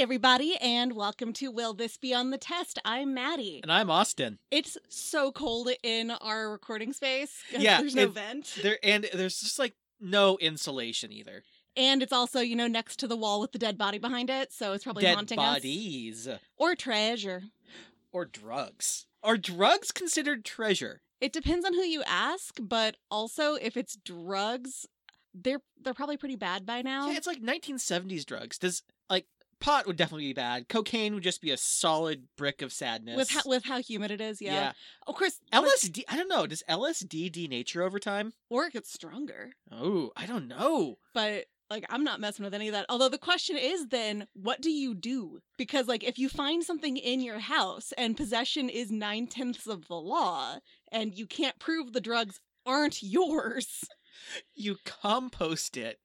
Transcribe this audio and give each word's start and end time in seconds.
everybody, 0.00 0.56
and 0.62 0.94
welcome 0.94 1.30
to 1.30 1.50
Will 1.50 1.74
This 1.74 1.98
Be 1.98 2.14
on 2.14 2.30
the 2.30 2.38
Test? 2.38 2.78
I'm 2.86 3.12
Maddie. 3.12 3.60
And 3.62 3.70
I'm 3.70 3.90
Austin. 3.90 4.38
It's 4.50 4.78
so 4.88 5.30
cold 5.30 5.68
in 5.82 6.10
our 6.10 6.50
recording 6.50 6.94
space. 6.94 7.42
Yeah, 7.50 7.82
there's 7.82 7.94
no 7.94 8.04
it- 8.04 8.12
vent. 8.12 8.58
There 8.62 8.78
and 8.82 9.06
there's 9.12 9.38
just 9.38 9.58
like 9.58 9.74
no 10.00 10.38
insulation 10.38 11.12
either. 11.12 11.42
And 11.76 12.02
it's 12.02 12.14
also, 12.14 12.40
you 12.40 12.56
know, 12.56 12.66
next 12.66 12.96
to 13.00 13.06
the 13.08 13.16
wall 13.16 13.42
with 13.42 13.52
the 13.52 13.58
dead 13.58 13.76
body 13.76 13.98
behind 13.98 14.30
it, 14.30 14.54
so 14.54 14.72
it's 14.72 14.84
probably 14.84 15.02
Dead 15.02 15.16
haunting 15.16 15.36
bodies 15.36 16.26
us. 16.26 16.40
Or 16.56 16.74
treasure. 16.74 17.42
or 18.10 18.24
drugs. 18.24 19.04
Are 19.22 19.36
drugs 19.36 19.92
considered 19.92 20.46
treasure? 20.46 21.02
It 21.20 21.30
depends 21.30 21.66
on 21.66 21.74
who 21.74 21.82
you 21.82 22.02
ask, 22.06 22.58
but 22.58 22.96
also 23.10 23.56
if 23.56 23.76
it's 23.76 23.96
drugs, 23.96 24.86
they're 25.34 25.60
they're 25.78 25.92
probably 25.92 26.16
pretty 26.16 26.36
bad 26.36 26.64
by 26.64 26.80
now. 26.80 27.10
Yeah, 27.10 27.18
it's 27.18 27.26
like 27.26 27.42
1970s 27.42 28.24
drugs. 28.24 28.56
Does 28.56 28.82
pot 29.60 29.86
would 29.86 29.96
definitely 29.96 30.26
be 30.26 30.32
bad. 30.32 30.68
Cocaine 30.68 31.14
would 31.14 31.22
just 31.22 31.40
be 31.40 31.50
a 31.50 31.56
solid 31.56 32.26
brick 32.36 32.62
of 32.62 32.72
sadness. 32.72 33.16
with 33.16 33.30
how, 33.30 33.42
with 33.46 33.64
how 33.64 33.78
humid 33.80 34.10
it 34.10 34.20
is, 34.20 34.40
yeah. 34.40 34.72
Of 35.06 35.14
course, 35.14 35.38
like- 35.52 35.64
LSD. 35.64 36.02
I 36.08 36.16
don't 36.16 36.28
know. 36.28 36.46
Does 36.46 36.62
LSD 36.68 37.30
denature 37.30 37.84
over 37.84 37.98
time? 37.98 38.32
or 38.48 38.64
it 38.66 38.72
gets 38.72 38.92
stronger. 38.92 39.50
Oh, 39.70 40.10
I 40.16 40.26
don't 40.26 40.48
know. 40.48 40.98
but 41.14 41.44
like 41.70 41.84
I'm 41.88 42.02
not 42.02 42.20
messing 42.20 42.44
with 42.44 42.52
any 42.54 42.66
of 42.66 42.72
that. 42.74 42.86
Although 42.88 43.08
the 43.08 43.16
question 43.16 43.56
is 43.56 43.88
then 43.88 44.26
what 44.32 44.60
do 44.60 44.70
you 44.70 44.92
do? 44.92 45.38
Because 45.56 45.86
like 45.86 46.02
if 46.02 46.18
you 46.18 46.28
find 46.28 46.64
something 46.64 46.96
in 46.96 47.20
your 47.20 47.38
house 47.38 47.92
and 47.96 48.16
possession 48.16 48.68
is 48.68 48.90
nine 48.90 49.28
tenths 49.28 49.68
of 49.68 49.86
the 49.86 49.94
law 49.94 50.56
and 50.90 51.14
you 51.16 51.26
can't 51.28 51.60
prove 51.60 51.92
the 51.92 52.00
drugs 52.00 52.40
aren't 52.66 53.02
yours, 53.02 53.84
You 54.54 54.76
compost 54.84 55.76
it. 55.76 55.98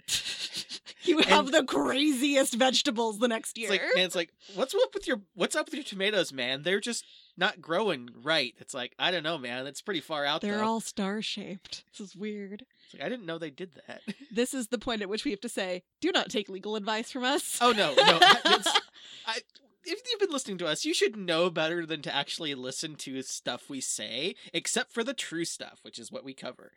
you 1.03 1.19
have 1.19 1.45
And- 1.45 1.53
the 1.53 1.63
craziest 1.63 2.53
vegetables 2.55 3.19
the 3.19 3.27
next 3.27 3.57
year. 3.57 3.71
It's 3.71 3.81
like, 3.83 3.95
man, 3.95 4.05
it's 4.05 4.15
like, 4.15 4.31
what's 4.55 4.73
up 4.73 4.93
with 4.93 5.07
your, 5.07 5.21
what's 5.33 5.55
up 5.55 5.67
with 5.67 5.75
your 5.75 5.83
tomatoes, 5.83 6.33
man? 6.33 6.63
They're 6.63 6.79
just 6.79 7.05
not 7.37 7.61
growing 7.61 8.09
right. 8.23 8.53
It's 8.59 8.73
like, 8.73 8.93
I 8.97 9.11
don't 9.11 9.23
know, 9.23 9.37
man. 9.37 9.65
That's 9.65 9.81
pretty 9.81 10.01
far 10.01 10.25
out. 10.25 10.41
There. 10.41 10.51
They're 10.51 10.59
though. 10.61 10.65
all 10.67 10.79
star 10.81 11.21
shaped. 11.21 11.83
This 11.91 12.09
is 12.09 12.15
weird. 12.15 12.63
It's 12.85 12.93
like, 12.93 13.03
I 13.03 13.09
didn't 13.09 13.25
know 13.25 13.37
they 13.37 13.49
did 13.49 13.71
that. 13.87 14.01
This 14.31 14.53
is 14.53 14.67
the 14.67 14.77
point 14.77 15.01
at 15.01 15.07
which 15.07 15.23
we 15.23 15.31
have 15.31 15.39
to 15.41 15.49
say, 15.49 15.83
do 16.01 16.11
not 16.11 16.29
take 16.29 16.49
legal 16.49 16.75
advice 16.75 17.09
from 17.11 17.23
us. 17.23 17.57
oh 17.61 17.71
no, 17.71 17.93
no. 17.95 18.19
It's, 18.21 18.67
I, 19.25 19.39
if 19.85 20.01
you've 20.09 20.19
been 20.19 20.31
listening 20.31 20.57
to 20.57 20.67
us, 20.67 20.83
you 20.83 20.93
should 20.93 21.15
know 21.15 21.49
better 21.49 21.85
than 21.85 22.01
to 22.01 22.13
actually 22.13 22.53
listen 22.53 22.95
to 22.95 23.21
stuff 23.21 23.69
we 23.69 23.79
say, 23.79 24.35
except 24.53 24.91
for 24.91 25.03
the 25.05 25.13
true 25.13 25.45
stuff, 25.45 25.79
which 25.83 25.99
is 25.99 26.11
what 26.11 26.25
we 26.25 26.33
cover. 26.33 26.71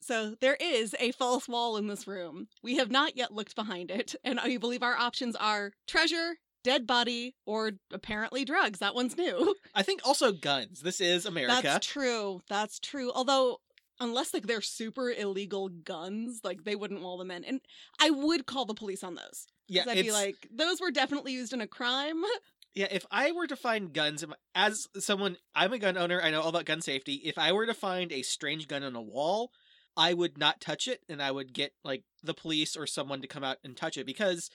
So 0.00 0.34
there 0.40 0.56
is 0.60 0.94
a 0.98 1.12
false 1.12 1.48
wall 1.48 1.76
in 1.76 1.86
this 1.88 2.06
room. 2.06 2.48
We 2.62 2.76
have 2.76 2.90
not 2.90 3.16
yet 3.16 3.32
looked 3.32 3.54
behind 3.56 3.90
it, 3.90 4.14
and 4.24 4.38
I 4.40 4.56
believe 4.56 4.82
our 4.82 4.96
options 4.96 5.36
are 5.36 5.72
treasure, 5.86 6.36
dead 6.64 6.86
body, 6.86 7.34
or 7.46 7.72
apparently 7.92 8.44
drugs. 8.44 8.78
That 8.78 8.94
one's 8.94 9.16
new. 9.16 9.54
I 9.74 9.82
think 9.82 10.00
also 10.04 10.32
guns. 10.32 10.80
This 10.80 11.00
is 11.00 11.26
America. 11.26 11.60
That's 11.62 11.86
true. 11.86 12.40
That's 12.48 12.78
true. 12.78 13.10
Although 13.14 13.58
unless 14.00 14.32
like 14.32 14.46
they're 14.46 14.60
super 14.60 15.10
illegal 15.10 15.68
guns, 15.68 16.40
like 16.44 16.62
they 16.64 16.76
wouldn't 16.76 17.02
wall 17.02 17.18
them 17.18 17.30
in. 17.32 17.44
And 17.44 17.60
I 18.00 18.10
would 18.10 18.46
call 18.46 18.64
the 18.64 18.74
police 18.74 19.02
on 19.02 19.16
those. 19.16 19.46
yeah, 19.66 19.82
'Cause 19.82 19.92
I 19.92 19.96
it's, 19.96 20.02
feel 20.06 20.14
like 20.14 20.48
those 20.52 20.80
were 20.80 20.92
definitely 20.92 21.32
used 21.32 21.52
in 21.52 21.60
a 21.60 21.66
crime. 21.66 22.22
yeah. 22.74 22.86
If 22.92 23.04
I 23.10 23.32
were 23.32 23.48
to 23.48 23.56
find 23.56 23.92
guns, 23.92 24.24
as 24.54 24.86
someone, 24.98 25.36
I'm 25.54 25.72
a 25.72 25.78
gun 25.80 25.96
owner. 25.98 26.20
I 26.22 26.30
know 26.30 26.42
all 26.42 26.48
about 26.50 26.64
gun 26.64 26.80
safety. 26.80 27.14
If 27.24 27.38
I 27.38 27.50
were 27.50 27.66
to 27.66 27.74
find 27.74 28.12
a 28.12 28.22
strange 28.22 28.68
gun 28.68 28.84
on 28.84 28.94
a 28.94 29.02
wall, 29.02 29.50
I 29.98 30.14
would 30.14 30.38
not 30.38 30.60
touch 30.60 30.86
it, 30.86 31.02
and 31.08 31.20
I 31.20 31.32
would 31.32 31.52
get 31.52 31.72
like 31.84 32.04
the 32.22 32.32
police 32.32 32.76
or 32.76 32.86
someone 32.86 33.20
to 33.20 33.26
come 33.26 33.42
out 33.42 33.58
and 33.64 33.76
touch 33.76 33.98
it 33.98 34.06
because 34.06 34.48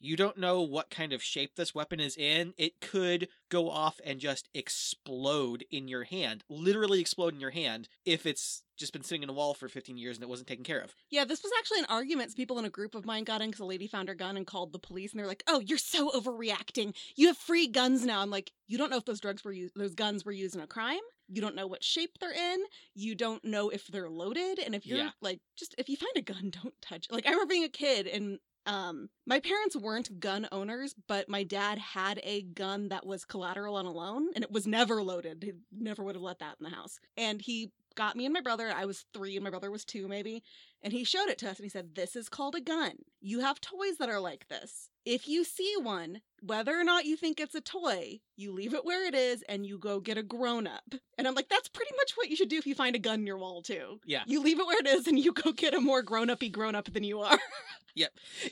you 0.00 0.16
don't 0.16 0.38
know 0.38 0.62
what 0.62 0.90
kind 0.90 1.12
of 1.12 1.22
shape 1.22 1.56
this 1.56 1.74
weapon 1.74 2.00
is 2.00 2.16
in. 2.16 2.54
It 2.56 2.80
could 2.80 3.28
go 3.50 3.68
off 3.70 4.00
and 4.04 4.18
just 4.18 4.48
explode 4.54 5.64
in 5.70 5.88
your 5.88 6.04
hand, 6.04 6.42
literally 6.48 7.00
explode 7.00 7.34
in 7.34 7.40
your 7.40 7.50
hand, 7.50 7.88
if 8.04 8.24
it's 8.26 8.62
just 8.76 8.92
been 8.94 9.02
sitting 9.02 9.22
in 9.22 9.28
a 9.28 9.32
wall 9.34 9.52
for 9.52 9.68
15 9.68 9.98
years 9.98 10.16
and 10.16 10.22
it 10.24 10.28
wasn't 10.28 10.48
taken 10.48 10.64
care 10.64 10.80
of. 10.80 10.94
Yeah, 11.10 11.26
this 11.26 11.42
was 11.42 11.52
actually 11.58 11.80
an 11.80 11.86
argument 11.90 12.34
people 12.34 12.58
in 12.58 12.64
a 12.64 12.70
group 12.70 12.94
of 12.94 13.04
mine 13.04 13.24
got 13.24 13.42
in 13.42 13.48
because 13.50 13.60
a 13.60 13.64
lady 13.66 13.86
found 13.86 14.08
her 14.08 14.14
gun 14.14 14.36
and 14.38 14.46
called 14.46 14.72
the 14.72 14.78
police, 14.78 15.12
and 15.12 15.20
they're 15.20 15.26
like, 15.26 15.42
"Oh, 15.46 15.60
you're 15.60 15.76
so 15.78 16.10
overreacting. 16.12 16.94
You 17.16 17.26
have 17.26 17.36
free 17.36 17.66
guns 17.66 18.04
now." 18.06 18.22
I'm 18.22 18.30
like, 18.30 18.52
"You 18.68 18.78
don't 18.78 18.90
know 18.90 18.96
if 18.96 19.04
those 19.04 19.20
drugs 19.20 19.44
were 19.44 19.52
used, 19.52 19.74
those 19.76 19.94
guns 19.94 20.24
were 20.24 20.32
used 20.32 20.54
in 20.54 20.62
a 20.62 20.66
crime. 20.66 21.00
You 21.28 21.40
don't 21.42 21.54
know 21.54 21.66
what 21.66 21.84
shape 21.84 22.18
they're 22.20 22.32
in. 22.32 22.60
You 22.94 23.14
don't 23.14 23.44
know 23.44 23.68
if 23.68 23.86
they're 23.86 24.10
loaded. 24.10 24.58
And 24.58 24.74
if 24.74 24.86
you're 24.86 24.98
Yeah. 24.98 25.10
like, 25.20 25.40
just 25.56 25.74
if 25.78 25.88
you 25.88 25.96
find 25.96 26.16
a 26.16 26.22
gun, 26.22 26.50
don't 26.62 26.74
touch. 26.80 27.06
it. 27.06 27.12
Like 27.12 27.26
I 27.26 27.30
remember 27.30 27.50
being 27.50 27.64
a 27.64 27.68
kid 27.68 28.06
and." 28.06 28.38
Um, 28.70 29.08
my 29.26 29.40
parents 29.40 29.74
weren't 29.74 30.20
gun 30.20 30.46
owners, 30.52 30.94
but 31.08 31.28
my 31.28 31.42
dad 31.42 31.78
had 31.78 32.20
a 32.22 32.42
gun 32.42 32.90
that 32.90 33.04
was 33.04 33.24
collateral 33.24 33.74
on 33.74 33.84
a 33.84 33.90
loan, 33.90 34.28
and 34.36 34.44
it 34.44 34.52
was 34.52 34.64
never 34.64 35.02
loaded. 35.02 35.42
He 35.42 35.52
never 35.76 36.04
would 36.04 36.14
have 36.14 36.22
let 36.22 36.38
that 36.38 36.56
in 36.60 36.64
the 36.70 36.76
house. 36.76 37.00
And 37.16 37.42
he 37.42 37.72
got 37.96 38.14
me 38.14 38.26
and 38.26 38.32
my 38.32 38.40
brother. 38.40 38.72
I 38.74 38.84
was 38.84 39.06
three, 39.12 39.34
and 39.34 39.42
my 39.42 39.50
brother 39.50 39.72
was 39.72 39.84
two, 39.84 40.06
maybe. 40.06 40.44
And 40.82 40.92
he 40.92 41.02
showed 41.02 41.28
it 41.28 41.38
to 41.38 41.50
us 41.50 41.58
and 41.58 41.64
he 41.64 41.68
said, 41.68 41.94
This 41.94 42.14
is 42.14 42.28
called 42.28 42.54
a 42.54 42.60
gun. 42.60 42.92
You 43.20 43.40
have 43.40 43.60
toys 43.60 43.96
that 43.98 44.08
are 44.08 44.20
like 44.20 44.46
this. 44.48 44.88
If 45.04 45.26
you 45.28 45.44
see 45.44 45.74
one, 45.76 46.20
whether 46.40 46.78
or 46.78 46.84
not 46.84 47.04
you 47.04 47.16
think 47.16 47.40
it's 47.40 47.54
a 47.54 47.60
toy, 47.60 48.20
you 48.36 48.52
leave 48.52 48.72
it 48.72 48.84
where 48.84 49.06
it 49.06 49.14
is 49.14 49.42
and 49.48 49.66
you 49.66 49.78
go 49.78 50.00
get 50.00 50.16
a 50.16 50.22
grown 50.22 50.66
up. 50.66 50.94
And 51.18 51.26
I'm 51.26 51.34
like, 51.34 51.48
That's 51.48 51.68
pretty 51.68 51.92
much 51.96 52.12
what 52.12 52.30
you 52.30 52.36
should 52.36 52.48
do 52.48 52.56
if 52.56 52.66
you 52.66 52.74
find 52.74 52.96
a 52.96 53.00
gun 53.00 53.20
in 53.20 53.26
your 53.26 53.38
wall, 53.38 53.62
too. 53.62 54.00
Yeah. 54.06 54.22
You 54.26 54.42
leave 54.42 54.60
it 54.60 54.66
where 54.66 54.78
it 54.80 54.86
is 54.86 55.06
and 55.06 55.18
you 55.18 55.32
go 55.32 55.52
get 55.52 55.74
a 55.74 55.80
more 55.80 56.02
grown 56.02 56.30
uppy 56.30 56.48
grown 56.48 56.74
up 56.74 56.92
than 56.92 57.04
you 57.04 57.20
are. 57.20 57.38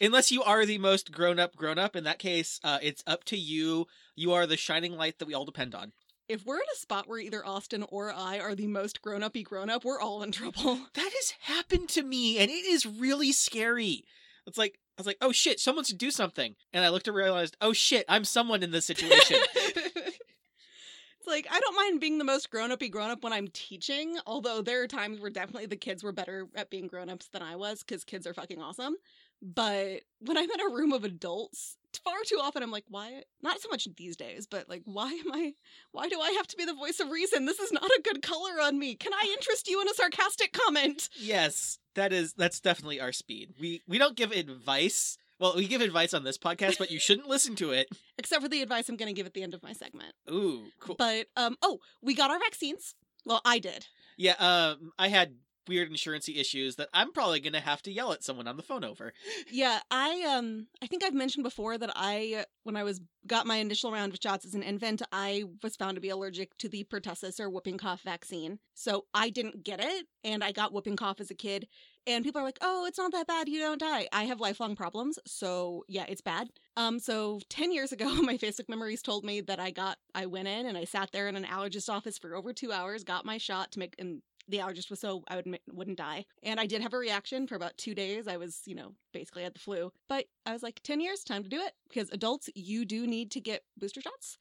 Unless 0.01 0.31
you 0.31 0.43
are 0.43 0.65
the 0.67 0.79
most 0.79 1.13
grown 1.13 1.39
up, 1.39 1.57
grown 1.57 1.79
up. 1.79 1.95
In 1.97 2.05
that 2.05 2.19
case, 2.19 2.61
uh, 2.65 2.79
it's 2.83 3.03
up 3.07 3.25
to 3.25 3.37
you. 3.37 3.87
You 4.15 4.33
are 4.33 4.47
the 4.47 4.57
shining 4.57 4.97
light 4.97 5.19
that 5.19 5.27
we 5.29 5.35
all 5.35 5.45
depend 5.45 5.75
on. 5.75 5.93
if 6.29 6.45
we're 6.45 6.57
in 6.57 6.63
a 6.73 6.77
spot 6.77 7.09
where 7.09 7.19
either 7.21 7.45
Austin 7.47 7.85
or 7.89 8.13
I 8.13 8.39
are 8.39 8.55
the 8.55 8.67
most 8.67 9.01
grown 9.01 9.23
uppy 9.23 9.43
grown 9.43 9.71
up, 9.71 9.85
we're 9.85 10.01
all 10.01 10.23
in 10.23 10.31
trouble. 10.33 10.81
That 10.95 11.11
has 11.15 11.33
happened 11.41 11.89
to 11.91 12.03
me, 12.03 12.39
and 12.39 12.51
it 12.51 12.67
is 12.67 12.85
really 12.85 13.33
scary. 13.33 14.05
It's 14.47 14.59
like 14.59 14.79
I 14.97 15.01
was 15.01 15.07
like, 15.07 15.19
oh 15.23 15.33
shit, 15.33 15.61
someone 15.61 15.85
should 15.85 15.99
do 15.99 16.11
something, 16.11 16.57
and 16.73 16.85
I 16.85 16.89
looked 16.91 17.07
and 17.09 17.17
realized, 17.17 17.57
oh 17.61 17.73
shit, 17.73 18.05
I'm 18.09 18.25
someone 18.25 18.63
in 18.63 18.73
this 18.73 18.85
situation. 18.87 19.39
it's 19.55 21.27
like 21.27 21.47
I 21.51 21.61
don't 21.61 21.77
mind 21.77 22.01
being 22.01 22.19
the 22.19 22.25
most 22.25 22.51
grown 22.51 22.73
uppy 22.73 22.89
grown 22.89 23.11
up 23.11 23.23
when 23.23 23.33
I'm 23.33 23.49
teaching, 23.49 24.19
although 24.27 24.61
there 24.61 24.83
are 24.83 24.89
times 24.89 25.21
where 25.21 25.31
definitely 25.31 25.67
the 25.67 25.77
kids 25.77 26.03
were 26.03 26.13
better 26.13 26.49
at 26.55 26.69
being 26.71 26.89
grown 26.89 27.09
ups 27.09 27.29
than 27.29 27.43
I 27.43 27.57
was 27.57 27.83
because 27.83 28.05
kids 28.05 28.27
are 28.27 28.35
fucking 28.35 28.61
awesome. 28.61 28.97
But 29.43 30.03
when 30.21 30.37
I'm 30.37 30.51
in 30.51 30.61
a 30.61 30.75
room 30.75 30.93
of 30.93 31.05
adults, 31.05 31.77
far 32.05 32.17
too 32.27 32.39
often 32.43 32.63
I'm 32.63 32.71
like, 32.71 32.85
why? 32.89 33.23
Not 33.43 33.61
so 33.61 33.69
much 33.69 33.89
these 33.97 34.17
days, 34.17 34.47
but 34.47 34.69
like, 34.69 34.83
why 34.85 35.11
am 35.13 35.33
I? 35.33 35.55
Why 35.93 36.09
do 36.09 36.21
I 36.21 36.33
have 36.33 36.47
to 36.49 36.57
be 36.57 36.65
the 36.65 36.75
voice 36.75 37.01
of 37.01 37.11
reason? 37.11 37.45
This 37.45 37.61
is 37.61 37.73
not 37.73 37.85
a 37.85 38.03
good 38.03 38.23
color 38.23 38.61
on 38.61 38.79
me. 38.79 38.95
Can 38.95 39.13
I 39.13 39.33
interest 39.37 39.69
you 39.69 39.81
in 39.81 39.89
a 39.89 39.95
sarcastic 39.95 40.53
comment? 40.53 41.09
yes, 41.17 41.79
that 41.95 42.13
is 42.13 42.35
that's 42.35 42.61
definitely 42.61 43.01
our 43.01 43.13
speed. 43.13 43.55
We 43.61 43.83
we 43.87 43.99
don't 43.99 44.17
give 44.17 44.33
advice. 44.33 45.19
Well, 45.41 45.55
we 45.55 45.69
give 45.69 45.83
advice 45.83 46.15
on 46.15 46.25
this 46.25 46.37
podcast, 46.37 46.79
but 46.79 46.91
you 46.91 46.99
shouldn't 46.99 47.29
listen 47.29 47.55
to 47.57 47.71
it. 47.71 47.89
Except 48.19 48.43
for 48.43 48.49
the 48.49 48.61
advice 48.61 48.89
I'm 48.89 48.97
going 48.97 49.07
to 49.07 49.17
give 49.17 49.27
at 49.27 49.35
the 49.35 49.45
end 49.45 49.55
of 49.55 49.63
my 49.63 49.73
segment. 49.73 50.13
Ooh, 50.29 50.65
cool. 50.81 50.97
But 50.99 51.29
um, 51.37 51.57
oh, 51.63 51.79
we 52.03 52.15
got 52.15 52.31
our 52.33 52.41
vaccines. 52.41 52.97
Well, 53.25 53.41
I 53.45 53.61
did. 53.61 53.87
Yeah, 54.17 54.35
um, 54.41 54.91
I 54.99 55.07
had 55.09 55.35
weird 55.69 55.91
insurancey 55.91 56.39
issues 56.39 56.77
that 56.77 56.89
I'm 56.93 57.13
probably 57.13 57.41
gonna 57.41 57.61
have 57.61 57.83
to 57.83 57.93
yell 57.93 58.13
at 58.13 58.25
someone 58.25 58.49
on 58.49 58.57
the 58.57 58.63
phone 58.63 58.85
over. 58.85 59.13
Yeah, 59.51 59.81
I 59.91 60.23
um 60.23 60.67
I 60.83 60.87
think 60.87 61.05
I've 61.05 61.15
mentioned 61.15 61.45
before 61.45 61.79
that 61.79 61.93
I 61.95 62.45
when 62.65 62.77
I 62.77 62.85
was 62.85 63.01
got 63.27 63.47
my 63.47 63.57
initial 63.57 63.93
round 63.93 64.13
of 64.13 64.19
shots 64.23 64.45
as 64.45 64.55
an 64.55 64.63
infant, 64.63 65.03
I 65.13 65.45
was 65.63 65.77
found 65.77 65.97
to 65.97 66.01
be 66.01 66.09
allergic 66.09 66.57
to 66.59 66.69
the 66.69 66.85
pertussis 66.85 67.39
or 67.39 67.51
whooping 67.51 67.79
cough 67.79 68.03
vaccine. 68.03 68.59
So 68.75 69.05
I 69.13 69.31
didn't 69.31 69.65
get 69.65 69.81
it 69.81 70.07
and 70.25 70.43
I 70.43 70.53
got 70.53 70.73
whooping 70.73 70.97
cough 70.97 71.21
as 71.21 71.31
a 71.31 71.35
kid. 71.35 71.69
And 72.07 72.25
people 72.25 72.41
are 72.41 72.45
like, 72.45 72.59
"Oh, 72.63 72.87
it's 72.87 72.97
not 72.97 73.13
that 73.13 73.27
bad. 73.27 73.49
You 73.51 73.61
don't 73.61 73.81
die." 73.81 74.09
I 74.13 74.25
have 74.25 74.41
lifelong 74.41 74.77
problems, 74.77 75.19
so 75.27 75.85
yeah, 75.89 76.07
it's 76.09 76.23
bad. 76.23 76.49
Um, 76.77 76.99
so 76.99 77.41
ten 77.51 77.71
years 77.71 77.93
ago, 77.93 78.07
my 78.23 78.39
Facebook 78.39 78.69
memories 78.69 79.03
told 79.03 79.25
me 79.25 79.43
that 79.43 79.61
I 79.61 79.71
got, 79.71 79.99
I 80.15 80.25
went 80.25 80.49
in 80.49 80.65
and 80.65 80.79
I 80.79 80.85
sat 80.85 81.11
there 81.13 81.29
in 81.29 81.37
an 81.37 81.45
allergist 81.45 81.91
office 81.91 82.17
for 82.17 82.35
over 82.35 82.55
two 82.55 82.73
hours, 82.73 83.05
got 83.05 83.27
my 83.27 83.37
shot 83.37 83.73
to 83.73 83.79
make, 83.79 83.95
and 83.99 84.23
the 84.49 84.59
allergist 84.59 84.91
was 84.91 85.01
so 85.01 85.23
I 85.29 85.37
would, 85.37 85.59
wouldn't 85.71 85.99
die. 85.99 86.25
And 86.43 86.59
I 86.59 86.67
did 86.67 86.83
have 86.83 86.95
a 86.95 86.99
reaction 86.99 87.47
for 87.47 87.55
about 87.55 87.77
two 87.77 87.95
days. 87.95 88.27
I 88.27 88.37
was, 88.37 88.63
you 88.67 88.75
know, 88.75 88.95
basically 89.13 89.43
had 89.43 89.55
the 89.55 89.61
flu. 89.61 89.93
But 90.09 90.27
I 90.47 90.53
was 90.53 90.63
like, 90.63 90.81
10 90.83 91.01
years, 91.01 91.23
time 91.23 91.43
to 91.43 91.49
do 91.49 91.61
it. 91.61 91.73
Because 91.89 92.11
adults, 92.11 92.49
you 92.55 92.85
do 92.85 93.07
need 93.07 93.31
to 93.33 93.41
get 93.41 93.65
booster 93.77 94.01
shots. 94.01 94.39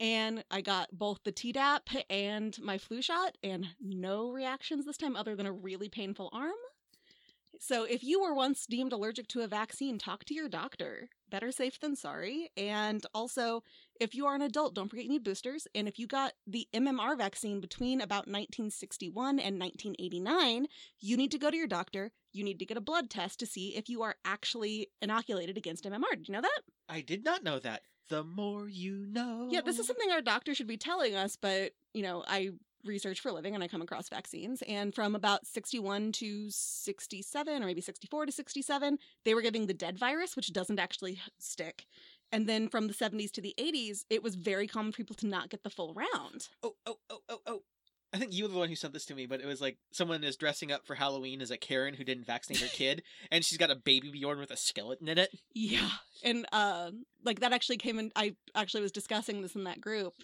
And 0.00 0.44
I 0.50 0.60
got 0.60 0.90
both 0.92 1.18
the 1.24 1.32
Tdap 1.32 1.80
and 2.08 2.56
my 2.62 2.78
flu 2.78 3.02
shot, 3.02 3.36
and 3.42 3.66
no 3.80 4.30
reactions 4.30 4.86
this 4.86 4.96
time 4.96 5.16
other 5.16 5.34
than 5.34 5.46
a 5.46 5.52
really 5.52 5.88
painful 5.88 6.30
arm. 6.32 6.52
So 7.60 7.82
if 7.82 8.04
you 8.04 8.20
were 8.20 8.34
once 8.34 8.66
deemed 8.66 8.92
allergic 8.92 9.26
to 9.28 9.40
a 9.40 9.48
vaccine, 9.48 9.98
talk 9.98 10.24
to 10.26 10.34
your 10.34 10.48
doctor. 10.48 11.08
Better 11.28 11.50
safe 11.50 11.80
than 11.80 11.96
sorry. 11.96 12.50
And 12.56 13.04
also, 13.12 13.64
if 14.00 14.14
you 14.14 14.26
are 14.26 14.34
an 14.34 14.42
adult, 14.42 14.74
don't 14.74 14.88
forget 14.88 15.04
you 15.04 15.10
need 15.10 15.24
boosters. 15.24 15.66
And 15.74 15.88
if 15.88 15.98
you 15.98 16.06
got 16.06 16.32
the 16.46 16.68
MMR 16.72 17.16
vaccine 17.16 17.60
between 17.60 18.00
about 18.00 18.26
1961 18.26 19.38
and 19.38 19.58
1989, 19.60 20.66
you 21.00 21.16
need 21.16 21.30
to 21.32 21.38
go 21.38 21.50
to 21.50 21.56
your 21.56 21.66
doctor. 21.66 22.10
you 22.32 22.44
need 22.44 22.58
to 22.58 22.66
get 22.66 22.76
a 22.76 22.80
blood 22.80 23.10
test 23.10 23.40
to 23.40 23.46
see 23.46 23.76
if 23.76 23.88
you 23.88 24.02
are 24.02 24.14
actually 24.24 24.88
inoculated 25.00 25.56
against 25.56 25.84
MMR. 25.84 26.10
Did 26.10 26.28
you 26.28 26.34
know 26.34 26.42
that? 26.42 26.60
I 26.88 27.00
did 27.00 27.24
not 27.24 27.42
know 27.42 27.58
that. 27.58 27.82
The 28.10 28.22
more 28.22 28.68
you 28.68 29.06
know. 29.06 29.48
Yeah, 29.50 29.60
this 29.62 29.78
is 29.78 29.86
something 29.86 30.10
our 30.10 30.22
doctor 30.22 30.54
should 30.54 30.66
be 30.66 30.76
telling 30.76 31.14
us, 31.14 31.36
but 31.36 31.72
you 31.92 32.02
know, 32.02 32.24
I 32.26 32.50
research 32.84 33.20
for 33.20 33.28
a 33.28 33.32
living 33.32 33.54
and 33.54 33.62
I 33.62 33.68
come 33.68 33.82
across 33.82 34.08
vaccines. 34.08 34.62
And 34.66 34.94
from 34.94 35.14
about 35.14 35.46
61 35.46 36.12
to 36.12 36.46
67, 36.50 37.62
or 37.62 37.66
maybe 37.66 37.80
64 37.80 38.26
to 38.26 38.32
67, 38.32 38.98
they 39.24 39.34
were 39.34 39.42
giving 39.42 39.66
the 39.66 39.74
dead 39.74 39.98
virus, 39.98 40.36
which 40.36 40.52
doesn't 40.52 40.78
actually 40.78 41.20
stick. 41.38 41.86
And 42.30 42.46
then 42.48 42.68
from 42.68 42.86
the 42.86 42.94
70s 42.94 43.30
to 43.32 43.40
the 43.40 43.54
80s, 43.58 44.04
it 44.10 44.22
was 44.22 44.34
very 44.34 44.66
common 44.66 44.92
for 44.92 44.98
people 44.98 45.16
to 45.16 45.26
not 45.26 45.50
get 45.50 45.62
the 45.62 45.70
full 45.70 45.94
round. 45.94 46.48
Oh, 46.62 46.74
oh, 46.86 46.98
oh, 47.10 47.18
oh, 47.28 47.38
oh. 47.46 47.62
I 48.12 48.16
think 48.18 48.32
you 48.32 48.44
were 48.44 48.48
the 48.48 48.58
one 48.58 48.70
who 48.70 48.74
sent 48.74 48.94
this 48.94 49.04
to 49.06 49.14
me, 49.14 49.26
but 49.26 49.40
it 49.40 49.46
was 49.46 49.60
like 49.60 49.76
someone 49.92 50.24
is 50.24 50.36
dressing 50.36 50.72
up 50.72 50.86
for 50.86 50.94
Halloween 50.94 51.42
as 51.42 51.50
a 51.50 51.58
Karen 51.58 51.92
who 51.92 52.04
didn't 52.04 52.24
vaccinate 52.24 52.62
her 52.62 52.68
kid, 52.68 53.02
and 53.30 53.44
she's 53.44 53.58
got 53.58 53.70
a 53.70 53.76
baby 53.76 54.10
Bjorn 54.10 54.38
with 54.38 54.50
a 54.50 54.56
skeleton 54.56 55.08
in 55.08 55.18
it. 55.18 55.28
Yeah. 55.54 55.90
And 56.24 56.46
uh 56.50 56.92
like 57.22 57.40
that 57.40 57.52
actually 57.52 57.76
came 57.76 57.98
in 57.98 58.10
I 58.16 58.34
actually 58.54 58.82
was 58.82 58.92
discussing 58.92 59.42
this 59.42 59.56
in 59.56 59.64
that 59.64 59.80
group. 59.80 60.14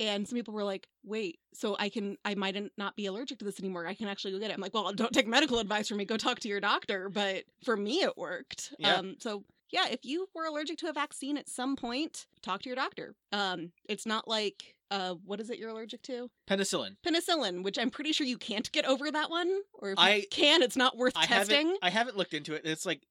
And 0.00 0.26
some 0.26 0.36
people 0.36 0.54
were 0.54 0.64
like, 0.64 0.88
wait, 1.04 1.40
so 1.52 1.76
I 1.78 1.90
can, 1.90 2.16
I 2.24 2.34
might 2.34 2.56
not 2.78 2.96
be 2.96 3.04
allergic 3.04 3.38
to 3.40 3.44
this 3.44 3.60
anymore. 3.60 3.86
I 3.86 3.92
can 3.92 4.08
actually 4.08 4.32
go 4.32 4.38
get 4.38 4.50
it. 4.50 4.54
I'm 4.54 4.60
like, 4.60 4.72
well, 4.72 4.90
don't 4.94 5.12
take 5.12 5.28
medical 5.28 5.58
advice 5.58 5.88
from 5.88 5.98
me. 5.98 6.06
Go 6.06 6.16
talk 6.16 6.40
to 6.40 6.48
your 6.48 6.58
doctor. 6.58 7.10
But 7.10 7.44
for 7.64 7.76
me, 7.76 8.00
it 8.00 8.16
worked. 8.16 8.72
Yeah. 8.78 8.94
Um, 8.94 9.16
so 9.20 9.44
yeah, 9.70 9.86
if 9.90 10.00
you 10.04 10.28
were 10.34 10.44
allergic 10.44 10.78
to 10.78 10.88
a 10.88 10.92
vaccine 10.92 11.36
at 11.36 11.48
some 11.48 11.76
point, 11.76 12.26
talk 12.42 12.62
to 12.62 12.68
your 12.68 12.76
doctor. 12.76 13.14
Um, 13.32 13.72
it's 13.88 14.06
not 14.06 14.26
like, 14.28 14.74
uh, 14.90 15.14
what 15.24 15.40
is 15.40 15.50
it 15.50 15.58
you're 15.58 15.70
allergic 15.70 16.02
to? 16.02 16.30
Penicillin. 16.48 16.96
Penicillin, 17.06 17.62
which 17.62 17.78
I'm 17.78 17.90
pretty 17.90 18.12
sure 18.12 18.26
you 18.26 18.38
can't 18.38 18.70
get 18.72 18.84
over 18.84 19.10
that 19.10 19.30
one. 19.30 19.60
Or 19.74 19.90
if 19.92 19.98
you 19.98 20.04
I- 20.04 20.26
can, 20.30 20.62
it's 20.62 20.76
not 20.76 20.96
worth 20.96 21.16
I 21.16 21.26
testing. 21.26 21.66
haven't. 21.68 21.78
I 21.82 21.90
haven't 21.90 22.16
looked 22.16 22.34
into 22.34 22.54
it. 22.54 22.62
It's 22.64 22.84
like 22.84 23.02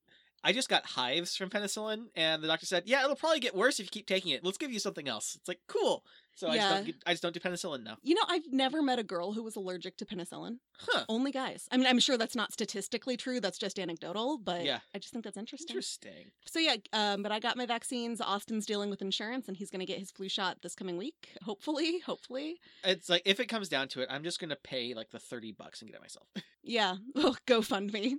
I 0.44 0.54
just 0.54 0.70
got 0.70 0.86
hives 0.86 1.36
from 1.36 1.50
penicillin, 1.50 2.06
and 2.16 2.42
the 2.42 2.48
doctor 2.48 2.66
said, 2.66 2.84
"Yeah, 2.86 3.04
it'll 3.04 3.16
probably 3.16 3.40
get 3.40 3.56
worse 3.56 3.80
if 3.80 3.86
you 3.86 3.90
keep 3.90 4.08
taking 4.08 4.32
it. 4.32 4.44
Let's 4.44 4.58
give 4.58 4.72
you 4.72 4.80
something 4.80 5.08
else." 5.08 5.36
It's 5.36 5.48
like 5.48 5.60
cool. 5.68 6.04
So 6.36 6.48
I 6.48 6.56
just 6.56 6.70
don't. 6.70 6.86
get- 6.86 6.96
I 7.06 7.12
just 7.12 7.24
don't 7.24 7.34
do 7.34 7.40
penicillin 7.42 7.84
now. 7.84 7.98
You 8.02 8.16
know, 8.16 8.22
I've 8.30 8.48
never 8.50 8.82
met 8.82 8.98
a 8.98 9.04
girl 9.04 9.34
who 9.34 9.44
was 9.44 9.58
allergic 9.58 9.98
to 9.98 10.06
penicillin. 10.06 10.60
Huh. 10.78 11.04
Only 11.10 11.32
guys. 11.32 11.68
I 11.70 11.76
mean, 11.76 11.86
I'm 11.86 12.00
sure 12.00 12.18
that's 12.18 12.36
not 12.36 12.54
statistically 12.54 13.18
true. 13.18 13.42
That's 13.42 13.58
just 13.58 13.78
anecdotal, 13.78 14.38
but 14.38 14.64
Yeah. 14.64 14.80
I 14.96 15.00
just 15.00 15.12
think 15.12 15.26
that's 15.26 15.36
interesting. 15.36 15.72
Interesting. 15.76 16.32
So 16.46 16.60
yeah, 16.60 16.78
um, 16.94 17.24
but 17.24 17.34
I 17.34 17.40
got 17.40 17.58
my 17.58 17.66
vaccines. 17.66 18.22
Austin's 18.22 18.66
dealing 18.66 18.90
with 18.90 19.02
insurance, 19.02 19.50
and 19.50 19.58
he's 19.58 19.70
going 19.70 19.82
to 19.82 19.86
get 19.86 20.00
his 20.00 20.12
flu 20.12 20.30
shot 20.30 20.62
this 20.62 20.76
coming 20.76 20.96
week. 20.96 21.36
Hopefully, 21.44 22.00
hopefully. 22.06 22.62
It's 22.86 23.10
like 23.10 23.24
if 23.26 23.42
it 23.42 23.48
comes 23.48 23.68
down 23.68 23.90
to 23.90 24.02
it, 24.02 24.08
I'm 24.10 24.24
just 24.24 24.40
gonna 24.40 24.56
pay 24.56 24.94
like 24.94 25.10
the 25.12 25.20
thirty 25.20 25.52
bucks 25.52 25.82
and 25.82 25.90
get 25.92 25.98
it 25.98 26.02
myself. 26.02 26.28
Yeah, 26.62 26.98
well, 27.16 27.36
GoFundMe. 27.48 28.16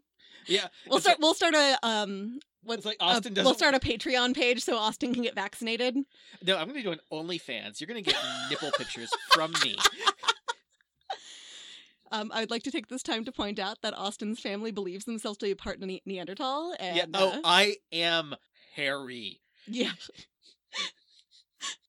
Yeah. 0.46 0.68
We'll 0.88 1.00
start. 1.00 1.18
We'll 1.20 1.34
start 1.34 1.54
a 1.54 1.78
um. 1.82 2.40
What's 2.62 2.84
like 2.84 2.98
Austin 3.00 3.32
We'll 3.34 3.54
start 3.54 3.74
a 3.74 3.78
Patreon 3.80 4.34
page 4.34 4.62
so 4.62 4.76
Austin 4.76 5.14
can 5.14 5.22
get 5.22 5.34
vaccinated. 5.34 5.96
No, 6.44 6.56
I'm 6.56 6.66
gonna 6.66 6.74
be 6.74 6.82
doing 6.82 6.98
OnlyFans. 7.10 7.80
You're 7.80 7.88
gonna 7.88 8.02
get 8.02 8.16
nipple 8.50 8.70
pictures 8.72 9.10
from 9.32 9.52
me. 9.64 9.76
Um, 12.12 12.32
I 12.34 12.40
would 12.40 12.50
like 12.50 12.64
to 12.64 12.72
take 12.72 12.88
this 12.88 13.04
time 13.04 13.24
to 13.24 13.30
point 13.30 13.60
out 13.60 13.82
that 13.82 13.96
Austin's 13.96 14.40
family 14.40 14.72
believes 14.72 15.04
themselves 15.04 15.38
to 15.38 15.46
be 15.46 15.54
part 15.54 15.78
ne- 15.78 16.02
Neanderthal, 16.04 16.74
and 16.80 16.96
yeah. 16.96 17.04
Oh, 17.14 17.30
uh, 17.30 17.40
I 17.44 17.76
am 17.92 18.34
hairy. 18.74 19.40
Yeah. 19.68 19.92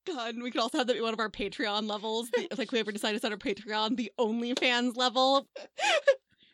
God, 0.06 0.36
and 0.36 0.44
we 0.44 0.52
could 0.52 0.62
also 0.62 0.80
have 0.80 0.88
that 0.88 0.94
be 0.96 1.02
one 1.02 1.14
of 1.14 1.20
our 1.20 1.30
Patreon 1.30 1.88
levels. 1.90 2.30
The, 2.32 2.48
like 2.58 2.72
we 2.72 2.80
ever 2.80 2.92
decide 2.92 3.14
to 3.14 3.20
set 3.20 3.32
our 3.32 3.38
Patreon, 3.38 3.98
the 3.98 4.12
OnlyFans 4.20 4.96
level. 4.98 5.48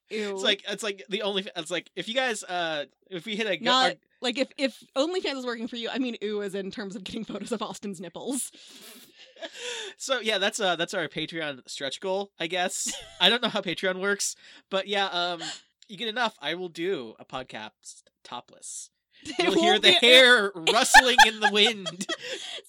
Ew. 0.09 0.33
It's 0.33 0.43
like 0.43 0.63
it's 0.67 0.83
like 0.83 1.03
the 1.09 1.21
only. 1.23 1.45
It's 1.55 1.71
like 1.71 1.89
if 1.95 2.07
you 2.07 2.13
guys 2.13 2.43
uh 2.43 2.85
if 3.09 3.25
we 3.25 3.35
hit 3.35 3.47
a 3.47 3.63
not 3.63 3.85
our- 3.91 3.95
like 4.21 4.37
if 4.37 4.49
if 4.57 4.83
OnlyFans 4.95 5.39
is 5.39 5.45
working 5.45 5.67
for 5.67 5.75
you, 5.75 5.89
I 5.89 5.97
mean, 5.99 6.15
ooh, 6.23 6.41
as 6.41 6.55
in 6.55 6.71
terms 6.71 6.95
of 6.95 7.03
getting 7.03 7.23
photos 7.25 7.51
of 7.51 7.61
Austin's 7.61 7.99
nipples. 7.99 8.51
so 9.97 10.19
yeah, 10.19 10.37
that's 10.37 10.59
uh 10.59 10.75
that's 10.75 10.93
our 10.93 11.07
Patreon 11.07 11.67
stretch 11.67 11.99
goal, 11.99 12.31
I 12.39 12.47
guess. 12.47 12.91
I 13.21 13.29
don't 13.29 13.41
know 13.41 13.49
how 13.49 13.61
Patreon 13.61 13.99
works, 13.99 14.35
but 14.69 14.87
yeah, 14.87 15.07
um 15.07 15.41
you 15.87 15.97
get 15.97 16.07
enough, 16.09 16.35
I 16.41 16.55
will 16.55 16.69
do 16.69 17.15
a 17.19 17.25
podcast 17.25 18.03
topless. 18.23 18.89
You'll 19.39 19.53
hear 19.59 19.79
the 19.79 19.95
be- 19.99 20.07
hair 20.07 20.51
rustling 20.71 21.17
in 21.25 21.39
the 21.39 21.49
wind. 21.51 22.05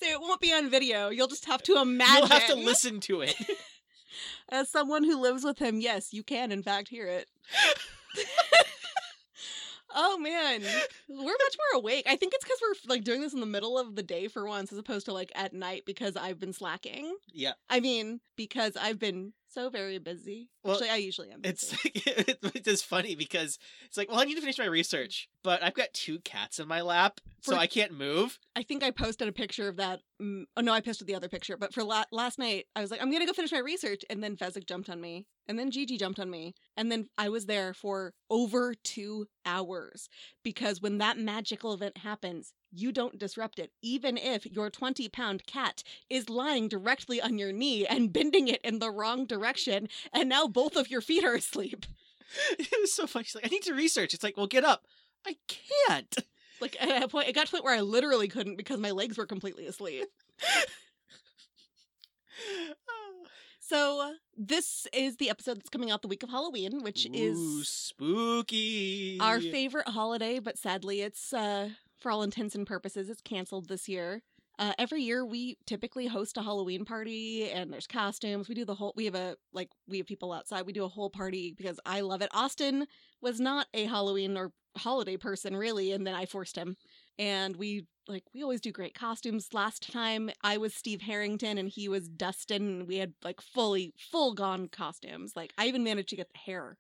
So 0.01 0.07
it 0.09 0.21
won't 0.21 0.41
be 0.41 0.53
on 0.53 0.71
video. 0.71 1.11
You'll 1.11 1.27
just 1.29 1.45
have 1.45 1.63
to 1.65 1.79
imagine. 1.81 2.17
You'll 2.17 2.27
have 2.29 2.47
to 2.47 2.55
listen 2.55 3.01
to 3.01 3.21
it. 3.21 3.35
As 4.51 4.71
someone 4.71 5.05
who 5.05 5.21
lives 5.21 5.45
with 5.45 5.59
him, 5.59 5.81
yes, 5.81 6.13
you 6.13 6.23
can 6.23 6.51
in 6.53 6.63
fact 6.63 6.89
hear 6.89 7.07
it. 7.07 7.29
oh 9.95 10.19
man, 10.19 10.63
we're 11.09 11.25
much 11.25 11.57
more 11.73 11.81
awake. 11.81 12.07
I 12.09 12.17
think 12.17 12.33
it's 12.35 12.45
because 12.45 12.59
we're 12.63 12.95
like 12.95 13.05
doing 13.05 13.21
this 13.21 13.35
in 13.35 13.41
the 13.41 13.47
middle 13.47 13.79
of 13.79 13.95
the 13.97 14.03
day 14.03 14.29
for 14.29 14.47
once, 14.47 14.73
as 14.73 14.79
opposed 14.79 15.07
to 15.07 15.13
like 15.13 15.33
at 15.35 15.53
night 15.53 15.85
because 15.87 16.17
I've 16.17 16.39
been 16.39 16.53
slacking. 16.53 17.17
Yeah, 17.33 17.53
I 17.69 17.81
mean, 17.81 18.21
because 18.37 18.77
I've 18.77 18.99
been 18.99 19.33
so 19.51 19.71
very 19.71 19.99
busy. 19.99 20.51
Well, 20.63 20.75
Actually, 20.75 20.91
I 20.91 20.97
usually 20.97 21.31
am. 21.31 21.41
it's 21.43 21.71
busy. 21.71 21.93
it's 22.07 22.61
just 22.61 22.85
funny 22.85 23.15
because 23.15 23.59
it's 23.87 23.97
like, 23.97 24.11
well, 24.11 24.21
I 24.21 24.25
need 24.25 24.35
to 24.35 24.41
finish 24.41 24.59
my 24.59 24.67
research, 24.67 25.29
but 25.43 25.63
I've 25.63 25.75
got 25.75 25.93
two 25.93 26.19
cats 26.21 26.59
in 26.59 26.69
my 26.69 26.83
lap, 26.83 27.21
so 27.41 27.57
I 27.57 27.67
can't 27.67 27.93
move. 27.93 28.39
I 28.55 28.63
think 28.63 28.83
I 28.83 28.91
posted 28.91 29.29
a 29.29 29.33
picture 29.33 29.69
of 29.69 29.77
that. 29.77 30.01
Mm, 30.21 30.45
oh 30.57 30.61
no, 30.61 30.73
I 30.73 30.81
posted 30.81 31.07
the 31.07 31.15
other 31.15 31.29
picture. 31.29 31.57
But 31.57 31.73
for 31.73 31.83
la- 31.83 32.05
last 32.13 32.39
night, 32.39 32.67
I 32.77 32.81
was 32.81 32.91
like, 32.91 33.03
I'm 33.03 33.11
gonna 33.11 33.27
go 33.27 33.33
finish 33.33 33.53
my 33.53 33.59
research, 33.59 34.03
and 34.11 34.23
then 34.23 34.37
Fezzik 34.37 34.67
jumped 34.67 34.91
on 34.91 35.01
me, 35.01 35.27
and 35.49 35.59
then 35.59 35.71
Gigi 35.71 35.97
jumped 35.97 36.21
on 36.21 36.31
me, 36.31 36.55
and 36.77 36.93
then 36.93 37.09
I 37.17 37.31
was 37.31 37.47
there 37.47 37.73
for 37.73 38.13
over 38.31 38.75
two 38.75 39.27
hours 39.47 40.09
because 40.45 40.83
when 40.83 40.99
that 40.99 41.19
magical 41.19 41.73
event 41.73 41.99
happens, 41.99 42.53
you 42.71 42.93
don't 42.93 43.19
disrupt 43.19 43.59
it, 43.59 43.73
even 43.83 44.19
if 44.19 44.45
your 44.47 44.69
20 44.69 45.09
pound 45.09 45.47
cat 45.47 45.83
is 46.11 46.29
lying 46.29 46.69
directly 46.69 47.21
on 47.21 47.39
your 47.39 47.53
knee 47.53 47.87
and 47.87 48.13
bending 48.13 48.49
it 48.49 48.61
in 48.63 48.79
the 48.79 48.91
wrong 48.91 49.27
direction, 49.27 49.89
and 50.13 50.29
now 50.29 50.47
both 50.47 50.77
of 50.77 50.91
your 50.91 51.01
feet 51.01 51.25
are 51.25 51.35
asleep. 51.35 51.87
It 52.59 52.69
was 52.83 52.93
so 52.93 53.07
funny. 53.07 53.25
She's 53.25 53.35
like, 53.35 53.47
I 53.47 53.49
need 53.49 53.63
to 53.63 53.73
research. 53.73 54.13
It's 54.13 54.23
like, 54.23 54.37
well, 54.37 54.47
get 54.47 54.63
up. 54.63 54.85
I 55.27 55.37
can't. 55.89 56.15
Like 56.61 56.77
at 56.81 57.05
a 57.05 57.07
point, 57.07 57.29
it 57.29 57.37
got 57.37 57.47
to 57.47 57.53
the 57.53 57.59
point 57.59 57.65
where 57.65 57.77
I 57.77 57.83
literally 57.83 58.27
couldn't 58.27 58.57
because 58.57 58.81
my 58.81 58.91
legs 58.91 59.17
were 59.17 59.27
completely 59.27 59.67
asleep. 59.67 60.09
So 63.69 64.15
this 64.35 64.87
is 64.95 65.19
the 65.19 65.29
episode 65.29 65.59
that's 65.59 65.69
coming 65.69 65.91
out 65.91 66.01
the 66.01 66.09
week 66.09 66.23
of 66.23 66.31
Halloween, 66.31 66.83
which 66.83 67.07
Ooh, 67.07 67.13
is 67.13 67.69
spooky. 67.69 69.19
our 69.21 69.43
favorite 69.43 69.89
holiday, 69.89 70.39
but 70.39 70.57
sadly 70.57 71.03
it's 71.03 71.35
uh 71.35 71.69
for 71.99 72.11
all 72.11 72.23
intents 72.23 72.55
and 72.55 72.67
purposes 72.67 73.11
it's 73.11 73.21
canceled 73.21 73.69
this 73.69 73.87
year. 73.87 74.23
Uh, 74.59 74.73
every 74.79 75.03
year 75.03 75.25
we 75.25 75.59
typically 75.67 76.07
host 76.07 76.39
a 76.39 76.43
Halloween 76.43 76.87
party 76.87 77.51
and 77.51 77.71
there's 77.71 77.87
costumes. 77.87 78.49
We 78.49 78.55
do 78.55 78.65
the 78.65 78.75
whole 78.75 78.95
we 78.97 79.05
have 79.05 79.15
a 79.15 79.37
like 79.53 79.69
we 79.87 79.99
have 79.99 80.07
people 80.07 80.33
outside. 80.33 80.65
We 80.65 80.73
do 80.73 80.85
a 80.85 80.89
whole 80.89 81.11
party 81.11 81.53
because 81.55 81.79
I 81.85 82.01
love 82.01 82.23
it. 82.23 82.31
Austin 82.33 82.87
was 83.21 83.39
not 83.39 83.67
a 83.75 83.85
Halloween 83.85 84.39
or 84.39 84.51
holiday 84.79 85.19
person 85.19 85.55
really 85.55 85.93
and 85.93 86.07
then 86.07 86.15
I 86.15 86.25
forced 86.25 86.57
him. 86.57 86.77
And 87.19 87.57
we 87.57 87.87
like 88.07 88.25
we 88.33 88.43
always 88.43 88.61
do 88.61 88.73
great 88.73 88.95
costumes. 88.95 89.53
Last 89.53 89.91
time 89.93 90.31
I 90.43 90.57
was 90.57 90.75
Steve 90.75 91.03
Harrington 91.03 91.59
and 91.59 91.69
he 91.69 91.89
was 91.89 92.09
Dustin 92.09 92.63
and 92.63 92.89
we 92.89 92.97
had 92.97 93.13
like 93.23 93.41
fully 93.41 93.93
full 94.11 94.35
gone 94.35 94.69
costumes. 94.69 95.35
Like 95.37 95.53
I 95.59 95.67
even 95.67 95.85
managed 95.85 96.09
to 96.11 96.17
get 96.17 96.33
the 96.33 96.39
hair. 96.39 96.79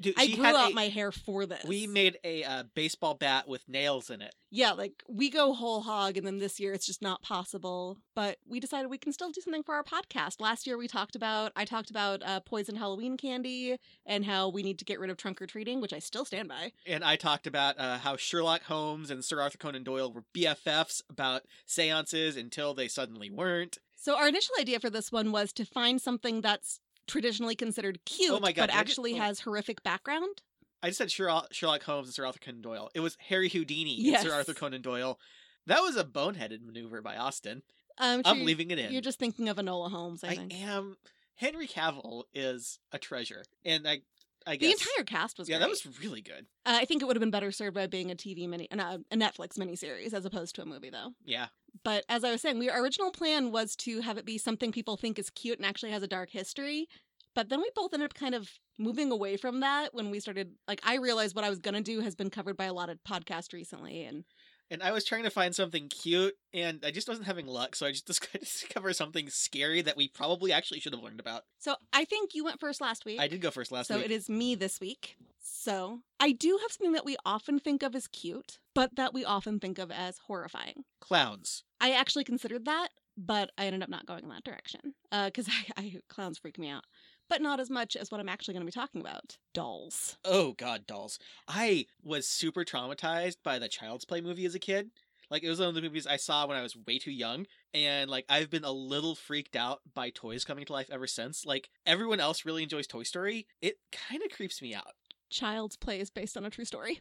Dude, 0.00 0.14
I 0.18 0.24
had 0.24 0.54
out 0.54 0.72
a- 0.72 0.74
my 0.74 0.88
hair 0.88 1.12
for 1.12 1.46
this. 1.46 1.64
We 1.64 1.86
made 1.86 2.18
a 2.24 2.44
uh, 2.44 2.64
baseball 2.74 3.14
bat 3.14 3.48
with 3.48 3.68
nails 3.68 4.10
in 4.10 4.20
it. 4.22 4.34
yeah, 4.50 4.72
like 4.72 5.02
we 5.08 5.30
go 5.30 5.52
whole 5.54 5.80
hog, 5.82 6.16
and 6.16 6.26
then 6.26 6.38
this 6.38 6.60
year 6.60 6.72
it's 6.72 6.86
just 6.86 7.02
not 7.02 7.22
possible. 7.22 7.98
But 8.14 8.38
we 8.46 8.60
decided 8.60 8.90
we 8.90 8.98
can 8.98 9.12
still 9.12 9.30
do 9.30 9.40
something 9.40 9.62
for 9.62 9.74
our 9.74 9.84
podcast. 9.84 10.40
Last 10.40 10.66
year 10.66 10.76
we 10.76 10.88
talked 10.88 11.16
about, 11.16 11.52
I 11.56 11.64
talked 11.64 11.90
about 11.90 12.22
uh, 12.22 12.40
poison 12.40 12.76
Halloween 12.76 13.16
candy 13.16 13.76
and 14.06 14.24
how 14.24 14.48
we 14.48 14.62
need 14.62 14.78
to 14.80 14.84
get 14.84 15.00
rid 15.00 15.10
of 15.10 15.16
trunk 15.16 15.40
or 15.40 15.46
treating, 15.46 15.80
which 15.80 15.92
I 15.92 15.98
still 15.98 16.24
stand 16.24 16.48
by. 16.48 16.72
And 16.86 17.02
I 17.02 17.16
talked 17.16 17.46
about 17.46 17.78
uh, 17.78 17.98
how 17.98 18.16
Sherlock 18.16 18.64
Holmes 18.64 19.10
and 19.10 19.24
Sir 19.24 19.40
Arthur 19.40 19.58
Conan 19.58 19.84
Doyle 19.84 20.12
were 20.12 20.24
BFFs 20.34 21.02
about 21.08 21.42
seances 21.66 22.36
until 22.36 22.74
they 22.74 22.88
suddenly 22.88 23.30
weren't. 23.30 23.78
So 23.96 24.16
our 24.16 24.28
initial 24.28 24.54
idea 24.60 24.80
for 24.80 24.90
this 24.90 25.12
one 25.12 25.30
was 25.30 25.52
to 25.54 25.64
find 25.64 26.00
something 26.00 26.40
that's 26.40 26.80
traditionally 27.12 27.54
considered 27.54 28.04
cute, 28.04 28.32
Oh 28.32 28.40
my 28.40 28.52
God, 28.52 28.62
but 28.68 28.70
I 28.70 28.72
just- 28.82 28.90
actually 28.92 29.14
oh. 29.14 29.18
has 29.18 29.40
horrific 29.40 29.82
background. 29.82 30.42
I 30.82 30.88
just 30.88 30.98
said 30.98 31.12
Sherlock, 31.12 31.52
Sherlock 31.52 31.84
Holmes 31.84 32.08
and 32.08 32.14
Sir 32.14 32.26
Arthur 32.26 32.40
Conan 32.40 32.60
Doyle. 32.60 32.90
It 32.92 33.00
was 33.00 33.16
Harry 33.28 33.48
Houdini 33.48 33.94
Yes. 34.00 34.22
and 34.22 34.30
Sir 34.30 34.34
Arthur 34.34 34.54
Conan 34.54 34.82
Doyle. 34.82 35.18
That 35.66 35.80
was 35.80 35.96
a 35.96 36.02
boneheaded 36.02 36.64
maneuver 36.64 37.00
by 37.00 37.16
Austin. 37.16 37.62
Um, 37.98 38.22
I'm 38.24 38.44
leaving 38.44 38.72
it 38.72 38.80
in. 38.80 38.90
You're 38.90 39.00
just 39.00 39.20
thinking 39.20 39.48
of 39.48 39.58
Enola 39.58 39.90
Holmes, 39.90 40.24
I, 40.24 40.28
I 40.28 40.36
think. 40.36 40.54
am. 40.54 40.96
Henry 41.36 41.68
Cavill 41.68 42.24
is 42.34 42.78
a 42.90 42.98
treasure, 42.98 43.44
and 43.64 43.86
I, 43.86 44.00
I 44.46 44.56
guess. 44.56 44.70
The 44.78 44.88
entire 44.90 45.04
cast 45.04 45.38
was 45.38 45.48
yeah, 45.48 45.58
great. 45.58 45.66
that 45.66 45.70
was 45.70 46.00
really 46.00 46.20
good. 46.20 46.46
Uh, 46.66 46.78
I 46.80 46.84
think 46.84 47.00
it 47.02 47.04
would 47.04 47.14
have 47.16 47.20
been 47.20 47.30
better 47.30 47.52
served 47.52 47.74
by 47.74 47.86
being 47.86 48.10
a 48.10 48.14
TV 48.16 48.48
mini, 48.48 48.68
uh, 48.72 48.98
a 49.10 49.16
Netflix 49.16 49.58
miniseries 49.58 50.12
as 50.14 50.24
opposed 50.24 50.54
to 50.56 50.62
a 50.62 50.66
movie, 50.66 50.90
though. 50.90 51.12
Yeah, 51.24 51.46
But 51.84 52.04
as 52.08 52.24
I 52.24 52.30
was 52.30 52.40
saying, 52.40 52.58
we, 52.58 52.70
our 52.70 52.82
original 52.82 53.10
plan 53.10 53.50
was 53.50 53.74
to 53.76 54.00
have 54.00 54.18
it 54.18 54.24
be 54.24 54.38
something 54.38 54.72
people 54.72 54.96
think 54.96 55.18
is 55.18 55.30
cute 55.30 55.58
and 55.58 55.66
actually 55.66 55.90
has 55.90 56.02
a 56.02 56.08
dark 56.08 56.30
history. 56.30 56.88
But 57.34 57.48
then 57.48 57.60
we 57.60 57.70
both 57.74 57.94
ended 57.94 58.10
up 58.10 58.14
kind 58.14 58.34
of 58.34 58.50
moving 58.78 59.10
away 59.10 59.36
from 59.36 59.60
that 59.60 59.94
when 59.94 60.10
we 60.10 60.20
started. 60.20 60.52
Like, 60.68 60.80
I 60.84 60.96
realized 60.96 61.34
what 61.34 61.44
I 61.44 61.50
was 61.50 61.60
going 61.60 61.74
to 61.74 61.80
do 61.80 62.00
has 62.00 62.14
been 62.14 62.30
covered 62.30 62.56
by 62.56 62.66
a 62.66 62.74
lot 62.74 62.90
of 62.90 62.98
podcasts 63.08 63.54
recently. 63.54 64.04
And 64.04 64.24
And 64.70 64.82
I 64.82 64.92
was 64.92 65.04
trying 65.04 65.22
to 65.24 65.30
find 65.30 65.54
something 65.54 65.88
cute, 65.88 66.34
and 66.52 66.84
I 66.84 66.90
just 66.90 67.08
wasn't 67.08 67.26
having 67.26 67.46
luck, 67.46 67.74
so 67.74 67.86
I 67.86 67.92
just 67.92 68.06
decided 68.06 68.32
to 68.32 68.38
discover 68.40 68.92
something 68.92 69.30
scary 69.30 69.80
that 69.82 69.96
we 69.96 70.08
probably 70.08 70.52
actually 70.52 70.80
should 70.80 70.92
have 70.92 71.02
learned 71.02 71.20
about. 71.20 71.44
so 71.58 71.76
I 71.92 72.04
think 72.04 72.34
you 72.34 72.44
went 72.44 72.60
first 72.60 72.80
last 72.82 73.06
week. 73.06 73.18
I 73.18 73.28
did 73.28 73.40
go 73.40 73.50
first 73.50 73.72
last 73.72 73.88
so 73.88 73.96
week. 73.96 74.04
So 74.04 74.10
it 74.10 74.14
is 74.14 74.28
me 74.28 74.54
this 74.54 74.78
week. 74.78 75.16
So 75.42 76.00
I 76.20 76.32
do 76.32 76.58
have 76.62 76.70
something 76.70 76.92
that 76.92 77.04
we 77.04 77.16
often 77.26 77.58
think 77.58 77.82
of 77.82 77.94
as 77.94 78.06
cute, 78.06 78.58
but 78.74 78.94
that 78.96 79.12
we 79.12 79.24
often 79.24 79.58
think 79.58 79.78
of 79.78 79.90
as 79.90 80.18
horrifying. 80.26 80.84
Clowns. 81.00 81.64
I 81.80 81.90
actually 81.92 82.24
considered 82.24 82.64
that, 82.64 82.88
but 83.16 83.50
I 83.58 83.66
ended 83.66 83.82
up 83.82 83.88
not 83.88 84.06
going 84.06 84.22
in 84.22 84.30
that 84.30 84.44
direction 84.44 84.94
uh, 85.10 85.26
because 85.26 85.48
I, 85.76 85.82
I 85.82 85.94
clowns 86.08 86.38
freak 86.38 86.58
me 86.58 86.68
out, 86.68 86.84
but 87.28 87.42
not 87.42 87.60
as 87.60 87.70
much 87.70 87.96
as 87.96 88.10
what 88.10 88.20
I'm 88.20 88.28
actually 88.28 88.54
going 88.54 88.66
to 88.66 88.70
be 88.70 88.72
talking 88.72 89.00
about: 89.00 89.36
dolls. 89.52 90.16
Oh 90.24 90.52
god, 90.52 90.86
dolls. 90.86 91.18
I 91.48 91.86
was 92.02 92.28
super 92.28 92.64
traumatized 92.64 93.36
by 93.42 93.58
the 93.58 93.68
Child's 93.68 94.04
Play 94.04 94.20
movie 94.20 94.46
as 94.46 94.54
a 94.54 94.60
kid. 94.60 94.90
Like 95.32 95.42
it 95.42 95.48
was 95.48 95.60
one 95.60 95.70
of 95.70 95.74
the 95.74 95.80
movies 95.80 96.06
I 96.06 96.16
saw 96.16 96.46
when 96.46 96.58
I 96.58 96.62
was 96.62 96.76
way 96.76 96.98
too 96.98 97.10
young, 97.10 97.46
and 97.72 98.10
like 98.10 98.26
I've 98.28 98.50
been 98.50 98.64
a 98.64 98.70
little 98.70 99.14
freaked 99.14 99.56
out 99.56 99.80
by 99.94 100.10
toys 100.10 100.44
coming 100.44 100.66
to 100.66 100.72
life 100.74 100.90
ever 100.92 101.06
since. 101.06 101.46
Like 101.46 101.70
everyone 101.86 102.20
else 102.20 102.44
really 102.44 102.62
enjoys 102.62 102.86
Toy 102.86 103.02
Story. 103.02 103.46
It 103.62 103.78
kind 103.90 104.22
of 104.22 104.30
creeps 104.30 104.60
me 104.60 104.74
out. 104.74 104.92
Child's 105.32 105.76
Play 105.76 105.98
is 106.00 106.10
based 106.10 106.36
on 106.36 106.44
a 106.44 106.50
true 106.50 106.64
story, 106.64 107.00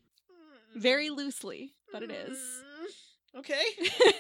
very 0.75 1.09
loosely, 1.09 1.73
but 1.91 2.01
it 2.03 2.11
is. 2.11 2.37
Mm, 2.37 3.39
Okay. 3.39 3.63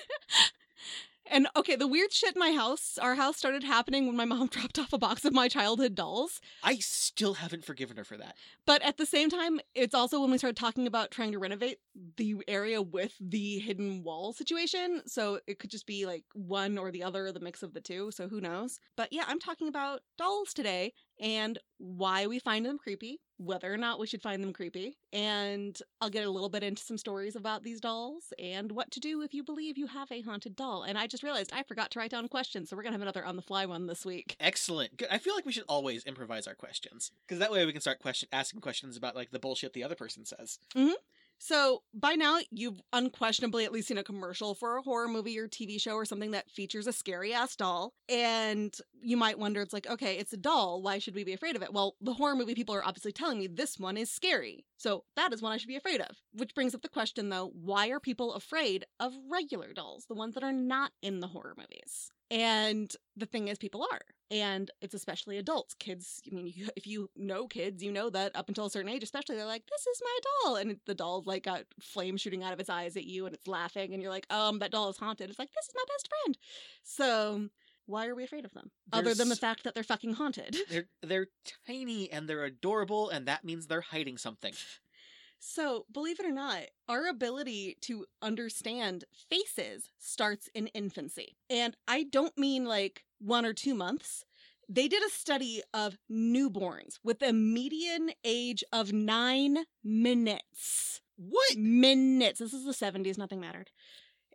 And 1.33 1.47
okay, 1.55 1.77
the 1.77 1.87
weird 1.87 2.11
shit 2.11 2.35
in 2.35 2.39
my 2.39 2.51
house, 2.51 2.97
our 3.01 3.15
house 3.15 3.37
started 3.37 3.63
happening 3.63 4.05
when 4.05 4.17
my 4.17 4.25
mom 4.25 4.47
dropped 4.51 4.77
off 4.77 4.91
a 4.91 4.97
box 4.97 5.23
of 5.23 5.31
my 5.33 5.47
childhood 5.47 5.95
dolls. 5.95 6.41
I 6.61 6.75
still 6.79 7.35
haven't 7.35 7.63
forgiven 7.63 7.95
her 7.95 8.03
for 8.03 8.17
that. 8.17 8.35
But 8.65 8.81
at 8.81 8.97
the 8.97 9.05
same 9.05 9.29
time, 9.29 9.61
it's 9.73 9.95
also 9.95 10.19
when 10.19 10.29
we 10.29 10.37
started 10.37 10.57
talking 10.57 10.85
about 10.87 11.09
trying 11.09 11.31
to 11.31 11.39
renovate 11.39 11.77
the 12.17 12.37
area 12.47 12.81
with 12.81 13.13
the 13.19 13.59
hidden 13.59 14.03
wall 14.03 14.33
situation. 14.33 15.01
So 15.05 15.39
it 15.47 15.59
could 15.59 15.71
just 15.71 15.85
be 15.85 16.05
like 16.05 16.23
one 16.33 16.77
or 16.77 16.91
the 16.91 17.03
other, 17.03 17.31
the 17.31 17.39
mix 17.39 17.63
of 17.63 17.73
the 17.73 17.81
two. 17.81 18.11
So 18.11 18.27
who 18.27 18.41
knows? 18.41 18.79
But 18.95 19.11
yeah, 19.11 19.23
I'm 19.27 19.39
talking 19.39 19.67
about 19.67 20.01
dolls 20.17 20.53
today 20.53 20.93
and 21.19 21.59
why 21.77 22.27
we 22.27 22.39
find 22.39 22.65
them 22.65 22.77
creepy, 22.77 23.19
whether 23.37 23.71
or 23.71 23.77
not 23.77 23.99
we 23.99 24.07
should 24.07 24.21
find 24.21 24.43
them 24.43 24.53
creepy. 24.53 24.97
And 25.11 25.77
I'll 25.99 26.09
get 26.09 26.25
a 26.25 26.29
little 26.29 26.49
bit 26.49 26.63
into 26.63 26.83
some 26.83 26.97
stories 26.97 27.35
about 27.35 27.63
these 27.63 27.81
dolls 27.81 28.33
and 28.39 28.71
what 28.71 28.91
to 28.91 28.99
do 28.99 29.21
if 29.21 29.33
you 29.33 29.43
believe 29.43 29.77
you 29.77 29.87
have 29.87 30.11
a 30.11 30.21
haunted 30.21 30.55
doll. 30.55 30.83
And 30.83 30.97
I 30.97 31.07
just 31.07 31.23
realized 31.23 31.51
I 31.53 31.63
forgot 31.63 31.91
to 31.91 31.99
write 31.99 32.11
down 32.11 32.27
questions. 32.27 32.69
So 32.69 32.75
we're 32.75 32.83
going 32.83 32.93
to 32.93 32.99
have 32.99 33.01
another 33.01 33.25
on 33.25 33.35
the 33.35 33.41
fly 33.41 33.65
one 33.65 33.87
this 33.87 34.05
week. 34.05 34.35
Excellent. 34.39 34.97
Good. 34.97 35.09
I 35.11 35.17
feel 35.17 35.35
like 35.35 35.45
we 35.45 35.51
should 35.51 35.65
always 35.67 36.03
improvise 36.05 36.47
our 36.47 36.55
questions 36.55 37.11
because 37.27 37.39
that 37.39 37.51
way 37.51 37.65
we 37.65 37.71
can 37.71 37.81
start 37.81 37.99
question 37.99 38.29
asking 38.31 38.61
questions 38.61 38.97
about 38.97 39.15
like 39.15 39.31
the 39.31 39.39
bullshit 39.39 39.73
the 39.73 39.83
other 39.83 39.95
person 39.95 40.25
says. 40.25 40.59
Mm-hmm. 40.75 40.93
So 41.43 41.81
by 41.91 42.13
now, 42.13 42.37
you've 42.51 42.83
unquestionably 42.93 43.65
at 43.65 43.71
least 43.71 43.87
seen 43.87 43.97
a 43.97 44.03
commercial 44.03 44.53
for 44.53 44.77
a 44.77 44.83
horror 44.83 45.07
movie 45.07 45.39
or 45.39 45.47
TV 45.47 45.81
show 45.81 45.95
or 45.95 46.05
something 46.05 46.31
that 46.31 46.51
features 46.51 46.85
a 46.85 46.93
scary 46.93 47.33
ass 47.33 47.55
doll. 47.55 47.95
And 48.07 48.77
you 49.01 49.17
might 49.17 49.39
wonder, 49.39 49.59
it's 49.59 49.73
like, 49.73 49.89
okay, 49.89 50.19
it's 50.19 50.33
a 50.33 50.37
doll. 50.37 50.83
Why 50.83 50.99
should 50.99 51.15
we 51.15 51.23
be 51.23 51.33
afraid 51.33 51.55
of 51.55 51.63
it? 51.63 51.73
Well, 51.73 51.95
the 51.99 52.13
horror 52.13 52.35
movie 52.35 52.53
people 52.53 52.75
are 52.75 52.85
obviously 52.85 53.11
telling 53.11 53.39
me 53.39 53.47
this 53.47 53.79
one 53.79 53.97
is 53.97 54.11
scary. 54.11 54.67
So 54.77 55.03
that 55.15 55.33
is 55.33 55.41
one 55.41 55.51
I 55.51 55.57
should 55.57 55.67
be 55.67 55.75
afraid 55.75 55.99
of. 55.99 56.15
Which 56.31 56.53
brings 56.53 56.75
up 56.75 56.83
the 56.83 56.89
question, 56.89 57.29
though 57.29 57.51
why 57.55 57.87
are 57.87 57.99
people 57.99 58.35
afraid 58.35 58.85
of 58.99 59.11
regular 59.27 59.73
dolls, 59.73 60.05
the 60.05 60.13
ones 60.13 60.35
that 60.35 60.43
are 60.43 60.53
not 60.53 60.91
in 61.01 61.21
the 61.21 61.27
horror 61.27 61.55
movies? 61.57 62.11
And 62.31 62.91
the 63.17 63.25
thing 63.25 63.49
is, 63.49 63.57
people 63.57 63.85
are. 63.91 63.99
And 64.31 64.71
it's 64.79 64.93
especially 64.93 65.37
adults. 65.37 65.73
Kids, 65.73 66.21
I 66.31 66.33
mean, 66.33 66.53
you, 66.55 66.69
if 66.77 66.87
you 66.87 67.09
know 67.17 67.45
kids, 67.47 67.83
you 67.83 67.91
know 67.91 68.09
that 68.09 68.33
up 68.33 68.47
until 68.47 68.65
a 68.65 68.69
certain 68.69 68.89
age, 68.89 69.03
especially, 69.03 69.35
they're 69.35 69.45
like, 69.45 69.67
this 69.69 69.85
is 69.85 70.01
my 70.01 70.19
doll. 70.23 70.55
And 70.55 70.77
the 70.85 70.95
doll's 70.95 71.27
like 71.27 71.43
got 71.43 71.65
flame 71.81 72.15
shooting 72.15 72.41
out 72.41 72.53
of 72.53 72.59
its 72.61 72.69
eyes 72.69 72.95
at 72.95 73.03
you 73.03 73.25
and 73.25 73.35
it's 73.35 73.47
laughing. 73.47 73.93
And 73.93 74.01
you're 74.01 74.11
like, 74.11 74.31
um, 74.33 74.59
that 74.59 74.71
doll 74.71 74.89
is 74.89 74.97
haunted. 74.97 75.29
It's 75.29 75.37
like, 75.37 75.51
this 75.53 75.65
is 75.65 75.75
my 75.75 75.83
best 75.89 76.09
friend. 76.09 76.37
So 76.83 77.49
why 77.85 78.07
are 78.07 78.15
we 78.15 78.23
afraid 78.23 78.45
of 78.45 78.53
them? 78.53 78.71
Other 78.93 79.13
than 79.13 79.27
the 79.27 79.35
fact 79.35 79.65
that 79.65 79.75
they're 79.75 79.83
fucking 79.83 80.13
haunted. 80.13 80.55
They're 80.69 80.87
they're 81.03 81.27
tiny 81.67 82.09
and 82.09 82.27
they're 82.27 82.45
adorable, 82.45 83.09
and 83.09 83.25
that 83.27 83.43
means 83.43 83.67
they're 83.67 83.81
hiding 83.81 84.17
something. 84.17 84.53
So, 85.43 85.87
believe 85.91 86.19
it 86.19 86.25
or 86.27 86.31
not, 86.31 86.65
our 86.87 87.07
ability 87.07 87.75
to 87.81 88.05
understand 88.21 89.05
faces 89.27 89.89
starts 89.97 90.47
in 90.53 90.67
infancy. 90.67 91.35
And 91.49 91.75
I 91.87 92.03
don't 92.03 92.37
mean 92.37 92.65
like 92.65 93.05
one 93.17 93.43
or 93.43 93.51
two 93.51 93.73
months. 93.73 94.23
They 94.69 94.87
did 94.87 95.01
a 95.03 95.09
study 95.09 95.63
of 95.73 95.97
newborns 96.11 96.99
with 97.03 97.23
a 97.23 97.33
median 97.33 98.11
age 98.23 98.63
of 98.71 98.93
nine 98.93 99.57
minutes. 99.83 101.01
What? 101.17 101.57
Minutes. 101.57 102.39
This 102.39 102.53
is 102.53 102.63
the 102.63 102.71
70s, 102.71 103.17
nothing 103.17 103.39
mattered. 103.39 103.71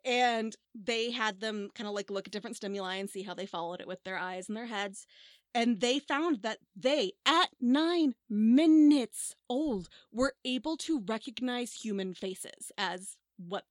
And 0.04 0.56
they 0.74 1.12
had 1.12 1.38
them 1.38 1.70
kind 1.76 1.86
of 1.86 1.94
like 1.94 2.10
look 2.10 2.26
at 2.26 2.32
different 2.32 2.56
stimuli 2.56 2.96
and 2.96 3.08
see 3.08 3.22
how 3.22 3.34
they 3.34 3.46
followed 3.46 3.80
it 3.80 3.86
with 3.86 4.02
their 4.02 4.18
eyes 4.18 4.48
and 4.48 4.56
their 4.56 4.66
heads. 4.66 5.06
And 5.56 5.80
they 5.80 5.98
found 5.98 6.42
that 6.42 6.58
they, 6.76 7.12
at 7.24 7.48
nine 7.60 8.14
minutes 8.28 9.34
old, 9.48 9.88
were 10.12 10.34
able 10.44 10.76
to 10.78 11.00
recognize 11.00 11.72
human 11.72 12.12
faces 12.12 12.70
as 12.76 13.16
what. 13.38 13.64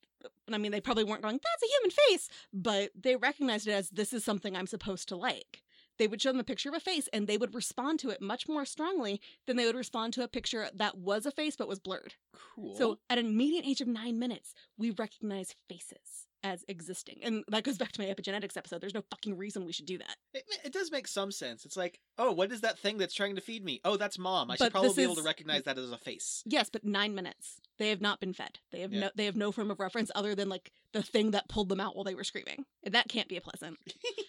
I 0.51 0.58
mean, 0.58 0.72
they 0.72 0.82
probably 0.82 1.04
weren't 1.04 1.22
going, 1.22 1.39
that's 1.44 1.63
a 1.63 1.75
human 1.75 1.92
face, 1.92 2.30
but 2.51 2.89
they 3.00 3.15
recognized 3.15 3.68
it 3.68 3.74
as 3.74 3.89
this 3.92 4.12
is 4.12 4.24
something 4.24 4.56
I'm 4.56 4.65
supposed 4.65 5.08
to 5.10 5.15
like. 5.15 5.62
They 5.98 6.08
would 6.08 6.22
show 6.22 6.32
them 6.32 6.39
a 6.39 6.44
picture 6.44 6.70
of 6.70 6.75
a 6.75 6.80
face 6.80 7.08
and 7.13 7.27
they 7.27 7.38
would 7.38 7.54
respond 7.54 8.00
to 8.00 8.10
it 8.10 8.22
much 8.22 8.48
more 8.48 8.65
strongly 8.65 9.22
than 9.46 9.56
they 9.56 9.65
would 9.65 9.75
respond 9.75 10.13
to 10.13 10.24
a 10.24 10.27
picture 10.27 10.68
that 10.74 10.98
was 10.98 11.27
a 11.27 11.32
face 11.32 11.56
but 11.56 11.68
was 11.68 11.80
blurred. 11.80 12.15
Cool. 12.56 12.75
So, 12.75 12.98
at 13.10 13.20
an 13.20 13.38
median 13.38 13.63
age 13.63 13.82
of 13.82 13.88
nine 13.88 14.18
minutes, 14.18 14.54
we 14.77 14.89
recognize 14.89 15.56
faces 15.70 16.27
as 16.46 16.64
existing. 16.68 17.18
And 17.24 17.44
that 17.48 17.64
goes 17.64 17.78
back 17.78 17.92
to 17.94 18.02
my 18.02 18.08
epigenetics 18.08 18.56
episode. 18.56 18.80
There's 18.80 18.94
no 18.94 19.04
fucking 19.10 19.36
reason 19.36 19.66
we 19.66 19.72
should 19.74 19.88
do 19.88 19.98
that. 19.98 20.16
it, 20.34 20.44
it 20.64 20.72
does 20.72 20.92
make 20.92 21.08
some 21.08 21.32
sense. 21.32 21.66
It's 21.66 21.75
like, 21.75 22.00
oh, 22.20 22.32
what 22.32 22.52
is 22.52 22.62
that 22.62 22.78
thing 22.78 22.98
that's 23.00 23.14
trying 23.16 23.36
to 23.36 23.42
feed 23.42 23.66
me? 23.66 23.82
Oh, 23.84 23.98
that's 23.98 24.20
mom. 24.20 24.52
I 24.52 24.56
But 24.58 24.66
should 24.66 24.72
probably 24.72 24.94
be 24.94 25.02
able 25.04 25.16
to 25.16 25.24
recognize 25.24 25.64
that 25.64 25.78
as 25.80 25.92
a 25.92 25.98
face. 25.98 26.44
Yes, 26.46 26.70
but 26.72 26.84
nine 26.86 27.16
minutes. 27.16 27.60
They 27.78 27.90
have 27.90 28.00
not 28.00 28.20
been 28.20 28.34
fed. 28.34 28.60
They 28.72 28.82
have 28.82 28.94
Yeah. 28.94 29.00
no 29.02 29.10
they 29.16 29.25
have 29.25 29.36
no 29.36 29.52
frame 29.52 29.72
of 29.72 29.80
reference 29.80 30.10
other 30.16 30.34
than 30.36 30.48
like 30.48 30.72
the 30.94 31.02
thing 31.04 31.32
that 31.32 31.50
pulled 31.50 31.68
them 31.70 31.80
out 31.82 31.96
while 31.96 32.06
they 32.06 32.16
were 32.16 32.24
screaming. 32.24 32.66
And 32.84 32.94
that 32.94 33.10
can't 33.10 33.28
be 33.28 33.36
a 33.38 33.42
pleasant. 33.42 33.78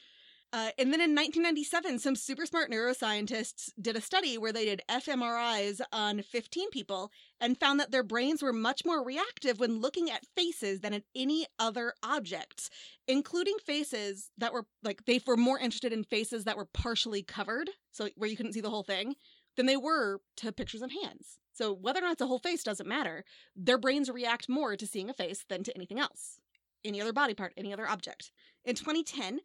Uh, 0.52 0.70
and 0.78 0.92
then 0.92 1.00
in 1.00 1.14
1997, 1.14 1.98
some 1.98 2.14
super 2.14 2.46
smart 2.46 2.70
neuroscientists 2.70 3.70
did 3.80 3.96
a 3.96 4.00
study 4.00 4.38
where 4.38 4.52
they 4.52 4.64
did 4.64 4.80
fMRIs 4.88 5.80
on 5.92 6.22
15 6.22 6.70
people 6.70 7.10
and 7.40 7.58
found 7.58 7.80
that 7.80 7.90
their 7.90 8.04
brains 8.04 8.42
were 8.42 8.52
much 8.52 8.84
more 8.84 9.04
reactive 9.04 9.58
when 9.58 9.80
looking 9.80 10.10
at 10.10 10.24
faces 10.36 10.80
than 10.80 10.94
at 10.94 11.02
any 11.14 11.46
other 11.58 11.94
objects, 12.02 12.70
including 13.08 13.56
faces 13.64 14.30
that 14.38 14.52
were 14.52 14.66
like 14.82 15.04
they 15.04 15.20
were 15.26 15.36
more 15.36 15.58
interested 15.58 15.92
in 15.92 16.04
faces 16.04 16.44
that 16.44 16.56
were 16.56 16.68
partially 16.72 17.22
covered, 17.22 17.68
so 17.90 18.08
where 18.16 18.30
you 18.30 18.36
couldn't 18.36 18.52
see 18.52 18.60
the 18.60 18.70
whole 18.70 18.84
thing, 18.84 19.16
than 19.56 19.66
they 19.66 19.76
were 19.76 20.20
to 20.36 20.52
pictures 20.52 20.82
of 20.82 20.92
hands. 20.92 21.38
So 21.52 21.72
whether 21.72 21.98
or 21.98 22.02
not 22.02 22.12
it's 22.12 22.22
a 22.22 22.26
whole 22.26 22.38
face 22.38 22.62
doesn't 22.62 22.88
matter. 22.88 23.24
Their 23.56 23.78
brains 23.78 24.10
react 24.10 24.48
more 24.48 24.76
to 24.76 24.86
seeing 24.86 25.10
a 25.10 25.14
face 25.14 25.44
than 25.48 25.64
to 25.64 25.74
anything 25.74 25.98
else, 25.98 26.38
any 26.84 27.00
other 27.00 27.12
body 27.12 27.34
part, 27.34 27.54
any 27.56 27.72
other 27.72 27.88
object. 27.88 28.30
In 28.64 28.74
2010, 28.74 29.40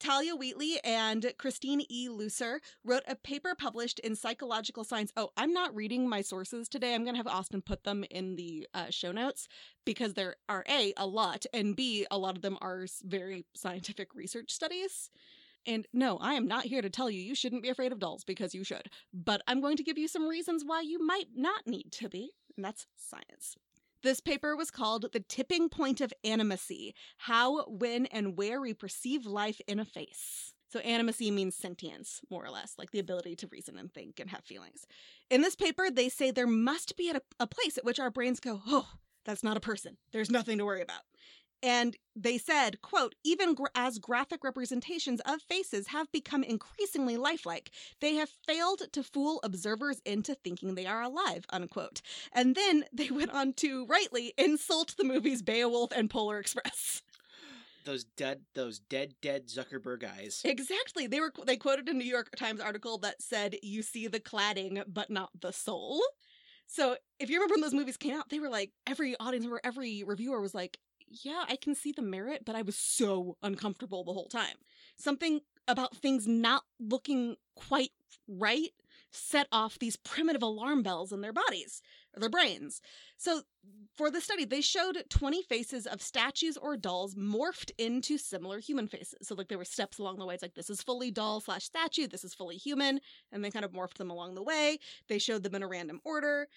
Thalia 0.00 0.36
Wheatley 0.36 0.78
and 0.84 1.32
Christine 1.38 1.82
E. 1.90 2.08
Looser 2.08 2.60
wrote 2.84 3.02
a 3.08 3.16
paper 3.16 3.54
published 3.56 3.98
in 4.00 4.14
Psychological 4.14 4.84
Science. 4.84 5.12
Oh, 5.16 5.30
I'm 5.36 5.52
not 5.52 5.74
reading 5.74 6.08
my 6.08 6.20
sources 6.20 6.68
today. 6.68 6.94
I'm 6.94 7.02
going 7.02 7.14
to 7.14 7.18
have 7.18 7.26
Austin 7.26 7.62
put 7.62 7.84
them 7.84 8.04
in 8.10 8.36
the 8.36 8.68
uh, 8.74 8.86
show 8.90 9.12
notes 9.12 9.48
because 9.84 10.14
there 10.14 10.36
are 10.48 10.64
A, 10.68 10.92
a 10.96 11.06
lot, 11.06 11.46
and 11.52 11.74
B, 11.74 12.06
a 12.10 12.18
lot 12.18 12.36
of 12.36 12.42
them 12.42 12.58
are 12.60 12.86
very 13.04 13.44
scientific 13.54 14.14
research 14.14 14.50
studies. 14.52 15.10
And 15.66 15.86
no, 15.92 16.18
I 16.18 16.34
am 16.34 16.46
not 16.46 16.64
here 16.64 16.82
to 16.82 16.90
tell 16.90 17.10
you 17.10 17.20
you 17.20 17.34
shouldn't 17.34 17.62
be 17.62 17.68
afraid 17.68 17.92
of 17.92 17.98
dolls 17.98 18.24
because 18.24 18.54
you 18.54 18.64
should. 18.64 18.88
But 19.12 19.42
I'm 19.46 19.60
going 19.60 19.76
to 19.76 19.82
give 19.82 19.98
you 19.98 20.08
some 20.08 20.26
reasons 20.26 20.62
why 20.64 20.82
you 20.82 21.04
might 21.04 21.28
not 21.34 21.66
need 21.66 21.92
to 21.92 22.08
be, 22.08 22.30
and 22.56 22.64
that's 22.64 22.86
science. 22.96 23.56
This 24.02 24.20
paper 24.20 24.54
was 24.54 24.70
called 24.70 25.06
The 25.12 25.20
Tipping 25.20 25.68
Point 25.68 26.00
of 26.00 26.12
Animacy 26.24 26.92
How, 27.16 27.64
When, 27.64 28.06
and 28.06 28.36
Where 28.36 28.60
We 28.60 28.72
Perceive 28.72 29.26
Life 29.26 29.60
in 29.66 29.80
a 29.80 29.84
Face. 29.84 30.52
So, 30.70 30.78
animacy 30.80 31.32
means 31.32 31.56
sentience, 31.56 32.20
more 32.30 32.44
or 32.44 32.50
less, 32.50 32.74
like 32.78 32.92
the 32.92 32.98
ability 33.00 33.34
to 33.36 33.48
reason 33.48 33.76
and 33.76 33.92
think 33.92 34.20
and 34.20 34.30
have 34.30 34.44
feelings. 34.44 34.86
In 35.30 35.40
this 35.40 35.56
paper, 35.56 35.90
they 35.90 36.08
say 36.08 36.30
there 36.30 36.46
must 36.46 36.96
be 36.96 37.10
a, 37.10 37.20
a 37.40 37.46
place 37.46 37.76
at 37.76 37.84
which 37.84 37.98
our 37.98 38.10
brains 38.10 38.38
go, 38.38 38.60
oh, 38.68 38.88
that's 39.24 39.42
not 39.42 39.56
a 39.56 39.60
person. 39.60 39.96
There's 40.12 40.30
nothing 40.30 40.58
to 40.58 40.64
worry 40.64 40.82
about. 40.82 41.02
And 41.62 41.96
they 42.14 42.38
said, 42.38 42.80
quote, 42.82 43.14
even 43.24 43.54
gra- 43.54 43.70
as 43.74 43.98
graphic 43.98 44.44
representations 44.44 45.20
of 45.26 45.42
faces 45.42 45.88
have 45.88 46.10
become 46.12 46.42
increasingly 46.42 47.16
lifelike, 47.16 47.70
they 48.00 48.14
have 48.14 48.30
failed 48.46 48.82
to 48.92 49.02
fool 49.02 49.40
observers 49.42 50.00
into 50.04 50.34
thinking 50.34 50.74
they 50.74 50.86
are 50.86 51.02
alive, 51.02 51.44
unquote. 51.50 52.00
And 52.32 52.54
then 52.54 52.84
they 52.92 53.10
went 53.10 53.32
on 53.32 53.52
to 53.54 53.86
rightly 53.86 54.34
insult 54.38 54.96
the 54.96 55.04
movies 55.04 55.42
Beowulf 55.42 55.92
and 55.92 56.08
Polar 56.08 56.38
Express. 56.38 57.02
those 57.84 58.04
dead 58.04 58.42
those 58.54 58.78
dead 58.78 59.14
dead 59.20 59.48
Zuckerberg 59.48 60.04
eyes. 60.04 60.42
Exactly. 60.44 61.06
They 61.06 61.20
were 61.20 61.32
they 61.46 61.56
quoted 61.56 61.88
a 61.88 61.94
New 61.94 62.04
York 62.04 62.30
Times 62.36 62.60
article 62.60 62.98
that 62.98 63.22
said 63.22 63.56
you 63.62 63.82
see 63.82 64.06
the 64.06 64.20
cladding 64.20 64.84
but 64.86 65.10
not 65.10 65.30
the 65.40 65.52
soul. 65.52 66.02
So 66.66 66.96
if 67.18 67.30
you 67.30 67.36
remember 67.36 67.54
when 67.54 67.62
those 67.62 67.74
movies 67.74 67.96
came 67.96 68.14
out, 68.14 68.28
they 68.28 68.38
were 68.38 68.50
like 68.50 68.72
every 68.86 69.16
audience 69.18 69.44
member, 69.44 69.60
every 69.64 70.04
reviewer 70.06 70.40
was 70.40 70.54
like, 70.54 70.78
"Yeah, 71.10 71.44
I 71.48 71.56
can 71.56 71.74
see 71.74 71.92
the 71.92 72.02
merit, 72.02 72.44
but 72.44 72.56
I 72.56 72.62
was 72.62 72.76
so 72.76 73.36
uncomfortable 73.42 74.04
the 74.04 74.12
whole 74.12 74.28
time." 74.28 74.56
Something 74.96 75.40
about 75.66 75.96
things 75.96 76.26
not 76.26 76.64
looking 76.78 77.36
quite 77.54 77.92
right 78.26 78.72
set 79.10 79.48
off 79.50 79.78
these 79.78 79.96
primitive 79.96 80.42
alarm 80.42 80.82
bells 80.82 81.12
in 81.12 81.20
their 81.20 81.32
bodies 81.32 81.82
their 82.18 82.30
brains. 82.30 82.80
So, 83.16 83.42
for 83.96 84.10
the 84.10 84.20
study, 84.20 84.44
they 84.44 84.60
showed 84.60 85.02
20 85.10 85.42
faces 85.42 85.86
of 85.86 86.00
statues 86.00 86.56
or 86.56 86.76
dolls 86.76 87.14
morphed 87.14 87.70
into 87.78 88.16
similar 88.16 88.60
human 88.60 88.86
faces. 88.88 89.26
So, 89.26 89.34
like, 89.34 89.48
there 89.48 89.58
were 89.58 89.64
steps 89.64 89.98
along 89.98 90.18
the 90.18 90.26
way. 90.26 90.34
It's 90.34 90.42
like, 90.42 90.54
this 90.54 90.70
is 90.70 90.82
fully 90.82 91.10
doll 91.10 91.40
slash 91.40 91.64
statue, 91.64 92.06
this 92.06 92.24
is 92.24 92.34
fully 92.34 92.56
human. 92.56 93.00
And 93.32 93.44
they 93.44 93.50
kind 93.50 93.64
of 93.64 93.72
morphed 93.72 93.94
them 93.94 94.10
along 94.10 94.34
the 94.34 94.42
way. 94.42 94.78
They 95.08 95.18
showed 95.18 95.42
them 95.42 95.54
in 95.54 95.62
a 95.62 95.68
random 95.68 96.00
order. 96.04 96.48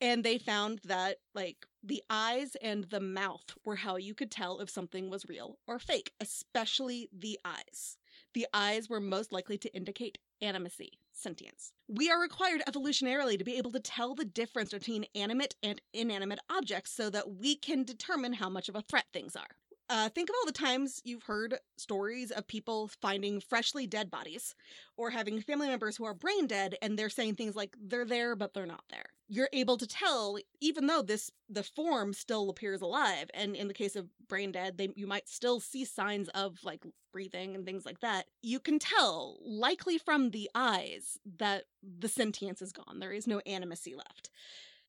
And 0.00 0.24
they 0.24 0.38
found 0.38 0.80
that, 0.84 1.18
like, 1.34 1.66
the 1.82 2.02
eyes 2.08 2.56
and 2.62 2.84
the 2.84 3.00
mouth 3.00 3.54
were 3.64 3.76
how 3.76 3.96
you 3.96 4.14
could 4.14 4.30
tell 4.30 4.60
if 4.60 4.70
something 4.70 5.10
was 5.10 5.28
real 5.28 5.58
or 5.66 5.78
fake, 5.78 6.12
especially 6.20 7.08
the 7.12 7.38
eyes. 7.44 7.96
The 8.34 8.46
eyes 8.52 8.88
were 8.88 9.00
most 9.00 9.32
likely 9.32 9.58
to 9.58 9.74
indicate 9.74 10.18
animacy, 10.42 10.90
sentience. 11.18 11.72
We 11.88 12.10
are 12.10 12.20
required 12.20 12.62
evolutionarily 12.68 13.38
to 13.38 13.44
be 13.44 13.56
able 13.56 13.72
to 13.72 13.80
tell 13.80 14.14
the 14.14 14.24
difference 14.24 14.70
between 14.70 15.06
animate 15.14 15.54
and 15.62 15.80
inanimate 15.92 16.40
objects 16.48 16.92
so 16.92 17.10
that 17.10 17.30
we 17.36 17.56
can 17.56 17.84
determine 17.84 18.34
how 18.34 18.48
much 18.48 18.68
of 18.68 18.76
a 18.76 18.82
threat 18.82 19.06
things 19.12 19.36
are. 19.36 19.56
Uh, 19.90 20.08
think 20.10 20.28
of 20.28 20.34
all 20.38 20.46
the 20.46 20.52
times 20.52 21.00
you've 21.04 21.22
heard 21.22 21.58
stories 21.78 22.30
of 22.30 22.46
people 22.46 22.88
finding 23.00 23.40
freshly 23.40 23.86
dead 23.86 24.10
bodies 24.10 24.54
or 24.98 25.10
having 25.10 25.40
family 25.40 25.66
members 25.66 25.96
who 25.96 26.04
are 26.04 26.12
brain 26.12 26.46
dead 26.46 26.76
and 26.82 26.98
they're 26.98 27.08
saying 27.08 27.34
things 27.34 27.56
like 27.56 27.74
they're 27.80 28.04
there 28.04 28.36
but 28.36 28.52
they're 28.52 28.66
not 28.66 28.84
there. 28.90 29.06
You're 29.30 29.48
able 29.52 29.78
to 29.78 29.86
tell 29.86 30.38
even 30.60 30.86
though 30.86 31.00
this 31.00 31.30
the 31.48 31.62
form 31.62 32.12
still 32.12 32.50
appears 32.50 32.82
alive 32.82 33.30
and 33.32 33.56
in 33.56 33.68
the 33.68 33.74
case 33.74 33.96
of 33.96 34.08
brain 34.28 34.52
dead 34.52 34.76
they 34.76 34.90
you 34.94 35.06
might 35.06 35.28
still 35.28 35.58
see 35.58 35.86
signs 35.86 36.28
of 36.30 36.58
like 36.64 36.84
breathing 37.10 37.54
and 37.54 37.64
things 37.64 37.86
like 37.86 38.00
that. 38.00 38.26
You 38.42 38.60
can 38.60 38.78
tell 38.78 39.38
likely 39.42 39.96
from 39.96 40.30
the 40.30 40.50
eyes 40.54 41.18
that 41.38 41.64
the 41.82 42.08
sentience 42.08 42.60
is 42.60 42.72
gone. 42.72 42.98
There 42.98 43.12
is 43.12 43.26
no 43.26 43.40
animacy 43.46 43.96
left. 43.96 44.28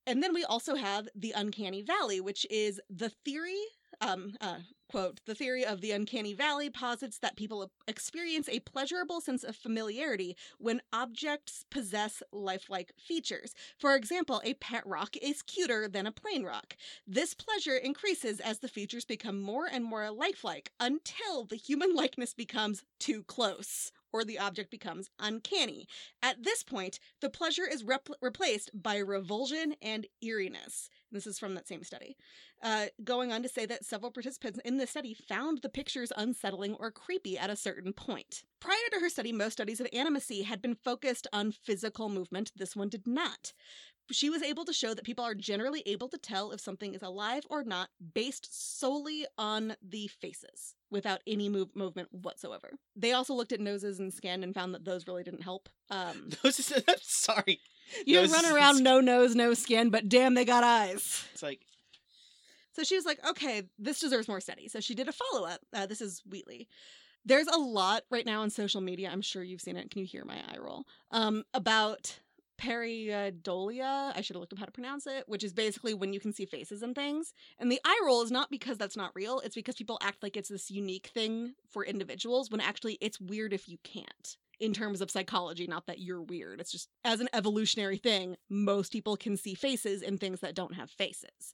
And 0.10 0.24
then 0.24 0.34
we 0.34 0.44
also 0.44 0.74
have 0.74 1.08
the 1.14 1.34
uncanny 1.36 1.84
valley, 1.84 2.20
which 2.20 2.44
is 2.50 2.82
the 2.90 3.10
theory 3.10 3.62
um, 4.02 4.34
uh, 4.40 4.60
quote, 4.90 5.20
the 5.26 5.36
theory 5.36 5.66
of 5.66 5.82
the 5.82 5.92
uncanny 5.92 6.34
valley 6.34 6.70
posits 6.70 7.20
that 7.20 7.36
people 7.36 7.70
experience 7.88 8.50
a 8.50 8.62
pleasurable 8.62 9.22
sense 9.22 9.44
of 9.44 9.56
familiarity 9.56 10.36
when 10.58 10.82
objects 10.92 11.66
possess 11.70 12.24
lifelike 12.32 12.94
features. 12.98 13.54
For 13.78 13.96
example, 13.96 14.42
a 14.44 14.56
pet 14.56 14.88
rock 14.88 15.16
is 15.18 15.42
cuter 15.42 15.88
than 15.88 16.08
a 16.08 16.12
plain 16.12 16.44
rock. 16.44 16.76
This 17.06 17.34
pleasure 17.34 17.76
increases 17.76 18.40
as 18.40 18.60
the 18.60 18.68
features 18.68 19.06
become 19.06 19.42
more 19.42 19.68
and 19.72 19.84
more 19.84 20.10
lifelike 20.10 20.72
until 20.80 21.44
the 21.44 21.58
human 21.58 21.94
likeness 21.96 22.34
becomes 22.34 22.84
too 23.00 23.24
close 23.24 23.92
or 24.12 24.24
the 24.24 24.40
object 24.40 24.72
becomes 24.72 25.10
uncanny. 25.20 25.88
At 26.22 26.44
this 26.44 26.64
point, 26.64 27.00
the 27.22 27.30
pleasure 27.30 27.68
is 27.68 27.84
rep- 27.84 28.10
replaced 28.22 28.72
by 28.74 28.98
revulsion 28.98 29.76
and 29.82 30.08
eeriness. 30.22 30.90
This 31.12 31.28
is 31.28 31.40
from 31.40 31.56
that 31.56 31.68
same 31.68 31.84
study. 31.84 32.16
Uh, 32.62 32.88
going 33.04 33.32
on 33.32 33.42
to 33.42 33.50
say 33.50 33.66
that 33.66 33.86
several 33.86 34.12
participants 34.12 34.60
in 34.66 34.78
the 34.78 34.88
study 34.88 35.14
found 35.14 35.62
the 35.62 35.70
pictures 35.70 36.12
unsettling 36.16 36.76
or 36.76 36.92
creepy 36.92 37.38
at 37.38 37.50
a 37.50 37.56
certain 37.56 37.94
point. 37.94 38.44
Prior 38.60 38.76
to 38.92 39.00
her 39.00 39.10
study, 39.10 39.32
most 39.32 39.54
studies 39.54 39.80
of 39.80 39.88
animacy 39.92 40.44
had 40.44 40.62
been 40.62 40.76
focused 40.76 41.26
on 41.32 41.52
physical 41.52 42.10
movement. 42.10 42.52
This 42.56 42.76
one 42.76 42.90
did 42.90 43.08
not. 43.08 43.54
She 44.12 44.30
was 44.30 44.42
able 44.42 44.66
to 44.66 44.74
show 44.74 44.94
that 44.94 45.06
people 45.06 45.24
are 45.24 45.36
generally 45.36 45.84
able 45.86 46.10
to 46.10 46.18
tell 46.18 46.52
if 46.52 46.60
something 46.60 46.94
is 46.94 47.04
alive 47.04 47.44
or 47.50 47.64
not 47.64 47.90
based 48.14 48.50
solely 48.80 49.26
on 49.38 49.76
the 49.82 50.08
faces 50.08 50.76
without 50.92 51.22
any 51.28 51.50
move- 51.50 51.76
movement 51.76 52.10
whatsoever. 52.12 52.72
They 52.96 53.12
also 53.12 53.34
looked 53.34 53.52
at 53.52 53.60
noses 53.60 54.00
and 54.00 54.14
skin 54.14 54.44
and 54.44 54.54
found 54.54 54.74
that 54.74 54.86
those 54.86 55.08
really 55.08 55.24
didn't 55.24 55.44
help. 55.44 55.70
Um, 55.90 56.30
Those 56.44 56.72
I'm 56.88 56.96
sorry. 57.02 57.60
you 58.06 58.16
Noses 58.22 58.34
run 58.34 58.54
around 58.54 58.84
no 58.84 59.00
nose, 59.00 59.36
no 59.36 59.54
skin, 59.54 59.90
but 59.90 60.10
damn, 60.10 60.34
they 60.34 60.46
got 60.46 60.64
eyes. 60.64 61.26
It's 61.34 61.44
like 61.44 61.62
So 62.74 62.84
she 62.84 62.96
was 62.96 63.06
like, 63.06 63.20
okay, 63.28 63.64
this 63.78 64.00
deserves 64.00 64.28
more 64.28 64.40
study. 64.42 64.68
So 64.68 64.80
she 64.80 64.96
did 64.96 65.08
a 65.08 65.12
follow 65.14 65.46
up. 65.48 65.62
Uh, 65.74 65.86
this 65.86 66.02
is 66.02 66.22
Wheatley. 66.30 66.68
There's 67.26 67.48
a 67.48 67.58
lot 67.58 68.04
right 68.10 68.26
now 68.26 68.42
on 68.42 68.50
social 68.50 68.82
media. 68.82 69.10
I'm 69.12 69.22
sure 69.22 69.44
you've 69.44 69.62
seen 69.62 69.76
it. 69.76 69.92
Can 69.92 70.00
you 70.02 70.08
hear 70.08 70.24
my 70.26 70.38
eye 70.38 70.58
roll? 70.60 70.86
Um, 71.12 71.44
about 71.54 72.18
pareidolia. 72.60 74.12
I 74.16 74.22
should 74.22 74.36
have 74.36 74.42
looked 74.42 74.54
up 74.54 74.60
how 74.60 74.66
to 74.66 74.72
pronounce 74.72 75.08
it, 75.08 75.24
which 75.28 75.44
is 75.44 75.54
basically 75.54 75.94
when 75.94 76.14
you 76.14 76.20
can 76.20 76.34
see 76.34 76.46
faces 76.46 76.84
and 76.84 76.94
things. 76.94 77.34
And 77.58 77.72
the 77.72 77.82
eye 77.86 78.02
roll 78.06 78.22
is 78.22 78.32
not 78.32 78.52
because 78.52 78.78
that's 78.78 78.98
not 78.98 79.16
real. 79.16 79.40
It's 79.40 79.56
because 79.56 79.76
people 79.76 79.98
act 80.02 80.22
like 80.22 80.36
it's 80.38 80.50
this 80.50 80.70
unique 80.70 81.08
thing 81.14 81.54
for 81.68 81.86
individuals 81.86 82.52
when 82.52 82.62
actually 82.62 82.98
it's 83.02 83.20
weird 83.20 83.54
if 83.54 83.68
you 83.70 83.78
can't. 83.84 84.38
In 84.60 84.74
terms 84.74 85.00
of 85.00 85.10
psychology, 85.10 85.68
not 85.68 85.88
that 85.88 86.00
you're 86.00 86.22
weird. 86.22 86.60
It's 86.60 86.74
just 86.74 86.90
as 87.06 87.22
an 87.22 87.30
evolutionary 87.32 87.98
thing, 87.98 88.36
most 88.50 88.92
people 88.92 89.16
can 89.16 89.38
see 89.38 89.54
faces 89.54 90.02
in 90.02 90.18
things 90.18 90.42
that 90.42 90.54
don't 90.54 90.76
have 90.76 90.90
faces. 90.90 91.54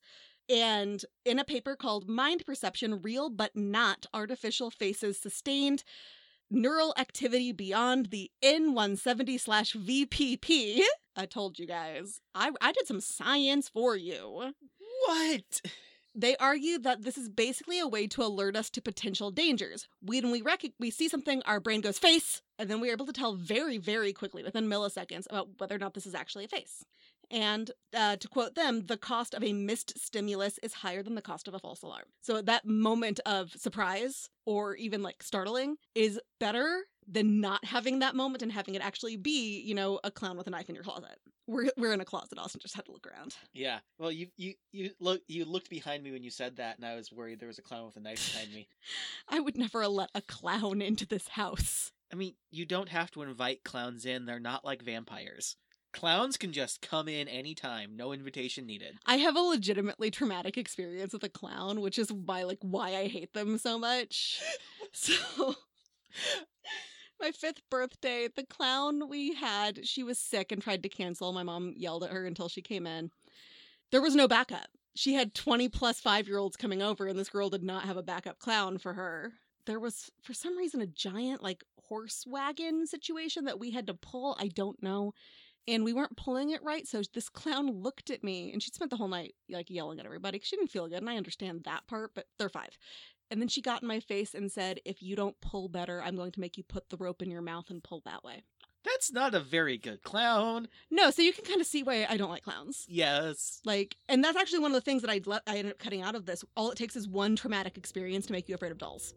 And 0.50 1.04
in 1.24 1.38
a 1.38 1.44
paper 1.44 1.76
called 1.76 2.10
Mind 2.10 2.44
Perception 2.46 3.02
Real 3.04 3.30
But 3.30 3.56
Not 3.56 4.08
Artificial 4.14 4.72
Faces 4.72 5.20
Sustained 5.20 5.84
Neural 6.52 6.94
Activity 6.98 7.52
Beyond 7.52 8.08
the 8.08 8.30
N170 8.44 9.40
slash 9.40 9.74
VPP, 9.74 10.80
I 11.16 11.26
told 11.26 11.58
you 11.58 11.66
guys, 11.66 12.22
I, 12.34 12.52
I 12.62 12.72
did 12.72 12.88
some 12.88 13.02
science 13.02 13.68
for 13.70 13.96
you. 13.96 14.54
what? 15.08 15.62
They 16.18 16.38
argue 16.38 16.80
that 16.80 17.04
this 17.04 17.18
is 17.18 17.28
basically 17.28 17.78
a 17.80 17.88
way 17.88 18.08
to 18.08 18.24
alert 18.24 18.56
us 18.56 18.70
to 18.72 18.82
potential 18.82 19.32
dangers. 19.32 19.88
When 20.02 20.32
we 20.32 20.42
rec- 20.42 20.64
we 20.80 20.90
see 20.90 21.10
something, 21.10 21.42
our 21.46 21.60
brain 21.60 21.82
goes 21.82 22.00
face, 22.00 22.42
and 22.58 22.70
then 22.70 22.80
we're 22.80 22.94
able 22.94 23.06
to 23.08 23.12
tell 23.12 23.34
very, 23.34 23.78
very 23.78 24.14
quickly, 24.14 24.42
within 24.42 24.70
milliseconds, 24.70 25.26
about 25.30 25.50
whether 25.58 25.76
or 25.76 25.80
not 25.80 25.94
this 25.94 26.06
is 26.06 26.16
actually 26.16 26.46
a 26.46 26.48
face. 26.48 26.86
And 27.32 27.72
uh, 27.96 28.18
to 28.18 28.28
quote 28.28 28.56
them, 28.56 28.86
the 28.86 28.98
cost 28.98 29.34
of 29.34 29.44
a 29.44 29.54
missed 29.54 29.98
stimulus 30.00 30.60
is 30.64 30.74
higher 30.74 31.04
than 31.04 31.16
the 31.16 31.22
cost 31.22 31.48
of 31.48 31.54
a 31.54 31.60
false 31.60 31.82
alarm. 31.82 32.06
So 32.22 32.42
that 32.42 32.66
moment 32.66 33.20
of 33.26 33.52
surprise 33.54 34.30
or 34.46 34.76
even 34.76 35.02
like 35.02 35.24
startling 35.24 35.78
is 35.96 36.20
better 36.40 36.84
than 37.08 37.40
not 37.40 37.64
having 37.66 38.00
that 38.00 38.16
moment 38.16 38.42
and 38.42 38.52
having 38.52 38.76
it 38.76 38.82
actually 38.82 39.18
be, 39.18 39.62
you 39.62 39.76
know, 39.76 40.00
a 40.04 40.12
clown 40.12 40.38
with 40.38 40.48
a 40.48 40.50
knife 40.50 40.70
in 40.70 40.76
your 40.76 40.84
closet. 40.84 41.20
We're 41.48 41.70
we're 41.78 41.94
in 41.94 42.02
a 42.02 42.06
closet. 42.06 42.40
Austin 42.40 42.62
just 42.62 42.76
had 42.76 42.86
to 42.86 42.92
look 42.92 43.06
around. 43.06 43.36
Yeah. 43.54 43.80
Well, 44.00 44.12
you 44.12 44.28
you 44.38 44.56
you 44.72 44.92
look 45.00 45.22
you 45.28 45.46
looked 45.46 45.70
behind 45.70 46.04
me 46.04 46.12
when 46.12 46.24
you 46.24 46.32
said 46.32 46.58
that, 46.58 46.78
and 46.78 46.86
I 46.86 46.96
was 46.96 47.12
worried 47.12 47.40
there 47.40 47.48
was 47.48 47.60
a 47.60 47.64
clown 47.64 47.86
with 47.86 47.96
a 47.98 48.00
knife 48.00 48.34
behind 48.34 48.54
me. 48.54 48.68
I 49.30 49.40
would 49.40 49.58
never 49.58 49.88
let 49.88 50.10
a 50.16 50.22
clown 50.22 50.82
into 50.82 51.06
this 51.06 51.28
house. 51.28 51.92
I 52.12 52.16
mean, 52.16 52.34
you 52.52 52.66
don't 52.66 52.90
have 52.90 53.12
to 53.12 53.24
invite 53.24 53.64
clowns 53.64 54.06
in. 54.06 54.26
They're 54.26 54.40
not 54.40 54.66
like 54.66 54.82
vampires. 54.82 55.58
Clowns 55.96 56.36
can 56.36 56.52
just 56.52 56.82
come 56.82 57.08
in 57.08 57.30
anytime, 57.30 57.96
no 57.96 58.12
invitation 58.12 58.66
needed. 58.66 58.98
I 59.06 59.16
have 59.16 59.38
a 59.38 59.40
legitimately 59.40 60.12
traumatic 60.12 60.58
experience 60.58 61.14
with 61.14 61.24
a 61.24 61.30
clown, 61.30 61.80
which 61.80 61.98
is 61.98 62.12
why 62.12 62.44
like 62.44 62.58
why 62.60 62.98
I 62.98 63.08
hate 63.08 63.34
them 63.34 63.58
so 63.58 63.80
much. 63.80 64.42
So 64.92 65.56
my 67.20 67.32
fifth 67.32 67.62
birthday, 67.70 68.30
the 68.34 68.46
clown 68.46 69.10
we 69.10 69.34
had, 69.34 69.86
she 69.86 70.04
was 70.04 70.18
sick 70.18 70.54
and 70.54 70.62
tried 70.62 70.84
to 70.84 70.90
cancel. 70.90 71.34
My 71.34 71.44
mom 71.44 71.74
yelled 71.76 72.06
at 72.06 72.12
her 72.12 72.26
until 72.26 72.48
she 72.48 72.62
came 72.62 72.88
in. 72.88 73.10
There 73.92 74.02
was 74.02 74.16
no 74.16 74.28
backup. 74.28 74.68
She 74.96 75.14
had 75.14 75.34
20 75.34 75.68
plus 75.68 76.00
five 76.00 76.28
year 76.28 76.38
olds 76.38 76.56
coming 76.56 76.82
over, 76.82 77.08
and 77.08 77.20
this 77.20 77.30
girl 77.30 77.50
did 77.50 77.64
not 77.64 77.84
have 77.84 77.98
a 77.98 78.04
backup 78.04 78.40
clown 78.40 78.78
for 78.78 78.94
her. 78.94 79.34
There 79.66 79.80
was, 79.80 80.12
for 80.22 80.34
some 80.34 80.58
reason, 80.58 80.80
a 80.82 80.88
giant 80.88 81.44
like 81.44 81.64
horse 81.90 82.24
wagon 82.26 82.88
situation 82.88 83.46
that 83.46 83.60
we 83.60 83.72
had 83.72 83.88
to 83.88 83.94
pull. 83.94 84.38
I 84.40 84.48
don't 84.48 84.82
know. 84.82 85.14
And 85.68 85.84
we 85.84 85.94
weren't 85.94 86.16
pulling 86.16 86.52
it 86.52 86.62
right. 86.64 86.88
So 86.88 87.02
this 87.14 87.28
clown 87.30 87.70
looked 87.82 88.10
at 88.12 88.24
me 88.24 88.52
and 88.54 88.62
she'd 88.62 88.76
spent 88.76 88.92
the 88.92 88.98
whole 88.98 89.08
night 89.08 89.34
like 89.50 89.70
yelling 89.70 90.00
at 90.00 90.06
everybody 90.06 90.38
'cause 90.40 90.48
she 90.48 90.56
didn't 90.56 90.72
feel 90.72 90.88
good. 90.88 91.00
And 91.00 91.10
I 91.10 91.18
understand 91.18 91.64
that 91.64 91.88
part, 91.88 92.14
but 92.14 92.28
they're 92.38 92.50
five. 92.50 92.78
And 93.32 93.42
then 93.42 93.48
she 93.48 93.62
got 93.62 93.82
in 93.82 93.88
my 93.88 94.00
face 94.00 94.36
and 94.36 94.52
said, 94.52 94.80
If 94.86 95.02
you 95.02 95.16
don't 95.16 95.42
pull 95.42 95.68
better, 95.68 96.04
I'm 96.04 96.16
going 96.16 96.32
to 96.34 96.40
make 96.40 96.58
you 96.58 96.64
put 96.64 96.90
the 96.90 96.98
rope 96.98 97.22
in 97.24 97.32
your 97.32 97.42
mouth 97.42 97.72
and 97.72 97.84
pull 97.84 98.02
that 98.06 98.24
way. 98.24 98.44
That's 98.84 99.12
not 99.12 99.34
a 99.34 99.40
very 99.40 99.80
good 99.80 100.04
clown. 100.04 100.68
No, 100.92 101.10
so 101.10 101.24
you 101.24 101.34
can 101.34 101.44
kind 101.44 101.60
of 101.60 101.66
see 101.66 101.82
why 101.82 102.06
I 102.08 102.18
don't 102.18 102.30
like 102.30 102.44
clowns. 102.44 102.86
Yes. 102.88 103.60
Like, 103.66 103.98
and 104.08 104.24
that's 104.24 104.38
actually 104.38 104.60
one 104.60 104.70
of 104.70 104.76
the 104.76 104.82
things 104.82 105.02
that 105.02 105.10
I 105.10 105.22
let 105.26 105.42
I 105.48 105.58
ended 105.58 105.74
up 105.74 105.80
cutting 105.80 106.04
out 106.04 106.14
of 106.14 106.28
this. 106.28 106.46
All 106.56 106.70
it 106.70 106.78
takes 106.78 106.96
is 106.96 107.08
one 107.08 107.36
traumatic 107.36 107.80
experience 107.80 108.28
to 108.28 108.32
make 108.32 108.48
you 108.48 108.54
afraid 108.54 108.72
of 108.72 108.78
dolls, 108.78 109.16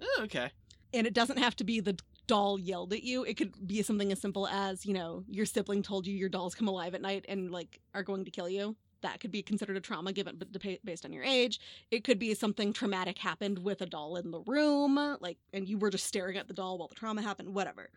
Oh, 0.00 0.20
okay. 0.22 0.50
and 0.94 1.06
it 1.06 1.12
doesn't 1.12 1.36
have 1.38 1.54
to 1.56 1.64
be 1.64 1.78
the 1.80 1.98
doll 2.32 2.58
yelled 2.58 2.92
at 2.92 3.02
you. 3.02 3.24
It 3.24 3.36
could 3.36 3.52
be 3.66 3.82
something 3.82 4.10
as 4.12 4.20
simple 4.20 4.46
as 4.46 4.86
you 4.86 4.94
know 4.94 5.24
your 5.28 5.46
sibling 5.46 5.82
told 5.82 6.06
you 6.06 6.14
your 6.22 6.28
dolls 6.36 6.54
come 6.54 6.68
alive 6.68 6.94
at 6.94 7.02
night 7.02 7.24
and 7.28 7.50
like 7.50 7.80
are 7.94 8.02
going 8.02 8.24
to 8.24 8.30
kill 8.30 8.48
you. 8.48 8.76
that 9.02 9.20
could 9.20 9.30
be 9.30 9.42
considered 9.42 9.76
a 9.76 9.80
trauma 9.80 10.12
given 10.12 10.40
based 10.84 11.04
on 11.04 11.12
your 11.12 11.24
age. 11.24 11.60
It 11.90 12.04
could 12.04 12.18
be 12.18 12.34
something 12.34 12.72
traumatic 12.72 13.18
happened 13.18 13.58
with 13.58 13.82
a 13.82 13.86
doll 13.86 14.16
in 14.16 14.30
the 14.30 14.40
room, 14.40 14.96
like, 15.20 15.38
and 15.52 15.68
you 15.68 15.78
were 15.78 15.90
just 15.90 16.06
staring 16.06 16.36
at 16.38 16.48
the 16.48 16.54
doll 16.54 16.78
while 16.78 16.88
the 16.88 16.94
trauma 16.94 17.22
happened, 17.22 17.54
whatever. 17.54 17.90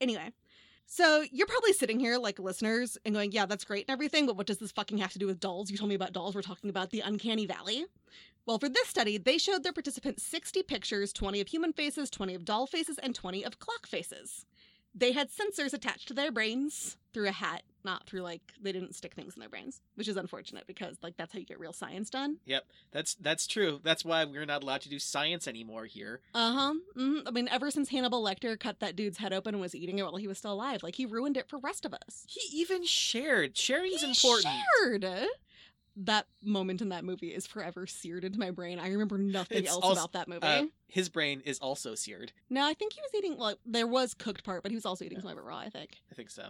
Anyway, 0.00 0.32
so 0.86 1.24
you're 1.30 1.46
probably 1.46 1.72
sitting 1.72 2.00
here 2.00 2.18
like 2.18 2.38
listeners 2.38 2.96
and 3.04 3.14
going, 3.14 3.32
yeah, 3.32 3.46
that's 3.46 3.64
great 3.64 3.86
and 3.88 3.92
everything, 3.92 4.26
but 4.26 4.36
what 4.36 4.46
does 4.46 4.58
this 4.58 4.72
fucking 4.72 4.98
have 4.98 5.12
to 5.12 5.18
do 5.18 5.26
with 5.26 5.40
dolls? 5.40 5.70
You 5.70 5.76
told 5.76 5.88
me 5.88 5.94
about 5.94 6.12
dolls. 6.12 6.34
We're 6.34 6.42
talking 6.42 6.70
about 6.70 6.90
the 6.90 7.00
uncanny 7.00 7.46
valley. 7.46 7.84
Well, 8.50 8.58
for 8.58 8.68
this 8.68 8.88
study, 8.88 9.16
they 9.16 9.38
showed 9.38 9.62
their 9.62 9.72
participants 9.72 10.24
60 10.24 10.64
pictures 10.64 11.12
20 11.12 11.40
of 11.40 11.46
human 11.46 11.72
faces, 11.72 12.10
20 12.10 12.34
of 12.34 12.44
doll 12.44 12.66
faces, 12.66 12.98
and 12.98 13.14
20 13.14 13.44
of 13.44 13.60
clock 13.60 13.86
faces. 13.86 14.44
They 14.92 15.12
had 15.12 15.28
sensors 15.30 15.72
attached 15.72 16.08
to 16.08 16.14
their 16.14 16.32
brains 16.32 16.96
through 17.14 17.28
a 17.28 17.30
hat, 17.30 17.62
not 17.84 18.08
through 18.08 18.22
like 18.22 18.40
they 18.60 18.72
didn't 18.72 18.96
stick 18.96 19.14
things 19.14 19.36
in 19.36 19.40
their 19.40 19.48
brains, 19.48 19.80
which 19.94 20.08
is 20.08 20.16
unfortunate 20.16 20.66
because 20.66 20.96
like 21.00 21.16
that's 21.16 21.32
how 21.32 21.38
you 21.38 21.46
get 21.46 21.60
real 21.60 21.72
science 21.72 22.10
done. 22.10 22.38
Yep, 22.44 22.66
that's 22.90 23.14
that's 23.14 23.46
true. 23.46 23.78
That's 23.84 24.04
why 24.04 24.24
we're 24.24 24.44
not 24.46 24.64
allowed 24.64 24.80
to 24.80 24.88
do 24.88 24.98
science 24.98 25.46
anymore 25.46 25.84
here. 25.84 26.18
Uh 26.34 26.52
huh. 26.52 26.74
hmm 26.96 27.18
I 27.28 27.30
mean, 27.30 27.46
ever 27.52 27.70
since 27.70 27.90
Hannibal 27.90 28.20
Lecter 28.20 28.58
cut 28.58 28.80
that 28.80 28.96
dude's 28.96 29.18
head 29.18 29.32
open 29.32 29.54
and 29.54 29.60
was 29.60 29.76
eating 29.76 30.00
it 30.00 30.02
while 30.02 30.16
he 30.16 30.26
was 30.26 30.38
still 30.38 30.54
alive, 30.54 30.82
like 30.82 30.96
he 30.96 31.06
ruined 31.06 31.36
it 31.36 31.48
for 31.48 31.60
rest 31.60 31.84
of 31.84 31.94
us. 31.94 32.24
He 32.26 32.40
even 32.60 32.84
shared. 32.84 33.56
Sharing's 33.56 34.02
He 34.02 34.08
important. 34.08 34.56
Shared. 34.82 35.28
That 36.04 36.26
moment 36.42 36.80
in 36.80 36.88
that 36.90 37.04
movie 37.04 37.28
is 37.34 37.46
forever 37.46 37.86
seared 37.86 38.24
into 38.24 38.38
my 38.38 38.50
brain. 38.50 38.78
I 38.78 38.88
remember 38.90 39.18
nothing 39.18 39.58
It's 39.58 39.68
else 39.70 39.84
also- 39.84 40.00
about 40.00 40.12
that 40.12 40.28
movie. 40.28 40.46
Uh, 40.46 40.64
his 40.88 41.08
brain 41.08 41.42
is 41.44 41.58
also 41.58 41.94
seared. 41.94 42.32
no, 42.48 42.64
I 42.66 42.72
think 42.74 42.94
he 42.94 43.00
was 43.02 43.10
eating. 43.14 43.36
Well, 43.36 43.56
there 43.66 43.86
was 43.86 44.14
cooked 44.14 44.42
part, 44.42 44.62
but 44.62 44.72
he 44.72 44.76
was 44.76 44.86
also 44.86 45.04
eating 45.04 45.20
some 45.20 45.30
of 45.30 45.36
it 45.38 45.42
raw. 45.44 45.58
I 45.58 45.68
think. 45.68 45.90
I 46.10 46.14
think 46.14 46.30
so. 46.30 46.48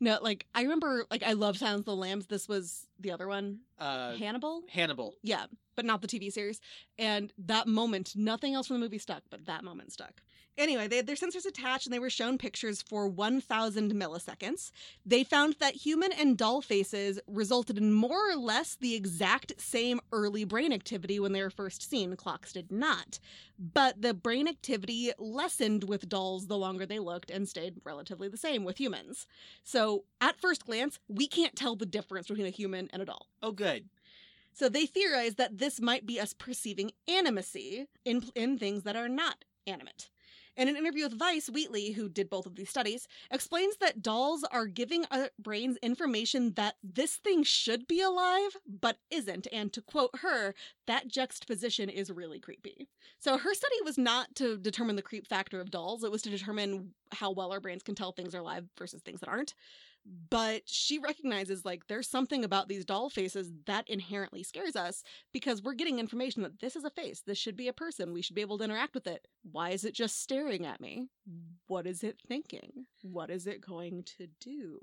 No, 0.00 0.18
like 0.20 0.46
I 0.54 0.62
remember, 0.62 1.04
like 1.10 1.22
I 1.22 1.32
love 1.32 1.56
Silence 1.56 1.80
of 1.80 1.84
the 1.86 1.96
Lambs. 1.96 2.26
This 2.26 2.48
was 2.48 2.86
the 2.98 3.12
other 3.12 3.28
one, 3.28 3.60
Uh, 3.78 4.14
Hannibal. 4.16 4.62
Hannibal. 4.68 5.14
Yeah, 5.22 5.46
but 5.78 5.84
not 5.84 6.02
the 6.02 6.08
TV 6.08 6.32
series. 6.32 6.60
And 6.98 7.32
that 7.38 7.68
moment, 7.68 8.14
nothing 8.16 8.52
else 8.52 8.66
from 8.66 8.74
the 8.74 8.80
movie 8.80 8.98
stuck, 8.98 9.22
but 9.30 9.46
that 9.46 9.62
moment 9.62 9.92
stuck. 9.92 10.22
Anyway, 10.58 10.88
they 10.88 10.96
had 10.96 11.06
their 11.06 11.14
sensors 11.14 11.46
attached 11.46 11.86
and 11.86 11.94
they 11.94 12.00
were 12.00 12.10
shown 12.10 12.36
pictures 12.36 12.82
for 12.82 13.06
1,000 13.06 13.92
milliseconds. 13.92 14.72
They 15.06 15.22
found 15.22 15.54
that 15.60 15.76
human 15.76 16.10
and 16.10 16.36
doll 16.36 16.62
faces 16.62 17.20
resulted 17.28 17.78
in 17.78 17.92
more 17.92 18.28
or 18.28 18.34
less 18.34 18.74
the 18.74 18.96
exact 18.96 19.52
same 19.60 20.00
early 20.10 20.42
brain 20.42 20.72
activity 20.72 21.20
when 21.20 21.30
they 21.30 21.42
were 21.42 21.48
first 21.48 21.88
seen. 21.88 22.16
Clocks 22.16 22.52
did 22.52 22.72
not. 22.72 23.20
But 23.56 24.02
the 24.02 24.14
brain 24.14 24.48
activity 24.48 25.12
lessened 25.16 25.84
with 25.84 26.08
dolls 26.08 26.48
the 26.48 26.58
longer 26.58 26.86
they 26.86 26.98
looked 26.98 27.30
and 27.30 27.48
stayed 27.48 27.76
relatively 27.84 28.26
the 28.26 28.36
same 28.36 28.64
with 28.64 28.80
humans. 28.80 29.28
So, 29.62 30.06
at 30.20 30.40
first 30.40 30.66
glance, 30.66 30.98
we 31.08 31.28
can't 31.28 31.54
tell 31.54 31.76
the 31.76 31.86
difference 31.86 32.26
between 32.26 32.46
a 32.46 32.50
human 32.50 32.88
and 32.92 33.00
a 33.00 33.04
doll. 33.04 33.28
Oh, 33.42 33.52
good. 33.52 33.88
So 34.52 34.68
they 34.68 34.86
theorize 34.86 35.36
that 35.36 35.58
this 35.58 35.80
might 35.80 36.06
be 36.06 36.18
us 36.18 36.32
perceiving 36.32 36.92
animacy 37.08 37.86
in, 38.04 38.24
in 38.34 38.58
things 38.58 38.82
that 38.82 38.96
are 38.96 39.08
not 39.08 39.44
animate. 39.66 40.10
In 40.58 40.66
an 40.66 40.76
interview 40.76 41.04
with 41.04 41.16
Vice, 41.16 41.48
Wheatley, 41.48 41.92
who 41.92 42.08
did 42.08 42.28
both 42.28 42.44
of 42.44 42.56
these 42.56 42.68
studies, 42.68 43.06
explains 43.30 43.76
that 43.76 44.02
dolls 44.02 44.42
are 44.50 44.66
giving 44.66 45.04
our 45.12 45.30
brains 45.38 45.76
information 45.84 46.54
that 46.54 46.74
this 46.82 47.14
thing 47.14 47.44
should 47.44 47.86
be 47.86 48.02
alive, 48.02 48.56
but 48.66 48.98
isn't. 49.08 49.46
And 49.52 49.72
to 49.72 49.80
quote 49.80 50.10
her, 50.22 50.54
that 50.88 51.06
juxtaposition 51.06 51.88
is 51.88 52.10
really 52.10 52.40
creepy. 52.40 52.88
So 53.20 53.38
her 53.38 53.54
study 53.54 53.76
was 53.84 53.98
not 53.98 54.34
to 54.34 54.56
determine 54.56 54.96
the 54.96 55.02
creep 55.02 55.28
factor 55.28 55.60
of 55.60 55.70
dolls, 55.70 56.02
it 56.02 56.10
was 56.10 56.22
to 56.22 56.30
determine 56.30 56.92
how 57.12 57.30
well 57.30 57.52
our 57.52 57.60
brains 57.60 57.84
can 57.84 57.94
tell 57.94 58.10
things 58.10 58.34
are 58.34 58.40
alive 58.40 58.64
versus 58.76 59.00
things 59.02 59.20
that 59.20 59.28
aren't 59.28 59.54
but 60.30 60.62
she 60.66 60.98
recognizes 60.98 61.64
like 61.64 61.86
there's 61.86 62.08
something 62.08 62.44
about 62.44 62.68
these 62.68 62.84
doll 62.84 63.10
faces 63.10 63.52
that 63.66 63.88
inherently 63.88 64.42
scares 64.42 64.76
us 64.76 65.02
because 65.32 65.62
we're 65.62 65.74
getting 65.74 65.98
information 65.98 66.42
that 66.42 66.60
this 66.60 66.76
is 66.76 66.84
a 66.84 66.90
face 66.90 67.22
this 67.26 67.38
should 67.38 67.56
be 67.56 67.68
a 67.68 67.72
person 67.72 68.12
we 68.12 68.22
should 68.22 68.36
be 68.36 68.40
able 68.40 68.58
to 68.58 68.64
interact 68.64 68.94
with 68.94 69.06
it. 69.06 69.26
Why 69.50 69.70
is 69.70 69.84
it 69.84 69.94
just 69.94 70.20
staring 70.20 70.66
at 70.66 70.80
me? 70.80 71.08
What 71.66 71.86
is 71.86 72.02
it 72.02 72.18
thinking? 72.26 72.86
What 73.02 73.30
is 73.30 73.46
it 73.46 73.60
going 73.60 74.04
to 74.18 74.28
do 74.40 74.78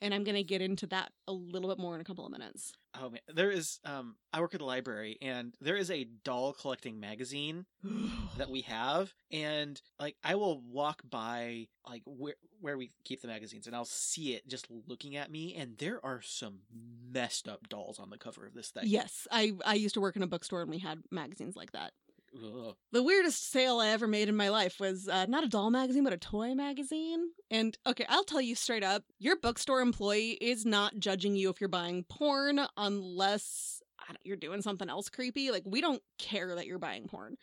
and 0.00 0.14
i'm 0.14 0.24
going 0.24 0.36
to 0.36 0.42
get 0.42 0.60
into 0.60 0.86
that 0.86 1.12
a 1.28 1.32
little 1.32 1.68
bit 1.68 1.78
more 1.78 1.94
in 1.94 2.00
a 2.00 2.04
couple 2.04 2.24
of 2.24 2.32
minutes 2.32 2.72
Oh 3.00 3.10
man, 3.10 3.20
there 3.34 3.50
is. 3.50 3.80
Um, 3.84 4.14
I 4.32 4.40
work 4.40 4.54
at 4.54 4.60
the 4.60 4.66
library, 4.66 5.18
and 5.20 5.52
there 5.60 5.76
is 5.76 5.90
a 5.90 6.04
doll 6.04 6.52
collecting 6.52 7.00
magazine 7.00 7.66
that 8.36 8.48
we 8.48 8.60
have, 8.68 9.12
and 9.32 9.80
like 9.98 10.16
I 10.22 10.36
will 10.36 10.60
walk 10.60 11.02
by 11.08 11.66
like 11.88 12.02
where 12.06 12.36
where 12.60 12.78
we 12.78 12.92
keep 13.04 13.20
the 13.20 13.26
magazines, 13.26 13.66
and 13.66 13.74
I'll 13.74 13.84
see 13.84 14.34
it 14.34 14.46
just 14.46 14.68
looking 14.86 15.16
at 15.16 15.28
me, 15.30 15.56
and 15.56 15.76
there 15.78 16.04
are 16.06 16.20
some 16.22 16.60
messed 17.10 17.48
up 17.48 17.68
dolls 17.68 17.98
on 17.98 18.10
the 18.10 18.18
cover 18.18 18.46
of 18.46 18.54
this 18.54 18.70
thing. 18.70 18.84
yes 18.86 19.26
i 19.30 19.52
i 19.64 19.74
used 19.74 19.94
to 19.94 20.00
work 20.00 20.16
in 20.16 20.22
a 20.22 20.26
bookstore 20.26 20.62
and 20.62 20.70
we 20.70 20.78
had 20.78 20.98
magazines 21.10 21.54
like 21.54 21.70
that 21.72 21.92
Ugh. 22.34 22.74
The 22.92 23.02
weirdest 23.02 23.50
sale 23.50 23.78
I 23.78 23.88
ever 23.88 24.06
made 24.06 24.28
in 24.28 24.36
my 24.36 24.48
life 24.48 24.80
was 24.80 25.08
uh, 25.08 25.26
not 25.26 25.44
a 25.44 25.48
doll 25.48 25.70
magazine, 25.70 26.04
but 26.04 26.12
a 26.12 26.18
toy 26.18 26.54
magazine. 26.54 27.30
And 27.50 27.76
okay, 27.86 28.06
I'll 28.08 28.24
tell 28.24 28.40
you 28.40 28.54
straight 28.54 28.82
up 28.82 29.04
your 29.18 29.36
bookstore 29.36 29.80
employee 29.80 30.32
is 30.40 30.64
not 30.66 30.98
judging 30.98 31.36
you 31.36 31.50
if 31.50 31.60
you're 31.60 31.68
buying 31.68 32.04
porn 32.04 32.60
unless 32.76 33.82
you're 34.24 34.36
doing 34.36 34.62
something 34.62 34.88
else 34.88 35.08
creepy. 35.08 35.50
Like, 35.50 35.62
we 35.64 35.80
don't 35.80 36.02
care 36.18 36.54
that 36.54 36.66
you're 36.66 36.78
buying 36.78 37.06
porn. 37.06 37.36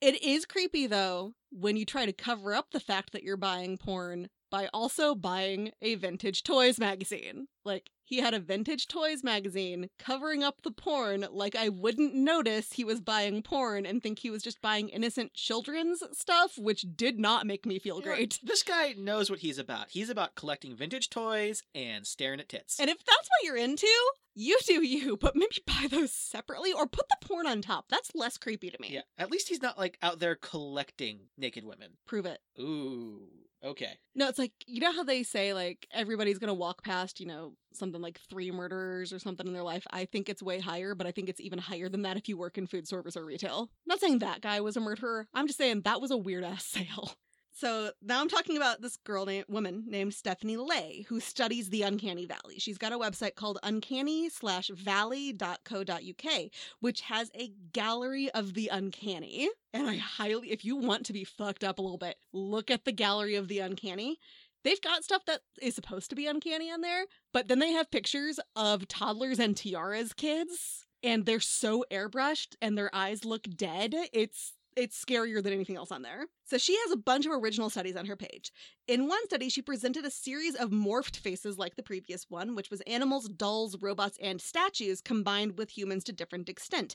It 0.00 0.22
is 0.22 0.44
creepy, 0.44 0.86
though, 0.86 1.32
when 1.50 1.76
you 1.76 1.86
try 1.86 2.04
to 2.04 2.12
cover 2.12 2.54
up 2.54 2.70
the 2.70 2.80
fact 2.80 3.12
that 3.12 3.22
you're 3.22 3.36
buying 3.36 3.78
porn 3.78 4.28
by 4.50 4.68
also 4.72 5.14
buying 5.14 5.72
a 5.82 5.94
vintage 5.96 6.42
toys 6.42 6.78
magazine. 6.78 7.48
Like, 7.64 7.90
he 8.04 8.18
had 8.18 8.34
a 8.34 8.38
vintage 8.38 8.86
toys 8.86 9.24
magazine 9.24 9.88
covering 9.98 10.44
up 10.44 10.62
the 10.62 10.70
porn 10.70 11.26
like 11.32 11.56
I 11.56 11.68
wouldn't 11.68 12.14
notice 12.14 12.72
he 12.72 12.84
was 12.84 13.00
buying 13.00 13.42
porn 13.42 13.84
and 13.84 14.00
think 14.00 14.20
he 14.20 14.30
was 14.30 14.44
just 14.44 14.62
buying 14.62 14.88
innocent 14.88 15.34
children's 15.34 16.02
stuff, 16.12 16.56
which 16.56 16.86
did 16.94 17.18
not 17.18 17.46
make 17.46 17.66
me 17.66 17.80
feel 17.80 17.96
You 17.96 18.02
know 18.02 18.14
great. 18.14 18.38
This 18.44 18.62
guy 18.62 18.94
knows 18.96 19.28
what 19.28 19.40
he's 19.40 19.58
about. 19.58 19.90
He's 19.90 20.08
about 20.08 20.36
collecting 20.36 20.76
vintage 20.76 21.10
toys 21.10 21.64
and 21.74 22.06
staring 22.06 22.38
at 22.38 22.48
tits. 22.48 22.78
And 22.78 22.88
if 22.88 22.98
that's 22.98 23.28
what 23.28 23.44
you're 23.44 23.56
into, 23.56 23.88
you 24.36 24.56
do 24.64 24.86
you, 24.86 25.16
but 25.16 25.34
maybe 25.34 25.56
buy 25.66 25.88
those 25.90 26.12
separately 26.12 26.72
or 26.72 26.86
put 26.86 27.08
the 27.08 27.26
porn 27.26 27.48
on 27.48 27.60
top. 27.60 27.86
That's 27.88 28.14
less 28.14 28.38
creepy 28.38 28.70
to 28.70 28.80
me. 28.80 28.90
yeah, 28.92 29.00
at 29.18 29.32
least 29.32 29.48
he's 29.48 29.62
not 29.62 29.78
like 29.78 29.98
out 30.00 30.20
there 30.20 30.36
collecting 30.36 31.22
naked 31.36 31.64
women. 31.64 31.92
Prove 32.06 32.26
it. 32.26 32.38
Ooh, 32.60 33.22
okay. 33.64 33.98
No, 34.14 34.28
it's 34.28 34.38
like 34.38 34.52
you 34.66 34.80
know 34.80 34.92
how 34.92 35.02
they 35.04 35.22
say 35.22 35.52
like 35.52 35.86
everybody's 35.92 36.38
gonna 36.38 36.54
walk 36.54 36.82
past, 36.82 37.20
you 37.20 37.26
know, 37.26 37.52
something 37.72 38.00
like 38.00 38.20
three 38.30 38.50
murderers 38.50 39.12
or 39.12 39.18
something 39.18 39.46
in 39.46 39.52
their 39.52 39.62
life. 39.62 39.86
I 39.90 40.04
think 40.04 40.28
it's 40.28 40.42
way 40.42 40.60
higher, 40.60 40.94
but 40.94 41.06
I 41.06 41.12
think 41.12 41.28
it's 41.28 41.40
even 41.40 41.58
higher 41.58 41.88
than 41.88 42.02
that 42.02 42.16
if 42.16 42.28
you 42.28 42.36
work 42.36 42.58
in 42.58 42.66
food 42.66 42.88
service 42.88 43.16
or 43.16 43.24
retail. 43.24 43.70
I'm 43.70 43.88
not 43.88 44.00
saying 44.00 44.20
that 44.20 44.40
guy 44.40 44.60
was 44.60 44.76
a 44.76 44.80
murderer. 44.80 45.26
I'm 45.34 45.46
just 45.46 45.58
saying 45.58 45.82
that 45.82 46.00
was 46.00 46.10
a 46.10 46.16
weird 46.16 46.44
ass 46.44 46.64
sale. 46.66 47.14
So 47.58 47.90
now 48.02 48.20
I'm 48.20 48.28
talking 48.28 48.58
about 48.58 48.82
this 48.82 48.98
girl 48.98 49.24
named 49.24 49.46
woman 49.48 49.84
named 49.86 50.12
Stephanie 50.12 50.58
Lay 50.58 51.06
who 51.08 51.20
studies 51.20 51.70
the 51.70 51.82
uncanny 51.82 52.26
valley. 52.26 52.58
She's 52.58 52.76
got 52.76 52.92
a 52.92 52.98
website 52.98 53.34
called 53.34 53.58
uncanny 53.62 54.28
slash 54.28 54.68
valley.co.uk, 54.68 56.50
which 56.80 57.00
has 57.00 57.30
a 57.34 57.52
gallery 57.72 58.30
of 58.32 58.52
the 58.52 58.68
uncanny. 58.68 59.48
And 59.72 59.88
I 59.88 59.96
highly, 59.96 60.52
if 60.52 60.66
you 60.66 60.76
want 60.76 61.06
to 61.06 61.14
be 61.14 61.24
fucked 61.24 61.64
up 61.64 61.78
a 61.78 61.82
little 61.82 61.96
bit, 61.96 62.18
look 62.30 62.70
at 62.70 62.84
the 62.84 62.92
gallery 62.92 63.36
of 63.36 63.48
the 63.48 63.60
uncanny. 63.60 64.18
They've 64.62 64.80
got 64.82 65.04
stuff 65.04 65.24
that 65.24 65.40
is 65.62 65.74
supposed 65.74 66.10
to 66.10 66.16
be 66.16 66.26
uncanny 66.26 66.70
on 66.70 66.82
there, 66.82 67.06
but 67.32 67.48
then 67.48 67.60
they 67.60 67.72
have 67.72 67.90
pictures 67.90 68.38
of 68.54 68.86
toddlers 68.86 69.38
and 69.38 69.56
tiaras 69.56 70.12
kids, 70.12 70.84
and 71.02 71.24
they're 71.24 71.40
so 71.40 71.86
airbrushed 71.90 72.56
and 72.60 72.76
their 72.76 72.94
eyes 72.94 73.24
look 73.24 73.44
dead. 73.44 73.94
It's 74.12 74.55
it's 74.76 75.02
scarier 75.02 75.42
than 75.42 75.52
anything 75.52 75.76
else 75.76 75.90
on 75.90 76.02
there. 76.02 76.26
So 76.44 76.58
she 76.58 76.76
has 76.76 76.92
a 76.92 76.96
bunch 76.96 77.26
of 77.26 77.32
original 77.32 77.70
studies 77.70 77.96
on 77.96 78.06
her 78.06 78.16
page. 78.16 78.52
In 78.86 79.08
one 79.08 79.24
study, 79.24 79.48
she 79.48 79.62
presented 79.62 80.04
a 80.04 80.10
series 80.10 80.54
of 80.54 80.70
morphed 80.70 81.16
faces 81.16 81.58
like 81.58 81.76
the 81.76 81.82
previous 81.82 82.26
one, 82.28 82.54
which 82.54 82.70
was 82.70 82.82
animals, 82.82 83.28
dolls, 83.28 83.76
robots, 83.80 84.18
and 84.22 84.40
statues 84.40 85.00
combined 85.00 85.58
with 85.58 85.76
humans 85.76 86.04
to 86.04 86.12
different 86.12 86.48
extent. 86.48 86.94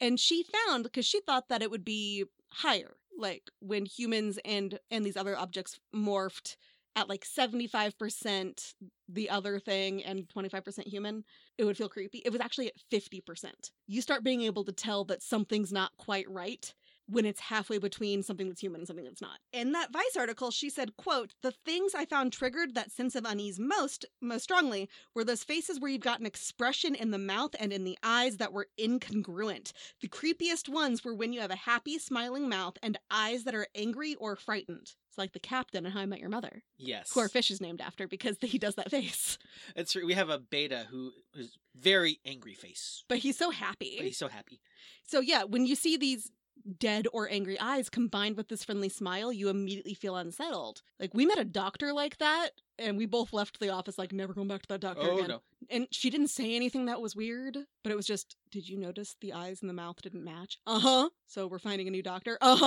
And 0.00 0.20
she 0.20 0.44
found 0.44 0.84
because 0.84 1.06
she 1.06 1.20
thought 1.20 1.48
that 1.48 1.62
it 1.62 1.70
would 1.70 1.84
be 1.84 2.24
higher, 2.50 2.96
like 3.18 3.50
when 3.60 3.86
humans 3.86 4.38
and 4.44 4.78
and 4.90 5.04
these 5.04 5.16
other 5.16 5.36
objects 5.36 5.80
morphed 5.94 6.56
at 6.94 7.08
like 7.08 7.24
75% 7.24 8.74
the 9.08 9.30
other 9.30 9.58
thing 9.58 10.04
and 10.04 10.28
25% 10.28 10.86
human, 10.86 11.24
it 11.58 11.64
would 11.64 11.76
feel 11.76 11.88
creepy. 11.88 12.22
It 12.24 12.32
was 12.32 12.40
actually 12.40 12.68
at 12.68 12.74
50%. 12.90 13.70
You 13.86 14.02
start 14.02 14.24
being 14.24 14.42
able 14.42 14.64
to 14.64 14.72
tell 14.72 15.04
that 15.06 15.22
something's 15.22 15.72
not 15.72 15.96
quite 15.96 16.28
right 16.30 16.72
when 17.12 17.26
it's 17.26 17.40
halfway 17.40 17.78
between 17.78 18.22
something 18.22 18.48
that's 18.48 18.60
human 18.60 18.80
and 18.80 18.86
something 18.88 19.04
that's 19.04 19.20
not. 19.20 19.38
In 19.52 19.72
that 19.72 19.92
Vice 19.92 20.16
article, 20.18 20.50
she 20.50 20.70
said, 20.70 20.96
quote, 20.96 21.34
the 21.42 21.52
things 21.64 21.94
I 21.94 22.06
found 22.06 22.32
triggered 22.32 22.74
that 22.74 22.90
sense 22.90 23.14
of 23.14 23.24
unease 23.26 23.58
most, 23.60 24.06
most 24.20 24.42
strongly 24.44 24.88
were 25.14 25.24
those 25.24 25.44
faces 25.44 25.78
where 25.78 25.90
you've 25.90 26.00
got 26.00 26.20
an 26.20 26.26
expression 26.26 26.94
in 26.94 27.10
the 27.10 27.18
mouth 27.18 27.54
and 27.60 27.72
in 27.72 27.84
the 27.84 27.98
eyes 28.02 28.38
that 28.38 28.52
were 28.52 28.68
incongruent. 28.80 29.72
The 30.00 30.08
creepiest 30.08 30.68
ones 30.68 31.04
were 31.04 31.14
when 31.14 31.32
you 31.32 31.40
have 31.40 31.50
a 31.50 31.56
happy, 31.56 31.98
smiling 31.98 32.48
mouth 32.48 32.78
and 32.82 32.98
eyes 33.10 33.44
that 33.44 33.54
are 33.54 33.66
angry 33.74 34.14
or 34.14 34.36
frightened. 34.36 34.92
It's 35.08 35.18
like 35.18 35.32
the 35.34 35.40
captain 35.40 35.84
in 35.84 35.92
How 35.92 36.00
I 36.00 36.06
Met 36.06 36.20
Your 36.20 36.30
Mother, 36.30 36.62
Yes. 36.78 37.12
who 37.12 37.20
our 37.20 37.28
fish 37.28 37.50
is 37.50 37.60
named 37.60 37.82
after 37.82 38.08
because 38.08 38.38
he 38.40 38.56
does 38.58 38.76
that 38.76 38.90
face. 38.90 39.36
It's 39.76 39.92
true. 39.92 40.06
We 40.06 40.14
have 40.14 40.30
a 40.30 40.38
betta 40.38 40.86
who 40.90 41.10
is 41.34 41.58
very 41.76 42.18
angry 42.24 42.54
face. 42.54 43.04
But 43.10 43.18
he's 43.18 43.36
so 43.36 43.50
happy. 43.50 43.96
But 43.98 44.06
he's 44.06 44.16
so 44.16 44.28
happy. 44.28 44.62
So 45.04 45.20
yeah, 45.20 45.44
when 45.44 45.66
you 45.66 45.74
see 45.76 45.98
these 45.98 46.30
dead 46.78 47.06
or 47.12 47.28
angry 47.30 47.58
eyes 47.58 47.88
combined 47.88 48.36
with 48.36 48.48
this 48.48 48.64
friendly 48.64 48.88
smile, 48.88 49.32
you 49.32 49.48
immediately 49.48 49.94
feel 49.94 50.16
unsettled. 50.16 50.82
Like 51.00 51.12
we 51.14 51.26
met 51.26 51.38
a 51.38 51.44
doctor 51.44 51.92
like 51.92 52.18
that, 52.18 52.50
and 52.78 52.96
we 52.96 53.06
both 53.06 53.32
left 53.32 53.58
the 53.60 53.70
office 53.70 53.98
like 53.98 54.12
never 54.12 54.32
going 54.34 54.48
back 54.48 54.62
to 54.62 54.68
that 54.68 54.80
doctor 54.80 55.02
Oh 55.04 55.16
again. 55.18 55.28
no. 55.28 55.42
And 55.70 55.86
she 55.90 56.10
didn't 56.10 56.28
say 56.28 56.54
anything 56.54 56.86
that 56.86 57.00
was 57.00 57.16
weird, 57.16 57.56
but 57.82 57.92
it 57.92 57.96
was 57.96 58.06
just, 58.06 58.36
did 58.50 58.68
you 58.68 58.78
notice 58.78 59.16
the 59.20 59.32
eyes 59.32 59.60
and 59.60 59.68
the 59.70 59.74
mouth 59.74 60.00
didn't 60.02 60.24
match? 60.24 60.58
Uh 60.66 60.78
huh. 60.80 61.08
So 61.26 61.46
we're 61.46 61.58
finding 61.58 61.88
a 61.88 61.90
new 61.90 62.02
doctor. 62.02 62.38
Uh 62.40 62.56
huh. 62.56 62.66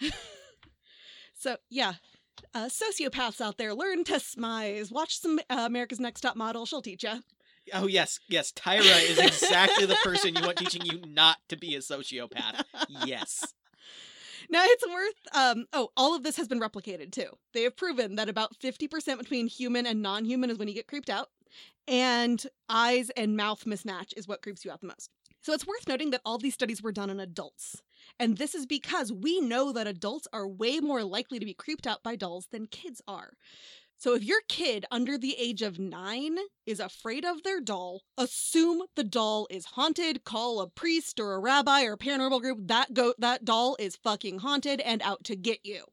Uh-huh. 0.00 0.10
So 1.34 1.56
yeah. 1.70 1.94
Uh, 2.54 2.68
sociopaths 2.68 3.40
out 3.40 3.58
there, 3.58 3.74
learn 3.74 4.04
to 4.04 4.14
smize. 4.14 4.90
Watch 4.92 5.18
some 5.20 5.38
uh, 5.50 5.64
America's 5.66 6.00
Next 6.00 6.20
Top 6.20 6.36
Model. 6.36 6.66
She'll 6.66 6.82
teach 6.82 7.02
you. 7.02 7.20
Oh 7.72 7.86
yes, 7.86 8.20
yes. 8.28 8.52
Tyra 8.52 9.10
is 9.10 9.18
exactly 9.18 9.86
the 9.86 9.96
person 10.02 10.34
you 10.34 10.42
want 10.42 10.58
teaching 10.58 10.82
you 10.84 11.00
not 11.06 11.38
to 11.48 11.56
be 11.56 11.74
a 11.74 11.78
sociopath. 11.78 12.64
Yes. 13.04 13.52
Now 14.50 14.62
it's 14.64 14.86
worth 14.86 15.14
um 15.34 15.66
oh, 15.74 15.90
all 15.94 16.16
of 16.16 16.22
this 16.22 16.38
has 16.38 16.48
been 16.48 16.60
replicated 16.60 17.12
too. 17.12 17.28
They 17.52 17.64
have 17.64 17.76
proven 17.76 18.14
that 18.14 18.30
about 18.30 18.58
50% 18.58 19.18
between 19.18 19.46
human 19.46 19.84
and 19.84 20.00
non-human 20.00 20.48
is 20.48 20.58
when 20.58 20.68
you 20.68 20.74
get 20.74 20.86
creeped 20.86 21.10
out 21.10 21.28
and 21.86 22.42
eyes 22.68 23.10
and 23.10 23.36
mouth 23.36 23.64
mismatch 23.64 24.14
is 24.16 24.26
what 24.26 24.40
creeps 24.40 24.64
you 24.64 24.70
out 24.70 24.80
the 24.80 24.86
most. 24.86 25.10
So 25.42 25.52
it's 25.52 25.66
worth 25.66 25.86
noting 25.88 26.10
that 26.10 26.20
all 26.24 26.38
these 26.38 26.54
studies 26.54 26.82
were 26.82 26.92
done 26.92 27.10
on 27.10 27.20
adults. 27.20 27.82
And 28.18 28.36
this 28.36 28.54
is 28.54 28.66
because 28.66 29.12
we 29.12 29.40
know 29.40 29.72
that 29.72 29.86
adults 29.86 30.26
are 30.32 30.48
way 30.48 30.80
more 30.80 31.04
likely 31.04 31.38
to 31.38 31.46
be 31.46 31.54
creeped 31.54 31.86
out 31.86 32.02
by 32.02 32.16
dolls 32.16 32.48
than 32.50 32.66
kids 32.66 33.00
are. 33.06 33.32
So 34.00 34.14
if 34.14 34.22
your 34.22 34.42
kid 34.48 34.86
under 34.92 35.18
the 35.18 35.34
age 35.36 35.60
of 35.60 35.80
9 35.80 36.38
is 36.66 36.78
afraid 36.78 37.24
of 37.24 37.42
their 37.42 37.60
doll, 37.60 38.02
assume 38.16 38.82
the 38.94 39.02
doll 39.02 39.48
is 39.50 39.64
haunted, 39.64 40.22
call 40.22 40.60
a 40.60 40.68
priest 40.68 41.18
or 41.18 41.32
a 41.32 41.40
rabbi 41.40 41.82
or 41.82 41.94
a 41.94 41.98
paranormal 41.98 42.40
group 42.40 42.58
that 42.68 42.94
go 42.94 43.12
that 43.18 43.44
doll 43.44 43.76
is 43.80 43.96
fucking 43.96 44.38
haunted 44.38 44.80
and 44.82 45.02
out 45.02 45.24
to 45.24 45.34
get 45.34 45.66
you. 45.66 45.84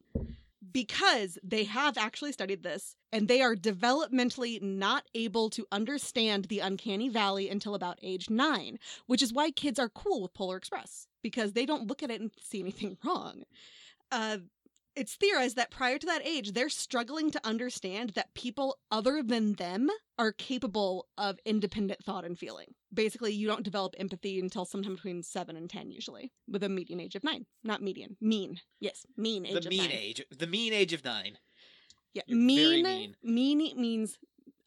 Because 0.72 1.40
they 1.42 1.64
have 1.64 1.98
actually 1.98 2.32
studied 2.32 2.62
this 2.62 2.96
and 3.12 3.28
they 3.28 3.42
are 3.42 3.56
developmentally 3.56 4.62
not 4.62 5.06
able 5.16 5.50
to 5.50 5.66
understand 5.72 6.46
the 6.46 6.60
uncanny 6.60 7.10
valley 7.10 7.50
until 7.50 7.74
about 7.74 7.98
age 8.04 8.30
9, 8.30 8.78
which 9.08 9.24
is 9.24 9.34
why 9.34 9.50
kids 9.50 9.80
are 9.80 9.90
cool 9.90 10.22
with 10.22 10.34
Polar 10.36 10.58
Express 10.58 11.08
because 11.24 11.54
they 11.54 11.66
don't 11.66 11.88
look 11.88 12.04
at 12.04 12.12
it 12.12 12.22
and 12.22 12.30
see 12.40 12.60
anything 12.60 12.98
wrong. 13.04 13.46
Uh 14.12 14.38
it's 14.96 15.16
theorized 15.16 15.56
that 15.58 15.72
prior 15.72 15.98
to 15.98 16.06
that 16.06 16.26
age, 16.26 16.54
they're 16.54 16.70
struggling 16.70 17.32
to 17.32 17.42
understand 17.46 18.12
that 18.12 18.34
people 18.34 18.78
other 18.92 19.22
than 19.22 19.54
them 19.54 19.90
are 20.18 20.32
capable 20.32 21.08
of 21.18 21.38
independent 21.46 22.04
thought 22.04 22.26
and 22.26 22.38
feeling. 22.40 22.74
Basically, 22.94 23.34
you 23.34 23.48
don't 23.48 23.64
develop 23.64 23.94
empathy 23.98 24.40
until 24.40 24.66
sometime 24.66 24.96
between 24.96 25.22
7 25.22 25.56
and 25.56 25.70
10, 25.70 25.92
usually, 25.92 26.32
with 26.48 26.64
a 26.64 26.70
median 26.70 27.00
age 27.00 27.16
of 27.16 27.24
9. 27.24 27.46
Not 27.64 27.82
median, 27.82 28.16
mean. 28.22 28.62
Yes, 28.80 29.06
mean 29.18 29.46
age 29.46 29.54
the 29.54 29.60
of 29.60 29.68
mean 29.68 29.82
9. 29.82 29.92
age. 29.92 30.24
The 30.38 30.48
mean 30.48 30.74
age 30.74 30.94
of 30.94 31.04
nine. 31.04 31.38
Yeah, 32.14 32.24
mean, 32.30 32.84
mean. 32.84 33.16
mean 33.22 33.58
means 33.76 34.18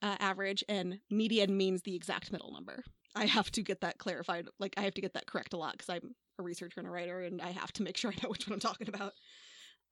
uh, 0.03 0.17
average, 0.21 0.63
and 0.69 1.01
median 1.11 1.57
means 1.57 1.83
the 1.83 1.97
exact 1.97 2.31
middle 2.31 2.53
number. 2.53 2.85
I 3.17 3.25
have 3.25 3.51
to 3.53 3.63
get 3.63 3.81
that 3.81 3.99
clarified. 3.99 4.49
Like, 4.61 4.75
I 4.77 4.83
have 4.83 4.95
to 4.95 5.01
get 5.01 5.15
that 5.15 5.27
correct 5.27 5.55
a 5.55 5.57
lot 5.57 5.73
because 5.73 5.89
I'm 5.89 6.15
a 6.39 6.43
researcher 6.43 6.81
and 6.81 6.87
a 6.87 6.91
writer, 6.91 7.23
and 7.23 7.41
I 7.41 7.51
have 7.53 7.73
to 7.75 7.83
make 7.83 7.97
sure 7.97 8.11
I 8.11 8.23
know 8.23 8.29
which 8.29 8.47
one 8.47 8.55
I'm 8.55 8.61
talking 8.61 8.89
about. 8.89 9.15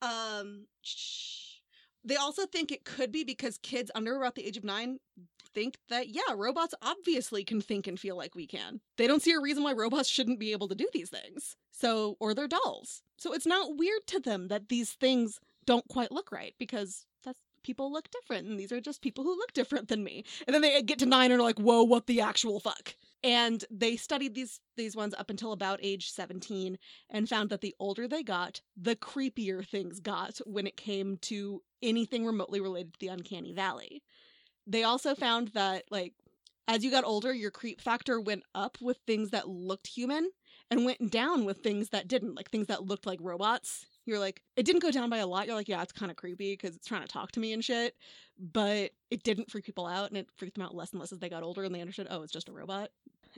Um, 0.02 0.66
they 2.04 2.16
also 2.16 2.46
think 2.46 2.70
it 2.70 2.84
could 2.84 3.10
be 3.10 3.24
because 3.24 3.58
kids 3.58 3.90
under 3.94 4.16
about 4.16 4.34
the 4.34 4.46
age 4.46 4.56
of 4.56 4.64
nine 4.64 4.98
think 5.54 5.78
that 5.88 6.08
yeah, 6.08 6.34
robots 6.34 6.74
obviously 6.82 7.42
can 7.42 7.60
think 7.60 7.86
and 7.86 7.98
feel 7.98 8.16
like 8.16 8.34
we 8.34 8.46
can. 8.46 8.80
They 8.98 9.06
don't 9.06 9.22
see 9.22 9.32
a 9.32 9.40
reason 9.40 9.62
why 9.62 9.72
robots 9.72 10.08
shouldn't 10.08 10.38
be 10.38 10.52
able 10.52 10.68
to 10.68 10.74
do 10.74 10.88
these 10.92 11.08
things. 11.08 11.56
So, 11.72 12.16
or 12.20 12.34
they're 12.34 12.46
dolls. 12.46 13.02
So 13.16 13.32
it's 13.32 13.46
not 13.46 13.76
weird 13.76 14.06
to 14.08 14.20
them 14.20 14.48
that 14.48 14.68
these 14.68 14.92
things 14.92 15.40
don't 15.64 15.88
quite 15.88 16.12
look 16.12 16.30
right 16.30 16.54
because 16.58 17.06
that's 17.24 17.40
people 17.62 17.90
look 17.90 18.10
different 18.10 18.46
and 18.46 18.58
these 18.60 18.70
are 18.70 18.80
just 18.80 19.02
people 19.02 19.24
who 19.24 19.36
look 19.36 19.52
different 19.52 19.88
than 19.88 20.04
me. 20.04 20.24
And 20.46 20.54
then 20.54 20.62
they 20.62 20.80
get 20.82 20.98
to 21.00 21.06
9 21.06 21.32
and 21.32 21.40
are 21.40 21.44
like, 21.44 21.58
"Whoa, 21.58 21.82
what 21.82 22.06
the 22.06 22.20
actual 22.20 22.60
fuck?" 22.60 22.94
And 23.26 23.64
they 23.72 23.96
studied 23.96 24.36
these 24.36 24.60
these 24.76 24.94
ones 24.94 25.12
up 25.18 25.30
until 25.30 25.50
about 25.50 25.80
age 25.82 26.12
17 26.12 26.78
and 27.10 27.28
found 27.28 27.50
that 27.50 27.60
the 27.60 27.74
older 27.80 28.06
they 28.06 28.22
got, 28.22 28.60
the 28.76 28.94
creepier 28.94 29.66
things 29.66 29.98
got 29.98 30.38
when 30.46 30.64
it 30.64 30.76
came 30.76 31.16
to 31.22 31.60
anything 31.82 32.24
remotely 32.24 32.60
related 32.60 32.92
to 32.92 33.00
the 33.00 33.08
uncanny 33.08 33.52
valley. 33.52 34.04
They 34.64 34.84
also 34.84 35.16
found 35.16 35.48
that 35.48 35.86
like 35.90 36.12
as 36.68 36.84
you 36.84 36.90
got 36.92 37.04
older, 37.04 37.32
your 37.32 37.50
creep 37.50 37.80
factor 37.80 38.20
went 38.20 38.44
up 38.54 38.78
with 38.80 38.98
things 39.06 39.30
that 39.30 39.48
looked 39.48 39.88
human 39.88 40.30
and 40.70 40.84
went 40.84 41.10
down 41.10 41.44
with 41.44 41.58
things 41.58 41.90
that 41.90 42.08
didn't, 42.08 42.34
like 42.34 42.50
things 42.50 42.66
that 42.66 42.84
looked 42.86 43.06
like 43.06 43.18
robots. 43.22 43.86
You're 44.04 44.18
like, 44.18 44.42
it 44.56 44.64
didn't 44.64 44.82
go 44.82 44.90
down 44.90 45.10
by 45.10 45.18
a 45.18 45.26
lot. 45.26 45.46
You're 45.46 45.56
like, 45.56 45.68
yeah, 45.68 45.82
it's 45.82 45.92
kind 45.92 46.10
of 46.10 46.16
creepy 46.16 46.52
because 46.52 46.76
it's 46.76 46.86
trying 46.86 47.02
to 47.02 47.08
talk 47.08 47.32
to 47.32 47.40
me 47.40 47.52
and 47.52 47.64
shit. 47.64 47.94
But 48.38 48.90
it 49.10 49.22
didn't 49.22 49.50
freak 49.50 49.64
people 49.64 49.86
out, 49.86 50.08
and 50.08 50.16
it 50.16 50.28
freaked 50.36 50.56
them 50.56 50.64
out 50.64 50.74
less 50.74 50.92
and 50.92 51.00
less 51.00 51.12
as 51.12 51.18
they 51.18 51.28
got 51.28 51.42
older 51.42 51.64
and 51.64 51.74
they 51.74 51.80
understood, 51.80 52.08
oh, 52.10 52.22
it's 52.22 52.32
just 52.32 52.48
a 52.48 52.52
robot. 52.52 52.90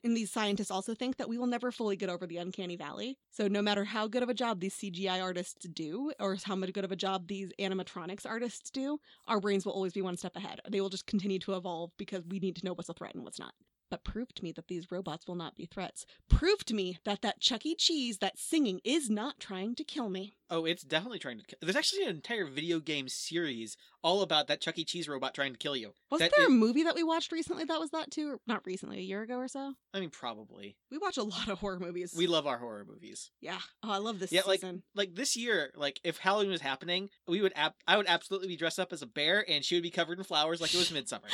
And 0.05 0.17
these 0.17 0.31
scientists 0.31 0.71
also 0.71 0.95
think 0.95 1.17
that 1.17 1.29
we 1.29 1.39
will 1.39 1.47
never 1.47 1.71
fully 1.71 1.97
get 1.97 2.09
over 2.09 2.27
the 2.27 2.37
uncanny 2.37 2.77
valley. 2.77 3.19
So 3.31 3.49
no 3.49 3.63
matter 3.63 3.85
how 3.85 4.07
good 4.09 4.23
of 4.23 4.29
a 4.29 4.35
job 4.35 4.61
these 4.61 4.75
CGI 4.75 5.23
artists 5.23 5.67
do, 5.67 6.13
or 6.21 6.37
how 6.45 6.57
much 6.57 6.73
good 6.73 6.85
of 6.85 6.93
a 6.93 6.97
job 6.97 7.29
these 7.29 7.53
animatronics 7.59 8.27
artists 8.27 8.71
do, 8.71 8.99
our 9.27 9.41
brains 9.41 9.65
will 9.65 9.73
always 9.73 9.93
be 9.93 10.03
one 10.03 10.17
step 10.17 10.37
ahead. 10.37 10.61
They 10.69 10.81
will 10.81 10.91
just 10.91 11.07
continue 11.07 11.39
to 11.41 11.55
evolve 11.55 11.91
because 11.97 12.25
we 12.27 12.39
need 12.39 12.57
to 12.57 12.65
know 12.65 12.75
what's 12.75 12.89
a 12.89 12.95
threat 12.95 13.15
and 13.15 13.25
what's 13.25 13.39
not 13.39 13.55
but 13.91 14.05
prove 14.05 14.35
to 14.35 14.45
me 14.45 14.53
that 14.53 14.69
these 14.69 14.91
robots 14.91 15.27
will 15.27 15.35
not 15.35 15.57
be 15.57 15.67
threats. 15.67 16.05
Prove 16.29 16.65
to 16.67 16.75
me 16.75 16.99
that 17.05 17.23
that 17.23 17.41
Chuck 17.41 17.65
E. 17.67 17.75
Cheese, 17.75 18.19
that 18.19 18.39
singing, 18.39 18.81
is 18.85 19.09
not 19.11 19.41
trying 19.41 19.75
to 19.77 19.85
kill 19.85 20.09
me. 20.09 20.35
Oh, 20.51 20.65
it's 20.65 20.83
definitely 20.83 21.19
trying 21.19 21.39
to. 21.39 21.45
Kill. 21.45 21.59
There's 21.61 21.77
actually 21.77 22.05
an 22.05 22.11
entire 22.11 22.47
video 22.47 22.81
game 22.81 23.09
series 23.09 23.77
all 24.03 24.23
about 24.23 24.47
that 24.49 24.61
Chuck 24.61 24.79
E. 24.79 24.85
Cheese 24.85 25.09
robot 25.09 25.35
trying 25.35 25.53
to 25.53 25.59
kill 25.59 25.77
you. 25.77 25.93
Wasn't 26.11 26.31
That 26.31 26.37
there 26.37 26.47
it- 26.47 26.51
a 26.51 26.55
movie 26.55 26.85
that 26.85 26.95
we 26.95 27.03
watched 27.03 27.33
recently 27.33 27.65
that 27.65 27.81
was 27.81 27.91
that 27.91 28.11
too? 28.11 28.41
Not 28.47 28.65
recently, 28.67 28.99
a 28.99 29.03
year 29.03 29.23
ago 29.23 29.37
or 29.37 29.49
so? 29.49 29.75
I 29.93 30.01
mean, 30.01 30.11
probably. 30.11 30.77
We 30.91 30.99
watch 30.99 31.17
a 31.19 31.23
lot 31.23 31.49
of 31.49 31.59
horror 31.59 31.79
movies. 31.79 32.15
We 32.17 32.27
love 32.27 32.47
our 32.47 32.59
horror 32.59 32.87
movies. 32.89 33.31
yeah. 33.41 33.59
Oh, 33.83 33.91
I 33.91 33.99
love 33.99 34.19
this 34.21 34.33
Yeah, 34.33 34.43
like- 34.47 34.63
Like 34.95 35.15
this 35.15 35.37
year, 35.37 35.71
like 35.77 36.01
if 36.05 36.19
Halloween 36.19 36.51
was 36.51 36.61
happening, 36.63 37.11
we 37.27 37.41
would. 37.43 37.53
Ab- 37.55 37.75
I 37.87 37.97
would 37.97 38.07
absolutely 38.07 38.49
be 38.49 38.57
dressed 38.57 38.79
up 38.79 38.93
as 38.93 39.03
a 39.03 39.07
bear, 39.07 39.45
and 39.49 39.65
she 39.65 39.75
would 39.77 39.83
be 39.83 39.91
covered 39.91 40.19
in 40.19 40.25
flowers 40.25 40.61
like 40.61 40.73
it 40.75 40.79
was 40.79 40.91
midsummer. 40.93 41.29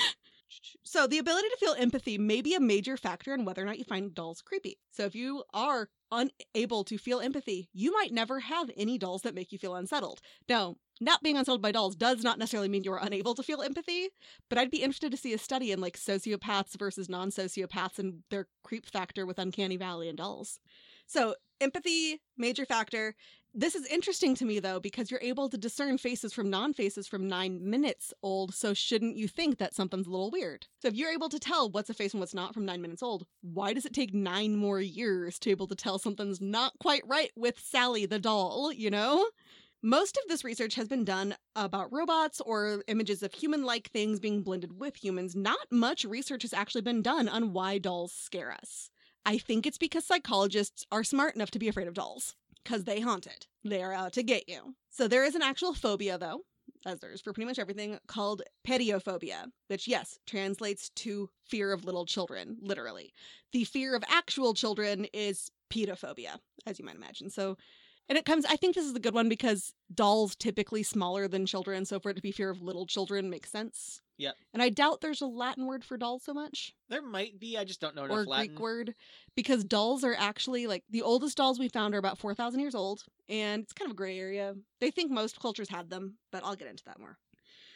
So, 0.82 1.06
the 1.06 1.18
ability 1.18 1.48
to 1.48 1.56
feel 1.58 1.74
empathy 1.78 2.18
may 2.18 2.42
be 2.42 2.54
a 2.54 2.60
major 2.60 2.96
factor 2.96 3.34
in 3.34 3.44
whether 3.44 3.62
or 3.62 3.66
not 3.66 3.78
you 3.78 3.84
find 3.84 4.14
dolls 4.14 4.42
creepy. 4.42 4.78
So, 4.90 5.04
if 5.04 5.14
you 5.14 5.44
are 5.52 5.88
unable 6.10 6.84
to 6.84 6.98
feel 6.98 7.20
empathy, 7.20 7.68
you 7.72 7.92
might 7.92 8.12
never 8.12 8.40
have 8.40 8.70
any 8.76 8.98
dolls 8.98 9.22
that 9.22 9.34
make 9.34 9.52
you 9.52 9.58
feel 9.58 9.74
unsettled. 9.74 10.20
Now, 10.48 10.76
not 11.00 11.22
being 11.22 11.36
unsettled 11.36 11.62
by 11.62 11.72
dolls 11.72 11.96
does 11.96 12.22
not 12.22 12.38
necessarily 12.38 12.68
mean 12.68 12.84
you're 12.84 12.98
unable 12.98 13.34
to 13.34 13.42
feel 13.42 13.62
empathy, 13.62 14.10
but 14.48 14.58
I'd 14.58 14.70
be 14.70 14.82
interested 14.82 15.10
to 15.10 15.16
see 15.16 15.32
a 15.32 15.38
study 15.38 15.72
in 15.72 15.80
like 15.80 15.98
sociopaths 15.98 16.78
versus 16.78 17.08
non 17.08 17.30
sociopaths 17.30 17.98
and 17.98 18.22
their 18.30 18.46
creep 18.62 18.86
factor 18.86 19.26
with 19.26 19.38
Uncanny 19.38 19.76
Valley 19.76 20.08
and 20.08 20.18
dolls. 20.18 20.60
So, 21.06 21.34
empathy, 21.60 22.20
major 22.36 22.64
factor. 22.64 23.14
This 23.56 23.76
is 23.76 23.86
interesting 23.86 24.34
to 24.34 24.44
me 24.44 24.58
though, 24.58 24.80
because 24.80 25.12
you're 25.12 25.20
able 25.22 25.48
to 25.48 25.56
discern 25.56 25.96
faces 25.96 26.32
from 26.32 26.50
non 26.50 26.74
faces 26.74 27.06
from 27.06 27.28
nine 27.28 27.70
minutes 27.70 28.12
old, 28.20 28.52
so 28.52 28.74
shouldn't 28.74 29.16
you 29.16 29.28
think 29.28 29.58
that 29.58 29.74
something's 29.74 30.08
a 30.08 30.10
little 30.10 30.32
weird? 30.32 30.66
So, 30.82 30.88
if 30.88 30.94
you're 30.96 31.12
able 31.12 31.28
to 31.28 31.38
tell 31.38 31.70
what's 31.70 31.88
a 31.88 31.94
face 31.94 32.12
and 32.12 32.20
what's 32.20 32.34
not 32.34 32.52
from 32.52 32.64
nine 32.64 32.82
minutes 32.82 33.00
old, 33.00 33.26
why 33.42 33.72
does 33.72 33.86
it 33.86 33.94
take 33.94 34.12
nine 34.12 34.56
more 34.56 34.80
years 34.80 35.38
to 35.38 35.46
be 35.46 35.50
able 35.52 35.68
to 35.68 35.76
tell 35.76 36.00
something's 36.00 36.40
not 36.40 36.72
quite 36.80 37.02
right 37.06 37.30
with 37.36 37.60
Sally 37.60 38.06
the 38.06 38.18
doll, 38.18 38.72
you 38.72 38.90
know? 38.90 39.28
Most 39.84 40.16
of 40.16 40.28
this 40.28 40.42
research 40.42 40.74
has 40.74 40.88
been 40.88 41.04
done 41.04 41.36
about 41.54 41.92
robots 41.92 42.40
or 42.40 42.82
images 42.88 43.22
of 43.22 43.34
human 43.34 43.62
like 43.62 43.88
things 43.90 44.18
being 44.18 44.42
blended 44.42 44.80
with 44.80 44.96
humans. 44.96 45.36
Not 45.36 45.70
much 45.70 46.04
research 46.04 46.42
has 46.42 46.54
actually 46.54 46.82
been 46.82 47.02
done 47.02 47.28
on 47.28 47.52
why 47.52 47.78
dolls 47.78 48.10
scare 48.12 48.50
us. 48.50 48.90
I 49.26 49.38
think 49.38 49.66
it's 49.66 49.78
because 49.78 50.04
psychologists 50.04 50.84
are 50.92 51.04
smart 51.04 51.34
enough 51.34 51.50
to 51.52 51.58
be 51.58 51.68
afraid 51.68 51.88
of 51.88 51.94
dolls, 51.94 52.34
because 52.64 52.84
they 52.84 53.00
haunt 53.00 53.26
it. 53.26 53.46
They 53.64 53.82
are 53.82 53.92
out 53.92 54.14
to 54.14 54.22
get 54.22 54.48
you. 54.48 54.74
So 54.90 55.06
there 55.06 55.24
is 55.24 55.34
an 55.34 55.42
actual 55.42 55.74
phobia, 55.74 56.18
though, 56.18 56.40
as 56.86 57.00
there 57.00 57.12
is 57.12 57.20
for 57.20 57.32
pretty 57.32 57.46
much 57.46 57.58
everything, 57.58 57.98
called 58.06 58.42
pediophobia, 58.66 59.46
which, 59.68 59.86
yes, 59.86 60.18
translates 60.26 60.90
to 60.90 61.28
fear 61.44 61.72
of 61.72 61.84
little 61.84 62.06
children, 62.06 62.56
literally. 62.60 63.12
The 63.52 63.64
fear 63.64 63.94
of 63.94 64.02
actual 64.08 64.54
children 64.54 65.06
is 65.12 65.50
pedophobia, 65.70 66.38
as 66.66 66.78
you 66.78 66.84
might 66.84 66.96
imagine. 66.96 67.30
So 67.30 67.56
And 68.08 68.18
it 68.18 68.26
comes, 68.26 68.44
I 68.44 68.56
think 68.56 68.74
this 68.74 68.84
is 68.84 68.94
a 68.94 69.00
good 69.00 69.14
one 69.14 69.28
because 69.28 69.72
dolls 69.92 70.36
typically 70.36 70.82
smaller 70.82 71.26
than 71.26 71.46
children, 71.46 71.84
so 71.86 71.98
for 71.98 72.10
it 72.10 72.14
to 72.14 72.22
be 72.22 72.32
fear 72.32 72.50
of 72.50 72.60
little 72.60 72.86
children 72.86 73.30
makes 73.30 73.50
sense. 73.50 74.02
Yep. 74.18 74.36
And 74.52 74.62
I 74.62 74.68
doubt 74.68 75.00
there's 75.00 75.22
a 75.22 75.26
Latin 75.26 75.66
word 75.66 75.84
for 75.84 75.96
doll 75.96 76.20
so 76.20 76.32
much 76.32 76.72
There 76.88 77.02
might 77.02 77.40
be. 77.40 77.58
I 77.58 77.64
just 77.64 77.80
don't 77.80 77.96
know 77.96 78.04
enough 78.04 78.18
or 78.18 78.24
Latin. 78.24 78.46
Greek 78.48 78.60
word 78.60 78.94
because 79.34 79.64
dolls 79.64 80.04
are 80.04 80.14
actually 80.16 80.66
like 80.66 80.84
the 80.88 81.02
oldest 81.02 81.36
dolls 81.36 81.58
we 81.58 81.68
found 81.68 81.94
are 81.94 81.98
about 81.98 82.18
4,000 82.18 82.60
years 82.60 82.74
old 82.74 83.02
and 83.28 83.62
it's 83.62 83.72
kind 83.72 83.88
of 83.90 83.94
a 83.94 83.96
gray 83.96 84.18
area. 84.18 84.54
They 84.80 84.90
think 84.90 85.10
most 85.10 85.40
cultures 85.40 85.68
had 85.68 85.90
them, 85.90 86.18
but 86.30 86.44
I'll 86.44 86.54
get 86.54 86.68
into 86.68 86.84
that 86.84 87.00
more. 87.00 87.18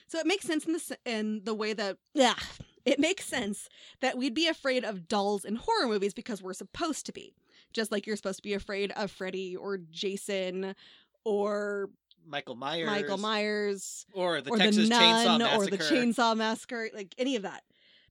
So 0.06 0.18
it 0.18 0.26
makes 0.26 0.46
sense 0.46 0.64
in 0.64 0.72
the 0.74 0.98
in 1.04 1.40
the 1.44 1.54
way 1.54 1.72
that 1.72 1.96
yeah, 2.14 2.36
it 2.84 3.00
makes 3.00 3.24
sense 3.24 3.68
that 4.00 4.16
we'd 4.16 4.34
be 4.34 4.46
afraid 4.46 4.84
of 4.84 5.08
dolls 5.08 5.44
in 5.44 5.56
horror 5.56 5.88
movies 5.88 6.14
because 6.14 6.42
we're 6.42 6.54
supposed 6.54 7.04
to 7.06 7.12
be. 7.12 7.34
Just 7.72 7.92
like 7.92 8.06
you're 8.06 8.16
supposed 8.16 8.38
to 8.38 8.42
be 8.42 8.54
afraid 8.54 8.92
of 8.92 9.10
Freddy 9.10 9.56
or 9.56 9.78
Jason 9.90 10.74
or 11.24 11.90
Michael 12.26 12.56
Myers. 12.56 12.86
Michael 12.86 13.18
Myers 13.18 14.06
Or 14.12 14.40
the 14.40 14.50
or 14.50 14.58
Texas 14.58 14.88
the 14.88 14.94
Chainsaw 14.94 15.38
Massacre. 15.38 15.62
or 15.62 15.66
the 15.66 15.78
chainsaw 15.78 16.36
massacre 16.36 16.90
like 16.94 17.14
any 17.18 17.36
of 17.36 17.42
that 17.42 17.62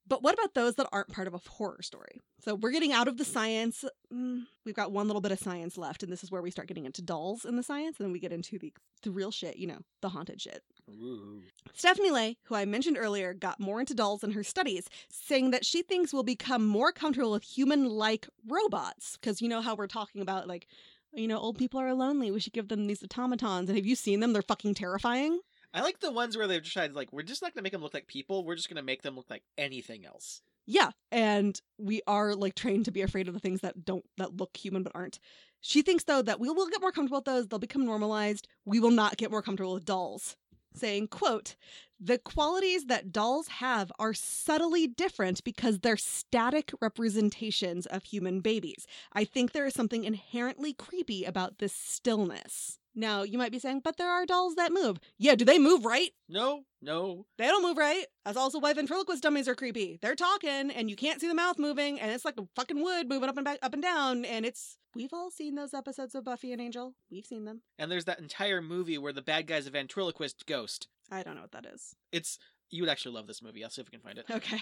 but 0.08 0.24
what 0.24 0.34
about 0.34 0.54
those 0.54 0.76
that 0.76 0.88
aren't 0.91 1.10
part 1.12 1.28
of 1.28 1.34
a 1.34 1.41
horror 1.50 1.82
story 1.82 2.22
so 2.39 2.56
we're 2.56 2.72
getting 2.72 2.93
out 2.93 3.08
of 3.08 3.17
the 3.17 3.26
science 3.26 3.84
Mm, 4.13 4.43
we've 4.65 4.74
got 4.76 4.93
one 4.93 5.08
little 5.08 5.22
bit 5.22 5.34
of 5.34 5.39
science 5.39 5.78
left 5.78 6.02
and 6.02 6.10
this 6.12 6.24
is 6.24 6.32
where 6.32 6.41
we 6.41 6.50
start 6.50 6.70
getting 6.70 6.86
into 6.86 7.02
dolls 7.02 7.43
in 7.43 7.58
the 7.58 7.63
science 7.63 7.98
and 8.00 8.06
then 8.06 8.13
we 8.13 8.20
get 8.20 8.32
into 8.32 8.58
the 8.58 8.72
the 9.02 9.12
real 9.12 9.32
shit 9.32 9.58
you 9.58 9.67
know 9.67 9.80
the 10.02 10.10
haunted 10.10 10.41
shit 10.41 10.63
Ooh. 10.89 11.41
Stephanie 11.74 12.12
Lay, 12.12 12.38
who 12.43 12.56
I 12.56 12.65
mentioned 12.65 12.98
earlier, 12.98 13.34
got 13.34 13.60
more 13.60 13.80
into 13.80 13.93
dolls 13.93 14.24
in 14.24 14.32
her 14.32 14.43
studies, 14.43 14.88
saying 15.10 15.52
that 15.52 15.65
she 15.65 15.82
thinks 15.82 16.13
we'll 16.13 16.24
become 16.24 16.65
more 16.65 16.91
comfortable 16.91 17.32
with 17.32 17.43
human 17.43 17.86
like 17.89 18.28
robots. 18.48 19.17
Because 19.17 19.41
you 19.41 19.50
know 19.50 19.62
how 19.62 19.76
we're 19.76 19.88
talking 19.88 20.22
about, 20.22 20.48
like, 20.48 20.67
you 21.13 21.28
know, 21.28 21.38
old 21.38 21.58
people 21.58 21.80
are 21.80 21.93
lonely. 21.93 22.32
We 22.32 22.39
should 22.39 22.54
give 22.54 22.70
them 22.70 22.88
these 22.88 23.04
automatons. 23.04 23.70
And 23.70 23.78
have 23.78 23.86
you 23.86 23.96
seen 23.96 24.22
them? 24.22 24.34
They're 24.34 24.41
fucking 24.41 24.76
terrifying. 24.76 25.39
I 25.77 25.81
like 25.81 25.99
the 25.99 26.11
ones 26.11 26.35
where 26.35 26.47
they've 26.47 26.63
decided, 26.63 26.95
like, 26.95 27.13
we're 27.13 27.21
just 27.21 27.43
not 27.43 27.55
to 27.55 27.61
make 27.61 27.71
them 27.71 27.83
look 27.83 27.93
like 27.93 28.07
people. 28.07 28.43
We're 28.43 28.55
just 28.55 28.67
to 28.67 28.81
make 28.81 29.03
them 29.03 29.15
look 29.15 29.29
like 29.29 29.43
anything 29.59 30.05
else. 30.07 30.41
Yeah, 30.65 30.89
and 31.11 31.61
we 31.77 32.01
are 32.07 32.35
like 32.35 32.55
trained 32.55 32.85
to 32.85 32.91
be 32.91 33.01
afraid 33.01 33.27
of 33.27 33.35
the 33.35 33.39
things 33.39 33.61
that 33.61 33.85
don't 33.85 34.03
that 34.17 34.35
look 34.35 34.57
human 34.57 34.83
but 34.83 34.91
aren't. 34.95 35.19
She 35.61 35.81
thinks 35.81 36.03
though 36.03 36.21
that 36.23 36.39
we 36.39 36.49
will 36.49 36.67
get 36.67 36.81
more 36.81 36.91
comfortable 36.91 37.19
with 37.19 37.25
those, 37.25 37.47
they'll 37.47 37.59
become 37.59 37.85
normalized. 37.85 38.47
We 38.65 38.79
will 38.79 38.91
not 38.91 39.17
get 39.17 39.31
more 39.31 39.41
comfortable 39.41 39.75
with 39.75 39.85
dolls. 39.85 40.35
Saying, 40.75 41.07
quote, 41.07 41.55
the 41.99 42.17
qualities 42.17 42.85
that 42.85 43.11
dolls 43.11 43.47
have 43.47 43.91
are 43.97 44.13
subtly 44.13 44.87
different 44.87 45.43
because 45.43 45.79
they're 45.79 45.97
static 45.97 46.71
representations 46.81 47.85
of 47.85 48.03
human 48.03 48.41
babies. 48.41 48.85
I 49.13 49.23
think 49.23 49.51
there 49.51 49.65
is 49.65 49.73
something 49.73 50.03
inherently 50.03 50.73
creepy 50.73 51.23
about 51.23 51.59
this 51.59 51.73
stillness. 51.73 52.77
Now, 52.97 53.21
you 53.21 53.38
might 53.38 53.51
be 53.51 53.60
saying, 53.60 53.81
but 53.83 53.97
there 53.97 54.10
are 54.10 54.25
dolls 54.25 54.55
that 54.55 54.73
move. 54.73 54.99
Yeah, 55.19 55.36
do 55.36 55.45
they 55.45 55.60
move 55.60 55.86
right? 55.86 56.10
No, 56.27 56.63
no. 56.81 57.27
They 57.38 57.45
don't 57.45 57.62
move 57.62 57.77
right. 57.77 58.05
That's 58.25 58.38
also 58.38 58.60
why 58.60 58.73
ventriloquist 58.73 59.21
dummies 59.21 59.47
are 59.47 59.53
creepy. 59.53 59.99
They're 60.01 60.15
talking 60.15 60.71
and 60.71 60.89
you 60.89 60.95
can't 60.95 61.21
see 61.21 61.27
the 61.27 61.36
mouth 61.36 61.60
moving 61.60 61.99
and 61.99 62.12
it's 62.12 62.25
like 62.25 62.39
a 62.39 62.47
fucking 62.55 62.81
wood 62.81 63.07
moving 63.07 63.29
up 63.29 63.38
and 63.38 63.45
back 63.45 63.60
up 63.62 63.73
and 63.73 63.83
down 63.83 64.25
and 64.25 64.47
it's 64.47 64.79
we've 64.95 65.13
all 65.13 65.29
seen 65.29 65.53
those 65.53 65.75
episodes 65.75 66.15
of 66.15 66.25
Buffy 66.25 66.51
and 66.51 66.60
Angel. 66.60 66.95
We've 67.12 67.25
seen 67.25 67.45
them. 67.45 67.62
And 67.77 67.91
there's 67.91 68.05
that 68.05 68.19
entire 68.19 68.63
movie 68.63 68.97
where 68.97 69.13
the 69.13 69.21
bad 69.21 69.45
guy's 69.45 69.67
a 69.67 69.71
ventriloquist 69.71 70.47
ghost. 70.47 70.88
I 71.12 71.21
don't 71.21 71.36
know 71.36 71.41
what 71.41 71.51
that 71.51 71.67
is. 71.71 71.95
It's 72.12 72.39
you 72.71 72.81
would 72.81 72.89
actually 72.89 73.13
love 73.13 73.27
this 73.27 73.43
movie. 73.43 73.63
I'll 73.63 73.69
see 73.69 73.81
if 73.81 73.88
we 73.88 73.91
can 73.91 74.01
find 74.01 74.17
it. 74.17 74.25
Okay. 74.31 74.62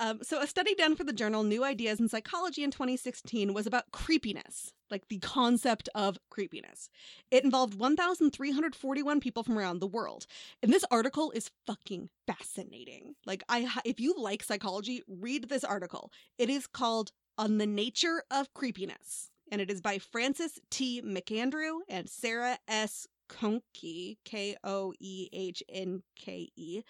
Um, 0.00 0.20
so, 0.22 0.40
a 0.40 0.46
study 0.46 0.74
done 0.74 0.96
for 0.96 1.04
the 1.04 1.12
journal 1.12 1.42
New 1.42 1.62
Ideas 1.62 2.00
in 2.00 2.08
Psychology 2.08 2.64
in 2.64 2.70
2016 2.70 3.52
was 3.52 3.66
about 3.66 3.92
creepiness, 3.92 4.72
like 4.90 5.06
the 5.08 5.18
concept 5.18 5.90
of 5.94 6.18
creepiness. 6.30 6.88
It 7.30 7.44
involved 7.44 7.78
1,341 7.78 9.20
people 9.20 9.42
from 9.42 9.58
around 9.58 9.78
the 9.78 9.86
world. 9.86 10.26
And 10.62 10.72
this 10.72 10.86
article 10.90 11.30
is 11.32 11.50
fucking 11.66 12.08
fascinating. 12.26 13.14
Like, 13.26 13.44
I, 13.50 13.68
if 13.84 14.00
you 14.00 14.14
like 14.16 14.42
psychology, 14.42 15.02
read 15.06 15.50
this 15.50 15.64
article. 15.64 16.10
It 16.38 16.48
is 16.48 16.66
called 16.66 17.12
On 17.36 17.58
the 17.58 17.66
Nature 17.66 18.22
of 18.30 18.54
Creepiness, 18.54 19.30
and 19.52 19.60
it 19.60 19.70
is 19.70 19.82
by 19.82 19.98
Francis 19.98 20.58
T. 20.70 21.02
McAndrew 21.02 21.80
and 21.90 22.08
Sarah 22.08 22.58
S. 22.66 23.06
Koehnke, 23.28 24.16
K 24.24 24.56
O 24.64 24.94
E 24.98 25.28
H 25.32 25.62
N 25.68 26.02
K 26.16 26.48
E. 26.56 26.82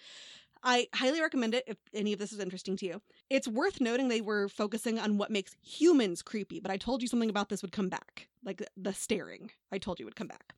I 0.63 0.87
highly 0.93 1.21
recommend 1.21 1.55
it 1.55 1.63
if 1.67 1.77
any 1.93 2.13
of 2.13 2.19
this 2.19 2.31
is 2.31 2.39
interesting 2.39 2.77
to 2.77 2.85
you. 2.85 3.01
It's 3.29 3.47
worth 3.47 3.81
noting 3.81 4.07
they 4.07 4.21
were 4.21 4.47
focusing 4.47 4.99
on 4.99 5.17
what 5.17 5.31
makes 5.31 5.55
humans 5.61 6.21
creepy, 6.21 6.59
but 6.59 6.71
I 6.71 6.77
told 6.77 7.01
you 7.01 7.07
something 7.07 7.29
about 7.29 7.49
this 7.49 7.61
would 7.61 7.71
come 7.71 7.89
back. 7.89 8.27
Like 8.43 8.63
the 8.77 8.93
staring, 8.93 9.51
I 9.71 9.77
told 9.77 9.99
you 9.99 10.05
would 10.05 10.15
come 10.15 10.27
back. 10.27 10.53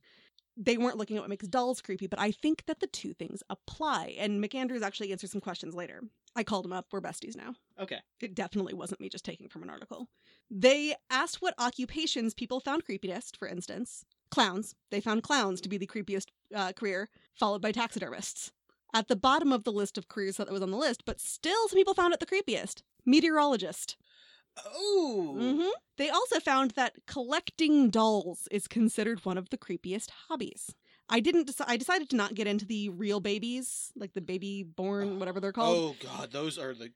They 0.56 0.78
weren't 0.78 0.98
looking 0.98 1.18
at 1.18 1.24
what 1.24 1.30
makes 1.30 1.48
dolls 1.48 1.82
creepy, 1.82 2.06
but 2.06 2.20
I 2.20 2.32
think 2.32 2.66
that 2.68 2.80
the 2.80 2.88
two 2.88 3.14
things 3.14 3.42
apply. 3.50 4.16
And 4.20 4.44
McAndrews 4.44 4.84
actually 4.84 5.12
answered 5.12 5.32
some 5.32 5.42
questions 5.42 5.74
later. 5.74 6.04
I 6.36 6.44
called 6.44 6.66
him 6.66 6.74
up. 6.74 6.88
We're 6.92 7.02
besties 7.02 7.36
now. 7.36 7.56
Okay. 7.80 8.00
It 8.22 8.36
definitely 8.36 8.74
wasn't 8.74 9.02
me 9.02 9.10
just 9.10 9.26
taking 9.26 9.50
from 9.50 9.64
an 9.64 9.70
article. 9.70 10.10
They 10.52 10.96
asked 11.10 11.42
what 11.42 11.56
occupations 11.58 12.36
people 12.36 12.60
found 12.60 12.86
creepiest, 12.86 13.38
for 13.38 13.48
instance. 13.48 14.06
Clowns. 14.30 14.76
They 14.92 15.02
found 15.02 15.24
clowns 15.24 15.60
to 15.62 15.70
be 15.70 15.78
the 15.78 15.88
creepiest 15.88 16.28
uh, 16.54 16.74
career, 16.74 17.10
followed 17.34 17.62
by 17.62 17.72
taxidermists. 17.72 18.52
At 18.94 19.08
the 19.08 19.16
bottom 19.16 19.52
of 19.52 19.64
the 19.64 19.72
list 19.72 19.98
of 19.98 20.08
careers 20.08 20.38
that 20.38 20.52
was 20.52 20.62
on 20.62 20.72
the 20.72 20.78
list, 20.78 21.04
but 21.06 21.20
still 21.20 21.68
some 21.68 21.78
people 21.78 21.94
found 21.96 22.14
it 22.14 22.20
the 22.20 22.26
creepiest. 22.26 22.84
Meteorologist. 23.06 23.98
Oh. 24.66 25.36
hmm 25.38 25.70
They 25.98 26.10
also 26.10 26.40
found 26.40 26.72
that 26.72 26.94
collecting 27.08 27.90
dolls 27.90 28.48
is 28.52 28.68
considered 28.68 29.26
one 29.26 29.38
of 29.38 29.50
the 29.50 29.58
creepiest 29.58 30.10
hobbies. 30.28 30.76
I 31.10 31.20
didn't. 31.20 31.48
Deci- 31.50 31.66
I 31.68 31.78
decided 31.78 32.10
to 32.12 32.16
not 32.16 32.34
get 32.36 32.48
into 32.48 32.66
the 32.66 32.90
real 32.90 33.20
babies, 33.20 33.92
like 33.96 34.14
the 34.14 34.22
baby 34.22 34.64
born, 34.64 35.20
whatever 35.20 35.40
they're 35.40 35.52
called. 35.52 35.78
Oh 35.78 35.96
god, 36.08 36.32
those 36.32 36.58
are 36.58 36.74
the 36.74 36.92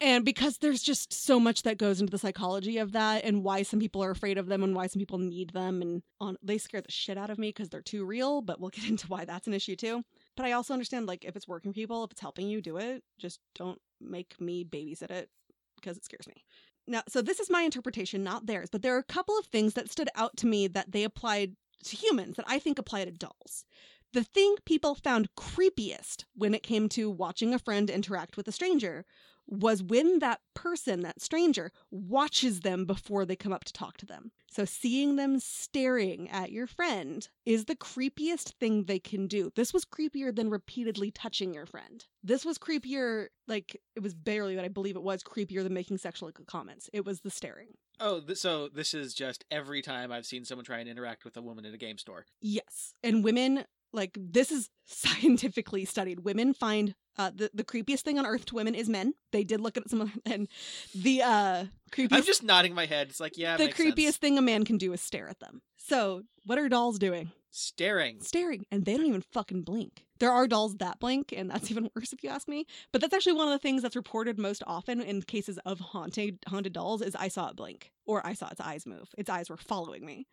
And 0.00 0.24
because 0.24 0.58
there's 0.58 0.82
just 0.82 1.12
so 1.12 1.38
much 1.38 1.62
that 1.64 1.76
goes 1.78 2.00
into 2.00 2.10
the 2.10 2.18
psychology 2.18 2.78
of 2.78 2.92
that 2.92 3.24
and 3.24 3.44
why 3.44 3.62
some 3.62 3.78
people 3.78 4.02
are 4.02 4.10
afraid 4.10 4.38
of 4.38 4.46
them 4.46 4.62
and 4.62 4.74
why 4.74 4.86
some 4.86 5.00
people 5.00 5.18
need 5.18 5.50
them 5.50 5.82
and 5.82 6.02
on 6.20 6.36
they 6.42 6.56
scare 6.58 6.80
the 6.80 6.90
shit 6.90 7.18
out 7.18 7.30
of 7.30 7.38
me 7.38 7.50
because 7.50 7.68
they're 7.68 7.82
too 7.82 8.04
real, 8.04 8.40
but 8.42 8.58
we'll 8.60 8.70
get 8.70 8.88
into 8.88 9.06
why 9.08 9.24
that's 9.24 9.46
an 9.46 9.54
issue 9.54 9.76
too. 9.76 10.02
But 10.36 10.46
I 10.46 10.52
also 10.52 10.72
understand 10.72 11.06
like 11.06 11.24
if 11.24 11.36
it's 11.36 11.48
working 11.48 11.72
people, 11.72 12.04
if 12.04 12.12
it's 12.12 12.20
helping 12.20 12.48
you 12.48 12.60
do 12.60 12.78
it, 12.78 13.02
just 13.18 13.40
don't 13.54 13.80
make 14.00 14.40
me 14.40 14.64
babysit 14.64 15.10
it 15.10 15.28
because 15.76 15.96
it 15.96 16.04
scares 16.04 16.26
me. 16.26 16.44
Now, 16.86 17.02
so 17.08 17.22
this 17.22 17.38
is 17.38 17.50
my 17.50 17.62
interpretation, 17.62 18.24
not 18.24 18.46
theirs, 18.46 18.68
but 18.70 18.82
there 18.82 18.94
are 18.96 19.00
a 19.00 19.04
couple 19.04 19.38
of 19.38 19.46
things 19.46 19.74
that 19.74 19.90
stood 19.90 20.08
out 20.16 20.36
to 20.38 20.46
me 20.46 20.66
that 20.68 20.90
they 20.90 21.04
applied 21.04 21.54
to 21.84 21.96
humans 21.96 22.36
that 22.36 22.46
I 22.48 22.58
think 22.58 22.78
apply 22.78 23.04
to 23.04 23.10
dolls. 23.10 23.64
The 24.12 24.24
thing 24.24 24.56
people 24.66 24.94
found 24.94 25.34
creepiest 25.36 26.24
when 26.34 26.54
it 26.54 26.62
came 26.62 26.88
to 26.90 27.10
watching 27.10 27.54
a 27.54 27.58
friend 27.58 27.88
interact 27.88 28.36
with 28.36 28.46
a 28.48 28.52
stranger 28.52 29.04
was 29.52 29.82
when 29.82 30.18
that 30.20 30.40
person, 30.54 31.00
that 31.02 31.20
stranger, 31.20 31.70
watches 31.90 32.60
them 32.60 32.86
before 32.86 33.26
they 33.26 33.36
come 33.36 33.52
up 33.52 33.64
to 33.64 33.72
talk 33.72 33.98
to 33.98 34.06
them. 34.06 34.32
So 34.50 34.64
seeing 34.64 35.16
them 35.16 35.38
staring 35.40 36.28
at 36.30 36.50
your 36.50 36.66
friend 36.66 37.28
is 37.44 37.66
the 37.66 37.76
creepiest 37.76 38.54
thing 38.58 38.84
they 38.84 38.98
can 38.98 39.26
do. 39.26 39.52
This 39.54 39.74
was 39.74 39.84
creepier 39.84 40.34
than 40.34 40.48
repeatedly 40.48 41.10
touching 41.10 41.52
your 41.52 41.66
friend. 41.66 42.04
This 42.22 42.44
was 42.44 42.58
creepier, 42.58 43.26
like, 43.46 43.80
it 43.94 44.02
was 44.02 44.14
barely, 44.14 44.56
but 44.56 44.64
I 44.64 44.68
believe 44.68 44.96
it 44.96 45.02
was 45.02 45.22
creepier 45.22 45.62
than 45.62 45.74
making 45.74 45.98
sexual 45.98 46.30
comments. 46.46 46.88
It 46.92 47.04
was 47.04 47.20
the 47.20 47.30
staring. 47.30 47.68
Oh, 48.00 48.20
th- 48.20 48.38
so 48.38 48.68
this 48.68 48.94
is 48.94 49.12
just 49.12 49.44
every 49.50 49.82
time 49.82 50.10
I've 50.10 50.26
seen 50.26 50.44
someone 50.44 50.64
try 50.64 50.78
and 50.78 50.88
interact 50.88 51.24
with 51.24 51.36
a 51.36 51.42
woman 51.42 51.64
in 51.64 51.74
a 51.74 51.78
game 51.78 51.98
store. 51.98 52.24
Yes. 52.40 52.94
And 53.02 53.22
women, 53.22 53.64
like, 53.92 54.16
this 54.18 54.50
is 54.50 54.68
scientifically 54.86 55.84
studied. 55.84 56.20
Women 56.20 56.54
find 56.54 56.94
uh, 57.18 57.30
the, 57.34 57.50
the 57.52 57.64
creepiest 57.64 58.00
thing 58.00 58.18
on 58.18 58.26
earth 58.26 58.46
to 58.46 58.54
women 58.54 58.74
is 58.74 58.88
men. 58.88 59.14
They 59.32 59.44
did 59.44 59.60
look 59.60 59.76
at 59.76 59.88
some 59.90 60.00
of 60.00 60.10
and 60.24 60.48
the 60.94 61.22
uh 61.22 61.64
creepiest 61.90 62.12
I'm 62.12 62.24
just 62.24 62.42
nodding 62.42 62.74
my 62.74 62.86
head. 62.86 63.08
It's 63.10 63.20
like, 63.20 63.36
yeah, 63.36 63.56
the 63.56 63.68
creepiest 63.68 64.02
sense. 64.02 64.16
thing 64.16 64.38
a 64.38 64.42
man 64.42 64.64
can 64.64 64.78
do 64.78 64.92
is 64.92 65.00
stare 65.00 65.28
at 65.28 65.40
them. 65.40 65.60
So, 65.76 66.22
what 66.46 66.58
are 66.58 66.68
dolls 66.68 66.98
doing? 66.98 67.30
staring. 67.52 68.20
Staring, 68.20 68.64
and 68.70 68.84
they 68.84 68.96
don't 68.96 69.06
even 69.06 69.22
fucking 69.32 69.62
blink. 69.62 70.06
There 70.18 70.32
are 70.32 70.48
dolls 70.48 70.76
that 70.76 70.98
blink, 70.98 71.32
and 71.36 71.50
that's 71.50 71.70
even 71.70 71.90
worse 71.94 72.12
if 72.12 72.24
you 72.24 72.30
ask 72.30 72.48
me. 72.48 72.66
But 72.90 73.00
that's 73.00 73.14
actually 73.14 73.34
one 73.34 73.46
of 73.48 73.52
the 73.52 73.58
things 73.58 73.82
that's 73.82 73.96
reported 73.96 74.38
most 74.38 74.62
often 74.66 75.00
in 75.00 75.22
cases 75.22 75.58
of 75.64 75.78
haunted 75.78 76.38
haunted 76.48 76.72
dolls 76.72 77.02
is 77.02 77.14
I 77.14 77.28
saw 77.28 77.48
it 77.48 77.56
blink 77.56 77.92
or 78.06 78.26
I 78.26 78.32
saw 78.34 78.48
its 78.48 78.60
eyes 78.60 78.86
move. 78.86 79.08
Its 79.16 79.30
eyes 79.30 79.48
were 79.48 79.56
following 79.56 80.04
me. 80.04 80.26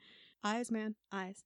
Eyes, 0.44 0.72
man, 0.72 0.96
eyes. 1.12 1.44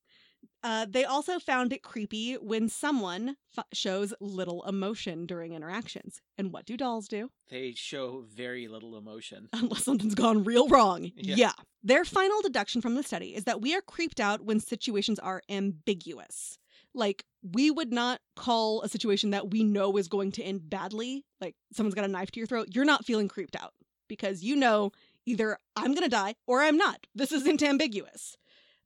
Uh, 0.62 0.86
they 0.88 1.04
also 1.04 1.38
found 1.38 1.72
it 1.72 1.82
creepy 1.82 2.34
when 2.34 2.68
someone 2.68 3.36
f- 3.56 3.64
shows 3.72 4.14
little 4.20 4.62
emotion 4.64 5.26
during 5.26 5.52
interactions. 5.52 6.20
And 6.38 6.52
what 6.52 6.64
do 6.66 6.76
dolls 6.76 7.08
do? 7.08 7.30
They 7.50 7.72
show 7.76 8.24
very 8.34 8.68
little 8.68 8.96
emotion. 8.96 9.48
unless 9.52 9.84
something's 9.84 10.14
gone 10.14 10.44
real 10.44 10.68
wrong. 10.68 11.10
Yeah. 11.16 11.34
Yeah. 11.36 11.52
Their 11.82 12.04
final 12.04 12.40
deduction 12.42 12.80
from 12.80 12.94
the 12.94 13.02
study 13.02 13.34
is 13.34 13.44
that 13.44 13.60
we 13.60 13.74
are 13.74 13.80
creeped 13.82 14.20
out 14.20 14.44
when 14.44 14.58
situations 14.60 15.18
are 15.18 15.42
ambiguous. 15.48 16.58
Like, 16.94 17.24
we 17.42 17.70
would 17.70 17.92
not 17.92 18.20
call 18.36 18.82
a 18.82 18.88
situation 18.88 19.30
that 19.30 19.50
we 19.50 19.64
know 19.64 19.96
is 19.96 20.08
going 20.08 20.32
to 20.32 20.42
end 20.42 20.70
badly, 20.70 21.24
like 21.40 21.56
someone's 21.72 21.94
got 21.94 22.04
a 22.04 22.08
knife 22.08 22.30
to 22.32 22.40
your 22.40 22.46
throat. 22.46 22.68
You're 22.70 22.84
not 22.84 23.04
feeling 23.04 23.28
creeped 23.28 23.56
out 23.56 23.74
because 24.08 24.42
you 24.42 24.56
know 24.56 24.92
either 25.26 25.58
I'm 25.76 25.92
going 25.92 26.04
to 26.04 26.08
die 26.08 26.36
or 26.46 26.62
I'm 26.62 26.76
not. 26.76 27.06
This 27.14 27.32
isn't 27.32 27.62
ambiguous. 27.62 28.36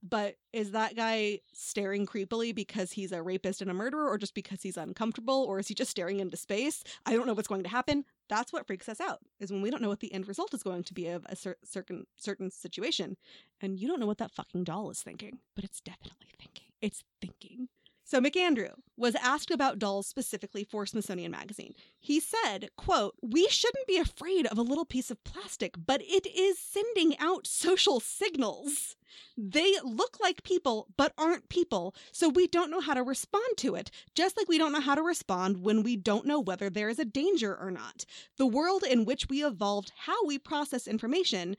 But 0.02 0.36
is 0.52 0.70
that 0.72 0.94
guy 0.94 1.40
staring 1.52 2.06
creepily 2.06 2.54
because 2.54 2.92
he's 2.92 3.10
a 3.10 3.22
rapist 3.22 3.60
and 3.60 3.70
a 3.70 3.74
murderer, 3.74 4.08
or 4.08 4.16
just 4.16 4.34
because 4.34 4.62
he's 4.62 4.76
uncomfortable, 4.76 5.44
or 5.48 5.58
is 5.58 5.68
he 5.68 5.74
just 5.74 5.90
staring 5.90 6.20
into 6.20 6.36
space? 6.36 6.84
I 7.04 7.14
don't 7.14 7.26
know 7.26 7.34
what's 7.34 7.48
going 7.48 7.64
to 7.64 7.68
happen. 7.68 8.04
That's 8.28 8.52
what 8.52 8.66
freaks 8.66 8.88
us 8.88 9.00
out, 9.00 9.18
is 9.40 9.50
when 9.50 9.62
we 9.62 9.70
don't 9.70 9.82
know 9.82 9.88
what 9.88 10.00
the 10.00 10.12
end 10.12 10.28
result 10.28 10.54
is 10.54 10.62
going 10.62 10.84
to 10.84 10.94
be 10.94 11.08
of 11.08 11.26
a 11.28 11.34
cer- 11.34 11.56
certain 11.64 12.06
certain 12.16 12.50
situation, 12.50 13.16
and 13.60 13.80
you 13.80 13.88
don't 13.88 13.98
know 13.98 14.06
what 14.06 14.18
that 14.18 14.30
fucking 14.30 14.64
doll 14.64 14.90
is 14.90 15.02
thinking, 15.02 15.40
but 15.56 15.64
it's 15.64 15.80
definitely 15.80 16.28
thinking. 16.38 16.66
It's 16.80 17.02
thinking. 17.20 17.68
So 18.08 18.22
McAndrew 18.22 18.72
was 18.96 19.14
asked 19.16 19.50
about 19.50 19.78
dolls 19.78 20.06
specifically 20.06 20.64
for 20.64 20.86
Smithsonian 20.86 21.30
Magazine. 21.30 21.74
He 22.00 22.20
said, 22.20 22.70
quote, 22.74 23.14
"We 23.20 23.48
shouldn't 23.48 23.86
be 23.86 23.98
afraid 23.98 24.46
of 24.46 24.56
a 24.56 24.62
little 24.62 24.86
piece 24.86 25.10
of 25.10 25.22
plastic, 25.24 25.74
but 25.76 26.00
it 26.00 26.26
is 26.26 26.58
sending 26.58 27.18
out 27.18 27.46
social 27.46 28.00
signals. 28.00 28.96
They 29.36 29.74
look 29.84 30.18
like 30.22 30.42
people 30.42 30.88
but 30.96 31.12
aren't 31.18 31.50
people, 31.50 31.94
so 32.10 32.30
we 32.30 32.46
don't 32.46 32.70
know 32.70 32.80
how 32.80 32.94
to 32.94 33.02
respond 33.02 33.58
to 33.58 33.74
it, 33.74 33.90
just 34.14 34.38
like 34.38 34.48
we 34.48 34.56
don't 34.56 34.72
know 34.72 34.80
how 34.80 34.94
to 34.94 35.02
respond 35.02 35.62
when 35.62 35.82
we 35.82 35.94
don't 35.94 36.24
know 36.24 36.40
whether 36.40 36.70
there 36.70 36.88
is 36.88 36.98
a 36.98 37.04
danger 37.04 37.54
or 37.54 37.70
not. 37.70 38.06
The 38.38 38.46
world 38.46 38.84
in 38.84 39.04
which 39.04 39.28
we 39.28 39.44
evolved 39.44 39.92
how 39.94 40.24
we 40.24 40.38
process 40.38 40.88
information, 40.88 41.58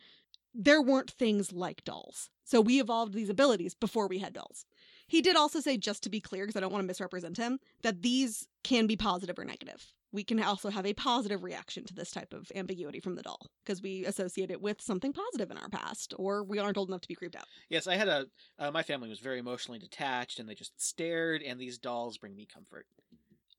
there 0.51 0.81
weren't 0.81 1.11
things 1.11 1.51
like 1.51 1.83
dolls. 1.83 2.31
So 2.43 2.59
we 2.59 2.81
evolved 2.81 3.13
these 3.13 3.29
abilities 3.29 3.75
before 3.75 4.07
we 4.07 4.17
had 4.17 4.33
dolls." 4.33 4.65
He 5.09 5.21
did 5.21 5.35
also 5.35 5.59
say, 5.59 5.75
just 5.77 6.03
to 6.03 6.09
be 6.09 6.21
clear, 6.21 6.43
because 6.45 6.55
I 6.55 6.61
don't 6.61 6.71
want 6.71 6.83
to 6.83 6.87
misrepresent 6.87 7.35
him, 7.37 7.59
that 7.81 8.01
these 8.01 8.47
can 8.63 8.87
be 8.87 8.95
positive 8.95 9.37
or 9.37 9.43
negative. 9.43 9.85
We 10.11 10.23
can 10.23 10.41
also 10.41 10.69
have 10.69 10.85
a 10.87 10.93
positive 10.93 11.43
reaction 11.43 11.83
to 11.85 11.93
this 11.93 12.09
type 12.11 12.33
of 12.33 12.51
ambiguity 12.55 12.99
from 12.99 13.15
the 13.15 13.21
doll 13.21 13.45
because 13.63 13.81
we 13.81 14.05
associate 14.05 14.49
it 14.49 14.59
with 14.61 14.81
something 14.81 15.13
positive 15.13 15.51
in 15.51 15.57
our 15.57 15.69
past, 15.69 16.13
or 16.17 16.43
we 16.43 16.57
aren't 16.57 16.77
old 16.77 16.89
enough 16.89 17.01
to 17.01 17.07
be 17.07 17.13
creeped 17.15 17.35
out. 17.35 17.45
Yes, 17.69 17.85
I 17.85 17.95
had 17.95 18.07
a. 18.07 18.25
Uh, 18.57 18.71
my 18.71 18.81
family 18.81 19.09
was 19.09 19.19
very 19.19 19.37
emotionally 19.37 19.77
detached, 19.79 20.39
and 20.39 20.49
they 20.49 20.55
just 20.55 20.79
stared. 20.81 21.43
And 21.43 21.59
these 21.59 21.77
dolls 21.77 22.17
bring 22.17 22.35
me 22.35 22.47
comfort. 22.51 22.87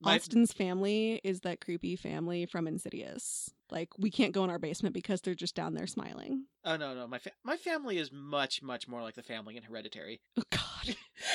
My- 0.00 0.16
Austin's 0.16 0.52
family 0.52 1.20
is 1.22 1.40
that 1.42 1.60
creepy 1.60 1.94
family 1.94 2.46
from 2.46 2.66
Insidious. 2.66 3.50
Like, 3.70 3.90
we 3.98 4.10
can't 4.10 4.32
go 4.32 4.42
in 4.42 4.50
our 4.50 4.58
basement 4.58 4.94
because 4.94 5.20
they're 5.20 5.34
just 5.34 5.54
down 5.54 5.74
there 5.74 5.86
smiling. 5.86 6.46
oh 6.64 6.76
no, 6.76 6.94
no, 6.94 7.06
my 7.06 7.18
fa- 7.18 7.30
my 7.44 7.56
family 7.56 7.98
is 7.98 8.10
much, 8.10 8.62
much 8.62 8.88
more 8.88 9.02
like 9.02 9.14
the 9.14 9.22
family 9.22 9.56
in 9.56 9.62
Hereditary. 9.62 10.20
Oh, 10.36 10.42
God. 10.50 10.96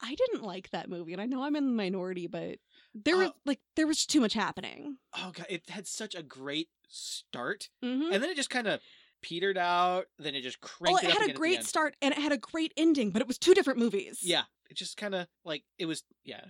I 0.00 0.14
didn't 0.14 0.42
like 0.42 0.70
that 0.70 0.90
movie, 0.90 1.12
and 1.12 1.22
I 1.22 1.26
know 1.26 1.42
I'm 1.44 1.56
in 1.56 1.66
the 1.66 1.72
minority, 1.72 2.26
but 2.26 2.58
there 2.94 3.16
was 3.16 3.28
Oh. 3.28 3.34
like 3.46 3.60
there 3.76 3.86
was 3.86 4.04
too 4.04 4.20
much 4.20 4.34
happening. 4.34 4.98
Oh 5.14 5.30
god, 5.32 5.46
it 5.48 5.68
had 5.70 5.86
such 5.86 6.14
a 6.14 6.22
great 6.22 6.68
start, 6.88 7.70
Mm-hmm. 7.82 8.12
and 8.12 8.22
then 8.22 8.30
it 8.30 8.36
just 8.36 8.50
kind 8.50 8.66
of 8.66 8.80
petered 9.22 9.56
out. 9.56 10.06
Then 10.18 10.34
it 10.34 10.42
just 10.42 10.60
cranked 10.60 11.02
Well, 11.02 11.10
it, 11.10 11.14
it 11.14 11.18
had 11.20 11.28
a 11.28 11.30
at 11.30 11.36
great 11.36 11.64
start 11.64 11.96
and 12.02 12.12
it 12.12 12.18
had 12.20 12.32
a 12.32 12.36
great 12.38 12.72
ending, 12.76 13.10
but 13.10 13.22
it 13.22 13.28
was 13.28 13.38
two 13.38 13.54
different 13.54 13.78
movies. 13.78 14.18
Yeah, 14.22 14.42
it 14.68 14.76
just 14.76 14.96
kind 14.98 15.14
of 15.14 15.26
like 15.44 15.64
it 15.78 15.86
was. 15.86 16.02
Yeah, 16.24 16.44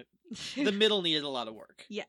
the 0.56 0.72
middle 0.72 1.02
needed 1.02 1.22
a 1.22 1.28
lot 1.28 1.46
of 1.48 1.54
work. 1.54 1.84
yes. 1.88 2.06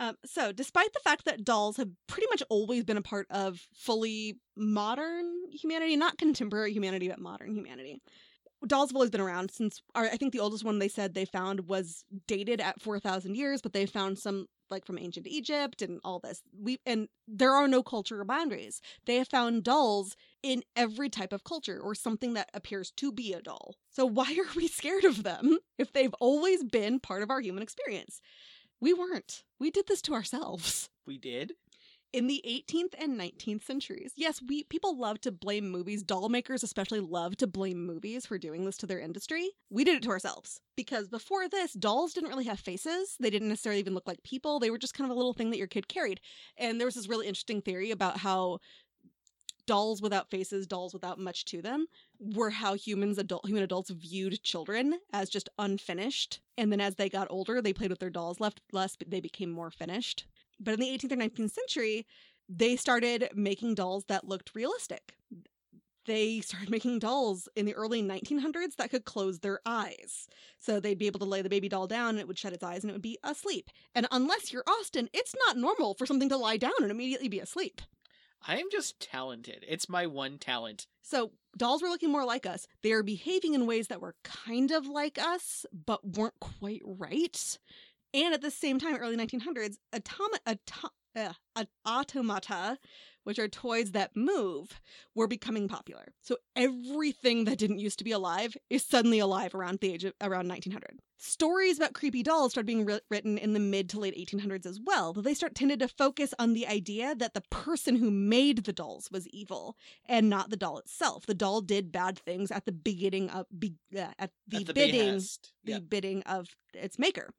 Um, 0.00 0.16
so, 0.24 0.52
despite 0.52 0.92
the 0.92 1.00
fact 1.00 1.24
that 1.24 1.44
dolls 1.44 1.76
have 1.76 1.88
pretty 2.06 2.28
much 2.30 2.40
always 2.48 2.84
been 2.84 2.96
a 2.96 3.02
part 3.02 3.26
of 3.30 3.66
fully 3.74 4.38
modern 4.56 5.24
humanity, 5.50 5.96
not 5.96 6.18
contemporary 6.18 6.72
humanity, 6.72 7.08
but 7.08 7.18
modern 7.18 7.52
humanity, 7.52 8.00
dolls 8.66 8.90
have 8.90 8.96
always 8.96 9.10
been 9.10 9.20
around 9.20 9.50
since. 9.50 9.82
I 9.94 10.16
think 10.16 10.32
the 10.32 10.40
oldest 10.40 10.64
one 10.64 10.78
they 10.78 10.88
said 10.88 11.14
they 11.14 11.24
found 11.24 11.68
was 11.68 12.04
dated 12.26 12.60
at 12.60 12.80
four 12.80 12.98
thousand 12.98 13.36
years, 13.36 13.60
but 13.62 13.72
they 13.72 13.86
found 13.86 14.18
some 14.18 14.46
like 14.70 14.84
from 14.84 14.98
ancient 14.98 15.26
Egypt 15.26 15.82
and 15.82 16.00
all 16.04 16.18
this. 16.18 16.42
We 16.58 16.78
and 16.84 17.08
there 17.26 17.52
are 17.52 17.68
no 17.68 17.82
cultural 17.82 18.24
boundaries. 18.24 18.80
They 19.06 19.16
have 19.16 19.28
found 19.28 19.64
dolls 19.64 20.16
in 20.42 20.62
every 20.76 21.08
type 21.08 21.32
of 21.32 21.44
culture 21.44 21.80
or 21.80 21.94
something 21.94 22.34
that 22.34 22.50
appears 22.54 22.90
to 22.92 23.12
be 23.12 23.32
a 23.32 23.40
doll. 23.40 23.76
So 23.90 24.04
why 24.06 24.36
are 24.38 24.54
we 24.56 24.68
scared 24.68 25.04
of 25.04 25.22
them 25.22 25.58
if 25.78 25.92
they've 25.92 26.14
always 26.20 26.64
been 26.64 27.00
part 27.00 27.22
of 27.22 27.30
our 27.30 27.40
human 27.40 27.62
experience? 27.62 28.20
We 28.80 28.92
weren't. 28.92 29.42
We 29.58 29.70
did 29.70 29.86
this 29.88 30.02
to 30.02 30.14
ourselves. 30.14 30.88
We 31.04 31.18
did. 31.18 31.54
In 32.10 32.26
the 32.26 32.42
18th 32.48 32.94
and 32.98 33.20
19th 33.20 33.62
centuries, 33.62 34.12
yes, 34.16 34.40
we 34.40 34.64
people 34.64 34.98
love 34.98 35.20
to 35.20 35.30
blame 35.30 35.70
movies. 35.70 36.02
Doll 36.02 36.30
makers 36.30 36.62
especially 36.62 37.00
love 37.00 37.36
to 37.36 37.46
blame 37.46 37.84
movies 37.84 38.24
for 38.24 38.38
doing 38.38 38.64
this 38.64 38.78
to 38.78 38.86
their 38.86 38.98
industry. 38.98 39.50
We 39.68 39.84
did 39.84 39.96
it 39.96 40.02
to 40.04 40.08
ourselves 40.08 40.62
because 40.74 41.08
before 41.08 41.50
this, 41.50 41.74
dolls 41.74 42.14
didn't 42.14 42.30
really 42.30 42.46
have 42.46 42.60
faces. 42.60 43.16
They 43.20 43.28
didn't 43.28 43.48
necessarily 43.50 43.80
even 43.80 43.92
look 43.92 44.08
like 44.08 44.22
people. 44.22 44.58
They 44.58 44.70
were 44.70 44.78
just 44.78 44.94
kind 44.94 45.10
of 45.10 45.14
a 45.14 45.18
little 45.18 45.34
thing 45.34 45.50
that 45.50 45.58
your 45.58 45.66
kid 45.66 45.86
carried. 45.86 46.22
And 46.56 46.80
there 46.80 46.86
was 46.86 46.94
this 46.94 47.10
really 47.10 47.26
interesting 47.26 47.60
theory 47.60 47.90
about 47.90 48.16
how 48.16 48.60
dolls 49.66 50.00
without 50.00 50.30
faces, 50.30 50.66
dolls 50.66 50.94
without 50.94 51.18
much 51.18 51.44
to 51.44 51.60
them, 51.60 51.88
were 52.18 52.48
how 52.48 52.72
humans 52.72 53.18
adult 53.18 53.44
human 53.44 53.62
adults 53.62 53.90
viewed 53.90 54.42
children 54.42 54.98
as 55.12 55.28
just 55.28 55.50
unfinished. 55.58 56.40
And 56.56 56.72
then 56.72 56.80
as 56.80 56.94
they 56.94 57.10
got 57.10 57.28
older, 57.28 57.60
they 57.60 57.74
played 57.74 57.90
with 57.90 57.98
their 57.98 58.08
dolls 58.08 58.40
left 58.40 58.62
less, 58.72 58.96
but 58.96 59.10
they 59.10 59.20
became 59.20 59.50
more 59.50 59.70
finished. 59.70 60.24
But 60.60 60.74
in 60.74 60.80
the 60.80 60.86
18th 60.86 61.12
or 61.12 61.16
19th 61.16 61.50
century, 61.50 62.06
they 62.48 62.76
started 62.76 63.28
making 63.34 63.74
dolls 63.74 64.04
that 64.08 64.26
looked 64.26 64.54
realistic. 64.54 65.14
They 66.06 66.40
started 66.40 66.70
making 66.70 67.00
dolls 67.00 67.48
in 67.54 67.66
the 67.66 67.74
early 67.74 68.02
1900s 68.02 68.76
that 68.76 68.90
could 68.90 69.04
close 69.04 69.40
their 69.40 69.60
eyes. 69.66 70.26
So 70.58 70.80
they'd 70.80 70.98
be 70.98 71.06
able 71.06 71.20
to 71.20 71.26
lay 71.26 71.42
the 71.42 71.50
baby 71.50 71.68
doll 71.68 71.86
down 71.86 72.10
and 72.10 72.18
it 72.18 72.26
would 72.26 72.38
shut 72.38 72.54
its 72.54 72.64
eyes 72.64 72.82
and 72.82 72.90
it 72.90 72.94
would 72.94 73.02
be 73.02 73.18
asleep. 73.22 73.70
And 73.94 74.08
unless 74.10 74.50
you're 74.50 74.64
Austin, 74.66 75.10
it's 75.12 75.34
not 75.46 75.58
normal 75.58 75.92
for 75.94 76.06
something 76.06 76.30
to 76.30 76.38
lie 76.38 76.56
down 76.56 76.72
and 76.80 76.90
immediately 76.90 77.28
be 77.28 77.40
asleep. 77.40 77.82
I 78.46 78.56
am 78.56 78.68
just 78.70 79.00
talented. 79.00 79.64
It's 79.68 79.88
my 79.88 80.06
one 80.06 80.38
talent. 80.38 80.86
So 81.02 81.32
dolls 81.56 81.82
were 81.82 81.88
looking 81.88 82.12
more 82.12 82.24
like 82.24 82.46
us. 82.46 82.66
They 82.82 82.92
are 82.92 83.02
behaving 83.02 83.54
in 83.54 83.66
ways 83.66 83.88
that 83.88 84.00
were 84.00 84.14
kind 84.24 84.70
of 84.70 84.86
like 84.86 85.18
us, 85.18 85.66
but 85.72 86.16
weren't 86.16 86.40
quite 86.40 86.82
right. 86.84 87.58
And 88.14 88.32
at 88.34 88.40
the 88.42 88.50
same 88.50 88.78
time, 88.78 88.96
early 88.96 89.16
1900s, 89.16 89.76
automa- 89.92 90.38
auto- 90.46 90.88
uh, 91.16 91.64
automata, 91.86 92.78
which 93.24 93.38
are 93.38 93.48
toys 93.48 93.92
that 93.92 94.16
move, 94.16 94.80
were 95.14 95.26
becoming 95.26 95.68
popular. 95.68 96.14
So 96.22 96.36
everything 96.56 97.44
that 97.44 97.58
didn't 97.58 97.80
used 97.80 97.98
to 97.98 98.04
be 98.04 98.12
alive 98.12 98.56
is 98.70 98.84
suddenly 98.84 99.18
alive 99.18 99.54
around 99.54 99.80
the 99.80 99.92
age 99.92 100.04
of 100.04 100.14
around 100.20 100.48
1900. 100.48 101.00
Stories 101.20 101.76
about 101.78 101.94
creepy 101.94 102.22
dolls 102.22 102.52
started 102.52 102.66
being 102.68 102.84
writ- 102.84 103.04
written 103.10 103.36
in 103.36 103.52
the 103.52 103.58
mid 103.60 103.90
to 103.90 103.98
late 103.98 104.14
1800s 104.16 104.64
as 104.66 104.78
well, 104.82 105.12
though 105.12 105.20
they 105.20 105.34
start 105.34 105.54
tended 105.56 105.80
to 105.80 105.88
focus 105.88 106.32
on 106.38 106.52
the 106.52 106.66
idea 106.66 107.14
that 107.16 107.34
the 107.34 107.42
person 107.50 107.96
who 107.96 108.10
made 108.10 108.64
the 108.64 108.72
dolls 108.72 109.10
was 109.10 109.26
evil 109.28 109.76
and 110.06 110.30
not 110.30 110.50
the 110.50 110.56
doll 110.56 110.78
itself. 110.78 111.26
The 111.26 111.34
doll 111.34 111.60
did 111.60 111.90
bad 111.90 112.18
things 112.18 112.50
at 112.52 112.66
the 112.66 112.72
beginning 112.72 113.28
of 113.30 113.46
be, 113.58 113.74
uh, 113.96 114.06
at 114.18 114.30
the, 114.46 114.58
At 114.58 114.66
the 114.66 114.74
bidding 114.74 115.00
behest. 115.06 115.52
the 115.64 115.72
Yeah. 115.72 115.78
bidding 115.80 116.22
of 116.22 116.46
its 116.72 116.98
maker, 117.00 117.34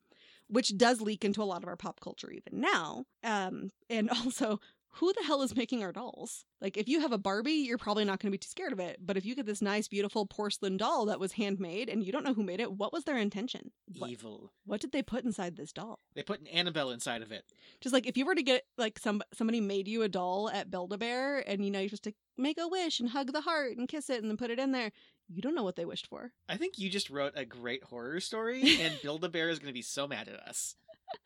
which 0.49 0.77
does 0.77 1.01
leak 1.01 1.23
into 1.23 1.41
a 1.41 1.45
lot 1.45 1.63
of 1.63 1.69
our 1.69 1.77
pop 1.77 1.99
culture 1.99 2.31
even 2.31 2.59
now. 2.59 3.05
Um, 3.23 3.71
and 3.89 4.09
also, 4.25 4.59
who 4.93 5.13
the 5.13 5.23
hell 5.23 5.41
is 5.41 5.55
making 5.55 5.83
our 5.83 5.91
dolls? 5.91 6.45
Like, 6.61 6.75
if 6.75 6.87
you 6.87 6.99
have 7.01 7.11
a 7.11 7.17
Barbie, 7.17 7.51
you're 7.51 7.77
probably 7.77 8.03
not 8.05 8.19
going 8.19 8.29
to 8.29 8.31
be 8.31 8.39
too 8.39 8.49
scared 8.49 8.73
of 8.73 8.79
it. 8.79 8.97
But 8.99 9.17
if 9.17 9.25
you 9.25 9.35
get 9.35 9.45
this 9.45 9.61
nice, 9.61 9.87
beautiful 9.87 10.25
porcelain 10.25 10.77
doll 10.77 11.05
that 11.05 11.19
was 11.19 11.33
handmade 11.33 11.89
and 11.89 12.03
you 12.03 12.11
don't 12.11 12.25
know 12.25 12.33
who 12.33 12.43
made 12.43 12.59
it, 12.59 12.73
what 12.73 12.91
was 12.91 13.03
their 13.03 13.17
intention? 13.17 13.71
What, 13.97 14.09
Evil. 14.09 14.51
what 14.65 14.81
did 14.81 14.91
they 14.91 15.03
put 15.03 15.23
inside 15.23 15.55
this 15.55 15.71
doll? 15.71 15.99
They 16.15 16.23
put 16.23 16.41
an 16.41 16.47
Annabelle 16.47 16.89
inside 16.89 17.21
of 17.21 17.31
it. 17.31 17.45
Just 17.81 17.93
like 17.93 18.07
if 18.07 18.17
you 18.17 18.25
were 18.25 18.35
to 18.35 18.43
get 18.43 18.63
like 18.77 18.99
some 18.99 19.21
somebody 19.33 19.61
made 19.61 19.87
you 19.87 20.01
a 20.01 20.09
doll 20.09 20.49
at 20.49 20.71
Build 20.71 20.91
a 20.91 20.97
Bear 20.97 21.47
and 21.47 21.63
you 21.63 21.71
know 21.71 21.79
you're 21.79 21.89
supposed 21.89 22.03
to 22.05 22.13
make 22.37 22.57
a 22.57 22.67
wish 22.67 22.99
and 22.99 23.09
hug 23.09 23.31
the 23.31 23.41
heart 23.41 23.77
and 23.77 23.87
kiss 23.87 24.09
it 24.09 24.21
and 24.21 24.29
then 24.29 24.37
put 24.37 24.49
it 24.49 24.59
in 24.59 24.71
there, 24.71 24.91
you 25.29 25.41
don't 25.41 25.55
know 25.55 25.63
what 25.63 25.75
they 25.75 25.85
wished 25.85 26.07
for. 26.07 26.31
I 26.47 26.57
think 26.57 26.77
you 26.77 26.89
just 26.89 27.09
wrote 27.09 27.33
a 27.35 27.45
great 27.45 27.83
horror 27.83 28.19
story, 28.19 28.77
and 28.81 28.99
Build 29.01 29.23
a 29.23 29.29
Bear 29.29 29.49
is 29.49 29.59
going 29.59 29.69
to 29.69 29.73
be 29.73 29.81
so 29.81 30.07
mad 30.07 30.27
at 30.27 30.39
us. 30.39 30.75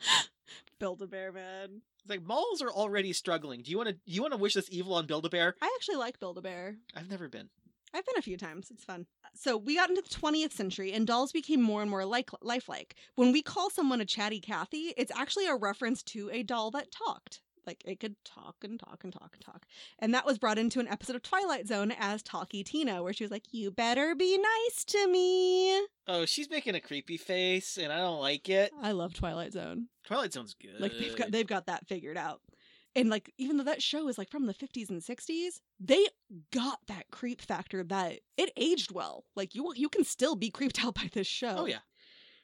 Build 0.80 1.02
a 1.02 1.08
Bear, 1.08 1.32
man. 1.32 1.82
It's 2.02 2.10
like 2.10 2.24
malls 2.24 2.62
are 2.62 2.72
already 2.72 3.14
struggling. 3.14 3.62
Do 3.62 3.72
you 3.72 3.78
want 3.78 3.90
to? 3.90 3.96
You 4.06 4.22
want 4.22 4.34
to 4.34 4.40
wish 4.40 4.54
this 4.54 4.70
evil 4.70 4.96
on 4.96 5.06
Build 5.06 5.26
a 5.26 5.30
Bear? 5.30 5.56
I 5.62 5.72
actually 5.76 5.96
like 5.96 6.20
Build 6.20 6.38
a 6.38 6.42
Bear. 6.42 6.76
I've 6.96 7.10
never 7.10 7.30
been. 7.30 7.50
I've 7.94 8.06
been 8.06 8.18
a 8.18 8.24
few 8.24 8.38
times. 8.38 8.72
It's 8.72 8.84
fun. 8.84 9.06
So 9.36 9.56
we 9.56 9.76
got 9.76 9.90
into 9.90 10.02
the 10.02 10.10
20th 10.10 10.52
century 10.52 10.94
and 10.94 11.06
dolls 11.06 11.32
became 11.32 11.62
more 11.62 11.82
and 11.82 11.92
more 11.92 12.06
like 12.06 12.32
lifelike. 12.42 12.96
When 13.16 13.32
we 13.32 13.44
call 13.44 13.70
someone 13.70 14.02
a 14.02 14.06
chatty 14.06 14.40
Cathy, 14.40 14.94
it's 14.98 15.12
actually 15.16 15.46
a 15.48 15.56
reference 15.56 16.02
to 16.04 16.30
a 16.32 16.42
doll 16.42 16.72
that 16.72 16.92
talked. 16.92 17.42
Like 17.66 17.84
it 17.86 18.00
could 18.00 18.16
talk 18.24 18.58
and 18.64 18.80
talk 18.80 19.04
and 19.04 19.14
talk 19.14 19.32
and 19.34 19.42
talk. 19.42 19.66
And 20.00 20.14
that 20.14 20.26
was 20.26 20.38
brought 20.38 20.58
into 20.58 20.80
an 20.80 20.88
episode 20.88 21.16
of 21.16 21.24
Twilight 21.24 21.68
Zone 21.68 21.94
as 21.98 22.22
Talkie 22.22 22.64
Tina, 22.64 23.04
where 23.04 23.14
she 23.14 23.24
was 23.24 23.32
like, 23.32 23.46
You 23.52 23.72
better 23.72 24.16
be 24.16 24.38
nice 24.38 24.84
to 24.86 25.08
me. 25.08 25.86
Oh, 26.08 26.26
she's 26.26 26.50
making 26.50 26.76
a 26.76 26.82
creepy 26.82 27.18
face, 27.18 27.78
and 27.78 27.92
I 27.92 27.98
don't 27.98 28.20
like 28.20 28.50
it. 28.50 28.72
I 28.82 28.92
love 28.92 29.14
Twilight 29.14 29.54
Zone. 29.54 29.88
Twilight 30.06 30.34
Zone's 30.34 30.54
good. 30.54 30.80
Like 30.80 30.94
they've 30.98 31.16
got 31.16 31.32
they've 31.32 31.48
got 31.48 31.68
that 31.68 31.88
figured 31.88 32.18
out. 32.18 32.42
And 32.96 33.10
like 33.10 33.34
even 33.38 33.58
though 33.58 33.64
that 33.64 33.82
show 33.82 34.08
is 34.08 34.18
like 34.18 34.30
from 34.30 34.46
the 34.46 34.54
50s 34.54 34.90
and 34.90 35.02
60s, 35.02 35.62
they 35.80 36.06
got 36.52 36.80
that 36.88 37.10
creep 37.12 37.42
factor 37.42 37.84
that 37.84 38.20
it 38.38 38.52
aged 38.56 38.92
well. 38.92 39.26
Like 39.36 39.56
you 39.56 39.74
you 39.76 39.90
can 39.90 40.04
still 40.04 40.36
be 40.36 40.50
creeped 40.50 40.84
out 40.84 40.96
by 40.96 41.10
this 41.12 41.28
show. 41.28 41.56
Oh 41.60 41.66
yeah. 41.66 41.80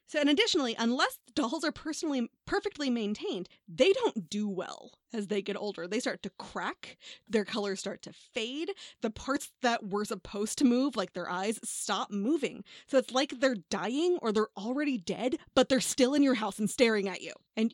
So, 0.10 0.20
and 0.20 0.28
additionally, 0.28 0.76
unless 0.80 1.20
the 1.28 1.34
dolls 1.34 1.64
are 1.64 1.72
personally 1.72 2.32
perfectly 2.48 2.90
maintained, 2.90 3.48
they 3.68 3.94
don't 3.94 4.28
do 4.28 4.50
well 4.50 4.94
as 5.14 5.28
they 5.28 5.44
get 5.44 5.56
older. 5.56 5.88
They 5.88 6.00
start 6.00 6.24
to 6.24 6.32
crack, 6.32 6.98
their 7.28 7.46
colors 7.46 7.80
start 7.80 8.02
to 8.02 8.12
fade, 8.12 8.72
the 9.04 9.12
parts 9.12 9.52
that 9.62 9.88
were 9.88 10.04
supposed 10.06 10.58
to 10.58 10.66
move, 10.66 10.96
like 10.96 11.14
their 11.14 11.30
eyes, 11.30 11.60
stop 11.64 12.10
moving. 12.10 12.64
So 12.88 12.98
it's 12.98 13.12
like 13.12 13.40
they're 13.40 13.58
dying 13.70 14.18
or 14.24 14.32
they're 14.32 14.48
already 14.58 14.98
dead, 14.98 15.38
but 15.54 15.70
they're 15.70 15.80
still 15.80 16.16
in 16.16 16.24
your 16.24 16.34
house 16.34 16.58
and 16.58 16.68
staring 16.68 17.08
at 17.08 17.22
you. 17.22 17.34
And 17.56 17.72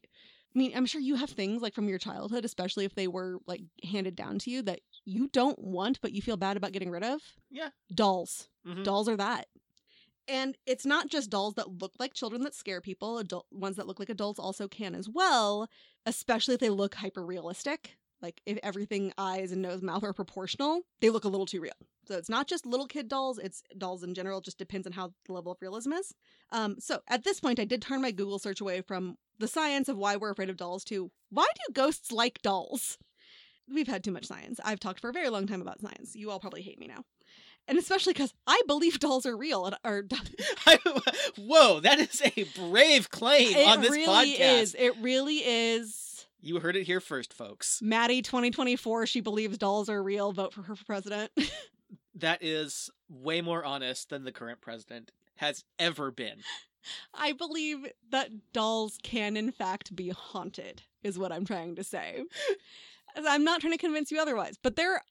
I 0.53 0.59
mean, 0.59 0.73
I'm 0.75 0.85
sure 0.85 0.99
you 0.99 1.15
have 1.15 1.29
things 1.29 1.61
like 1.61 1.73
from 1.73 1.87
your 1.87 1.99
childhood, 1.99 2.43
especially 2.43 2.83
if 2.83 2.95
they 2.95 3.07
were 3.07 3.39
like 3.47 3.61
handed 3.89 4.17
down 4.17 4.39
to 4.39 4.49
you 4.51 4.61
that 4.63 4.81
you 5.05 5.29
don't 5.29 5.59
want, 5.59 6.01
but 6.01 6.11
you 6.11 6.21
feel 6.21 6.35
bad 6.37 6.57
about 6.57 6.73
getting 6.73 6.91
rid 6.91 7.03
of. 7.03 7.21
Yeah. 7.49 7.69
Dolls. 7.93 8.49
Mhm. 8.67 8.83
Dolls 8.83 9.07
are 9.07 9.17
that. 9.17 9.47
And 10.27 10.57
it's 10.65 10.85
not 10.85 11.09
just 11.09 11.29
dolls 11.29 11.53
that 11.55 11.81
look 11.81 11.93
like 11.99 12.13
children 12.13 12.41
that 12.43 12.55
scare 12.55 12.81
people. 12.81 13.19
Adult 13.19 13.45
ones 13.51 13.75
that 13.75 13.87
look 13.87 13.99
like 13.99 14.09
adults 14.09 14.39
also 14.39 14.67
can 14.67 14.95
as 14.95 15.07
well, 15.07 15.69
especially 16.05 16.55
if 16.55 16.59
they 16.59 16.69
look 16.69 16.95
hyper 16.95 17.25
realistic. 17.25 17.97
Like 18.21 18.41
if 18.45 18.57
everything 18.63 19.13
eyes 19.17 19.51
and 19.51 19.61
nose 19.61 19.81
mouth 19.81 20.03
are 20.03 20.13
proportional, 20.13 20.81
they 20.99 21.09
look 21.09 21.25
a 21.25 21.29
little 21.29 21.45
too 21.45 21.61
real. 21.61 21.73
So 22.07 22.17
it's 22.17 22.29
not 22.29 22.47
just 22.47 22.65
little 22.65 22.87
kid 22.87 23.07
dolls, 23.07 23.37
it's 23.37 23.61
dolls 23.77 24.03
in 24.03 24.13
general. 24.13 24.41
Just 24.41 24.57
depends 24.57 24.87
on 24.87 24.93
how 24.93 25.13
the 25.25 25.33
level 25.33 25.51
of 25.51 25.57
realism 25.61 25.93
is. 25.93 26.13
Um, 26.51 26.77
so 26.79 27.01
at 27.07 27.23
this 27.23 27.39
point, 27.39 27.59
I 27.59 27.65
did 27.65 27.81
turn 27.81 28.01
my 28.01 28.11
Google 28.11 28.39
search 28.39 28.61
away 28.61 28.81
from 28.81 29.17
the 29.37 29.47
science 29.47 29.89
of 29.89 29.97
why 29.97 30.15
we're 30.15 30.31
afraid 30.31 30.49
of 30.49 30.57
dolls 30.57 30.83
to 30.85 31.11
why 31.29 31.45
do 31.55 31.73
ghosts 31.73 32.11
like 32.11 32.41
dolls? 32.41 32.97
We've 33.67 33.87
had 33.87 34.03
too 34.03 34.11
much 34.11 34.25
science. 34.25 34.59
I've 34.63 34.79
talked 34.79 34.99
for 34.99 35.09
a 35.09 35.13
very 35.13 35.29
long 35.29 35.47
time 35.47 35.61
about 35.61 35.81
science. 35.81 36.15
You 36.15 36.29
all 36.31 36.39
probably 36.39 36.61
hate 36.61 36.79
me 36.79 36.87
now. 36.87 37.03
And 37.67 37.77
especially 37.77 38.13
because 38.13 38.33
I 38.45 38.61
believe 38.67 38.99
dolls 38.99 39.25
are 39.25 39.35
real. 39.35 39.65
And, 39.65 39.75
or 39.83 40.05
Whoa, 41.37 41.79
that 41.79 41.99
is 41.99 42.21
a 42.21 42.43
brave 42.57 43.09
claim 43.09 43.55
it 43.55 43.67
on 43.67 43.81
this 43.81 43.91
really 43.91 44.33
podcast. 44.33 44.61
is. 44.61 44.75
It 44.77 44.93
really 45.01 45.37
is. 45.37 46.25
You 46.41 46.59
heard 46.59 46.75
it 46.75 46.83
here 46.83 46.99
first, 46.99 47.33
folks. 47.33 47.81
Maddie 47.81 48.21
2024, 48.21 49.07
she 49.07 49.19
believes 49.19 49.57
dolls 49.57 49.89
are 49.89 50.03
real. 50.03 50.31
Vote 50.31 50.53
for 50.53 50.61
her 50.63 50.75
for 50.75 50.85
president. 50.85 51.31
That 52.17 52.41
is 52.41 52.89
way 53.09 53.41
more 53.41 53.65
honest 53.65 54.09
than 54.09 54.23
the 54.23 54.31
current 54.31 54.61
president 54.61 55.11
has 55.35 55.65
ever 55.77 56.11
been. 56.11 56.37
I 57.13 57.33
believe 57.33 57.87
that 58.09 58.29
dolls 58.53 58.97
can, 59.03 59.35
in 59.35 59.51
fact, 59.51 59.93
be 59.95 60.09
haunted, 60.09 60.83
is 61.03 61.19
what 61.19 61.33
I'm 61.33 61.45
trying 61.45 61.75
to 61.75 61.83
say. 61.83 62.23
I'm 63.17 63.43
not 63.43 63.59
trying 63.59 63.73
to 63.73 63.77
convince 63.77 64.11
you 64.11 64.19
otherwise, 64.19 64.55
but 64.61 64.77
there, 64.77 65.01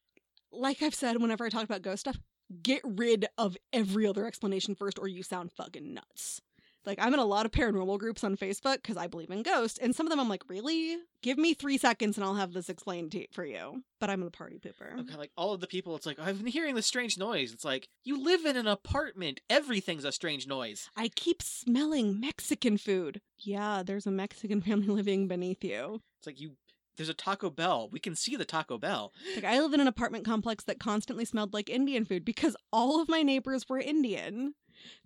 like 0.50 0.82
I've 0.82 0.94
said 0.94 1.20
whenever 1.20 1.44
I 1.44 1.50
talk 1.50 1.64
about 1.64 1.82
ghost 1.82 2.00
stuff, 2.00 2.18
get 2.62 2.82
rid 2.84 3.26
of 3.36 3.56
every 3.72 4.06
other 4.06 4.26
explanation 4.26 4.74
first, 4.74 4.98
or 4.98 5.08
you 5.08 5.22
sound 5.22 5.52
fucking 5.52 5.94
nuts. 5.94 6.40
Like, 6.86 6.98
I'm 7.00 7.14
in 7.14 7.20
a 7.20 7.24
lot 7.24 7.46
of 7.46 7.52
paranormal 7.52 7.98
groups 7.98 8.22
on 8.24 8.36
Facebook 8.36 8.76
because 8.76 8.96
I 8.96 9.06
believe 9.06 9.30
in 9.30 9.42
ghosts, 9.42 9.78
and 9.78 9.94
some 9.94 10.06
of 10.06 10.10
them 10.10 10.20
I'm 10.20 10.28
like, 10.28 10.42
really? 10.48 10.98
Give 11.22 11.38
me 11.38 11.54
three 11.54 11.78
seconds 11.78 12.18
and 12.18 12.24
I'll 12.24 12.34
have 12.34 12.52
this 12.52 12.68
explained 12.68 13.12
to 13.12 13.26
for 13.32 13.44
you. 13.44 13.82
But 14.00 14.10
I'm 14.10 14.20
the 14.20 14.30
party 14.30 14.58
pooper. 14.58 15.00
Okay, 15.00 15.16
like 15.16 15.30
all 15.36 15.54
of 15.54 15.60
the 15.60 15.66
people, 15.66 15.96
it's 15.96 16.04
like 16.04 16.18
I've 16.18 16.38
been 16.38 16.52
hearing 16.52 16.74
this 16.74 16.86
strange 16.86 17.16
noise. 17.16 17.52
It's 17.52 17.64
like 17.64 17.88
you 18.04 18.22
live 18.22 18.44
in 18.44 18.56
an 18.56 18.66
apartment. 18.66 19.40
Everything's 19.48 20.04
a 20.04 20.12
strange 20.12 20.46
noise. 20.46 20.90
I 20.94 21.08
keep 21.08 21.42
smelling 21.42 22.20
Mexican 22.20 22.76
food. 22.76 23.22
Yeah, 23.38 23.82
there's 23.82 24.06
a 24.06 24.10
Mexican 24.10 24.60
family 24.62 24.88
living 24.88 25.26
beneath 25.26 25.64
you. 25.64 26.02
It's 26.18 26.26
like 26.26 26.40
you. 26.40 26.56
There's 26.96 27.08
a 27.08 27.14
Taco 27.14 27.50
Bell. 27.50 27.88
We 27.90 27.98
can 28.00 28.14
see 28.14 28.36
the 28.36 28.44
Taco 28.44 28.78
Bell. 28.78 29.12
Like 29.34 29.44
I 29.44 29.60
live 29.60 29.74
in 29.74 29.80
an 29.80 29.88
apartment 29.88 30.24
complex 30.24 30.64
that 30.64 30.78
constantly 30.78 31.24
smelled 31.24 31.52
like 31.52 31.68
Indian 31.68 32.04
food 32.04 32.24
because 32.24 32.56
all 32.72 33.00
of 33.00 33.08
my 33.08 33.22
neighbors 33.22 33.68
were 33.68 33.78
Indian. 33.80 34.54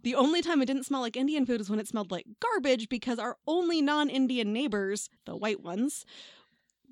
The 0.02 0.14
only 0.14 0.42
time 0.42 0.60
it 0.60 0.66
didn't 0.66 0.84
smell 0.86 1.00
like 1.00 1.16
Indian 1.16 1.46
food 1.46 1.60
is 1.60 1.70
when 1.70 1.78
it 1.80 1.86
smelled 1.88 2.10
like 2.10 2.26
garbage 2.40 2.88
because 2.88 3.18
our 3.18 3.36
only 3.46 3.80
non-Indian 3.80 4.52
neighbors, 4.52 5.08
the 5.24 5.36
white 5.36 5.62
ones, 5.62 6.04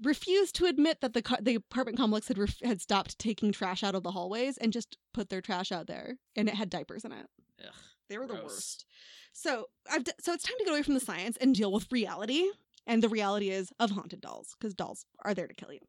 refused 0.03 0.55
to 0.57 0.67
admit 0.67 1.01
that 1.01 1.15
the 1.15 1.23
co- 1.23 1.37
the 1.41 1.55
apartment 1.55 1.97
complex 1.99 2.29
had 2.29 2.39
ref- 2.39 2.61
had 2.63 2.81
stopped 2.81 3.19
taking 3.19 3.51
trash 3.51 3.83
out 3.83 3.95
of 3.95 4.03
the 4.03 4.11
hallways 4.13 4.59
and 4.59 4.73
just 4.73 4.99
put 5.15 5.31
their 5.31 5.41
trash 5.41 5.73
out 5.73 5.87
there 5.87 6.17
and 6.37 6.49
it 6.49 6.55
had 6.55 6.69
diapers 6.71 7.05
in 7.05 7.13
it. 7.13 7.27
Ugh, 7.65 7.73
They 8.09 8.19
were 8.19 8.27
the 8.27 8.35
worst. 8.35 8.85
So 9.33 9.67
I've 9.91 10.05
d- 10.05 10.13
so 10.21 10.33
it's 10.33 10.45
time 10.45 10.57
to 10.59 10.65
get 10.65 10.71
away 10.73 10.83
from 10.83 10.95
the 10.95 11.01
science 11.01 11.37
and 11.41 11.55
deal 11.55 11.73
with 11.73 11.91
reality. 11.91 12.45
And 12.87 13.03
the 13.03 13.09
reality 13.09 13.51
is 13.51 13.73
of 13.81 13.91
haunted 13.91 14.21
dolls, 14.21 14.55
because 14.59 14.75
dolls 14.75 15.05
are 15.25 15.35
there 15.35 15.49
to 15.49 15.55
kill 15.55 15.73
you. 15.73 15.81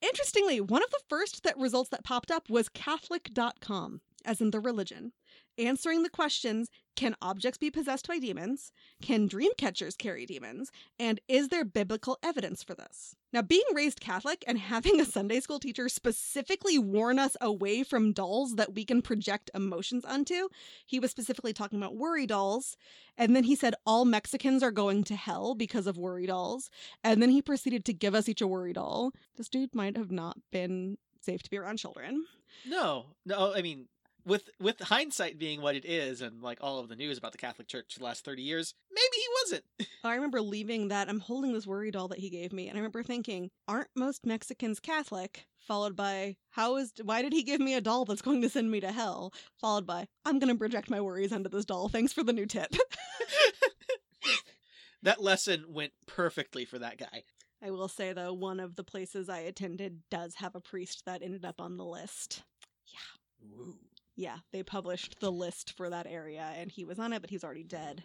Interestingly, 0.00 0.60
one 0.60 0.82
of 0.82 0.90
the 0.90 1.00
first 1.08 1.42
that 1.44 1.58
results 1.58 1.90
that 1.90 2.04
popped 2.04 2.30
up 2.30 2.48
was 2.48 2.68
Catholic.com, 2.68 4.00
as 4.24 4.40
in 4.40 4.50
the 4.50 4.60
religion, 4.60 5.12
answering 5.58 6.02
the 6.02 6.10
questions 6.10 6.70
can 6.96 7.14
objects 7.20 7.58
be 7.58 7.70
possessed 7.70 8.08
by 8.08 8.18
demons? 8.18 8.72
Can 9.02 9.26
dream 9.26 9.52
catchers 9.58 9.94
carry 9.94 10.24
demons? 10.24 10.70
And 10.98 11.20
is 11.28 11.48
there 11.48 11.64
biblical 11.64 12.18
evidence 12.22 12.62
for 12.62 12.74
this? 12.74 13.14
Now, 13.32 13.42
being 13.42 13.64
raised 13.74 14.00
Catholic 14.00 14.44
and 14.46 14.58
having 14.72 15.00
a 15.00 15.04
Sunday 15.04 15.40
school 15.40 15.58
teacher 15.58 15.88
specifically 15.88 16.78
warn 16.78 17.18
us 17.18 17.36
away 17.40 17.82
from 17.82 18.12
dolls 18.12 18.54
that 18.56 18.74
we 18.74 18.84
can 18.84 19.02
project 19.02 19.50
emotions 19.54 20.04
onto, 20.04 20.48
he 20.86 20.98
was 20.98 21.10
specifically 21.10 21.52
talking 21.52 21.78
about 21.78 21.96
worry 21.96 22.26
dolls. 22.26 22.76
And 23.16 23.34
then 23.34 23.44
he 23.44 23.54
said 23.54 23.74
all 23.86 24.04
Mexicans 24.04 24.62
are 24.62 24.70
going 24.70 25.04
to 25.04 25.16
hell 25.16 25.54
because 25.54 25.86
of 25.86 25.98
worry 25.98 26.26
dolls. 26.26 26.70
And 27.04 27.20
then 27.22 27.30
he 27.30 27.42
proceeded 27.42 27.84
to 27.86 27.92
give 27.92 28.14
us 28.14 28.28
each 28.28 28.40
a 28.40 28.46
worry 28.46 28.72
doll. 28.72 29.12
This 29.36 29.48
dude 29.48 29.74
might 29.74 29.96
have 29.96 30.10
not 30.10 30.38
been 30.50 30.96
safe 31.20 31.42
to 31.42 31.50
be 31.50 31.58
around 31.58 31.78
children. 31.78 32.24
No, 32.66 33.06
no. 33.26 33.52
I 33.54 33.62
mean, 33.62 33.86
with 34.28 34.50
with 34.60 34.80
hindsight 34.80 35.38
being 35.38 35.60
what 35.60 35.74
it 35.74 35.84
is, 35.84 36.20
and 36.20 36.42
like 36.42 36.58
all 36.60 36.78
of 36.78 36.88
the 36.88 36.96
news 36.96 37.18
about 37.18 37.32
the 37.32 37.38
Catholic 37.38 37.66
Church 37.66 37.96
the 37.96 38.04
last 38.04 38.24
thirty 38.24 38.42
years, 38.42 38.74
maybe 38.92 39.16
he 39.16 39.26
wasn't. 39.42 39.64
I 40.04 40.14
remember 40.14 40.40
leaving 40.40 40.88
that. 40.88 41.08
I'm 41.08 41.20
holding 41.20 41.52
this 41.52 41.66
worry 41.66 41.90
doll 41.90 42.08
that 42.08 42.18
he 42.18 42.30
gave 42.30 42.52
me, 42.52 42.68
and 42.68 42.76
I 42.76 42.80
remember 42.80 43.02
thinking, 43.02 43.50
aren't 43.66 43.88
most 43.96 44.24
Mexicans 44.24 44.78
Catholic? 44.78 45.46
Followed 45.58 45.96
by, 45.96 46.36
how 46.50 46.76
is, 46.76 46.94
why 47.02 47.20
did 47.20 47.34
he 47.34 47.42
give 47.42 47.60
me 47.60 47.74
a 47.74 47.82
doll 47.82 48.06
that's 48.06 48.22
going 48.22 48.40
to 48.40 48.48
send 48.48 48.70
me 48.70 48.80
to 48.80 48.90
hell? 48.90 49.34
Followed 49.60 49.86
by, 49.86 50.06
I'm 50.24 50.38
going 50.38 50.50
to 50.50 50.58
project 50.58 50.88
my 50.88 50.98
worries 50.98 51.30
onto 51.30 51.50
this 51.50 51.66
doll. 51.66 51.90
Thanks 51.90 52.10
for 52.10 52.22
the 52.22 52.32
new 52.32 52.46
tip. 52.46 52.74
that 55.02 55.22
lesson 55.22 55.66
went 55.68 55.92
perfectly 56.06 56.64
for 56.64 56.78
that 56.78 56.96
guy. 56.96 57.24
I 57.62 57.70
will 57.70 57.88
say, 57.88 58.12
though, 58.12 58.32
one 58.32 58.60
of 58.60 58.76
the 58.76 58.84
places 58.84 59.28
I 59.28 59.40
attended 59.40 60.00
does 60.10 60.36
have 60.36 60.54
a 60.54 60.60
priest 60.60 61.02
that 61.06 61.22
ended 61.22 61.44
up 61.44 61.60
on 61.60 61.76
the 61.76 61.84
list. 61.84 62.44
Yeah. 62.86 63.58
Ooh. 63.58 63.76
Yeah, 64.18 64.38
they 64.52 64.64
published 64.64 65.20
the 65.20 65.30
list 65.30 65.74
for 65.76 65.88
that 65.90 66.08
area, 66.08 66.50
and 66.56 66.72
he 66.72 66.84
was 66.84 66.98
on 66.98 67.12
it, 67.12 67.20
but 67.20 67.30
he's 67.30 67.44
already 67.44 67.62
dead. 67.62 68.02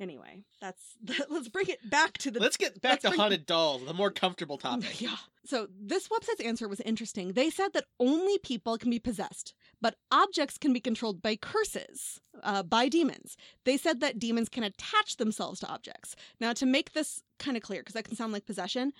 Anyway, 0.00 0.42
that's 0.58 0.96
let's 1.28 1.48
bring 1.48 1.66
it 1.68 1.90
back 1.90 2.16
to 2.18 2.30
the 2.30 2.40
Let's 2.40 2.56
get 2.56 2.80
back 2.80 3.04
let's 3.04 3.14
to 3.14 3.20
haunted 3.20 3.44
dolls, 3.44 3.84
the 3.84 3.92
more 3.92 4.10
comfortable 4.10 4.56
topic. 4.56 5.00
Yeah. 5.02 5.16
So 5.44 5.68
this 5.78 6.08
website's 6.08 6.40
answer 6.40 6.66
was 6.66 6.80
interesting. 6.80 7.32
They 7.32 7.50
said 7.50 7.74
that 7.74 7.84
only 8.00 8.38
people 8.38 8.78
can 8.78 8.90
be 8.90 8.98
possessed, 8.98 9.52
but 9.82 9.96
objects 10.10 10.56
can 10.56 10.72
be 10.72 10.80
controlled 10.80 11.20
by 11.20 11.36
curses, 11.36 12.20
uh, 12.42 12.62
by 12.62 12.88
demons. 12.88 13.36
They 13.64 13.76
said 13.76 14.00
that 14.00 14.18
demons 14.18 14.48
can 14.48 14.64
attach 14.64 15.18
themselves 15.18 15.60
to 15.60 15.68
objects. 15.68 16.16
Now, 16.40 16.54
to 16.54 16.64
make 16.64 16.92
this 16.92 17.22
kind 17.38 17.56
of 17.56 17.62
clear, 17.62 17.80
because 17.80 17.94
that 17.94 18.04
can 18.04 18.16
sound 18.16 18.32
like 18.32 18.46
possession, 18.46 18.92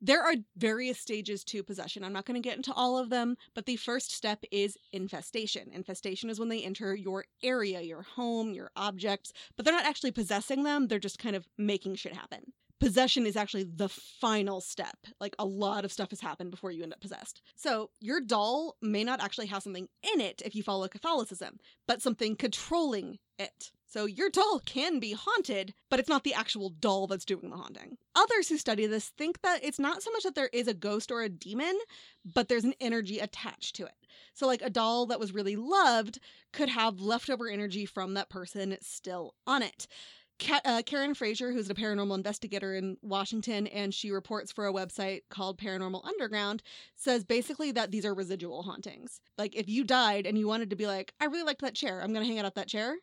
there 0.00 0.22
are 0.22 0.34
various 0.56 0.98
stages 0.98 1.44
to 1.44 1.62
possession. 1.62 2.04
I'm 2.04 2.12
not 2.12 2.26
going 2.26 2.40
to 2.40 2.46
get 2.46 2.56
into 2.56 2.72
all 2.72 2.98
of 2.98 3.10
them, 3.10 3.36
but 3.54 3.66
the 3.66 3.76
first 3.76 4.12
step 4.12 4.44
is 4.50 4.76
infestation. 4.92 5.70
Infestation 5.72 6.30
is 6.30 6.38
when 6.38 6.48
they 6.48 6.62
enter 6.62 6.94
your 6.94 7.24
area, 7.42 7.80
your 7.80 8.02
home, 8.02 8.52
your 8.52 8.70
objects, 8.76 9.32
but 9.56 9.64
they're 9.64 9.74
not 9.74 9.86
actually 9.86 10.12
possessing 10.12 10.64
them, 10.64 10.88
they're 10.88 10.98
just 10.98 11.18
kind 11.18 11.36
of 11.36 11.46
making 11.56 11.94
shit 11.94 12.14
happen 12.14 12.52
possession 12.80 13.26
is 13.26 13.36
actually 13.36 13.64
the 13.64 13.88
final 13.88 14.60
step. 14.60 14.96
Like 15.20 15.34
a 15.38 15.44
lot 15.44 15.84
of 15.84 15.92
stuff 15.92 16.10
has 16.10 16.20
happened 16.20 16.50
before 16.50 16.70
you 16.70 16.82
end 16.82 16.92
up 16.92 17.00
possessed. 17.00 17.42
So 17.56 17.90
your 18.00 18.20
doll 18.20 18.76
may 18.82 19.04
not 19.04 19.22
actually 19.22 19.46
have 19.46 19.62
something 19.62 19.88
in 20.14 20.20
it 20.20 20.42
if 20.44 20.54
you 20.54 20.62
follow 20.62 20.88
Catholicism, 20.88 21.58
but 21.86 22.02
something 22.02 22.36
controlling 22.36 23.18
it. 23.38 23.70
So 23.88 24.04
your 24.04 24.30
doll 24.30 24.60
can 24.66 24.98
be 24.98 25.12
haunted, 25.12 25.72
but 25.88 26.00
it's 26.00 26.08
not 26.08 26.24
the 26.24 26.34
actual 26.34 26.70
doll 26.70 27.06
that's 27.06 27.24
doing 27.24 27.50
the 27.50 27.56
haunting. 27.56 27.96
Others 28.14 28.48
who 28.48 28.58
study 28.58 28.86
this 28.86 29.08
think 29.08 29.40
that 29.42 29.60
it's 29.62 29.78
not 29.78 30.02
so 30.02 30.10
much 30.10 30.24
that 30.24 30.34
there 30.34 30.50
is 30.52 30.66
a 30.68 30.74
ghost 30.74 31.10
or 31.10 31.22
a 31.22 31.28
demon, 31.28 31.78
but 32.24 32.48
there's 32.48 32.64
an 32.64 32.74
energy 32.80 33.20
attached 33.20 33.76
to 33.76 33.84
it. 33.84 33.94
So 34.34 34.46
like 34.46 34.60
a 34.62 34.70
doll 34.70 35.06
that 35.06 35.20
was 35.20 35.32
really 35.32 35.56
loved 35.56 36.18
could 36.52 36.68
have 36.68 37.00
leftover 37.00 37.48
energy 37.48 37.86
from 37.86 38.14
that 38.14 38.28
person 38.28 38.76
still 38.82 39.34
on 39.46 39.62
it. 39.62 39.86
Ka- 40.38 40.60
uh, 40.64 40.82
Karen 40.84 41.14
Fraser, 41.14 41.52
who's 41.52 41.70
a 41.70 41.74
paranormal 41.74 42.14
investigator 42.14 42.74
in 42.74 42.96
Washington, 43.02 43.66
and 43.68 43.94
she 43.94 44.10
reports 44.10 44.52
for 44.52 44.66
a 44.66 44.72
website 44.72 45.22
called 45.30 45.58
Paranormal 45.58 46.04
Underground, 46.04 46.62
says 46.94 47.24
basically 47.24 47.72
that 47.72 47.90
these 47.90 48.04
are 48.04 48.14
residual 48.14 48.62
hauntings. 48.62 49.20
Like 49.38 49.54
if 49.54 49.68
you 49.68 49.84
died 49.84 50.26
and 50.26 50.36
you 50.38 50.46
wanted 50.46 50.70
to 50.70 50.76
be 50.76 50.86
like, 50.86 51.14
I 51.20 51.26
really 51.26 51.44
liked 51.44 51.62
that 51.62 51.74
chair, 51.74 52.02
I'm 52.02 52.12
going 52.12 52.24
to 52.24 52.28
hang 52.28 52.38
out 52.38 52.44
at 52.44 52.54
that 52.56 52.68
chair. 52.68 52.96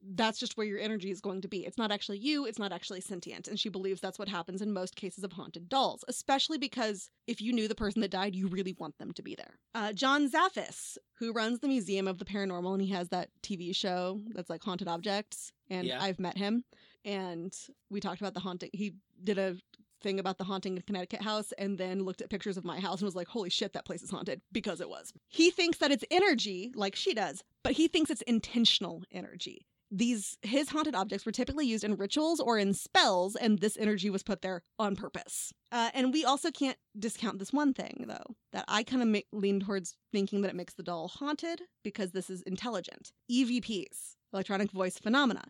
That's 0.00 0.38
just 0.38 0.56
where 0.56 0.66
your 0.66 0.78
energy 0.78 1.10
is 1.10 1.20
going 1.20 1.40
to 1.42 1.48
be. 1.48 1.66
It's 1.66 1.76
not 1.76 1.90
actually 1.90 2.18
you, 2.18 2.46
it's 2.46 2.58
not 2.58 2.72
actually 2.72 3.00
sentient. 3.00 3.48
And 3.48 3.58
she 3.58 3.68
believes 3.68 4.00
that's 4.00 4.18
what 4.18 4.28
happens 4.28 4.62
in 4.62 4.72
most 4.72 4.94
cases 4.94 5.24
of 5.24 5.32
haunted 5.32 5.68
dolls, 5.68 6.04
especially 6.06 6.56
because 6.56 7.10
if 7.26 7.40
you 7.40 7.52
knew 7.52 7.66
the 7.66 7.74
person 7.74 8.00
that 8.02 8.12
died, 8.12 8.36
you 8.36 8.46
really 8.46 8.76
want 8.78 8.96
them 8.98 9.12
to 9.12 9.22
be 9.22 9.34
there. 9.34 9.58
Uh, 9.74 9.92
John 9.92 10.30
Zaffis, 10.30 10.98
who 11.18 11.32
runs 11.32 11.58
the 11.58 11.68
Museum 11.68 12.06
of 12.06 12.18
the 12.18 12.24
Paranormal, 12.24 12.74
and 12.74 12.82
he 12.82 12.90
has 12.90 13.08
that 13.08 13.30
TV 13.42 13.74
show 13.74 14.20
that's 14.34 14.48
like 14.48 14.62
Haunted 14.62 14.86
Objects, 14.86 15.52
and 15.70 15.86
Yeah. 15.86 16.02
I've 16.02 16.18
met 16.18 16.36
him. 16.38 16.64
and 17.04 17.54
we 17.90 18.00
talked 18.00 18.20
about 18.20 18.34
the 18.34 18.40
haunting. 18.40 18.70
He 18.72 18.94
did 19.22 19.38
a 19.38 19.56
thing 20.00 20.20
about 20.20 20.38
the 20.38 20.44
haunting 20.44 20.76
in 20.76 20.82
Connecticut 20.82 21.22
house 21.22 21.52
and 21.58 21.78
then 21.78 22.04
looked 22.04 22.20
at 22.20 22.30
pictures 22.30 22.56
of 22.56 22.64
my 22.64 22.78
house 22.80 23.00
and 23.00 23.06
was 23.06 23.16
like, 23.16 23.28
holy 23.28 23.50
shit, 23.50 23.72
that 23.72 23.84
place 23.84 24.02
is 24.02 24.10
haunted 24.10 24.40
because 24.52 24.80
it 24.80 24.88
was. 24.88 25.12
He 25.28 25.50
thinks 25.50 25.78
that 25.78 25.90
it's 25.90 26.04
energy, 26.10 26.70
like 26.74 26.94
she 26.94 27.14
does, 27.14 27.42
but 27.64 27.72
he 27.72 27.88
thinks 27.88 28.10
it's 28.10 28.22
intentional 28.22 29.02
energy. 29.10 29.66
These 29.90 30.36
his 30.42 30.68
haunted 30.68 30.94
objects 30.94 31.24
were 31.24 31.32
typically 31.32 31.66
used 31.66 31.82
in 31.82 31.96
rituals 31.96 32.40
or 32.40 32.58
in 32.58 32.74
spells, 32.74 33.34
and 33.36 33.58
this 33.58 33.78
energy 33.78 34.10
was 34.10 34.22
put 34.22 34.42
there 34.42 34.62
on 34.78 34.94
purpose. 34.96 35.50
Uh, 35.72 35.90
and 35.94 36.12
we 36.12 36.26
also 36.26 36.50
can't 36.50 36.76
discount 36.98 37.38
this 37.38 37.54
one 37.54 37.72
thing, 37.72 38.04
though, 38.06 38.36
that 38.52 38.66
I 38.68 38.82
kind 38.82 39.00
of 39.02 39.08
ma- 39.08 39.20
lean 39.32 39.60
towards 39.60 39.96
thinking 40.12 40.42
that 40.42 40.50
it 40.50 40.56
makes 40.56 40.74
the 40.74 40.82
doll 40.82 41.08
haunted 41.08 41.62
because 41.82 42.10
this 42.12 42.28
is 42.28 42.42
intelligent. 42.42 43.12
EVPs, 43.32 44.16
electronic 44.32 44.70
voice 44.70 44.98
phenomena. 44.98 45.44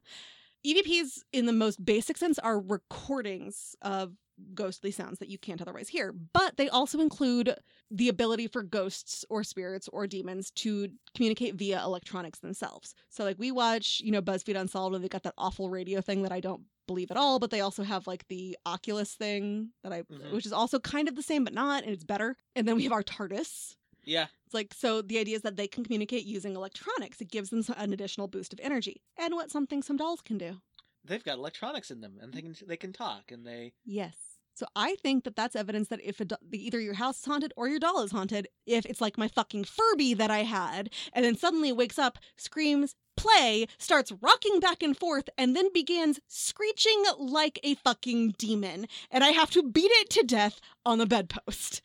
EVPs, 0.67 1.23
in 1.33 1.47
the 1.47 1.53
most 1.53 1.85
basic 1.85 2.17
sense, 2.17 2.39
are 2.41 2.59
recordings 2.59 3.77
of 3.83 4.15
ghostly 4.55 4.91
sounds 4.91 5.19
that 5.19 5.29
you 5.29 5.39
can't 5.39 5.61
otherwise 5.61 5.89
hear, 5.89 6.13
but 6.13 6.57
they 6.57 6.69
also 6.69 7.01
include 7.01 7.55
the 7.91 8.09
ability 8.09 8.47
for 8.47 8.63
ghosts 8.63 9.25
or 9.31 9.43
spirits 9.43 9.89
or 9.93 10.07
demons 10.07 10.51
to 10.53 10.89
communicate 11.15 11.55
via 11.57 11.83
electronics 11.83 12.39
themselves. 12.41 12.95
So, 13.09 13.25
like, 13.25 13.37
we 13.39 13.51
watch, 13.51 14.01
you 14.05 14.13
know, 14.13 14.23
BuzzFeed 14.23 14.57
Unsolved, 14.57 14.95
and 14.95 15.03
they've 15.03 15.11
got 15.11 15.25
that 15.25 15.35
awful 15.39 15.71
radio 15.71 16.01
thing 16.01 16.23
that 16.23 16.33
I 16.33 16.41
don't 16.41 16.63
believe 16.87 17.11
at 17.11 17.17
all, 17.17 17.39
but 17.39 17.51
they 17.51 17.61
also 17.61 17.83
have 17.83 18.07
like 18.07 18.27
the 18.29 18.57
Ovilus 18.67 19.15
thing 19.15 19.71
that 19.83 19.93
I, 19.93 20.03
Mhm. 20.03 20.33
which 20.33 20.47
is 20.47 20.53
also 20.53 20.79
kind 20.79 21.07
of 21.09 21.17
the 21.17 21.23
same, 21.23 21.45
but 21.45 21.53
not, 21.53 21.85
and 21.85 21.93
it's 21.93 22.05
better. 22.05 22.37
And 22.57 22.67
then 22.67 22.77
we 22.77 22.85
have 22.85 22.93
our 22.93 23.03
TARDIS, 23.03 23.77
Yeah. 24.09 24.27
it's 24.47 24.55
like, 24.55 24.73
so 24.75 25.03
the 25.03 25.19
idea 25.19 25.37
is 25.37 25.43
that 25.43 25.57
they 25.57 25.69
can 25.69 25.85
communicate 25.85 26.25
using 26.25 26.57
electronics. 26.57 27.21
It 27.21 27.31
gives 27.31 27.51
them 27.51 27.63
an 27.77 27.93
additional 27.93 28.27
boost 28.27 28.53
of 28.53 28.61
energy. 28.63 29.03
And 29.19 29.35
what 29.35 29.51
something 29.51 29.83
some 29.83 29.97
dolls 29.97 30.23
can 30.23 30.39
do. 30.39 30.61
They've 31.05 31.25
got 31.25 31.39
electronics 31.39 31.91
in 31.91 32.01
them 32.01 32.19
and 32.21 32.33
they 32.33 32.43
can 32.43 32.55
they 32.67 32.77
can 32.77 32.93
talk 32.93 33.31
and 33.31 33.47
they 33.47 33.73
Yes. 33.85 34.17
So 34.55 34.67
I 34.75 34.97
think 34.97 35.23
that 35.23 35.37
that's 35.37 35.55
evidence 35.55 35.87
that 35.89 36.01
if 36.03 36.21
a 36.21 36.25
do- 36.25 36.37
either 36.53 36.81
your 36.81 36.95
house 36.95 37.21
is 37.21 37.25
haunted 37.25 37.53
or 37.57 37.69
your 37.69 37.79
doll 37.79 38.03
is 38.03 38.11
haunted, 38.11 38.49
if 38.67 38.85
it's 38.87 39.01
like 39.01 39.17
my 39.17 39.29
fucking 39.29 39.65
Furby 39.65 40.15
that 40.15 40.33
I 40.33 40.43
had, 40.43 40.91
and 41.13 41.25
then 41.25 41.37
suddenly 41.37 41.71
wakes 41.71 41.97
up, 41.97 42.19
screams, 42.37 42.97
play, 43.17 43.69
starts 43.79 44.11
rocking 44.21 44.59
back 44.59 44.83
and 44.83 44.97
forth, 44.97 45.29
and 45.39 45.55
then 45.55 45.73
begins 45.73 46.19
screeching 46.27 47.05
like 47.21 47.61
a 47.63 47.77
fucking 47.77 48.35
demon, 48.37 48.89
and 49.13 49.23
I 49.23 49.29
have 49.29 49.53
to 49.53 49.63
beat 49.63 49.93
it 49.93 50.11
to 50.11 50.25
death 50.25 50.61
on 50.85 50.99
the 50.99 51.07
bedpost. 51.07 51.81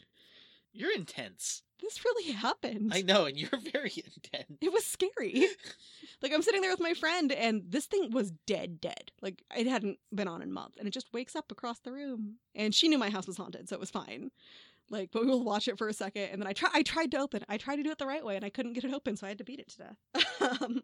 you're 0.71 0.95
intense. 0.95 1.61
This 1.83 2.05
really 2.05 2.31
happened. 2.31 2.93
I 2.93 3.01
know, 3.01 3.25
and 3.25 3.37
you're 3.37 3.49
very 3.73 3.91
intense. 3.93 4.57
It 4.61 4.71
was 4.71 4.85
scary. 4.85 5.47
like 6.21 6.33
I'm 6.33 6.41
sitting 6.41 6.61
there 6.61 6.71
with 6.71 6.79
my 6.79 6.93
friend 6.93 7.31
and 7.31 7.63
this 7.67 7.85
thing 7.87 8.09
was 8.11 8.31
dead 8.47 8.79
dead. 8.79 9.11
Like 9.21 9.43
it 9.55 9.67
hadn't 9.67 9.99
been 10.15 10.29
on 10.29 10.41
in 10.41 10.49
a 10.49 10.53
month 10.53 10.75
and 10.79 10.87
it 10.87 10.91
just 10.91 11.11
wakes 11.13 11.35
up 11.35 11.51
across 11.51 11.79
the 11.79 11.91
room. 11.91 12.37
And 12.55 12.73
she 12.73 12.87
knew 12.87 12.97
my 12.97 13.09
house 13.09 13.27
was 13.27 13.37
haunted, 13.37 13.67
so 13.67 13.75
it 13.75 13.81
was 13.81 13.91
fine. 13.91 14.31
Like, 14.89 15.11
but 15.11 15.23
we 15.23 15.27
will 15.27 15.43
watch 15.43 15.67
it 15.67 15.77
for 15.77 15.89
a 15.89 15.93
second 15.93 16.29
and 16.31 16.41
then 16.41 16.47
I 16.47 16.53
try 16.53 16.69
I 16.73 16.83
tried 16.83 17.11
to 17.11 17.19
open. 17.19 17.43
I 17.49 17.57
tried 17.57 17.75
to 17.75 17.83
do 17.83 17.91
it 17.91 17.97
the 17.97 18.07
right 18.07 18.23
way 18.23 18.37
and 18.37 18.45
I 18.45 18.49
couldn't 18.49 18.73
get 18.73 18.85
it 18.85 18.93
open, 18.93 19.17
so 19.17 19.25
I 19.25 19.29
had 19.29 19.39
to 19.39 19.43
beat 19.43 19.59
it 19.59 19.69
to 19.69 19.77
death. 19.77 20.61
um, 20.61 20.83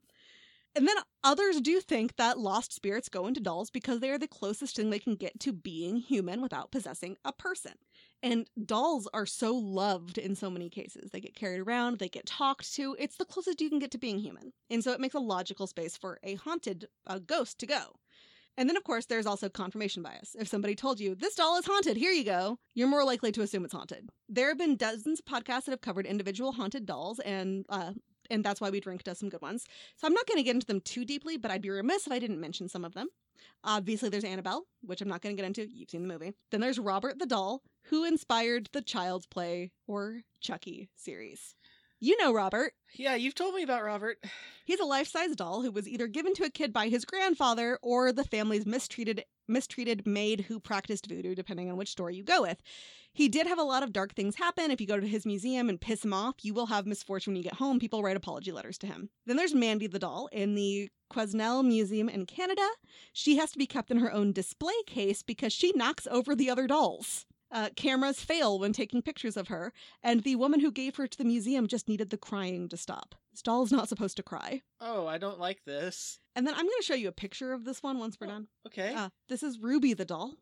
and 0.75 0.87
then 0.87 0.97
others 1.23 1.61
do 1.61 1.79
think 1.79 2.17
that 2.17 2.37
lost 2.37 2.73
spirits 2.73 3.09
go 3.09 3.25
into 3.25 3.39
dolls 3.39 3.71
because 3.71 4.01
they 4.01 4.09
are 4.11 4.19
the 4.19 4.27
closest 4.27 4.75
thing 4.75 4.89
they 4.89 4.99
can 4.99 5.15
get 5.15 5.39
to 5.39 5.53
being 5.53 5.97
human 5.97 6.41
without 6.41 6.71
possessing 6.71 7.15
a 7.25 7.33
person. 7.33 7.73
And 8.21 8.49
dolls 8.65 9.07
are 9.13 9.25
so 9.25 9.53
loved 9.53 10.17
in 10.17 10.35
so 10.35 10.49
many 10.49 10.69
cases. 10.69 11.11
They 11.11 11.21
get 11.21 11.35
carried 11.35 11.61
around, 11.61 11.99
they 11.99 12.09
get 12.09 12.25
talked 12.25 12.73
to. 12.75 12.95
It's 12.99 13.15
the 13.15 13.25
closest 13.25 13.61
you 13.61 13.69
can 13.69 13.79
get 13.79 13.91
to 13.91 13.97
being 13.97 14.19
human. 14.19 14.51
And 14.69 14.83
so 14.83 14.91
it 14.91 14.99
makes 14.99 15.15
a 15.15 15.19
logical 15.19 15.67
space 15.67 15.95
for 15.95 16.19
a 16.23 16.35
haunted 16.35 16.87
a 17.07 17.19
ghost 17.19 17.59
to 17.59 17.65
go. 17.65 17.95
And 18.57 18.67
then, 18.67 18.75
of 18.75 18.83
course, 18.83 19.05
there's 19.05 19.25
also 19.25 19.47
confirmation 19.47 20.03
bias. 20.03 20.35
If 20.37 20.49
somebody 20.49 20.75
told 20.75 20.99
you, 20.99 21.15
this 21.15 21.35
doll 21.35 21.57
is 21.57 21.65
haunted, 21.65 21.95
here 21.95 22.11
you 22.11 22.25
go, 22.25 22.59
you're 22.73 22.89
more 22.89 23.05
likely 23.05 23.31
to 23.31 23.41
assume 23.41 23.63
it's 23.63 23.73
haunted. 23.73 24.09
There 24.27 24.49
have 24.49 24.57
been 24.57 24.75
dozens 24.75 25.21
of 25.21 25.25
podcasts 25.25 25.65
that 25.65 25.71
have 25.71 25.79
covered 25.79 26.05
individual 26.05 26.51
haunted 26.51 26.85
dolls, 26.85 27.19
and 27.19 27.65
uh, 27.69 27.93
and 28.29 28.43
that's 28.43 28.59
why 28.59 28.69
we 28.69 28.81
drink 28.81 29.03
does 29.03 29.17
some 29.17 29.29
good 29.29 29.41
ones. 29.41 29.65
So 29.95 30.07
I'm 30.07 30.13
not 30.13 30.27
going 30.27 30.37
to 30.37 30.43
get 30.43 30.55
into 30.55 30.67
them 30.67 30.81
too 30.81 31.05
deeply, 31.05 31.37
but 31.37 31.51
I'd 31.51 31.61
be 31.61 31.69
remiss 31.69 32.05
if 32.05 32.11
I 32.11 32.19
didn't 32.19 32.41
mention 32.41 32.67
some 32.67 32.83
of 32.83 32.93
them. 32.93 33.07
Obviously, 33.63 34.09
there's 34.09 34.25
Annabelle, 34.25 34.65
which 34.81 35.01
I'm 35.01 35.07
not 35.07 35.21
going 35.21 35.35
to 35.35 35.41
get 35.41 35.47
into. 35.47 35.67
You've 35.73 35.89
seen 35.89 36.01
the 36.01 36.13
movie. 36.13 36.33
Then 36.51 36.59
there's 36.59 36.79
Robert 36.79 37.17
the 37.17 37.25
doll, 37.25 37.61
who 37.83 38.05
inspired 38.05 38.69
the 38.71 38.81
Child's 38.81 39.25
Play 39.25 39.71
or 39.87 40.21
Chucky 40.39 40.89
series. 40.95 41.55
You 42.01 42.15
know 42.17 42.33
Robert. 42.33 42.73
Yeah, 42.93 43.15
you've 43.15 43.35
told 43.35 43.55
me 43.55 43.63
about 43.63 43.83
Robert. 43.83 44.23
He's 44.63 44.79
a 44.79 44.85
life-size 44.85 45.35
doll 45.35 45.61
who 45.61 45.71
was 45.71 45.87
either 45.87 46.07
given 46.07 46.33
to 46.35 46.45
a 46.45 46.49
kid 46.49 46.71
by 46.71 46.87
his 46.87 47.03
grandfather 47.03 47.77
or 47.81 48.13
the 48.13 48.23
family's 48.23 48.65
mistreated 48.65 49.25
mistreated 49.49 50.05
maid 50.05 50.41
who 50.41 50.59
practiced 50.59 51.07
voodoo, 51.07 51.35
depending 51.35 51.69
on 51.69 51.75
which 51.75 51.89
story 51.89 52.15
you 52.15 52.23
go 52.23 52.43
with. 52.43 52.61
He 53.11 53.27
did 53.27 53.47
have 53.47 53.57
a 53.57 53.63
lot 53.63 53.81
of 53.83 53.91
dark 53.91 54.13
things 54.13 54.35
happen. 54.35 54.69
If 54.71 54.79
you 54.79 54.87
go 54.87 54.99
to 54.99 55.07
his 55.07 55.25
museum 55.25 55.67
and 55.67 55.81
piss 55.81 56.05
him 56.05 56.13
off, 56.13 56.35
you 56.43 56.53
will 56.53 56.67
have 56.67 56.85
misfortune 56.85 57.33
when 57.33 57.37
you 57.37 57.43
get 57.43 57.55
home. 57.55 57.79
People 57.79 58.03
write 58.03 58.15
apology 58.15 58.51
letters 58.51 58.77
to 58.77 58.87
him. 58.87 59.09
Then 59.25 59.35
there's 59.35 59.55
Mandy 59.55 59.87
the 59.87 59.99
doll 59.99 60.29
in 60.31 60.53
the 60.53 60.89
Quesnel 61.11 61.65
Museum 61.65 62.07
in 62.07 62.27
Canada. 62.27 62.67
She 63.11 63.37
has 63.37 63.51
to 63.51 63.57
be 63.57 63.65
kept 63.65 63.89
in 63.89 63.97
her 63.97 64.13
own 64.13 64.31
display 64.31 64.83
case 64.85 65.23
because 65.23 65.51
she 65.51 65.73
knocks 65.75 66.07
over 66.09 66.35
the 66.35 66.51
other 66.51 66.67
dolls. 66.67 67.25
Uh, 67.51 67.69
cameras 67.75 68.19
fail 68.21 68.59
when 68.59 68.73
taking 68.73 69.01
pictures 69.01 69.35
of 69.35 69.47
her, 69.47 69.73
and 70.03 70.21
the 70.23 70.35
woman 70.35 70.59
who 70.59 70.71
gave 70.71 70.95
her 70.97 71.07
to 71.07 71.17
the 71.17 71.23
museum 71.23 71.67
just 71.67 71.87
needed 71.87 72.09
the 72.11 72.17
crying 72.17 72.69
to 72.69 72.77
stop. 72.77 73.15
This 73.31 73.41
doll 73.41 73.63
is 73.63 73.71
not 73.71 73.89
supposed 73.89 74.17
to 74.17 74.23
cry. 74.23 74.61
Oh, 74.79 75.07
I 75.07 75.17
don't 75.17 75.39
like 75.39 75.63
this. 75.65 76.19
And 76.35 76.45
then 76.45 76.53
I'm 76.53 76.65
going 76.65 76.77
to 76.79 76.85
show 76.85 76.93
you 76.93 77.07
a 77.07 77.11
picture 77.13 77.51
of 77.51 77.65
this 77.65 77.81
one 77.81 77.97
once 77.97 78.17
we're 78.19 78.27
Oh. 78.27 78.31
done. 78.31 78.47
Okay. 78.67 78.93
Uh, 78.93 79.09
this 79.29 79.41
is 79.41 79.57
Ruby 79.59 79.93
the 79.93 80.05
doll. 80.05 80.35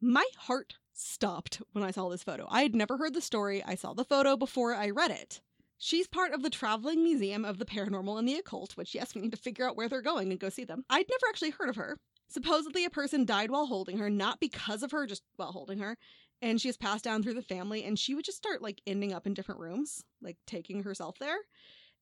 My 0.00 0.24
heart 0.38 0.76
stopped 0.94 1.60
when 1.72 1.84
I 1.84 1.90
saw 1.90 2.08
this 2.08 2.22
photo. 2.22 2.46
I 2.50 2.62
had 2.62 2.74
never 2.74 2.96
heard 2.96 3.14
the 3.14 3.20
story. 3.20 3.62
I 3.64 3.74
saw 3.74 3.92
the 3.92 4.04
photo 4.04 4.36
before 4.36 4.74
I 4.74 4.90
read 4.90 5.10
it. 5.10 5.40
She's 5.76 6.08
part 6.08 6.32
of 6.32 6.42
the 6.42 6.50
Traveling 6.50 7.04
Museum 7.04 7.44
of 7.44 7.58
the 7.58 7.64
Paranormal 7.64 8.18
and 8.18 8.26
the 8.28 8.34
Occult, 8.34 8.76
which, 8.76 8.94
yes, 8.94 9.14
we 9.14 9.20
need 9.20 9.30
to 9.32 9.36
figure 9.36 9.68
out 9.68 9.76
where 9.76 9.88
they're 9.88 10.02
going 10.02 10.30
and 10.30 10.40
go 10.40 10.48
see 10.48 10.64
them. 10.64 10.84
I'd 10.90 11.06
never 11.08 11.28
actually 11.28 11.50
heard 11.50 11.68
of 11.68 11.76
her. 11.76 11.98
Supposedly, 12.28 12.84
a 12.84 12.90
person 12.90 13.24
died 13.24 13.50
while 13.50 13.66
holding 13.66 13.98
her, 13.98 14.10
not 14.10 14.40
because 14.40 14.82
of 14.82 14.90
her, 14.90 15.06
just 15.06 15.22
while 15.36 15.52
holding 15.52 15.78
her. 15.78 15.96
And 16.40 16.60
she 16.60 16.68
has 16.68 16.76
passed 16.76 17.04
down 17.04 17.22
through 17.22 17.34
the 17.34 17.42
family, 17.42 17.84
and 17.84 17.98
she 17.98 18.14
would 18.14 18.24
just 18.24 18.38
start 18.38 18.62
like 18.62 18.80
ending 18.86 19.12
up 19.12 19.26
in 19.26 19.34
different 19.34 19.60
rooms, 19.60 20.04
like 20.22 20.36
taking 20.46 20.82
herself 20.84 21.18
there. 21.18 21.38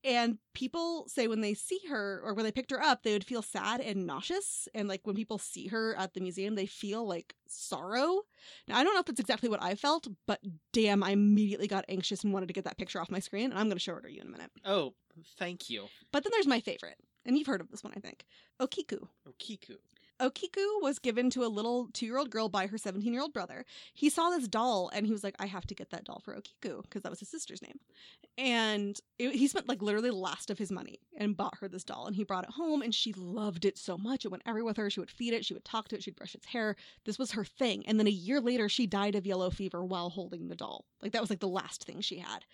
And 0.05 0.39
people 0.55 1.09
say 1.09 1.26
when 1.26 1.41
they 1.41 1.55
see 1.55 1.80
her 1.89 2.20
or 2.22 2.32
when 2.34 2.45
they 2.45 2.53
picked 2.53 2.70
her 2.70 2.80
up, 2.80 3.03
they 3.03 3.12
would 3.12 3.24
feel 3.24 3.43
sad 3.43 3.80
and 3.80 4.07
nauseous. 4.07 4.68
And 4.72 4.89
like 4.89 5.01
when 5.05 5.16
people 5.16 5.39
see 5.39 5.66
her 5.68 5.97
at 5.97 6.14
the 6.14 6.20
museum, 6.20 6.55
they 6.55 6.66
feel 6.66 7.07
like 7.07 7.34
sorrow. 7.49 8.20
Now, 8.68 8.76
I 8.76 8.84
don't 8.84 8.95
know 8.95 9.01
if 9.01 9.07
that's 9.07 9.18
exactly 9.18 9.49
what 9.49 9.62
I 9.62 9.74
felt, 9.74 10.07
but 10.26 10.41
damn, 10.72 11.03
I 11.03 11.11
immediately 11.11 11.66
got 11.66 11.87
anxious 11.89 12.22
and 12.22 12.32
wanted 12.32 12.47
to 12.47 12.53
get 12.53 12.64
that 12.64 12.78
picture 12.78 13.01
off 13.01 13.11
my 13.11 13.18
screen. 13.18 13.51
And 13.51 13.59
I'm 13.59 13.66
going 13.66 13.78
to 13.78 13.80
show 13.80 13.97
it 13.97 14.03
to 14.03 14.12
you 14.12 14.20
in 14.20 14.28
a 14.28 14.30
minute. 14.30 14.51
Oh, 14.64 14.95
thank 15.39 15.68
you. 15.68 15.87
But 16.12 16.22
then 16.22 16.30
there's 16.32 16.47
my 16.47 16.61
favorite. 16.61 16.99
And 17.24 17.37
you've 17.37 17.49
heard 17.49 17.61
of 17.61 17.70
this 17.70 17.82
one, 17.82 17.95
I 17.97 18.01
think. 18.01 18.24
Okiku. 18.61 19.09
Oh, 19.26 19.34
Kiku. 19.39 19.74
Okiku 20.21 20.83
was 20.83 20.99
given 20.99 21.31
to 21.31 21.45
a 21.45 21.49
little 21.49 21.89
two 21.93 22.07
year 22.07 22.19
old 22.19 22.31
girl 22.31 22.49
by 22.49 22.67
her 22.67 22.79
17 22.79 23.12
year 23.12 23.23
old 23.23 23.33
brother. 23.33 23.64
He 23.93 24.09
saw 24.09 24.31
this 24.31 24.49
doll 24.49 24.91
and 24.95 25.07
he 25.07 25.12
was 25.12 25.23
like, 25.23 25.35
I 25.39 25.47
have 25.47 25.67
to 25.67 25.75
get 25.75 25.91
that 25.91 26.05
doll 26.05 26.21
for 26.25 26.35
Okiku 26.35 26.83
because 26.83 27.03
that 27.03 27.11
was 27.11 27.21
his 27.21 27.29
sister's 27.29 27.62
name. 27.62 27.79
And 28.39 28.99
it, 29.19 29.35
he 29.35 29.47
spent 29.47 29.69
like 29.69 29.83
literally 29.83 30.11
the 30.11 30.17
last 30.17 30.51
of 30.51 30.59
his 30.59 30.73
money 30.73 31.01
and 31.17 31.37
bought 31.37 31.59
her 31.61 31.69
this 31.69 31.85
doll. 31.85 32.07
And 32.07 32.17
he 32.17 32.25
brought 32.25 32.45
it 32.45 32.51
home 32.51 32.83
and 32.83 32.95
she 32.95 33.12
loved 33.12 33.64
it 33.64 33.79
so 33.79 33.99
much. 33.99 34.25
It 34.25 34.31
went 34.31 34.43
everywhere 34.47 34.71
with 34.71 34.77
her. 34.79 34.91
She 34.91 35.01
would 35.01 35.11
feed 35.11 35.35
it, 35.35 35.45
she 35.45 35.55
would 35.55 35.64
talk 35.64 35.89
to 35.89 35.97
it, 35.97 36.03
she'd 36.03 36.17
brush 36.17 36.35
its 36.35 36.47
hair. 36.47 36.77
This 37.05 37.19
was 37.19 37.33
her 37.33 37.45
thing. 37.45 37.85
And 37.87 37.99
then 37.99 38.07
a 38.07 38.11
year 38.11 38.41
later, 38.41 38.69
she 38.69 38.87
died 38.87 39.14
of 39.14 39.27
yellow 39.27 39.51
fever 39.51 39.85
while 39.85 40.11
holding 40.11 40.49
the 40.49 40.57
doll. 40.57 40.87
Like 41.03 41.12
that 41.12 41.21
was 41.21 41.31
like 41.31 41.41
the 41.41 41.49
last 41.49 41.85
thing 41.85 42.01
she 42.01 42.19
had. 42.19 42.45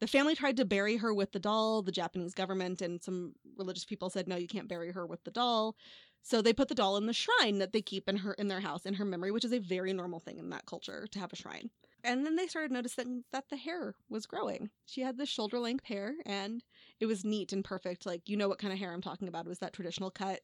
The 0.00 0.08
family 0.08 0.34
tried 0.34 0.56
to 0.56 0.64
bury 0.64 0.96
her 0.96 1.14
with 1.14 1.30
the 1.30 1.38
doll. 1.38 1.80
The 1.80 1.92
Japanese 1.92 2.34
government 2.34 2.82
and 2.82 3.00
some 3.00 3.34
religious 3.56 3.84
people 3.84 4.10
said, 4.10 4.26
no, 4.26 4.34
you 4.34 4.48
can't 4.48 4.66
bury 4.66 4.90
her 4.90 5.06
with 5.06 5.22
the 5.22 5.30
doll. 5.30 5.76
So 6.22 6.40
they 6.40 6.52
put 6.52 6.68
the 6.68 6.74
doll 6.74 6.96
in 6.96 7.06
the 7.06 7.12
shrine 7.12 7.58
that 7.58 7.72
they 7.72 7.82
keep 7.82 8.08
in 8.08 8.18
her 8.18 8.32
in 8.34 8.48
their 8.48 8.60
house 8.60 8.86
in 8.86 8.94
her 8.94 9.04
memory, 9.04 9.30
which 9.30 9.44
is 9.44 9.52
a 9.52 9.58
very 9.58 9.92
normal 9.92 10.20
thing 10.20 10.38
in 10.38 10.50
that 10.50 10.66
culture 10.66 11.06
to 11.10 11.18
have 11.18 11.32
a 11.32 11.36
shrine. 11.36 11.70
And 12.04 12.24
then 12.26 12.36
they 12.36 12.46
started 12.46 12.72
noticing 12.72 13.24
that 13.32 13.48
the 13.48 13.56
hair 13.56 13.94
was 14.08 14.26
growing. 14.26 14.70
She 14.86 15.02
had 15.02 15.18
this 15.18 15.28
shoulder 15.28 15.58
length 15.58 15.84
hair 15.84 16.14
and 16.24 16.62
it 17.00 17.06
was 17.06 17.24
neat 17.24 17.52
and 17.52 17.64
perfect. 17.64 18.06
Like 18.06 18.28
you 18.28 18.36
know 18.36 18.48
what 18.48 18.58
kind 18.58 18.72
of 18.72 18.78
hair 18.78 18.92
I'm 18.92 19.02
talking 19.02 19.28
about. 19.28 19.46
It 19.46 19.50
was 19.50 19.58
that 19.60 19.72
traditional 19.72 20.10
cut. 20.10 20.40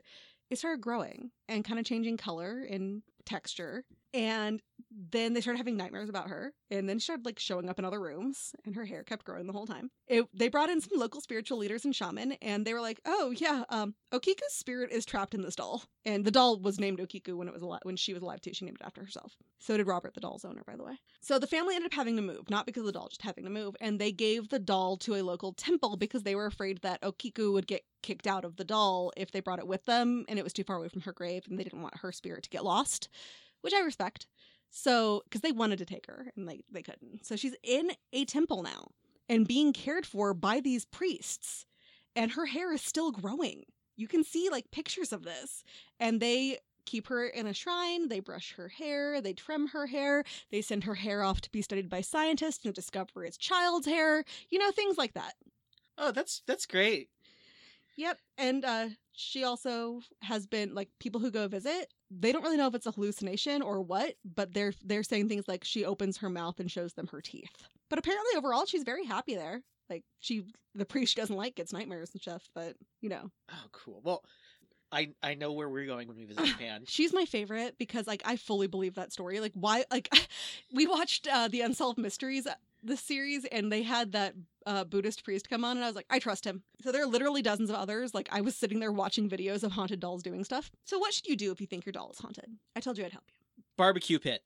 It 0.51 0.59
started 0.59 0.81
growing 0.81 1.31
and 1.49 1.65
kind 1.65 1.79
of 1.79 1.87
changing 1.87 2.17
color 2.17 2.67
and 2.69 3.03
texture. 3.29 3.85
And 4.15 4.63
then 4.91 5.35
they 5.35 5.43
started 5.43 5.59
having 5.59 5.77
nightmares 5.77 6.09
about 6.09 6.29
her. 6.29 6.55
And 6.71 6.89
then 6.89 6.99
she 6.99 7.05
started 7.05 7.27
like 7.27 7.39
showing 7.39 7.69
up 7.69 7.79
in 7.79 7.85
other 7.85 8.01
rooms 8.01 8.55
and 8.65 8.75
her 8.75 8.87
hair 8.87 9.05
kept 9.05 9.25
growing 9.25 9.47
the 9.47 9.53
whole 9.53 9.67
time. 9.67 9.91
It, 10.07 10.27
they 10.33 10.49
brought 10.49 10.71
in 10.71 10.81
some 10.81 10.99
local 10.99 11.21
spiritual 11.21 11.59
leaders 11.59 11.85
and 11.85 11.95
shaman 11.95 12.33
and 12.41 12.65
they 12.65 12.73
were 12.73 12.81
like, 12.81 13.01
oh 13.05 13.35
yeah, 13.37 13.65
um, 13.69 13.95
Okiku's 14.13 14.55
spirit 14.55 14.91
is 14.91 15.05
trapped 15.05 15.35
in 15.35 15.43
this 15.43 15.57
doll. 15.57 15.85
And 16.07 16.25
the 16.25 16.31
doll 16.31 16.59
was 16.59 16.81
named 16.81 17.01
Okiku 17.01 17.35
when 17.35 17.49
it 17.49 17.55
was 17.55 17.63
when 17.83 17.97
she 17.97 18.15
was 18.15 18.23
alive 18.23 18.41
too. 18.41 18.55
She 18.55 18.65
named 18.65 18.79
it 18.81 18.87
after 18.87 19.03
herself. 19.03 19.37
So 19.59 19.77
did 19.77 19.87
Robert, 19.87 20.15
the 20.15 20.21
doll's 20.21 20.45
owner, 20.45 20.63
by 20.67 20.77
the 20.77 20.85
way. 20.85 20.95
So 21.21 21.39
the 21.39 21.47
family 21.47 21.75
ended 21.75 21.93
up 21.93 21.97
having 21.97 22.17
to 22.17 22.23
move, 22.23 22.49
not 22.49 22.65
because 22.65 22.81
of 22.81 22.87
the 22.87 22.93
doll, 22.93 23.09
just 23.09 23.23
having 23.23 23.45
to 23.45 23.51
move. 23.51 23.77
And 23.81 23.99
they 23.99 24.13
gave 24.13 24.49
the 24.49 24.59
doll 24.59 24.97
to 24.99 25.17
a 25.17 25.23
local 25.23 25.53
temple 25.53 25.97
because 25.97 26.23
they 26.23 26.35
were 26.35 26.47
afraid 26.47 26.81
that 26.81 27.03
Okiku 27.03 27.53
would 27.53 27.67
get 27.67 27.83
kicked 28.03 28.27
out 28.27 28.45
of 28.45 28.57
the 28.57 28.65
doll 28.65 29.13
if 29.17 29.33
they 29.33 29.41
brought 29.41 29.59
it 29.59 29.67
with 29.67 29.85
them 29.85 30.25
and 30.29 30.39
it 30.39 30.45
was 30.45 30.53
too 30.53 30.65
far 30.65 30.77
away 30.77 30.89
from 30.89 31.03
her 31.03 31.13
grave 31.13 31.38
and 31.47 31.59
they 31.59 31.65
didn't 31.65 31.83
want 31.83 31.99
her 31.99 32.13
spirit 32.13 32.45
to 32.45 32.51
get 32.51 32.65
lost, 32.65 33.09
which 33.61 33.75
I 33.75 33.81
respect. 33.81 34.27
So, 34.71 35.23
because 35.25 35.41
they 35.41 35.53
wanted 35.53 35.79
to 35.79 35.87
take 35.87 36.07
her 36.07 36.27
and 36.37 36.49
they, 36.49 36.61
they 36.71 36.83
couldn't. 36.83 37.25
So 37.25 37.37
she's 37.37 37.57
in 37.63 37.93
a 38.13 38.25
temple 38.25 38.63
now 38.63 38.89
and 39.29 39.49
being 39.49 39.73
cared 39.73 40.07
for 40.07 40.35
by 40.35 40.61
these 40.61 40.85
priests. 40.85 41.65
And 42.15 42.33
her 42.33 42.47
hair 42.47 42.73
is 42.73 42.83
still 42.83 43.13
growing. 43.13 43.65
You 43.97 44.09
can 44.09 44.25
see 44.25 44.49
like 44.51 44.71
pictures 44.71 45.13
of 45.13 45.23
this. 45.25 45.65
And 45.99 46.21
they 46.21 46.59
keep 46.89 47.09
her 47.09 47.27
in 47.27 47.47
a 47.47 47.53
shrine, 47.53 48.09
they 48.09 48.21
brush 48.21 48.55
her 48.55 48.69
hair, 48.69 49.21
they 49.21 49.35
trim 49.35 49.69
her 49.69 49.87
hair, 49.87 50.25
they 50.51 50.63
send 50.63 50.85
her 50.85 50.95
hair 50.95 51.23
off 51.23 51.41
to 51.43 51.51
be 51.51 51.61
studied 51.61 51.91
by 51.91 52.01
scientists 52.01 52.65
and 52.65 52.75
discover 52.75 53.25
it's 53.25 53.37
child's 53.37 53.87
hair, 53.87 54.25
you 54.49 54.59
know, 54.59 54.71
things 54.71 54.97
like 54.97 55.13
that. 55.13 55.35
Oh, 55.99 56.13
that's 56.13 56.43
that's 56.47 56.65
great. 56.65 57.11
Yep. 57.99 58.19
And 58.39 58.65
uh 58.65 58.89
she 59.13 59.43
also 59.43 60.01
has 60.23 60.47
been 60.47 60.73
like 60.73 60.89
people 61.01 61.21
who 61.21 61.33
go 61.33 61.49
visit, 61.49 61.93
they 62.11 62.31
don't 62.31 62.43
really 62.45 62.57
know 62.57 62.69
if 62.69 62.75
it's 62.77 62.87
a 62.87 62.93
hallucination 62.93 63.61
or 63.61 63.83
what, 63.83 64.15
but 64.25 64.55
they're 64.55 64.73
they're 64.85 65.03
saying 65.03 65.29
things 65.29 65.49
like 65.49 65.65
she 65.65 65.85
opens 65.85 66.19
her 66.19 66.31
mouth 66.31 66.61
and 66.61 66.71
shows 66.71 66.93
them 66.95 67.09
her 67.09 67.21
teeth. 67.21 67.69
But 67.91 67.99
apparently 67.99 68.31
overall 68.37 68.67
she's 68.67 68.85
very 68.85 69.05
happy 69.05 69.35
there. 69.35 69.63
Like 69.91 70.05
she 70.21 70.45
the 70.77 70.85
priest 70.85 71.15
she 71.15 71.21
doesn't 71.21 71.35
like 71.35 71.57
gets 71.57 71.73
nightmares 71.73 72.11
and 72.13 72.23
stuff, 72.23 72.49
but 72.55 72.77
you 73.01 73.09
know. 73.09 73.33
Oh, 73.51 73.67
cool. 73.73 74.01
Well, 74.05 74.23
I 74.93 75.09
I 75.21 75.35
know 75.35 75.53
where 75.53 75.69
we're 75.69 75.87
going 75.87 76.07
when 76.07 76.17
we 76.17 76.25
visit 76.25 76.45
Japan. 76.45 76.85
She's 76.87 77.13
my 77.13 77.25
favorite 77.25 77.75
because 77.79 78.07
like 78.07 78.23
I 78.25 78.37
fully 78.37 78.69
believe 78.69 78.95
that 78.95 79.13
story. 79.13 79.41
Like 79.41 79.53
why 79.55 79.85
like 79.91 80.09
we 80.73 80.87
watched 80.87 81.27
uh 81.27 81.49
the 81.49 81.63
Unsolved 81.63 81.99
Mysteries 81.99 82.47
uh, 82.47 82.55
the 82.85 82.97
series 82.97 83.45
and 83.47 83.73
they 83.73 83.83
had 83.83 84.13
that 84.13 84.35
uh, 84.69 84.85
Buddhist 84.85 85.25
priest 85.25 85.49
come 85.49 85.65
on 85.65 85.77
and 85.77 85.85
I 85.85 85.89
was 85.89 85.97
like 85.97 86.07
I 86.11 86.19
trust 86.19 86.45
him. 86.45 86.63
So 86.83 86.93
there 86.93 87.03
are 87.03 87.07
literally 87.07 87.43
dozens 87.43 87.71
of 87.71 87.77
others. 87.77 88.15
Like 88.15 88.29
I 88.31 88.41
was 88.41 88.55
sitting 88.55 88.81
there 88.81 88.93
watching 88.93 89.29
videos 89.29 89.63
of 89.63 89.73
haunted 89.73 90.01
dolls 90.01 90.23
doing 90.23 90.45
stuff. 90.45 90.71
So 90.85 90.99
what 90.99 91.13
should 91.15 91.27
you 91.27 91.37
do 91.37 91.51
if 91.51 91.61
you 91.61 91.67
think 91.67 91.87
your 91.87 91.93
doll 91.93 92.11
is 92.13 92.19
haunted? 92.19 92.51
I 92.77 92.81
told 92.81 92.99
you 92.99 93.05
I'd 93.05 93.13
help 93.13 93.25
you. 93.29 93.65
Barbecue 93.77 94.19
pit. 94.19 94.43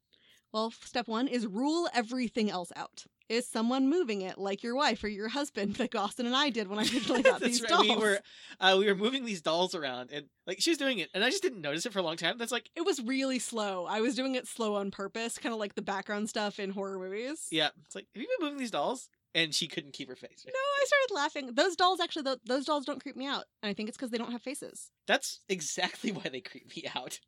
Well, 0.53 0.71
step 0.83 1.07
1 1.07 1.27
is 1.29 1.47
rule 1.47 1.89
everything 1.95 2.51
else 2.51 2.71
out. 2.75 3.05
Is 3.27 3.47
someone 3.47 3.89
moving 3.89 4.21
it 4.21 4.37
like 4.37 4.61
your 4.61 4.75
wife 4.75 5.03
or 5.03 5.07
your 5.07 5.29
husband, 5.29 5.79
like 5.79 5.95
Austin 5.95 6.27
and 6.27 6.35
I 6.35 6.51
did 6.51 6.67
when 6.67 6.77
I 6.77 6.83
originally 6.83 7.23
got 7.31 7.41
these 7.41 7.61
right. 7.61 7.69
dolls? 7.69 7.87
We 7.87 7.95
were 7.95 8.19
uh, 8.59 8.75
we 8.77 8.85
were 8.85 8.93
moving 8.95 9.25
these 9.25 9.41
dolls 9.41 9.73
around, 9.73 10.11
and 10.11 10.27
like 10.45 10.61
she 10.61 10.69
was 10.69 10.77
doing 10.77 10.99
it, 10.99 11.09
and 11.15 11.23
I 11.23 11.31
just 11.31 11.41
didn't 11.41 11.61
notice 11.61 11.87
it 11.87 11.93
for 11.93 11.99
a 11.99 12.03
long 12.03 12.17
time. 12.17 12.37
That's 12.37 12.51
like, 12.51 12.69
It 12.75 12.85
was 12.85 13.01
really 13.01 13.39
slow. 13.39 13.87
I 13.89 14.01
was 14.01 14.13
doing 14.13 14.35
it 14.35 14.47
slow 14.47 14.75
on 14.75 14.91
purpose, 14.91 15.39
kind 15.39 15.53
of 15.53 15.59
like 15.59 15.73
the 15.73 15.81
background 15.81 16.29
stuff 16.29 16.59
in 16.59 16.69
horror 16.69 16.99
movies. 16.99 17.47
yeah, 17.49 17.69
it's 17.85 17.95
like, 17.95 18.05
have 18.13 18.21
you 18.21 18.27
been 18.37 18.45
moving 18.45 18.59
these 18.59 18.71
dolls? 18.71 19.09
And 19.35 19.53
she 19.53 19.67
couldn't 19.67 19.93
keep 19.93 20.09
her 20.09 20.15
face. 20.15 20.45
No, 20.45 20.51
I 20.53 20.85
started 20.85 21.13
laughing. 21.15 21.55
Those 21.55 21.75
dolls 21.75 21.99
actually, 21.99 22.23
th- 22.23 22.39
those 22.45 22.65
dolls 22.65 22.85
don't 22.85 23.01
creep 23.01 23.15
me 23.15 23.25
out, 23.25 23.45
and 23.61 23.69
I 23.69 23.73
think 23.73 23.89
it's 23.89 23.97
because 23.97 24.11
they 24.11 24.17
don't 24.17 24.31
have 24.31 24.43
faces. 24.43 24.91
That's 25.07 25.39
exactly 25.49 26.11
why 26.11 26.29
they 26.31 26.41
creep 26.41 26.75
me 26.75 26.85
out. 26.95 27.19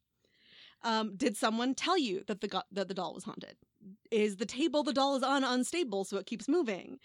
Um, 0.84 1.16
did 1.16 1.36
someone 1.36 1.74
tell 1.74 1.98
you 1.98 2.24
that 2.28 2.42
the 2.42 2.48
go- 2.48 2.62
that 2.72 2.88
the 2.88 2.94
doll 2.94 3.14
was 3.14 3.24
haunted? 3.24 3.56
Is 4.12 4.38
the 4.38 4.46
table 4.46 4.84
the 4.84 4.94
doll 4.94 5.16
is 5.16 5.24
on 5.24 5.44
unstable 5.44 6.06
so 6.06 6.18
it 6.18 6.28
keeps 6.28 6.48
moving? 6.48 7.00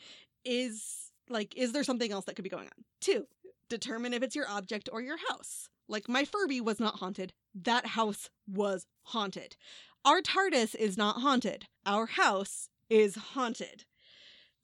Is 0.44 1.10
like 1.30 1.56
is 1.56 1.72
there 1.72 1.84
something 1.84 2.12
else 2.12 2.26
that 2.26 2.36
could 2.36 2.42
be 2.42 2.50
going 2.50 2.66
on? 2.66 2.84
Two, 3.00 3.26
determine 3.70 4.12
if 4.12 4.22
it's 4.22 4.36
your 4.36 4.48
object 4.48 4.90
or 4.92 5.00
your 5.00 5.16
house. 5.30 5.68
Like 5.88 6.08
my 6.08 6.24
Furby 6.24 6.60
was 6.60 6.78
not 6.78 6.96
haunted. 6.96 7.32
That 7.54 7.86
house 7.86 8.28
was 8.46 8.86
haunted. 9.04 9.56
Our 10.04 10.20
TARDIS 10.22 10.74
is 10.74 10.96
not 10.96 11.16
haunted. 11.16 11.66
Our 11.84 12.06
house 12.06 12.68
is 12.88 13.16
haunted. 13.16 13.84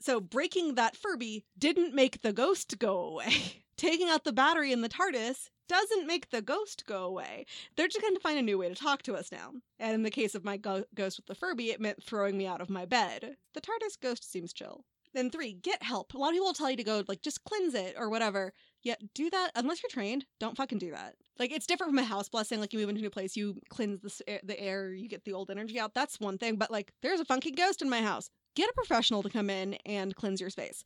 So 0.00 0.20
breaking 0.20 0.74
that 0.74 0.96
Furby 0.96 1.44
didn't 1.58 1.94
make 1.94 2.22
the 2.22 2.32
ghost 2.32 2.78
go 2.78 2.98
away. 2.98 3.62
Taking 3.76 4.08
out 4.08 4.24
the 4.24 4.32
battery 4.32 4.72
in 4.72 4.80
the 4.80 4.88
TARDIS 4.88 5.48
doesn't 5.68 6.06
make 6.06 6.30
the 6.30 6.40
ghost 6.40 6.84
go 6.86 7.04
away. 7.04 7.44
They're 7.76 7.88
just 7.88 8.00
going 8.00 8.14
to 8.14 8.20
find 8.20 8.38
a 8.38 8.42
new 8.42 8.56
way 8.56 8.68
to 8.68 8.74
talk 8.74 9.02
to 9.02 9.14
us 9.14 9.30
now. 9.32 9.52
And 9.78 9.94
in 9.94 10.02
the 10.02 10.10
case 10.10 10.34
of 10.34 10.44
my 10.44 10.56
go- 10.56 10.84
ghost 10.94 11.18
with 11.18 11.26
the 11.26 11.34
Furby, 11.34 11.70
it 11.70 11.80
meant 11.80 12.02
throwing 12.02 12.38
me 12.38 12.46
out 12.46 12.60
of 12.60 12.70
my 12.70 12.86
bed. 12.86 13.36
The 13.54 13.60
TARDIS 13.60 14.00
ghost 14.00 14.30
seems 14.30 14.52
chill. 14.52 14.84
Then 15.16 15.30
three, 15.30 15.54
get 15.54 15.82
help. 15.82 16.12
A 16.12 16.18
lot 16.18 16.28
of 16.28 16.32
people 16.34 16.46
will 16.46 16.52
tell 16.52 16.70
you 16.70 16.76
to 16.76 16.84
go 16.84 17.02
like 17.08 17.22
just 17.22 17.42
cleanse 17.44 17.74
it 17.74 17.94
or 17.98 18.10
whatever. 18.10 18.52
Yeah, 18.82 18.96
do 19.14 19.30
that 19.30 19.50
unless 19.54 19.82
you're 19.82 19.90
trained. 19.90 20.26
Don't 20.38 20.56
fucking 20.56 20.78
do 20.78 20.90
that. 20.90 21.14
Like 21.38 21.52
it's 21.52 21.66
different 21.66 21.92
from 21.92 21.98
a 21.98 22.04
house 22.04 22.28
blessing. 22.28 22.60
Like 22.60 22.74
you 22.74 22.78
move 22.78 22.90
into 22.90 23.00
a 23.00 23.02
new 23.02 23.10
place, 23.10 23.34
you 23.34 23.58
cleanse 23.70 24.02
the 24.02 24.28
air, 24.28 24.40
the 24.44 24.60
air, 24.60 24.92
you 24.92 25.08
get 25.08 25.24
the 25.24 25.32
old 25.32 25.50
energy 25.50 25.80
out. 25.80 25.94
That's 25.94 26.20
one 26.20 26.36
thing. 26.36 26.56
But 26.56 26.70
like, 26.70 26.92
there's 27.02 27.20
a 27.20 27.24
funky 27.24 27.50
ghost 27.50 27.80
in 27.80 27.88
my 27.88 28.02
house. 28.02 28.28
Get 28.56 28.70
a 28.70 28.72
professional 28.72 29.22
to 29.22 29.28
come 29.28 29.50
in 29.50 29.74
and 29.84 30.16
cleanse 30.16 30.40
your 30.40 30.50
space. 30.50 30.82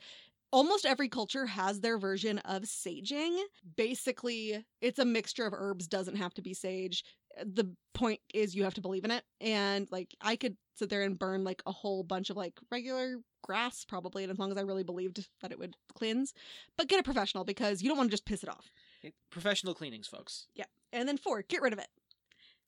Almost 0.52 0.84
every 0.84 1.08
culture 1.08 1.46
has 1.46 1.80
their 1.80 1.96
version 1.96 2.38
of 2.38 2.62
saging. 2.62 3.38
Basically, 3.76 4.64
it's 4.80 4.98
a 4.98 5.04
mixture 5.04 5.46
of 5.46 5.54
herbs. 5.56 5.86
Doesn't 5.86 6.16
have 6.16 6.34
to 6.34 6.42
be 6.42 6.52
sage. 6.52 7.04
Uh, 7.40 7.44
the 7.46 7.72
point 7.94 8.18
is 8.34 8.56
you 8.56 8.64
have 8.64 8.74
to 8.74 8.80
believe 8.80 9.04
in 9.04 9.12
it. 9.12 9.22
And 9.40 9.86
like, 9.92 10.16
I 10.20 10.34
could 10.34 10.56
sit 10.74 10.90
there 10.90 11.02
and 11.02 11.16
burn 11.16 11.44
like 11.44 11.62
a 11.64 11.70
whole 11.70 12.02
bunch 12.02 12.28
of 12.28 12.36
like 12.36 12.58
regular 12.72 13.18
grass 13.44 13.84
probably, 13.84 14.24
and 14.24 14.32
as 14.32 14.38
long 14.40 14.50
as 14.50 14.58
I 14.58 14.62
really 14.62 14.82
believed 14.82 15.28
that 15.40 15.52
it 15.52 15.58
would 15.58 15.76
cleanse. 15.94 16.34
But 16.76 16.88
get 16.88 16.98
a 16.98 17.04
professional 17.04 17.44
because 17.44 17.82
you 17.82 17.88
don't 17.88 17.98
want 17.98 18.10
to 18.10 18.14
just 18.14 18.26
piss 18.26 18.42
it 18.42 18.48
off. 18.48 18.72
Professional 19.30 19.74
cleanings, 19.74 20.08
folks. 20.08 20.48
Yeah. 20.56 20.64
And 20.92 21.08
then 21.08 21.16
four, 21.16 21.42
get 21.42 21.62
rid 21.62 21.72
of 21.72 21.78
it. 21.78 21.88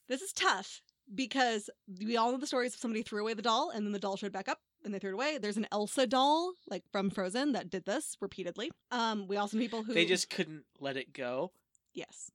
This 0.09 0.23
is 0.23 0.33
tough 0.33 0.81
because 1.13 1.69
we 2.01 2.17
all 2.17 2.31
know 2.31 2.39
the 2.39 2.47
stories 2.47 2.75
of 2.75 2.81
somebody 2.81 3.03
threw 3.03 3.21
away 3.21 3.35
the 3.35 3.43
doll 3.43 3.71
and 3.71 3.85
then 3.85 3.93
the 3.93 3.99
doll 3.99 4.17
showed 4.17 4.33
back 4.33 4.49
up 4.49 4.61
and 4.85 4.93
they 4.95 4.99
threw 4.99 5.11
it 5.11 5.15
away. 5.15 5.39
There's 5.39 5.57
an 5.57 5.67
Elsa 5.73 6.07
doll, 6.07 6.53
like 6.69 6.83
from 6.93 7.11
Frozen, 7.11 7.53
that 7.53 7.71
did 7.71 7.85
this 7.85 8.17
repeatedly. 8.21 8.71
Um, 8.91 9.27
we 9.29 9.37
also 9.37 9.59
people 9.59 9.83
who 9.83 9.95
They 9.95 10.05
just 10.05 10.31
couldn't 10.31 10.65
let 10.81 10.97
it 10.97 11.13
go. 11.13 11.53
yes. 11.95 12.31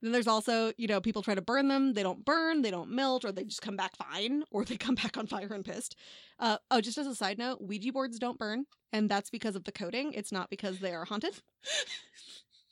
Then 0.00 0.12
there's 0.12 0.28
also, 0.28 0.72
you 0.76 0.86
know, 0.86 1.00
people 1.00 1.22
try 1.22 1.34
to 1.34 1.42
burn 1.42 1.66
them. 1.66 1.92
They 1.94 2.04
don't 2.04 2.24
burn, 2.24 2.62
they 2.62 2.70
don't 2.70 2.90
melt, 2.90 3.24
or 3.24 3.32
they 3.32 3.42
just 3.42 3.62
come 3.62 3.74
back 3.74 3.96
fine, 3.96 4.44
or 4.52 4.64
they 4.64 4.76
come 4.76 4.94
back 4.94 5.16
on 5.16 5.26
fire 5.26 5.48
and 5.52 5.64
pissed. 5.64 5.96
Uh, 6.38 6.58
oh, 6.70 6.80
just 6.80 6.98
as 6.98 7.06
a 7.08 7.16
side 7.16 7.36
note, 7.36 7.60
Ouija 7.60 7.92
boards 7.92 8.16
don't 8.20 8.38
burn, 8.38 8.66
and 8.92 9.08
that's 9.08 9.28
because 9.28 9.56
of 9.56 9.64
the 9.64 9.72
coating. 9.72 10.12
It's 10.12 10.30
not 10.30 10.50
because 10.50 10.78
they 10.78 10.94
are 10.94 11.04
haunted. 11.04 11.34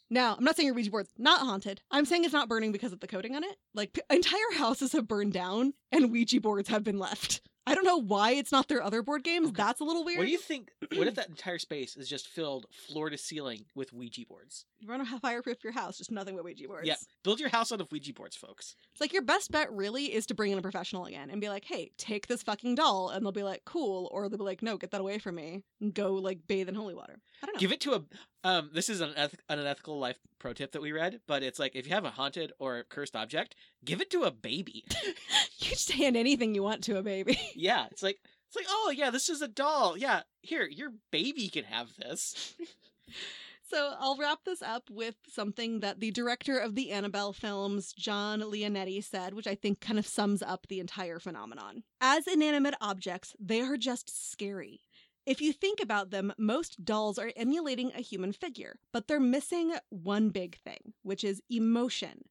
Now, 0.09 0.37
I'm 0.39 0.45
not 0.45 0.55
saying 0.55 0.69
your 0.69 0.75
Ouija 0.77 0.91
board's 0.93 1.11
not 1.19 1.41
haunted. 1.41 1.81
I'm 1.91 2.05
saying 2.05 2.23
it's 2.23 2.33
not 2.33 2.49
burning 2.49 2.71
because 2.71 2.93
of 2.93 3.01
the 3.01 3.09
coating 3.09 3.35
on 3.35 3.43
it. 3.43 3.57
Like, 3.75 3.93
p- 3.93 4.03
entire 4.09 4.53
houses 4.55 4.93
have 4.93 5.09
burned 5.09 5.33
down 5.33 5.73
and 5.91 6.13
Ouija 6.13 6.41
boards 6.41 6.69
have 6.69 6.85
been 6.85 7.01
left. 7.01 7.41
I 7.67 7.75
don't 7.75 7.85
know 7.85 8.01
why 8.01 8.33
it's 8.33 8.53
not 8.53 8.69
their 8.69 8.83
other 8.83 9.03
board 9.03 9.25
games. 9.25 9.49
Okay. 9.49 9.63
That's 9.63 9.81
a 9.81 9.85
little 9.85 10.05
weird. 10.05 10.19
What 10.19 10.27
do 10.27 10.31
you 10.31 10.39
think? 10.39 10.71
What 10.97 11.09
if 11.09 11.17
that 11.17 11.29
entire 11.29 11.59
space 11.59 11.97
is 11.97 12.09
just 12.09 12.29
filled 12.29 12.67
floor 12.71 13.11
to 13.11 13.19
ceiling 13.19 13.67
with 13.75 13.93
Ouija 13.93 14.25
boards? 14.27 14.65
You 14.79 14.89
want 14.89 15.07
to 15.07 15.19
fireproof 15.19 15.63
your 15.63 15.73
house, 15.73 15.99
just 15.99 16.11
nothing 16.11 16.37
but 16.37 16.45
Ouija 16.45 16.67
boards. 16.69 16.87
Yeah, 16.87 16.95
build 17.23 17.39
your 17.41 17.49
house 17.51 17.71
out 17.73 17.81
of 17.81 17.91
Ouija 17.91 18.15
boards, 18.15 18.37
folks. 18.37 18.77
It's 18.93 19.01
like 19.01 19.13
your 19.13 19.23
best 19.23 19.51
bet 19.51 19.71
really 19.73 20.15
is 20.15 20.27
to 20.27 20.35
bring 20.35 20.53
in 20.53 20.59
a 20.59 20.63
professional 20.63 21.05
again 21.05 21.29
and 21.29 21.41
be 21.41 21.49
like, 21.49 21.65
hey, 21.65 21.91
take 21.99 22.29
this 22.29 22.43
fucking 22.43 22.77
doll. 22.77 23.11
And 23.11 23.25
they'll 23.25 23.33
be 23.33 23.43
like, 23.43 23.65
cool. 23.65 24.09
Or 24.13 24.29
they'll 24.29 24.39
be 24.39 24.45
like, 24.45 24.63
no, 24.63 24.77
get 24.77 24.93
that 24.93 25.01
away 25.01 25.19
from 25.19 25.35
me. 25.35 25.65
And 25.81 25.93
go 25.93 26.15
like 26.15 26.47
bathe 26.47 26.69
in 26.69 26.75
holy 26.75 26.95
water. 26.95 27.19
I 27.43 27.47
don't 27.47 27.57
know. 27.57 27.61
Give 27.61 27.73
it 27.73 27.81
to 27.83 27.95
a. 27.95 28.03
Um, 28.47 28.71
this 28.73 28.89
is 28.89 29.01
an, 29.01 29.13
eth- 29.17 29.41
an 29.49 29.59
unethical 29.59 29.99
life 29.99 30.21
pro 30.39 30.53
tip 30.53 30.71
that 30.71 30.81
we 30.81 30.93
read, 30.93 31.19
but 31.27 31.43
it's 31.43 31.59
like 31.59 31.75
if 31.75 31.89
you 31.89 31.93
have 31.93 32.05
a 32.05 32.11
haunted 32.11 32.53
or 32.61 32.85
cursed 32.89 33.17
object, 33.17 33.57
give 33.85 34.01
it 34.01 34.09
to 34.11 34.23
a 34.23 34.31
baby. 34.31 34.85
you 35.59 35.71
just 35.71 35.91
hand 35.91 36.17
anything 36.17 36.55
you 36.55 36.63
want 36.63 36.85
to 36.85 36.97
a 36.97 37.03
baby. 37.03 37.41
yeah, 37.57 37.87
it's 37.91 38.05
like 38.05 38.21
it's 38.47 38.55
like 38.55 38.67
oh 38.69 38.95
yeah, 38.97 39.11
this 39.11 39.29
is 39.29 39.43
a 39.43 39.49
doll. 39.49 39.99
Yeah, 39.99 40.21
here 40.43 40.65
your 40.65 40.91
baby 41.11 41.49
can 41.49 41.65
have 41.65 41.97
this. 41.97 42.55
So 43.69 43.95
I'll 43.99 44.17
wrap 44.17 44.45
this 44.45 44.63
up 44.63 44.85
with 44.91 45.17
something 45.29 45.81
that 45.81 45.99
the 45.99 46.13
director 46.13 46.57
of 46.57 46.77
the 46.77 46.93
Annabelle 46.93 47.33
films, 47.33 47.93
John 47.93 48.41
Leonetti, 48.41 49.03
said, 49.03 49.35
which 49.35 49.49
I 49.49 49.57
think 49.57 49.81
kind 49.81 49.99
of 49.99 50.07
sums 50.07 50.41
up 50.41 50.69
the 50.69 50.79
entire 50.79 51.19
phenomenon. 51.19 51.83
As 52.01 52.29
inanimate 52.29 52.77
objects, 52.81 53.35
they 53.41 53.61
are 53.63 53.77
just 53.77 54.31
scary. 54.31 54.83
If 55.27 55.41
you 55.41 55.53
think 55.53 55.81
about 55.83 56.11
them, 56.11 56.33
most 56.39 56.85
dolls 56.85 57.19
are 57.19 57.33
emulating 57.35 57.91
a 57.93 58.01
human 58.01 58.33
figure, 58.33 58.79
but 58.93 59.09
they're 59.09 59.19
missing 59.19 59.73
one 59.89 60.31
big 60.31 60.57
thing, 60.57 60.93
which 61.03 61.25
is 61.25 61.43
emotion. 61.51 62.23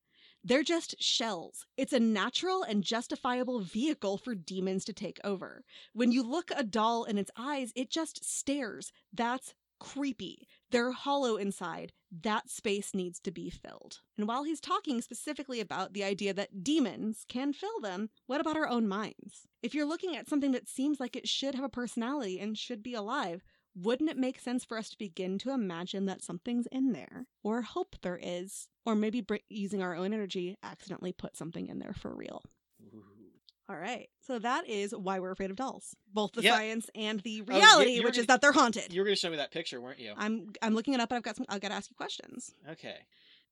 They're 0.46 0.64
just 0.64 0.96
shells. 1.04 1.66
It's 1.76 1.92
a 1.92 2.00
natural 2.00 2.64
and 2.64 2.84
justifiable 2.84 3.60
vehicle 3.60 4.18
for 4.18 4.34
demons 4.34 4.86
to 4.86 4.94
take 4.94 5.20
over. 5.26 5.66
When 5.92 6.14
you 6.14 6.24
look 6.24 6.52
a 6.56 6.64
doll 6.64 7.04
in 7.04 7.18
its 7.18 7.32
eyes, 7.36 7.74
it 7.76 7.90
just 7.90 8.24
stares. 8.24 8.94
That's 9.12 9.54
creepy. 9.80 10.48
They're 10.72 10.92
hollow 10.92 11.36
inside. 11.38 11.94
That 12.12 12.50
space 12.50 12.94
needs 12.94 13.20
to 13.22 13.32
be 13.32 13.50
filled. 13.50 14.02
And 14.18 14.28
while 14.28 14.44
he's 14.44 14.60
talking 14.60 15.02
specifically 15.02 15.60
about 15.60 15.94
the 15.94 16.04
idea 16.04 16.34
that 16.34 16.64
demons 16.64 17.26
can 17.28 17.54
fill 17.54 17.80
them, 17.82 18.10
what 18.28 18.42
about 18.42 18.58
our 18.58 18.68
own 18.68 18.88
minds? 18.88 19.48
If 19.62 19.74
you're 19.74 19.86
looking 19.86 20.16
at 20.16 20.28
something 20.28 20.52
that 20.54 20.68
seems 20.68 21.00
like 21.00 21.16
it 21.16 21.28
should 21.28 21.56
have 21.56 21.64
a 21.64 21.70
personality 21.70 22.40
and 22.40 22.58
should 22.58 22.82
be 22.82 22.94
alive, 22.94 23.44
wouldn't 23.76 24.10
it 24.10 24.18
make 24.18 24.40
sense 24.40 24.64
for 24.64 24.78
us 24.78 24.90
to 24.90 24.98
begin 24.98 25.38
to 25.40 25.52
imagine 25.52 26.06
that 26.06 26.24
something's 26.24 26.68
in 26.72 26.94
there? 26.94 27.28
Or 27.44 27.62
hope 27.62 27.98
there 28.02 28.20
is? 28.22 28.70
Or 28.86 28.96
maybe 28.96 29.26
using 29.50 29.82
our 29.82 29.96
own 29.96 30.14
energy, 30.14 30.56
accidentally 30.64 31.12
put 31.12 31.36
something 31.36 31.68
in 31.68 31.80
there 31.80 31.94
for 31.94 32.16
real? 32.16 32.42
All 33.68 33.76
right. 33.78 34.10
So 34.22 34.38
that 34.40 34.68
is 34.70 34.94
why 34.96 35.20
we're 35.20 35.32
afraid 35.32 35.50
of 35.50 35.56
dolls. 35.56 35.96
Both 36.14 36.34
the 36.34 36.44
Yeah. 36.44 36.54
science 36.56 36.90
and 36.94 37.20
the 37.22 37.42
Oh, 37.42 37.46
reality, 37.46 37.92
you're 37.94 38.04
which 38.04 38.12
is 38.18 38.26
gonna- 38.26 38.28
that 38.36 38.42
they're 38.42 38.52
haunted. 38.52 38.94
You 38.94 39.02
were 39.02 39.06
going 39.06 39.16
to 39.16 39.20
show 39.20 39.30
me 39.32 39.38
that 39.38 39.52
picture, 39.52 39.82
weren't 39.82 40.00
you? 40.00 40.14
I'm 40.16 40.54
I'm 40.62 40.76
looking 40.76 40.94
it 40.94 41.00
up 41.00 41.10
and 41.12 41.18
I've 41.18 41.24
got 41.24 41.36
some 41.36 41.46
I've 41.50 41.62
got 41.62 41.70
to 41.70 41.74
ask 41.74 41.90
you 41.90 41.96
questions. 41.96 42.54
Okay. 42.70 42.98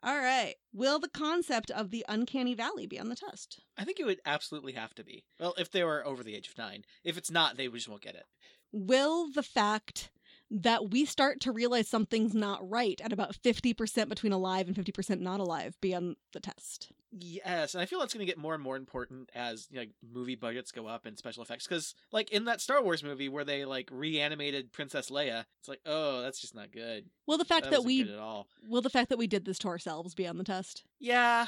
All 0.03 0.17
right. 0.17 0.55
Will 0.73 0.99
the 0.99 1.07
concept 1.09 1.71
of 1.71 1.89
the 1.89 2.05
uncanny 2.09 2.53
valley 2.53 2.85
be 2.85 2.99
on 2.99 3.09
the 3.09 3.15
test? 3.15 3.61
I 3.77 3.85
think 3.85 3.99
it 3.99 4.05
would 4.05 4.19
absolutely 4.25 4.73
have 4.73 4.93
to 4.95 5.03
be. 5.03 5.23
Well, 5.39 5.55
if 5.57 5.71
they 5.71 5.83
were 5.83 6.05
over 6.05 6.23
the 6.23 6.35
age 6.35 6.49
of 6.49 6.57
nine. 6.57 6.83
If 7.03 7.17
it's 7.17 7.31
not, 7.31 7.55
they 7.57 7.67
just 7.69 7.87
won't 7.87 8.01
get 8.01 8.15
it. 8.15 8.25
Will 8.71 9.31
the 9.31 9.43
fact 9.43 10.11
that 10.53 10.91
we 10.91 11.03
start 11.03 11.39
to 11.41 11.51
realize 11.51 11.87
something's 11.87 12.35
not 12.35 12.69
right 12.69 13.01
at 13.03 13.11
about 13.11 13.35
50% 13.35 14.07
between 14.07 14.31
alive 14.31 14.67
and 14.67 14.75
50% 14.75 15.19
not 15.19 15.39
alive 15.39 15.75
be 15.81 15.95
on 15.95 16.15
the 16.31 16.39
test? 16.39 16.91
Yes, 17.11 17.73
and 17.73 17.81
I 17.81 17.85
feel 17.85 17.99
that's 17.99 18.13
going 18.13 18.25
to 18.25 18.31
get 18.31 18.37
more 18.37 18.53
and 18.53 18.63
more 18.63 18.75
important 18.75 19.29
as 19.35 19.67
you 19.71 19.79
know, 19.79 19.85
movie 20.11 20.35
budgets 20.35 20.71
go 20.71 20.87
up 20.87 21.05
and 21.05 21.17
special 21.17 21.43
effects. 21.43 21.67
Because, 21.67 21.93
like 22.11 22.31
in 22.31 22.45
that 22.45 22.61
Star 22.61 22.83
Wars 22.83 23.03
movie 23.03 23.29
where 23.29 23.43
they 23.43 23.65
like 23.65 23.89
reanimated 23.91 24.71
Princess 24.71 25.09
Leia, 25.09 25.45
it's 25.59 25.67
like, 25.67 25.81
oh, 25.85 26.21
that's 26.21 26.39
just 26.39 26.55
not 26.55 26.71
good. 26.71 27.05
Will 27.27 27.37
the 27.37 27.45
fact 27.45 27.65
that 27.65 27.71
that, 27.71 27.83
we 27.83 28.03
good 28.03 28.13
at 28.13 28.19
all. 28.19 28.47
will 28.67 28.81
the 28.81 28.89
fact 28.89 29.09
that 29.09 29.17
we 29.17 29.27
did 29.27 29.45
this 29.45 29.59
to 29.59 29.67
ourselves 29.67 30.15
be 30.15 30.27
on 30.27 30.37
the 30.37 30.43
test? 30.43 30.83
Yeah, 30.99 31.47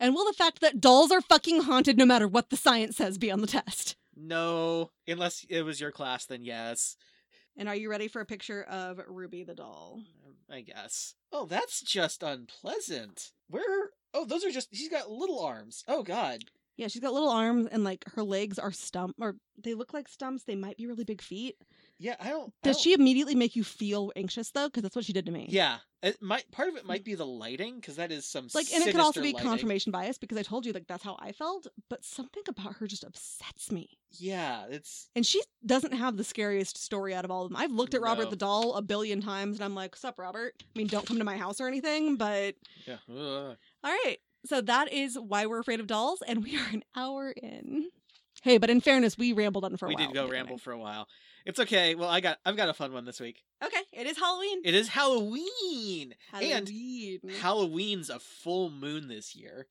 And 0.00 0.14
will 0.14 0.26
the 0.26 0.32
fact 0.32 0.60
that 0.60 0.80
dolls 0.80 1.10
are 1.10 1.20
fucking 1.20 1.62
haunted 1.62 1.96
no 1.98 2.06
matter 2.06 2.26
what 2.28 2.50
the 2.50 2.56
science 2.56 2.96
says 2.96 3.18
be 3.18 3.30
on 3.30 3.40
the 3.40 3.46
test? 3.46 3.96
no, 4.16 4.90
unless 5.08 5.44
it 5.48 5.62
was 5.62 5.80
your 5.80 5.90
class, 5.90 6.24
then 6.26 6.44
yes, 6.44 6.96
And 7.56 7.68
are 7.68 7.76
you 7.76 7.88
ready 7.90 8.08
for 8.08 8.20
a 8.20 8.26
picture 8.26 8.62
of 8.64 9.00
Ruby 9.06 9.44
the 9.44 9.54
doll? 9.54 10.00
Um, 10.26 10.34
I 10.50 10.60
guess. 10.62 11.14
Oh, 11.32 11.46
that's 11.46 11.80
just 11.82 12.22
unpleasant. 12.22 13.32
Where? 13.48 13.90
Oh, 14.12 14.24
those 14.24 14.44
are 14.44 14.50
just. 14.50 14.74
She's 14.74 14.88
got 14.90 15.10
little 15.10 15.40
arms. 15.44 15.84
Oh 15.88 16.02
God. 16.02 16.40
Yeah, 16.76 16.88
she's 16.88 17.02
got 17.02 17.12
little 17.12 17.30
arms 17.30 17.68
and 17.70 17.84
like 17.84 18.04
her 18.14 18.24
legs 18.24 18.58
are 18.58 18.72
stump 18.72 19.14
or 19.20 19.36
they 19.62 19.74
look 19.74 19.94
like 19.94 20.08
stumps. 20.08 20.42
They 20.42 20.56
might 20.56 20.76
be 20.76 20.86
really 20.88 21.04
big 21.04 21.22
feet. 21.22 21.54
Yeah, 22.00 22.16
I 22.18 22.30
don't. 22.30 22.52
I 22.64 22.68
Does 22.68 22.76
don't- 22.76 22.82
she 22.82 22.92
immediately 22.94 23.36
make 23.36 23.54
you 23.54 23.62
feel 23.62 24.10
anxious 24.16 24.50
though? 24.50 24.66
Because 24.66 24.82
that's 24.82 24.96
what 24.96 25.04
she 25.04 25.12
did 25.12 25.26
to 25.26 25.32
me. 25.32 25.46
Yeah, 25.50 25.78
it 26.04 26.20
might. 26.20 26.50
Part 26.50 26.68
of 26.68 26.76
it 26.76 26.84
might 26.84 27.00
mm. 27.00 27.06
be 27.06 27.14
the 27.14 27.26
lighting 27.26 27.76
because 27.76 27.96
that 27.96 28.12
is 28.12 28.26
some 28.26 28.48
Like, 28.54 28.72
and 28.72 28.84
it 28.84 28.92
could 28.92 29.00
also 29.00 29.22
be 29.22 29.32
lighting. 29.32 29.48
confirmation 29.48 29.90
bias 29.90 30.18
because 30.18 30.36
I 30.36 30.42
told 30.42 30.66
you 30.66 30.72
like 30.72 30.86
that's 30.86 31.02
how 31.02 31.16
I 31.18 31.32
felt. 31.32 31.66
But 31.88 32.04
something 32.04 32.42
about 32.46 32.74
her 32.76 32.86
just 32.86 33.04
upsets 33.04 33.72
me. 33.72 33.88
Yeah, 34.12 34.66
it's 34.68 35.08
And 35.16 35.24
she 35.24 35.42
doesn't 35.64 35.92
have 35.92 36.16
the 36.16 36.24
scariest 36.24 36.76
story 36.76 37.14
out 37.14 37.24
of 37.24 37.30
all 37.30 37.44
of 37.44 37.50
them. 37.50 37.56
I've 37.56 37.72
looked 37.72 37.94
at 37.94 38.02
Robert 38.02 38.24
No. 38.24 38.30
the 38.30 38.36
doll 38.36 38.74
a 38.74 38.82
billion 38.82 39.20
times, 39.22 39.56
and 39.56 39.64
I'm 39.64 39.74
like, 39.74 39.96
"Sup, 39.96 40.18
Robert?" 40.18 40.54
I 40.60 40.78
mean, 40.78 40.88
don't 40.88 41.06
come 41.06 41.18
to 41.18 41.24
my 41.24 41.38
house 41.38 41.60
or 41.60 41.68
anything, 41.68 42.16
but 42.16 42.54
yeah. 42.86 42.98
Ugh. 43.10 43.56
all 43.82 43.90
right. 43.90 44.18
So 44.44 44.60
that 44.60 44.92
is 44.92 45.18
why 45.18 45.46
we're 45.46 45.60
afraid 45.60 45.80
of 45.80 45.86
dolls, 45.86 46.22
and 46.26 46.44
we 46.44 46.58
are 46.58 46.68
an 46.72 46.84
hour 46.94 47.30
in. 47.30 47.88
Hey, 48.42 48.58
but 48.58 48.68
in 48.68 48.82
fairness, 48.82 49.16
we 49.16 49.32
rambled 49.32 49.64
on 49.64 49.76
for 49.78 49.86
a 49.86 49.88
we 49.88 49.94
while. 49.94 50.08
We 50.08 50.12
did 50.12 50.14
go 50.14 50.28
ramble 50.28 50.58
for 50.58 50.72
a 50.72 50.78
while. 50.78 51.08
It's 51.44 51.60
okay. 51.60 51.94
Well, 51.94 52.08
I 52.08 52.20
got 52.20 52.38
I've 52.46 52.56
got 52.56 52.68
a 52.68 52.74
fun 52.74 52.92
one 52.92 53.04
this 53.04 53.20
week. 53.20 53.42
Okay, 53.62 53.82
it 53.92 54.06
is 54.06 54.18
Halloween. 54.18 54.60
It 54.64 54.74
is 54.74 54.88
Halloween, 54.88 56.14
and 56.32 56.70
Halloween's 57.40 58.08
a 58.10 58.18
full 58.18 58.70
moon 58.70 59.08
this 59.08 59.34
year. 59.36 59.66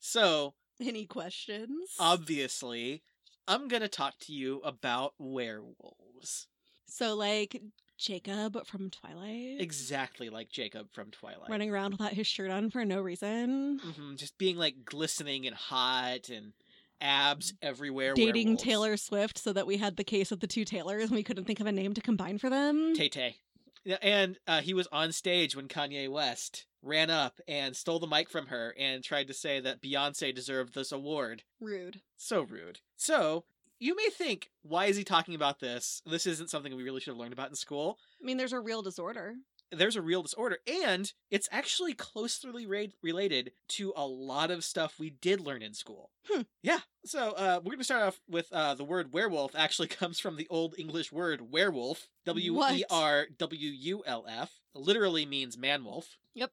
So 0.00 0.54
Any 0.80 1.06
questions? 1.06 1.90
obviously, 2.00 3.02
I'm 3.46 3.68
gonna 3.68 3.88
talk 3.88 4.18
to 4.22 4.32
you 4.32 4.60
about 4.64 5.14
werewolves, 5.18 6.48
so 6.86 7.14
like 7.14 7.60
Jacob 7.98 8.66
from 8.66 8.90
Twilight, 8.90 9.60
exactly 9.60 10.28
like 10.28 10.50
Jacob 10.50 10.88
from 10.92 11.10
Twilight. 11.12 11.48
running 11.50 11.70
around 11.70 11.92
without 11.92 12.12
his 12.14 12.26
shirt 12.26 12.50
on 12.50 12.70
for 12.70 12.84
no 12.84 13.00
reason, 13.00 13.78
hmm 13.78 14.16
just 14.16 14.36
being 14.38 14.56
like 14.56 14.84
glistening 14.84 15.46
and 15.46 15.54
hot 15.54 16.28
and 16.28 16.52
abs 17.02 17.52
everywhere. 17.60 18.14
dating 18.14 18.46
werewolves. 18.46 18.62
Taylor 18.62 18.96
Swift, 18.96 19.36
so 19.36 19.52
that 19.52 19.66
we 19.66 19.76
had 19.76 19.96
the 19.96 20.04
case 20.04 20.32
of 20.32 20.40
the 20.40 20.46
two 20.46 20.64
Taylors, 20.64 21.04
and 21.04 21.12
we 21.12 21.22
couldn't 21.22 21.44
think 21.44 21.60
of 21.60 21.66
a 21.66 21.72
name 21.72 21.92
to 21.94 22.00
combine 22.00 22.38
for 22.38 22.48
them. 22.48 22.94
Tay 22.94 23.08
Tay. 23.08 23.36
And 24.00 24.38
uh, 24.46 24.60
he 24.60 24.74
was 24.74 24.86
on 24.92 25.10
stage 25.12 25.56
when 25.56 25.66
Kanye 25.66 26.08
West 26.08 26.66
ran 26.82 27.10
up 27.10 27.40
and 27.48 27.74
stole 27.76 27.98
the 27.98 28.06
mic 28.06 28.30
from 28.30 28.46
her 28.46 28.74
and 28.78 29.02
tried 29.02 29.26
to 29.26 29.34
say 29.34 29.60
that 29.60 29.82
Beyonce 29.82 30.34
deserved 30.34 30.74
this 30.74 30.92
award. 30.92 31.42
Rude. 31.60 32.00
So 32.16 32.42
rude. 32.42 32.78
So 32.96 33.44
you 33.80 33.96
may 33.96 34.08
think, 34.10 34.50
why 34.62 34.86
is 34.86 34.96
he 34.96 35.02
talking 35.02 35.34
about 35.34 35.58
this? 35.58 36.00
This 36.06 36.26
isn't 36.26 36.50
something 36.50 36.76
we 36.76 36.84
really 36.84 37.00
should 37.00 37.10
have 37.10 37.18
learned 37.18 37.32
about 37.32 37.48
in 37.48 37.56
school. 37.56 37.98
I 38.20 38.24
mean, 38.24 38.36
there's 38.36 38.52
a 38.52 38.60
real 38.60 38.82
disorder. 38.82 39.34
There's 39.72 39.96
a 39.96 40.02
real 40.02 40.22
disorder, 40.22 40.58
and 40.66 41.10
it's 41.30 41.48
actually 41.50 41.94
closely 41.94 42.66
ra- 42.66 42.92
related 43.02 43.52
to 43.70 43.92
a 43.96 44.06
lot 44.06 44.50
of 44.50 44.64
stuff 44.64 44.98
we 44.98 45.10
did 45.10 45.40
learn 45.40 45.62
in 45.62 45.74
school. 45.74 46.10
Hmm. 46.30 46.42
Yeah. 46.62 46.80
So 47.04 47.30
uh, 47.30 47.60
we're 47.64 47.70
going 47.72 47.78
to 47.78 47.84
start 47.84 48.02
off 48.02 48.20
with 48.28 48.52
uh, 48.52 48.74
the 48.74 48.84
word 48.84 49.12
werewolf. 49.12 49.54
Actually, 49.56 49.88
comes 50.00 50.20
from 50.20 50.36
the 50.36 50.46
old 50.50 50.74
English 50.78 51.10
word 51.10 51.50
werewolf. 51.50 52.08
W 52.26 52.62
e 52.70 52.84
r 52.90 53.26
w 53.38 53.70
u 53.70 54.02
l 54.06 54.24
f. 54.28 54.60
Literally 54.74 55.26
means 55.26 55.56
man 55.58 55.84
wolf. 55.84 56.16
Yep. 56.34 56.52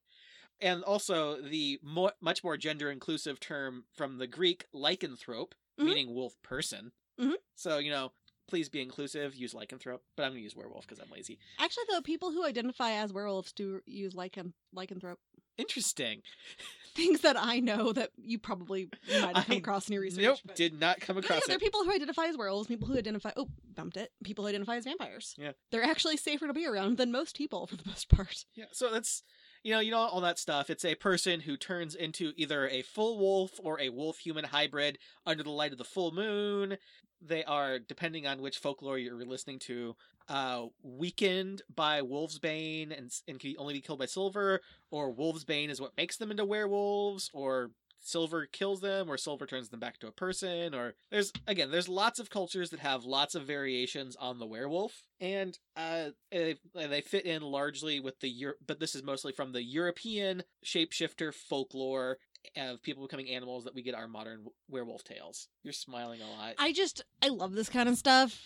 And 0.61 0.83
also 0.83 1.41
the 1.41 1.79
much 2.21 2.43
more 2.43 2.57
gender 2.57 2.89
inclusive 2.91 3.39
term 3.39 3.85
from 3.95 4.17
the 4.17 4.27
Greek 4.27 4.65
lycanthrope, 4.73 5.51
Mhm. 5.79 5.85
meaning 5.85 6.13
wolf 6.13 6.35
person. 6.41 6.91
Mhm. 7.19 7.35
So 7.55 7.77
you 7.77 7.91
know, 7.91 8.11
please 8.49 8.67
be 8.69 8.81
inclusive. 8.81 9.35
Use 9.35 9.53
lycanthrope, 9.53 9.99
but 10.17 10.23
I'm 10.23 10.31
going 10.31 10.35
to 10.39 10.41
use 10.41 10.55
werewolf 10.55 10.87
because 10.87 10.99
I'm 10.99 11.11
lazy. 11.11 11.37
Actually, 11.59 11.83
though, 11.89 12.01
people 12.01 12.31
who 12.31 12.45
identify 12.45 12.91
as 12.91 13.13
werewolves 13.13 13.51
do 13.53 13.81
use 13.85 14.13
lycan 14.13 14.53
lycanthrope. 14.75 15.15
Interesting. 15.57 16.21
Things 16.95 17.21
that 17.21 17.37
I 17.37 17.59
know 17.59 17.93
that 17.93 18.09
you 18.17 18.39
probably 18.39 18.89
might 19.21 19.35
have 19.37 19.45
come 19.47 19.55
I- 19.55 19.59
across 19.59 19.87
in 19.87 19.93
your 19.93 20.01
research. 20.01 20.23
Nope, 20.23 20.39
but- 20.45 20.55
did 20.55 20.79
not 20.79 20.99
come 20.99 21.17
across. 21.17 21.29
yeah, 21.29 21.35
across 21.37 21.47
there 21.47 21.55
are 21.57 21.59
people 21.59 21.83
who 21.83 21.91
identify 21.93 22.25
as 22.25 22.37
werewolves, 22.37 22.67
people 22.67 22.87
who 22.87 22.97
identify 22.97 23.31
oh 23.37 23.47
bumped 23.75 23.95
it, 23.97 24.11
people 24.23 24.43
who 24.43 24.49
identify 24.49 24.75
as 24.77 24.85
vampires. 24.85 25.35
Yeah. 25.37 25.51
they're 25.71 25.83
actually 25.83 26.17
safer 26.17 26.47
to 26.47 26.53
be 26.53 26.65
around 26.65 26.97
than 26.97 27.11
most 27.11 27.37
people 27.37 27.67
for 27.67 27.75
the 27.75 27.83
most 27.85 28.09
part. 28.09 28.45
Yeah, 28.55 28.65
so 28.71 28.91
that's 28.91 29.23
you 29.63 29.73
know, 29.73 29.81
you 29.81 29.91
know 29.91 29.97
all 29.99 30.21
that 30.21 30.39
stuff. 30.39 30.69
It's 30.69 30.85
a 30.85 30.95
person 30.95 31.41
who 31.41 31.57
turns 31.57 31.93
into 31.93 32.31
either 32.37 32.67
a 32.69 32.81
full 32.81 33.19
wolf 33.19 33.51
or 33.61 33.79
a 33.81 33.89
wolf 33.89 34.19
human 34.19 34.45
hybrid 34.45 34.97
under 35.25 35.43
the 35.43 35.49
light 35.49 35.73
of 35.73 35.77
the 35.77 35.83
full 35.83 36.11
moon. 36.13 36.77
They 37.21 37.43
are, 37.43 37.79
depending 37.79 38.25
on 38.27 38.41
which 38.41 38.59
folklore 38.59 38.97
you're 38.97 39.25
listening 39.25 39.59
to, 39.59 39.95
uh, 40.29 40.67
weakened 40.83 41.61
by 41.73 42.01
Wolfsbane 42.01 42.97
and, 42.97 43.11
and 43.27 43.39
can 43.39 43.55
only 43.57 43.73
be 43.73 43.81
killed 43.81 43.99
by 43.99 44.05
Silver, 44.05 44.61
or 44.91 45.13
Wolfsbane 45.13 45.69
is 45.69 45.81
what 45.81 45.97
makes 45.97 46.17
them 46.17 46.31
into 46.31 46.45
werewolves, 46.45 47.29
or 47.33 47.71
Silver 48.01 48.45
kills 48.45 48.79
them, 48.79 49.09
or 49.09 49.17
Silver 49.17 49.45
turns 49.45 49.69
them 49.69 49.79
back 49.79 49.97
to 49.99 50.07
a 50.07 50.11
person, 50.11 50.73
or 50.73 50.93
there's 51.11 51.33
again, 51.47 51.71
there's 51.71 51.89
lots 51.89 52.19
of 52.19 52.29
cultures 52.29 52.69
that 52.69 52.79
have 52.79 53.03
lots 53.03 53.35
of 53.35 53.45
variations 53.45 54.15
on 54.15 54.39
the 54.39 54.45
werewolf, 54.45 55.03
and 55.19 55.59
uh, 55.75 56.09
they, 56.31 56.55
they 56.73 57.01
fit 57.01 57.25
in 57.25 57.41
largely 57.41 57.99
with 57.99 58.19
the 58.21 58.33
but 58.65 58.79
this 58.79 58.95
is 58.95 59.03
mostly 59.03 59.33
from 59.33 59.51
the 59.51 59.63
European 59.63 60.43
shapeshifter 60.65 61.33
folklore 61.33 62.17
of 62.57 62.81
people 62.81 63.03
becoming 63.05 63.29
animals 63.29 63.63
that 63.65 63.75
we 63.75 63.81
get 63.81 63.95
our 63.95 64.07
modern 64.07 64.45
werewolf 64.69 65.03
tales. 65.03 65.47
You're 65.63 65.73
smiling 65.73 66.21
a 66.21 66.29
lot. 66.29 66.55
I 66.57 66.71
just 66.73 67.03
I 67.21 67.27
love 67.29 67.53
this 67.53 67.69
kind 67.69 67.89
of 67.89 67.97
stuff. 67.97 68.39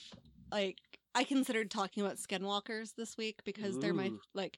Like 0.52 0.78
I 1.16 1.24
considered 1.24 1.70
talking 1.72 2.04
about 2.04 2.18
skinwalkers 2.18 2.96
this 2.96 3.18
week 3.18 3.40
because 3.46 3.80
they're 3.80 3.94
my 3.94 4.12
like 4.34 4.58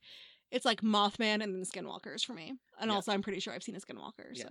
it's 0.51 0.65
like 0.65 0.81
Mothman 0.81 1.43
and 1.43 1.53
then 1.53 1.63
skinwalkers 1.63 2.23
for 2.25 2.33
me. 2.33 2.53
And 2.79 2.89
Yeah. 2.89 2.95
also 2.95 3.11
I'm 3.11 3.21
pretty 3.21 3.39
sure 3.39 3.53
I've 3.53 3.63
seen 3.63 3.75
a 3.75 3.79
skinwalker, 3.79 4.29
Yeah. 4.33 4.43
so 4.43 4.49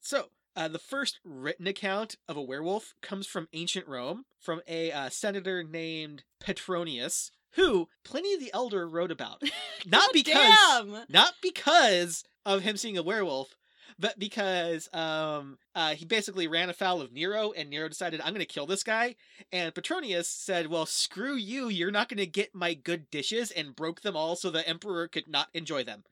So, 0.00 0.30
uh, 0.56 0.68
the 0.68 0.78
first 0.78 1.20
written 1.24 1.66
account 1.66 2.16
of 2.28 2.36
a 2.36 2.42
werewolf 2.42 2.94
comes 3.02 3.26
from 3.26 3.48
ancient 3.52 3.86
Rome, 3.86 4.24
from 4.40 4.60
a 4.66 4.90
uh, 4.92 5.08
senator 5.08 5.62
named 5.62 6.24
Petronius, 6.40 7.30
who 7.52 7.88
Pliny 8.04 8.36
the 8.36 8.52
Elder 8.52 8.88
wrote 8.88 9.10
about. 9.12 9.42
Not 9.86 10.10
because, 10.12 10.34
damn! 10.34 11.04
not 11.08 11.34
because 11.40 12.24
of 12.44 12.62
him 12.62 12.76
seeing 12.76 12.98
a 12.98 13.02
werewolf, 13.02 13.54
but 13.98 14.18
because 14.18 14.88
um, 14.92 15.58
uh, 15.74 15.94
he 15.94 16.04
basically 16.04 16.46
ran 16.46 16.70
afoul 16.70 17.00
of 17.00 17.12
Nero, 17.12 17.52
and 17.52 17.70
Nero 17.70 17.88
decided, 17.88 18.20
"I'm 18.20 18.32
going 18.32 18.40
to 18.40 18.46
kill 18.46 18.66
this 18.66 18.82
guy." 18.82 19.16
And 19.52 19.74
Petronius 19.74 20.28
said, 20.28 20.68
"Well, 20.68 20.86
screw 20.86 21.34
you! 21.34 21.68
You're 21.68 21.90
not 21.90 22.08
going 22.08 22.18
to 22.18 22.26
get 22.26 22.54
my 22.54 22.74
good 22.74 23.10
dishes," 23.10 23.50
and 23.50 23.76
broke 23.76 24.00
them 24.02 24.16
all 24.16 24.36
so 24.36 24.50
the 24.50 24.66
emperor 24.68 25.08
could 25.08 25.28
not 25.28 25.48
enjoy 25.54 25.84
them. 25.84 26.04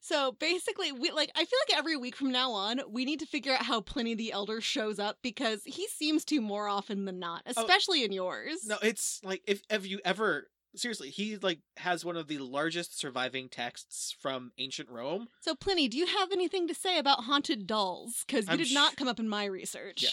So 0.00 0.32
basically, 0.32 0.92
we 0.92 1.10
like 1.10 1.32
I 1.34 1.44
feel 1.44 1.58
like 1.68 1.78
every 1.78 1.96
week 1.96 2.14
from 2.14 2.30
now 2.30 2.52
on, 2.52 2.80
we 2.88 3.04
need 3.04 3.20
to 3.20 3.26
figure 3.26 3.52
out 3.52 3.62
how 3.62 3.80
Pliny 3.80 4.14
the 4.14 4.32
Elder 4.32 4.60
shows 4.60 4.98
up 4.98 5.18
because 5.20 5.62
he 5.64 5.88
seems 5.88 6.24
to 6.26 6.40
more 6.40 6.68
often 6.68 7.06
than 7.06 7.18
not, 7.18 7.42
especially 7.46 8.04
in 8.04 8.12
yours. 8.12 8.66
No, 8.66 8.76
it's 8.82 9.20
like 9.24 9.42
if 9.46 9.62
have 9.68 9.84
you 9.84 10.00
ever 10.04 10.48
seriously, 10.76 11.10
he 11.10 11.36
like 11.36 11.60
has 11.78 12.04
one 12.04 12.16
of 12.16 12.28
the 12.28 12.38
largest 12.38 12.98
surviving 12.98 13.48
texts 13.48 14.14
from 14.20 14.52
ancient 14.58 14.88
Rome. 14.88 15.28
So, 15.40 15.54
Pliny, 15.54 15.88
do 15.88 15.96
you 15.98 16.06
have 16.06 16.32
anything 16.32 16.68
to 16.68 16.74
say 16.74 16.98
about 16.98 17.24
haunted 17.24 17.66
dolls? 17.66 18.24
Because 18.26 18.48
you 18.48 18.56
did 18.56 18.68
sh- 18.68 18.74
not 18.74 18.96
come 18.96 19.08
up 19.08 19.18
in 19.20 19.28
my 19.28 19.44
research. 19.44 20.02
Yeah. 20.02 20.10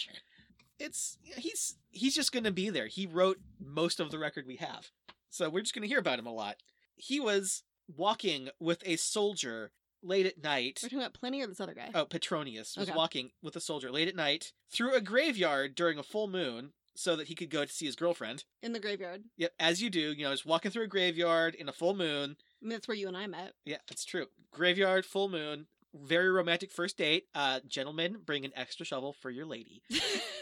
It's 0.78 1.18
he's 1.36 1.76
he's 1.90 2.14
just 2.14 2.32
going 2.32 2.44
to 2.44 2.50
be 2.50 2.68
there. 2.70 2.88
He 2.88 3.06
wrote 3.06 3.38
most 3.64 4.00
of 4.00 4.10
the 4.10 4.18
record 4.18 4.46
we 4.46 4.56
have. 4.56 4.90
So 5.30 5.48
we're 5.48 5.60
just 5.62 5.74
going 5.74 5.82
to 5.82 5.88
hear 5.88 5.98
about 6.00 6.18
him 6.18 6.26
a 6.26 6.32
lot. 6.32 6.56
He 6.96 7.20
was 7.20 7.62
walking 7.96 8.48
with 8.60 8.82
a 8.86 8.96
soldier 8.96 9.70
late 10.02 10.26
at 10.26 10.42
night. 10.42 10.80
We're 10.82 10.88
talking 10.88 10.98
about 10.98 11.14
Pliny 11.14 11.42
or 11.42 11.46
this 11.46 11.60
other 11.60 11.74
guy? 11.74 11.90
Oh, 11.94 12.04
Petronius 12.04 12.76
was 12.76 12.88
Okay. 12.88 12.96
walking 12.96 13.30
with 13.42 13.56
a 13.56 13.60
soldier 13.60 13.90
late 13.90 14.08
at 14.08 14.16
night 14.16 14.52
through 14.70 14.94
a 14.94 15.00
graveyard 15.00 15.74
during 15.74 15.98
a 15.98 16.02
full 16.02 16.28
moon 16.28 16.72
so 16.96 17.16
that 17.16 17.28
he 17.28 17.34
could 17.34 17.50
go 17.50 17.64
to 17.64 17.72
see 17.72 17.86
his 17.86 17.96
girlfriend. 17.96 18.44
In 18.62 18.72
the 18.72 18.80
graveyard. 18.80 19.22
Yep, 19.36 19.52
as 19.58 19.82
you 19.82 19.90
do, 19.90 20.12
you 20.12 20.24
know, 20.24 20.30
just 20.30 20.46
walking 20.46 20.70
through 20.70 20.84
a 20.84 20.88
graveyard 20.88 21.54
in 21.54 21.68
a 21.68 21.72
full 21.72 21.94
moon. 21.94 22.36
I 22.62 22.64
mean, 22.64 22.70
that's 22.70 22.88
where 22.88 22.96
you 22.96 23.08
and 23.08 23.16
I 23.16 23.26
met. 23.26 23.52
Yeah, 23.64 23.78
that's 23.88 24.04
true. 24.04 24.26
Graveyard, 24.52 25.04
full 25.04 25.28
moon, 25.28 25.66
very 25.94 26.30
romantic 26.30 26.72
first 26.72 26.96
date. 26.96 27.24
Uh, 27.34 27.60
gentlemen, 27.68 28.16
bring 28.24 28.44
an 28.44 28.52
extra 28.56 28.86
shovel 28.86 29.12
for 29.12 29.30
your 29.30 29.46
lady. 29.46 29.82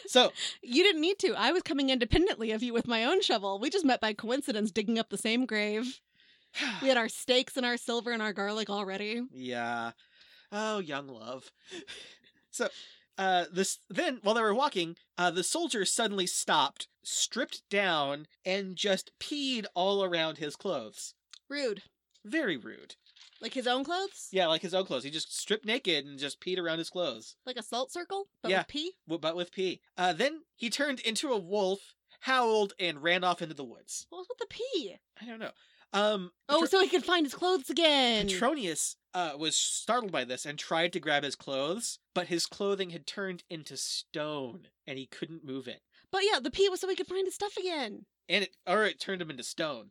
So, 0.09 0.33
you 0.63 0.83
didn't 0.83 1.01
need 1.01 1.19
to. 1.21 1.33
I 1.39 1.53
was 1.53 1.63
coming 1.63 1.89
independently 1.89 2.51
of 2.51 2.63
you 2.63 2.75
with 2.75 2.87
my 2.89 3.05
own 3.05 3.23
shovel. 3.23 3.59
We 3.59 3.71
just 3.71 3.85
met 3.85 4.01
by 4.01 4.13
coincidence 4.13 4.71
digging 4.71 4.99
up 4.99 5.09
the 5.09 5.17
same 5.17 5.47
grave. 5.47 6.01
We 6.83 6.89
had 6.89 6.97
our 6.99 7.09
steaks 7.09 7.57
and 7.57 7.65
our 7.65 7.79
silver 7.79 8.11
and 8.11 8.21
our 8.21 8.33
garlic 8.35 8.69
already. 8.69 9.23
yeah. 9.33 9.93
Oh, 10.51 10.81
young 10.81 11.09
love. 11.09 11.51
so, 12.51 12.69
uh, 13.19 13.45
this 13.53 13.79
then 13.89 14.19
while 14.23 14.35
they 14.35 14.41
were 14.43 14.55
walking, 14.55 14.97
uh, 15.19 15.31
the 15.31 15.43
soldier 15.45 15.85
suddenly 15.85 16.27
stopped, 16.27 16.89
stripped 17.03 17.63
down, 17.71 18.27
and 18.45 18.77
just 18.77 19.11
peed 19.21 19.67
all 19.75 20.03
around 20.05 20.39
his 20.39 20.57
clothes. 20.57 21.15
Rude. 21.49 21.83
Very 22.25 22.57
rude. 22.57 22.97
Like 23.41 23.55
his 23.55 23.67
own 23.67 23.83
clothes? 23.85 24.29
Yeah, 24.31 24.47
like 24.47 24.63
his 24.63 24.73
own 24.75 24.85
clothes. 24.87 25.03
He 25.05 25.11
just 25.11 25.37
stripped 25.37 25.65
naked 25.67 26.07
and 26.07 26.19
just 26.19 26.41
peed 26.41 26.59
around 26.59 26.79
his 26.79 26.91
clothes, 26.91 27.35
Like 27.45 27.57
a 27.57 27.63
salt 27.63 27.91
circle? 27.93 28.29
But 28.41 28.51
Yeah. 28.53 28.59
with 28.61 28.69
pee? 28.69 28.93
w- 29.09 29.19
but 29.21 29.35
with 29.37 29.51
pee. 29.51 29.81
Uh, 29.99 30.13
then 30.13 30.43
he 30.55 30.71
turned 30.71 31.01
into 31.01 31.33
a 31.33 31.39
wolf, 31.39 31.95
howled, 32.21 32.73
and 32.79 33.03
ran 33.03 33.25
off 33.25 33.43
into 33.43 33.55
the 33.55 33.65
woods. 33.65 34.07
What 34.11 34.19
was 34.19 34.29
with 34.29 34.39
the 34.39 34.47
pee? 34.47 34.97
I 35.21 35.25
don't 35.25 35.41
know. 35.41 35.51
Um, 35.93 36.31
Oh, 36.49 36.65
so 36.65 36.81
he 36.81 36.89
could 36.89 37.05
find 37.05 37.25
his 37.27 37.35
clothes 37.35 37.71
again. 37.71 38.27
Petronius 38.29 38.97
uh, 39.15 39.33
was 39.39 39.57
startled 39.57 40.13
by 40.13 40.25
this 40.25 40.45
and 40.47 40.59
tried 40.59 40.93
to 40.95 41.01
grab 41.01 41.23
his 41.23 41.37
clothes, 41.37 41.99
but 42.15 42.27
his 42.29 42.47
clothing 42.47 42.91
had 42.91 43.07
turned 43.07 43.43
into 43.51 43.77
stone, 43.77 44.69
and 44.87 44.99
he 44.99 45.07
couldn't 45.07 45.45
move 45.45 45.69
it. 45.69 45.81
but 46.11 46.23
yeah, 46.31 46.39
the 46.41 46.51
pee 46.51 46.69
was 46.69 46.81
so 46.81 46.89
he 46.89 46.95
could 46.97 47.07
find 47.07 47.27
his 47.27 47.35
stuff 47.35 47.57
again. 47.59 48.05
And 48.29 48.45
it, 48.45 48.57
or 48.67 48.85
it 48.85 49.01
turned 49.01 49.21
him 49.23 49.31
into 49.31 49.43
stone. 49.43 49.91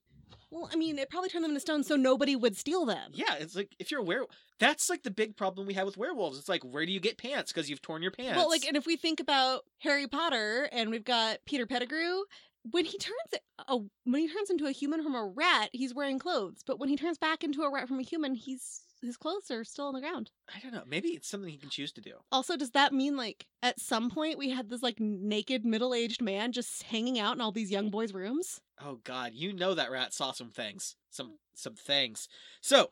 Well, 0.49 0.70
I 0.72 0.76
mean, 0.76 0.99
it 0.99 1.10
probably 1.10 1.30
turned 1.30 1.43
them 1.45 1.52
into 1.52 1.62
stone 1.62 1.84
so 1.84 1.95
nobody 1.95 2.36
would 2.36 2.58
steal 2.58 2.86
them. 2.86 3.12
Yeah, 3.14 3.36
it's 3.39 3.56
like 3.56 3.74
if 3.80 3.89
you're 3.89 4.02
a 4.02 4.04
werewolf, 4.04 4.32
that's 4.60 4.89
like 4.89 5.04
the 5.04 5.12
big 5.12 5.38
problem 5.38 5.66
we 5.66 5.74
have 5.76 5.86
with 5.86 5.97
werewolves. 5.97 6.38
It's 6.38 6.49
like, 6.49 6.62
where 6.64 6.86
do 6.86 6.91
you 6.91 6.99
get 6.99 7.18
pants? 7.18 7.52
Because 7.54 7.70
you've 7.70 7.82
torn 7.82 8.02
your 8.02 8.12
pants. 8.12 8.36
Well, 8.38 8.49
like, 8.49 8.66
and 8.66 8.76
if 8.76 8.86
we 8.86 8.97
think 8.97 9.20
about 9.22 9.62
Harry 9.80 10.08
Potter 10.08 10.68
and 10.74 10.89
we've 10.89 11.06
got 11.06 11.38
Peter 11.45 11.66
Pettigrew, 11.66 12.24
when 12.70 12.86
he 12.86 12.97
turns 12.97 13.41
a, 13.68 13.78
when 14.03 14.22
he 14.22 14.28
turns 14.28 14.49
into 14.49 14.68
a 14.68 14.72
human 14.72 15.03
from 15.03 15.16
a 15.16 15.26
rat, 15.26 15.70
he's 15.74 15.93
wearing 15.93 16.20
clothes. 16.20 16.62
But 16.66 16.80
when 16.80 16.89
he 16.89 16.95
turns 16.95 17.18
back 17.18 17.43
into 17.43 17.64
a 17.64 17.72
rat 17.72 17.88
from 17.88 17.99
a 17.99 18.03
human, 18.03 18.36
he's 18.36 18.82
his 19.01 19.18
clothes 19.18 19.49
are 19.49 19.64
still 19.64 19.88
on 19.88 19.95
the 19.95 19.99
ground. 19.99 20.30
I 20.55 20.59
don't 20.59 20.74
know. 20.74 20.84
Maybe 20.86 21.09
it's 21.09 21.28
something 21.28 21.49
he 21.49 21.57
can 21.57 21.72
choose 21.72 21.91
to 21.93 22.01
do. 22.01 22.18
Also, 22.32 22.55
does 22.55 22.72
that 22.72 22.93
mean 22.93 23.18
like 23.18 23.47
at 23.64 23.80
some 23.80 24.12
point 24.12 24.38
we 24.38 24.49
had 24.49 24.70
this 24.70 24.84
like 24.84 24.99
naked 24.99 25.66
middle 25.66 25.95
aged 25.95 26.22
man 26.22 26.51
just 26.51 26.84
hanging 26.84 27.18
out 27.18 27.36
in 27.36 27.41
all 27.41 27.51
these 27.51 27.72
young 27.72 27.89
boys' 27.89 28.14
rooms? 28.14 28.62
Oh 28.80 28.99
God, 29.03 29.32
you 29.34 29.53
know 29.53 29.74
that 29.74 29.91
rat 29.91 30.14
saw 30.14 30.32
some 30.32 30.51
things, 30.51 30.95
some 31.09 31.39
some 31.55 31.74
things. 31.76 32.28
So 32.62 32.91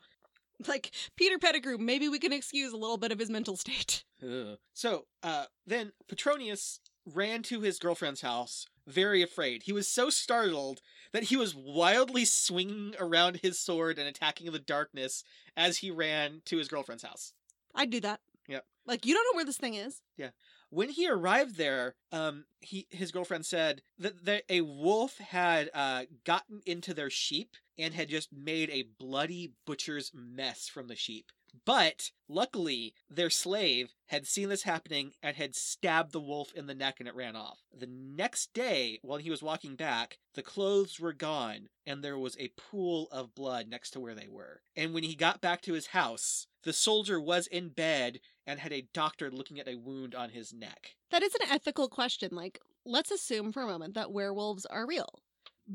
Like 0.68 0.90
Peter 1.16 1.38
Pettigrew, 1.38 1.78
maybe 1.78 2.08
we 2.08 2.18
can 2.18 2.32
excuse 2.32 2.72
a 2.72 2.76
little 2.76 2.98
bit 2.98 3.12
of 3.12 3.18
his 3.18 3.30
mental 3.30 3.56
state. 3.56 4.04
Ugh. 4.22 4.58
So, 4.74 5.06
uh, 5.22 5.46
then 5.66 5.92
Petronius 6.08 6.80
ran 7.06 7.42
to 7.44 7.60
his 7.60 7.78
girlfriend's 7.78 8.20
house, 8.20 8.66
very 8.86 9.22
afraid. 9.22 9.64
He 9.64 9.72
was 9.72 9.88
so 9.88 10.10
startled 10.10 10.80
that 11.12 11.24
he 11.24 11.36
was 11.36 11.54
wildly 11.54 12.24
swinging 12.24 12.94
around 12.98 13.40
his 13.42 13.58
sword 13.58 13.98
and 13.98 14.08
attacking 14.08 14.50
the 14.52 14.58
darkness 14.58 15.24
as 15.56 15.78
he 15.78 15.90
ran 15.90 16.42
to 16.46 16.58
his 16.58 16.68
girlfriend's 16.68 17.04
house. 17.04 17.32
I'd 17.74 17.90
do 17.90 18.00
that. 18.00 18.20
Yep. 18.48 18.64
Like 18.86 19.06
you 19.06 19.14
don't 19.14 19.24
know 19.24 19.36
where 19.36 19.44
this 19.44 19.58
thing 19.58 19.74
is. 19.74 20.02
Yeah. 20.16 20.30
When 20.70 20.88
he 20.88 21.08
arrived 21.08 21.56
there, 21.56 21.96
um, 22.12 22.44
he 22.60 22.86
his 22.90 23.10
girlfriend 23.10 23.44
said 23.46 23.82
that, 23.98 24.24
that 24.24 24.44
a 24.48 24.60
wolf 24.60 25.18
had 25.18 25.70
uh, 25.74 26.04
gotten 26.24 26.60
into 26.64 26.94
their 26.94 27.10
sheep 27.10 27.56
and 27.78 27.94
had 27.94 28.08
just 28.08 28.32
made 28.32 28.70
a 28.70 28.88
bloody 28.98 29.52
butcher's 29.66 30.12
mess 30.14 30.68
from 30.68 30.86
the 30.88 30.96
sheep. 30.96 31.32
But 31.64 32.10
luckily, 32.28 32.94
their 33.08 33.30
slave 33.30 33.94
had 34.06 34.26
seen 34.26 34.48
this 34.48 34.62
happening 34.62 35.12
and 35.22 35.36
had 35.36 35.54
stabbed 35.54 36.12
the 36.12 36.20
wolf 36.20 36.52
in 36.54 36.66
the 36.66 36.74
neck 36.74 36.96
and 36.98 37.08
it 37.08 37.14
ran 37.14 37.36
off. 37.36 37.58
The 37.76 37.86
next 37.86 38.52
day, 38.52 38.98
while 39.02 39.18
he 39.18 39.30
was 39.30 39.42
walking 39.42 39.76
back, 39.76 40.18
the 40.34 40.42
clothes 40.42 40.98
were 40.98 41.12
gone 41.12 41.68
and 41.86 42.02
there 42.02 42.18
was 42.18 42.36
a 42.38 42.52
pool 42.56 43.08
of 43.10 43.34
blood 43.34 43.68
next 43.68 43.90
to 43.90 44.00
where 44.00 44.14
they 44.14 44.28
were. 44.28 44.62
And 44.76 44.94
when 44.94 45.04
he 45.04 45.14
got 45.14 45.40
back 45.40 45.62
to 45.62 45.74
his 45.74 45.88
house, 45.88 46.46
the 46.62 46.72
soldier 46.72 47.20
was 47.20 47.46
in 47.46 47.68
bed 47.70 48.20
and 48.46 48.60
had 48.60 48.72
a 48.72 48.88
doctor 48.92 49.30
looking 49.30 49.60
at 49.60 49.68
a 49.68 49.76
wound 49.76 50.14
on 50.14 50.30
his 50.30 50.52
neck. 50.52 50.96
That 51.10 51.22
is 51.22 51.34
an 51.34 51.48
ethical 51.50 51.88
question. 51.88 52.30
Like, 52.32 52.60
let's 52.84 53.10
assume 53.10 53.52
for 53.52 53.62
a 53.62 53.66
moment 53.66 53.94
that 53.94 54.12
werewolves 54.12 54.66
are 54.66 54.86
real. 54.86 55.20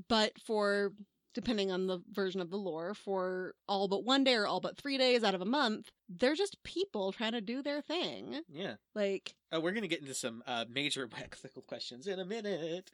But 0.10 0.40
for, 0.40 0.92
depending 1.36 1.72
on 1.72 1.86
the 1.86 2.00
version 2.12 2.42
of 2.42 2.50
the 2.50 2.58
lore, 2.58 2.96
for 2.96 3.54
all 3.68 3.88
but 3.88 4.04
one 4.04 4.24
day 4.24 4.34
or 4.34 4.48
all 4.48 4.60
but 4.60 4.76
three 4.78 4.98
days 4.98 5.24
out 5.24 5.36
of 5.36 5.42
a 5.42 5.46
month, 5.46 5.92
they're 6.10 6.34
just 6.34 6.64
people 6.64 7.12
trying 7.12 7.34
to 7.34 7.42
do 7.42 7.62
their 7.62 7.82
thing. 7.82 8.42
Yeah. 8.52 8.76
Like, 8.96 9.36
Oh, 9.52 9.60
we're 9.60 9.74
gonna 9.74 9.88
get 9.88 10.02
into 10.02 10.16
some 10.16 10.42
uh, 10.48 10.66
major 10.68 11.08
ethical 11.22 11.62
questions 11.62 12.08
in 12.08 12.20
a 12.20 12.26
minute. 12.26 12.90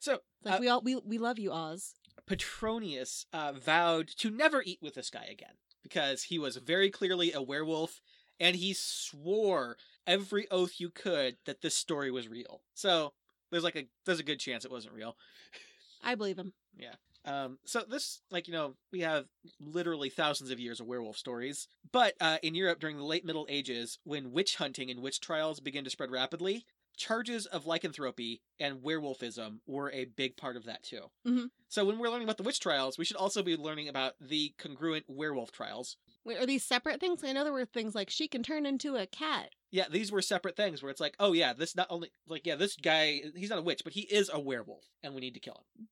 So 0.00 0.18
like 0.44 0.56
Uh, 0.56 0.58
we 0.60 0.68
all 0.68 0.82
we 0.82 0.96
we 0.96 1.16
love 1.16 1.38
you, 1.38 1.50
Oz. 1.52 1.94
Petronius 2.26 3.24
uh, 3.32 3.52
vowed 3.52 4.08
to 4.18 4.30
never 4.30 4.62
eat 4.62 4.80
with 4.82 4.94
this 4.94 5.08
guy 5.08 5.24
again 5.30 5.54
because 5.82 6.24
he 6.24 6.38
was 6.38 6.56
very 6.56 6.90
clearly 6.90 7.32
a 7.32 7.40
werewolf, 7.40 8.02
and 8.38 8.54
he 8.56 8.74
swore 8.74 9.76
every 10.06 10.48
oath 10.50 10.74
you 10.78 10.90
could 10.90 11.36
that 11.46 11.62
this 11.62 11.74
story 11.74 12.10
was 12.10 12.28
real. 12.28 12.60
So 12.74 13.14
there's 13.50 13.64
like 13.64 13.76
a 13.76 13.86
there's 14.04 14.20
a 14.20 14.24
good 14.24 14.40
chance 14.40 14.64
it 14.64 14.70
wasn't 14.70 14.94
real. 14.94 15.16
I 16.02 16.14
believe 16.14 16.38
him. 16.38 16.52
Um, 17.28 17.58
so 17.66 17.82
this, 17.88 18.22
like 18.30 18.48
you 18.48 18.54
know, 18.54 18.74
we 18.90 19.00
have 19.00 19.26
literally 19.60 20.08
thousands 20.08 20.50
of 20.50 20.58
years 20.58 20.80
of 20.80 20.86
werewolf 20.86 21.16
stories. 21.16 21.68
But 21.92 22.14
uh, 22.20 22.38
in 22.42 22.54
Europe 22.54 22.80
during 22.80 22.96
the 22.96 23.04
late 23.04 23.24
Middle 23.24 23.46
Ages, 23.50 23.98
when 24.04 24.32
witch 24.32 24.56
hunting 24.56 24.90
and 24.90 25.00
witch 25.02 25.20
trials 25.20 25.60
began 25.60 25.84
to 25.84 25.90
spread 25.90 26.10
rapidly, 26.10 26.64
charges 26.96 27.46
of 27.46 27.66
lycanthropy 27.66 28.40
and 28.58 28.78
werewolfism 28.78 29.58
were 29.66 29.90
a 29.92 30.06
big 30.06 30.36
part 30.36 30.56
of 30.56 30.64
that 30.64 30.82
too. 30.82 31.10
Mhm. 31.26 31.50
So 31.68 31.84
when 31.84 31.98
we're 31.98 32.08
learning 32.10 32.24
about 32.26 32.38
the 32.38 32.42
witch 32.42 32.60
trials, 32.60 32.98
we 32.98 33.04
should 33.04 33.16
also 33.16 33.42
be 33.42 33.56
learning 33.56 33.88
about 33.88 34.14
the 34.20 34.54
congruent 34.58 35.04
werewolf 35.06 35.52
trials. 35.52 35.96
Wait, 36.24 36.38
are 36.38 36.46
these 36.46 36.64
separate 36.64 36.98
things? 36.98 37.22
I 37.22 37.32
know 37.32 37.44
there 37.44 37.52
were 37.52 37.64
things 37.64 37.94
like 37.94 38.10
she 38.10 38.26
can 38.26 38.42
turn 38.42 38.66
into 38.66 38.96
a 38.96 39.06
cat. 39.06 39.50
Yeah, 39.70 39.84
these 39.88 40.10
were 40.10 40.22
separate 40.22 40.56
things 40.56 40.82
where 40.82 40.90
it's 40.90 41.00
like, 41.00 41.14
oh 41.20 41.32
yeah, 41.34 41.52
this 41.52 41.76
not 41.76 41.86
only 41.90 42.10
like 42.26 42.46
yeah, 42.46 42.56
this 42.56 42.74
guy 42.74 43.20
he's 43.36 43.50
not 43.50 43.58
a 43.58 43.62
witch, 43.62 43.82
but 43.84 43.92
he 43.92 44.02
is 44.02 44.30
a 44.32 44.40
werewolf, 44.40 44.86
and 45.02 45.14
we 45.14 45.20
need 45.20 45.34
to 45.34 45.40
kill 45.40 45.62
him. 45.78 45.88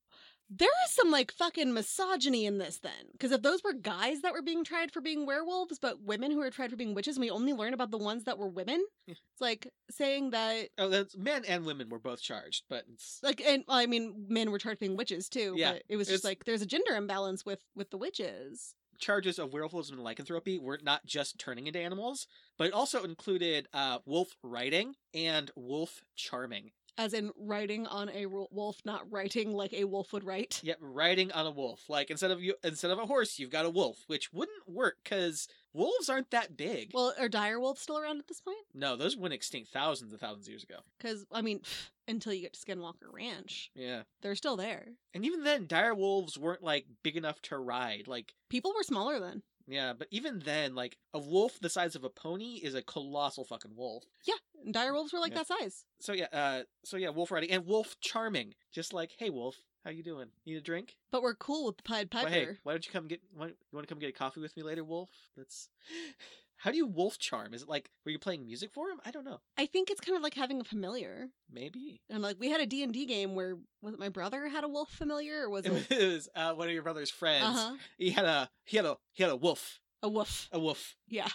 There 0.49 0.69
is 0.87 0.93
some 0.93 1.11
like 1.11 1.33
fucking 1.33 1.73
misogyny 1.75 2.47
in 2.47 2.59
this 2.59 2.79
then. 2.79 2.93
Because 3.13 3.33
if 3.33 3.43
those 3.43 3.65
were 3.65 3.73
guys 3.73 4.21
that 4.23 4.33
were 4.33 4.43
being 4.43 4.63
tried 4.63 4.93
for 4.93 5.01
being 5.01 5.27
werewolves, 5.27 5.79
but 5.81 6.03
women 6.03 6.31
who 6.31 6.39
were 6.39 6.51
tried 6.51 6.71
for 6.71 6.77
being 6.77 6.95
witches, 6.95 7.17
and 7.17 7.23
we 7.23 7.31
only 7.31 7.53
learn 7.53 7.75
about 7.75 7.91
the 7.91 7.99
ones 7.99 8.25
that 8.25 8.39
were 8.39 8.49
women, 8.49 8.85
Yeah. 9.07 9.15
it's 9.33 9.41
like 9.41 9.73
saying 9.91 10.31
that 10.31 10.69
Oh, 10.79 10.89
that's 10.89 11.17
men 11.17 11.45
and 11.47 11.67
women 11.67 11.89
were 11.89 11.99
both 11.99 12.23
charged, 12.23 12.65
but 12.69 12.85
it's 12.93 13.19
like 13.23 13.41
and 13.41 13.65
well, 13.67 13.77
I 13.79 13.87
mean 13.87 14.27
men 14.29 14.51
were 14.53 14.59
charged 14.59 14.79
for 14.79 14.85
being 14.87 14.97
witches 14.97 15.29
too. 15.29 15.55
Yeah, 15.57 15.73
But 15.73 15.83
it 15.89 15.97
was 15.97 16.09
it's- 16.09 16.17
just 16.19 16.25
like 16.25 16.45
there's 16.45 16.63
a 16.63 16.67
gender 16.67 16.95
imbalance 16.95 17.45
with 17.45 17.61
with 17.75 17.91
the 17.91 17.99
witches. 17.99 18.75
charges 18.99 19.39
of 19.39 19.51
werewolfism 19.51 19.93
and 19.93 20.03
lycanthropy 20.03 20.59
were 20.59 20.79
not 20.83 21.05
just 21.05 21.39
turning 21.39 21.67
into 21.67 21.79
animals, 21.79 22.27
but 22.57 22.69
it 22.69 22.73
also 22.73 23.03
included 23.05 23.69
uh, 23.75 23.99
wolf 24.07 24.29
riding 24.43 24.95
and 25.13 25.51
wolf 25.55 26.01
charming. 26.15 26.71
As 26.99 27.13
in 27.13 27.31
riding 27.37 27.87
on 27.87 28.09
a 28.09 28.25
wolf, 28.27 28.79
not 28.85 29.11
writing 29.13 29.53
like 29.53 29.75
a 29.75 29.85
wolf 29.85 30.13
would 30.15 30.25
write. 30.25 30.61
Yep, 30.63 30.79
riding 30.81 31.31
on 31.33 31.47
a 31.47 31.51
wolf. 31.51 31.83
Like 31.91 32.11
instead 32.11 32.31
of 32.31 32.43
you, 32.43 32.55
instead 32.65 32.91
of 32.91 32.99
a 32.99 33.05
horse, 33.07 33.39
you've 33.39 33.51
got 33.51 33.67
a 33.67 33.71
wolf, 33.71 33.99
which 34.07 34.33
wouldn't 34.33 34.67
work 34.67 34.97
because 35.05 35.47
wolves 35.75 36.09
aren't 36.09 36.31
that 36.31 36.57
big. 36.57 36.93
Well, 36.95 37.13
are 37.19 37.29
dire 37.29 37.61
wolves 37.61 37.83
still 37.83 37.99
around 37.99 38.19
at 38.19 38.29
this 38.29 38.41
point? 38.41 38.57
no, 38.73 38.97
those 38.97 39.15
went 39.17 39.35
extinct 39.35 39.71
thousands 39.73 40.13
and 40.13 40.21
thousands 40.21 40.47
of 40.47 40.51
years 40.53 40.65
ago. 40.65 40.77
Because 40.99 41.27
I 41.31 41.43
mean, 41.43 41.61
until 42.09 42.33
you 42.33 42.41
get 42.41 42.55
to 42.55 42.61
Skinwalker 42.61 43.13
Ranch, 43.13 43.71
Yeah, 43.75 44.03
they're 44.23 44.35
still 44.35 44.57
there. 44.57 44.87
and 45.13 45.25
even 45.27 45.45
then, 45.45 45.67
dire 45.67 45.95
wolves 45.95 46.39
weren't 46.39 46.63
like 46.63 46.87
big 47.03 47.17
enough 47.19 47.43
to 47.43 47.59
ride. 47.59 48.09
Like 48.09 48.33
People 48.49 48.73
were 48.75 48.83
smaller 48.85 49.21
then. 49.21 49.43
Yeah, 49.67 49.93
but 49.99 50.09
even 50.11 50.41
then, 50.45 50.75
like 50.75 50.97
a 51.15 51.19
wolf 51.19 51.59
the 51.61 51.69
size 51.71 51.95
of 51.97 52.05
a 52.05 52.09
pony 52.11 52.61
is 52.63 52.75
a 52.75 52.83
colossal 52.83 53.45
fucking 53.45 53.75
wolf. 53.77 54.05
Yeah, 54.25 54.35
dire 54.71 54.93
wolves 54.93 55.13
were 55.13 55.19
like 55.21 55.33
Yeah. 55.33 55.39
that 55.45 55.47
size. 55.49 55.85
So 56.01 56.13
yeah, 56.13 56.27
uh, 56.33 56.63
so 56.85 56.97
yeah, 56.97 57.11
wolf 57.11 57.31
riding 57.31 57.51
and 57.51 57.67
wolf 57.67 57.97
charming, 58.01 58.55
just 58.73 58.93
like 58.93 59.13
hey 59.19 59.31
wolf, 59.31 59.57
How 59.85 59.91
you 59.91 60.03
doing? 60.03 60.29
Need 60.45 60.57
a 60.57 60.61
drink? 60.61 60.97
But 61.13 61.23
we're 61.23 61.35
cool 61.35 61.67
with 61.67 61.77
the 61.77 61.83
Pied 61.85 62.11
Piper. 62.11 62.29
hey, 62.29 62.49
why 62.65 62.73
don't 62.73 62.87
you 62.87 62.93
come 62.93 63.07
get? 63.09 63.21
Why, 63.35 63.47
you 63.49 63.55
want 63.73 63.87
to 63.87 63.93
come 63.93 64.01
get 64.01 64.09
a 64.11 64.13
coffee 64.13 64.41
with 64.41 64.57
me 64.57 64.63
later, 64.63 64.83
Wolf? 64.85 65.11
Let's. 65.37 65.69
How 66.67 66.73
do 66.73 66.79
you 66.79 66.87
wolf 66.89 67.17
charm? 67.17 67.55
Is 67.55 67.63
it 67.63 67.69
like 67.69 67.91
were 68.05 68.11
you 68.11 68.19
playing 68.19 68.45
music 68.45 68.73
for 68.73 68.91
him? 68.91 68.99
I 69.07 69.13
don't 69.13 69.25
know. 69.25 69.39
I 69.57 69.67
think 69.67 69.89
it's 69.89 70.01
kind 70.01 70.17
of 70.17 70.23
like 70.25 70.35
having 70.35 70.61
a 70.61 70.65
familiar. 70.65 71.29
Maybe 71.49 72.01
And 72.11 72.25
like 72.25 72.41
we 72.41 72.51
had 72.51 72.61
a 72.61 72.67
D&D 72.67 73.07
game 73.07 73.37
where 73.37 73.57
was 73.83 73.95
it 73.95 74.01
my 74.01 74.09
brother 74.09 74.49
had 74.49 74.65
a 74.65 74.69
wolf 74.69 74.91
familiar 74.91 75.45
or 75.45 75.51
was 75.51 75.65
it 75.65 75.87
it 75.93 76.13
was 76.13 76.29
uh, 76.35 76.55
one 76.55 76.67
of 76.67 76.75
your 76.75 76.83
brother's 76.83 77.09
friends. 77.09 77.45
uh-huh. 77.45 77.77
He 77.99 78.11
had 78.11 78.25
a 78.25 78.51
he 78.65 78.79
had 78.79 78.85
a 78.85 78.97
he 79.13 79.23
had 79.23 79.31
a 79.31 79.37
wolf. 79.37 79.79
a 80.03 80.09
wolf. 80.09 80.49
A 80.51 80.59
wolf. 80.59 80.97
Yeah. 81.09 81.29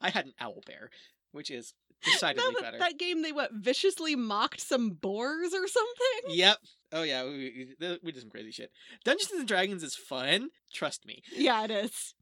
I 0.00 0.10
had 0.10 0.26
an 0.26 0.34
owl 0.38 0.62
bear, 0.64 0.90
which 1.32 1.50
is 1.50 1.74
decidedly 2.04 2.54
that, 2.54 2.62
better. 2.62 2.78
that 2.78 2.96
game 2.96 3.22
they 3.22 3.32
what 3.32 3.52
viciously 3.52 4.14
mocked 4.14 4.60
some 4.60 4.90
boars 4.90 5.52
or 5.52 5.66
something? 5.66 6.36
Yep. 6.36 6.58
Oh 6.92 7.02
yeah, 7.02 7.24
we, 7.24 7.74
we, 7.80 7.98
we 8.04 8.12
did 8.12 8.20
some 8.20 8.30
crazy 8.30 8.52
shit. 8.52 8.70
Dungeons 9.04 9.32
and 9.32 9.48
Dragons 9.48 9.82
is 9.82 9.96
fun. 9.96 10.50
Trust 10.72 11.06
me. 11.06 11.24
Yeah, 11.34 11.64
it 11.64 11.72
is. 11.72 12.14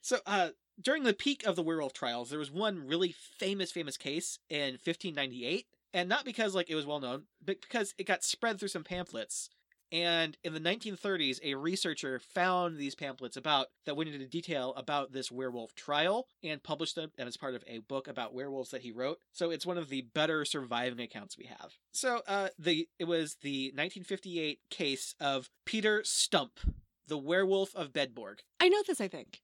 So, 0.00 0.18
uh, 0.26 0.50
during 0.80 1.02
the 1.02 1.12
peak 1.12 1.44
of 1.46 1.56
the 1.56 1.62
werewolf 1.62 1.92
trials, 1.92 2.30
there 2.30 2.38
was 2.38 2.50
one 2.50 2.86
really 2.86 3.12
famous, 3.12 3.70
famous 3.70 3.96
case 3.96 4.38
in 4.48 4.72
1598, 4.72 5.66
and 5.92 6.08
not 6.08 6.24
because 6.24 6.54
like 6.54 6.70
it 6.70 6.74
was 6.74 6.86
well 6.86 7.00
known, 7.00 7.24
but 7.44 7.60
because 7.60 7.94
it 7.98 8.06
got 8.06 8.24
spread 8.24 8.58
through 8.58 8.68
some 8.68 8.84
pamphlets. 8.84 9.50
And 9.92 10.36
in 10.44 10.54
the 10.54 10.60
1930s, 10.60 11.40
a 11.42 11.56
researcher 11.56 12.20
found 12.20 12.76
these 12.76 12.94
pamphlets 12.94 13.36
about 13.36 13.66
that 13.86 13.96
went 13.96 14.10
into 14.10 14.26
detail 14.26 14.72
about 14.76 15.12
this 15.12 15.32
werewolf 15.32 15.74
trial 15.74 16.28
and 16.44 16.62
published 16.62 16.94
them 16.94 17.10
as 17.18 17.36
part 17.36 17.56
of 17.56 17.64
a 17.66 17.78
book 17.78 18.06
about 18.06 18.32
werewolves 18.32 18.70
that 18.70 18.82
he 18.82 18.92
wrote. 18.92 19.18
So 19.32 19.50
it's 19.50 19.66
one 19.66 19.78
of 19.78 19.88
the 19.88 20.02
better 20.02 20.44
surviving 20.44 21.00
accounts 21.00 21.36
we 21.36 21.46
have. 21.46 21.74
So 21.92 22.22
uh, 22.28 22.48
the 22.56 22.88
it 23.00 23.04
was 23.04 23.38
the 23.42 23.72
1958 23.74 24.60
case 24.70 25.14
of 25.20 25.50
Peter 25.64 26.02
Stump, 26.04 26.60
the 27.08 27.18
werewolf 27.18 27.74
of 27.74 27.92
Bedburg. 27.92 28.38
I 28.60 28.68
know 28.68 28.82
this, 28.86 29.00
I 29.00 29.08
think. 29.08 29.40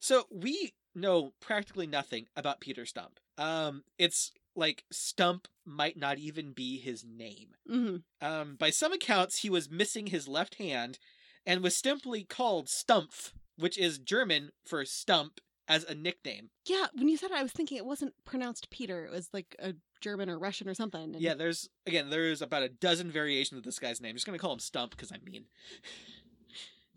So 0.00 0.24
we 0.30 0.72
know 0.94 1.32
practically 1.40 1.86
nothing 1.86 2.26
about 2.34 2.60
Peter 2.60 2.84
Stump. 2.86 3.20
Um, 3.38 3.84
it's 3.98 4.32
like 4.56 4.84
Stump 4.90 5.46
might 5.64 5.96
not 5.96 6.18
even 6.18 6.52
be 6.52 6.78
his 6.78 7.04
name. 7.04 7.50
hmm 7.68 7.96
Um, 8.20 8.56
by 8.56 8.70
some 8.70 8.92
accounts, 8.92 9.38
he 9.38 9.50
was 9.50 9.70
missing 9.70 10.08
his 10.08 10.26
left 10.26 10.56
hand 10.56 10.98
and 11.46 11.62
was 11.62 11.76
simply 11.76 12.24
called 12.24 12.66
Stumpf, 12.66 13.32
which 13.56 13.78
is 13.78 13.98
German 13.98 14.50
for 14.64 14.84
stump, 14.84 15.40
as 15.68 15.84
a 15.84 15.94
nickname. 15.94 16.50
Yeah, 16.66 16.86
when 16.94 17.08
you 17.08 17.16
said 17.16 17.30
it, 17.30 17.36
I 17.36 17.42
was 17.44 17.52
thinking 17.52 17.78
it 17.78 17.86
wasn't 17.86 18.14
pronounced 18.24 18.70
Peter. 18.70 19.04
It 19.06 19.12
was 19.12 19.28
like 19.32 19.54
a 19.60 19.74
German 20.00 20.28
or 20.28 20.36
Russian 20.38 20.68
or 20.68 20.74
something. 20.74 21.14
and- 21.14 21.20
Yeah, 21.20 21.34
there's 21.34 21.68
again, 21.86 22.10
there's 22.10 22.42
about 22.42 22.64
a 22.64 22.68
dozen 22.68 23.10
variations 23.12 23.58
of 23.58 23.64
this 23.64 23.78
guy's 23.78 24.00
name. 24.00 24.10
I'm 24.10 24.16
just 24.16 24.26
gonna 24.26 24.38
call 24.38 24.52
him 24.52 24.58
Stump 24.58 24.90
because 24.90 25.12
I'm 25.12 25.22
mean. 25.24 25.44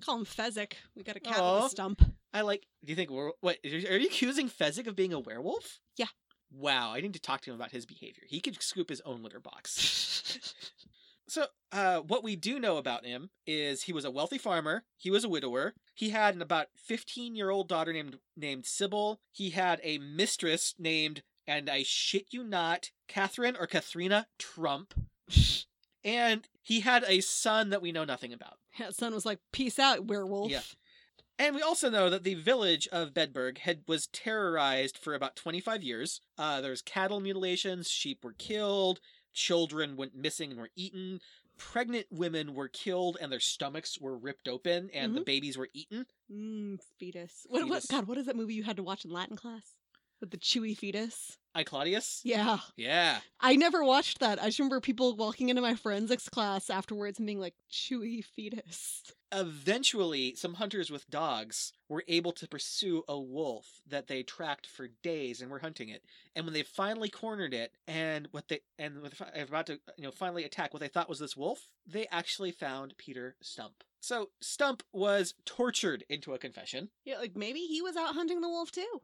Call 0.03 0.17
him 0.17 0.25
Fezzik. 0.25 0.73
We 0.95 1.03
got 1.03 1.15
a 1.15 1.19
cat 1.19 1.37
Aw. 1.39 1.55
with 1.57 1.65
a 1.67 1.69
stump. 1.69 2.12
I 2.33 2.41
like. 2.41 2.65
Do 2.83 2.91
you 2.91 2.95
think? 2.95 3.09
were- 3.11 3.33
What 3.41 3.57
are 3.63 3.67
you 3.97 4.07
accusing 4.07 4.49
Fezzik 4.49 4.87
of 4.87 4.95
being 4.95 5.13
a 5.13 5.19
werewolf? 5.19 5.79
Yeah. 5.97 6.07
Wow, 6.51 6.91
I 6.93 7.01
need 7.01 7.13
to 7.13 7.19
talk 7.19 7.41
to 7.41 7.49
him 7.51 7.55
about 7.55 7.71
his 7.71 7.85
behavior. 7.85 8.23
He 8.27 8.39
could 8.39 8.61
scoop 8.61 8.89
his 8.89 9.01
own 9.05 9.21
litter 9.23 9.39
box. 9.39 10.39
So, 11.25 11.45
uh, 11.71 11.99
what 12.01 12.21
we 12.23 12.35
do 12.35 12.59
know 12.59 12.75
about 12.77 13.05
him 13.05 13.29
is 13.47 13.83
he 13.83 13.93
was 13.93 14.03
a 14.03 14.11
wealthy 14.11 14.37
farmer. 14.37 14.83
He 14.97 15.09
was 15.09 15.23
a 15.23 15.29
widower. 15.29 15.73
He 15.95 16.09
had 16.09 16.35
an 16.35 16.41
about 16.41 16.67
fifteen-year-old 16.75 17.69
daughter 17.69 17.93
named 17.93 18.19
named 18.35 18.65
Sybil. 18.65 19.21
He 19.31 19.51
had 19.51 19.79
a 19.83 19.97
mistress 19.99 20.75
named, 20.77 21.23
and 21.47 21.69
I 21.69 21.83
shit 21.83 22.27
you 22.31 22.43
not, 22.43 22.91
Catherine 23.07 23.55
or 23.57 23.67
Katharina 23.67 24.27
Trump. 24.37 24.93
And 26.05 26.49
he 26.61 26.81
had 26.81 27.05
a 27.07 27.21
son 27.21 27.69
that 27.69 27.81
we 27.81 27.93
know 27.93 28.03
nothing 28.03 28.33
about. 28.33 28.57
That 28.77 28.93
son 28.93 29.13
was 29.13 29.25
like, 29.25 29.39
"Peace 29.53 29.79
out, 29.79 30.03
werewolf." 30.05 30.51
Yeah. 30.51 30.59
And 31.39 31.55
we 31.55 31.61
also 31.61 31.89
know 31.89 32.09
that 32.09 32.23
the 32.23 32.35
village 32.35 32.87
of 32.91 33.13
Bedburg 33.13 33.59
had 33.59 33.81
was 33.87 34.07
terrorized 34.07 34.97
for 34.97 35.15
about 35.15 35.35
25 35.35 35.83
years. 35.83 36.21
Uh, 36.37 36.61
there 36.61 36.71
was 36.71 36.81
cattle 36.81 37.19
mutilations, 37.19 37.89
sheep 37.89 38.23
were 38.23 38.33
killed, 38.33 38.99
children 39.33 39.97
went 39.97 40.15
missing 40.15 40.51
and 40.51 40.59
were 40.59 40.69
eaten, 40.75 41.19
pregnant 41.57 42.07
women 42.11 42.53
were 42.53 42.67
killed 42.67 43.17
and 43.19 43.31
their 43.31 43.39
stomachs 43.39 43.99
were 43.99 44.17
ripped 44.17 44.47
open 44.47 44.89
and 44.93 45.15
the 45.15 45.21
babies 45.21 45.57
were 45.57 45.69
eaten. 45.73 46.05
Mm, 46.31 46.79
fetus. 46.99 47.45
What, 47.49 47.67
what? 47.67 47.83
God, 47.89 48.07
what 48.07 48.17
is 48.17 48.27
that 48.27 48.35
movie 48.35 48.53
you 48.53 48.63
had 48.63 48.77
to 48.77 48.83
watch 48.83 49.05
in 49.05 49.11
Latin 49.11 49.35
class 49.37 49.73
with 50.23 50.31
the 50.31 50.37
chewy 50.37 50.75
fetus? 50.77 51.37
I 51.53 51.63
Claudius? 51.63 52.21
Yeah, 52.23 52.59
Yeah. 52.77 53.19
I 53.41 53.57
never 53.57 53.83
watched 53.83 54.19
that. 54.19 54.41
I 54.41 54.45
just 54.45 54.57
remember 54.57 54.79
people 54.79 55.15
walking 55.15 55.49
into 55.49 55.61
my 55.61 55.75
forensics 55.75 56.29
class 56.29 56.69
afterwards 56.69 57.19
and 57.19 57.27
being 57.27 57.41
like, 57.41 57.55
"Chewy 57.69 58.23
fetus." 58.23 59.03
Eventually, 59.31 60.33
some 60.35 60.55
hunters 60.55 60.89
with 60.89 61.09
dogs 61.09 61.73
were 61.89 62.03
able 62.07 62.31
to 62.31 62.47
pursue 62.47 63.03
a 63.07 63.19
wolf 63.19 63.81
that 63.85 64.07
they 64.07 64.23
tracked 64.23 64.65
for 64.65 64.87
days 64.87 65.41
and 65.41 65.51
were 65.51 65.59
hunting 65.59 65.89
it. 65.89 66.03
And 66.35 66.45
when 66.45 66.53
they 66.53 66.63
finally 66.63 67.09
cornered 67.09 67.53
it, 67.53 67.73
and 67.85 68.29
what 68.31 68.47
they 68.47 68.61
and 68.79 69.01
with 69.01 69.21
about 69.35 69.67
to 69.67 69.73
you 69.97 70.05
know 70.05 70.11
finally 70.11 70.45
attack 70.45 70.73
what 70.73 70.79
they 70.79 70.87
thought 70.87 71.09
was 71.09 71.19
this 71.19 71.37
wolf, 71.37 71.67
they 71.85 72.07
actually 72.07 72.51
found 72.51 72.97
Peter 72.97 73.35
Stump. 73.41 73.83
So 73.99 74.31
Stump 74.41 74.83
was 74.91 75.33
tortured 75.45 76.03
into 76.09 76.33
a 76.33 76.39
confession. 76.39 76.89
Yeah, 77.05 77.19
like 77.19 77.35
maybe 77.35 77.59
he 77.61 77.81
was 77.81 77.95
out 77.95 78.15
hunting 78.15 78.41
the 78.41 78.49
wolf 78.49 78.71
too. 78.71 79.01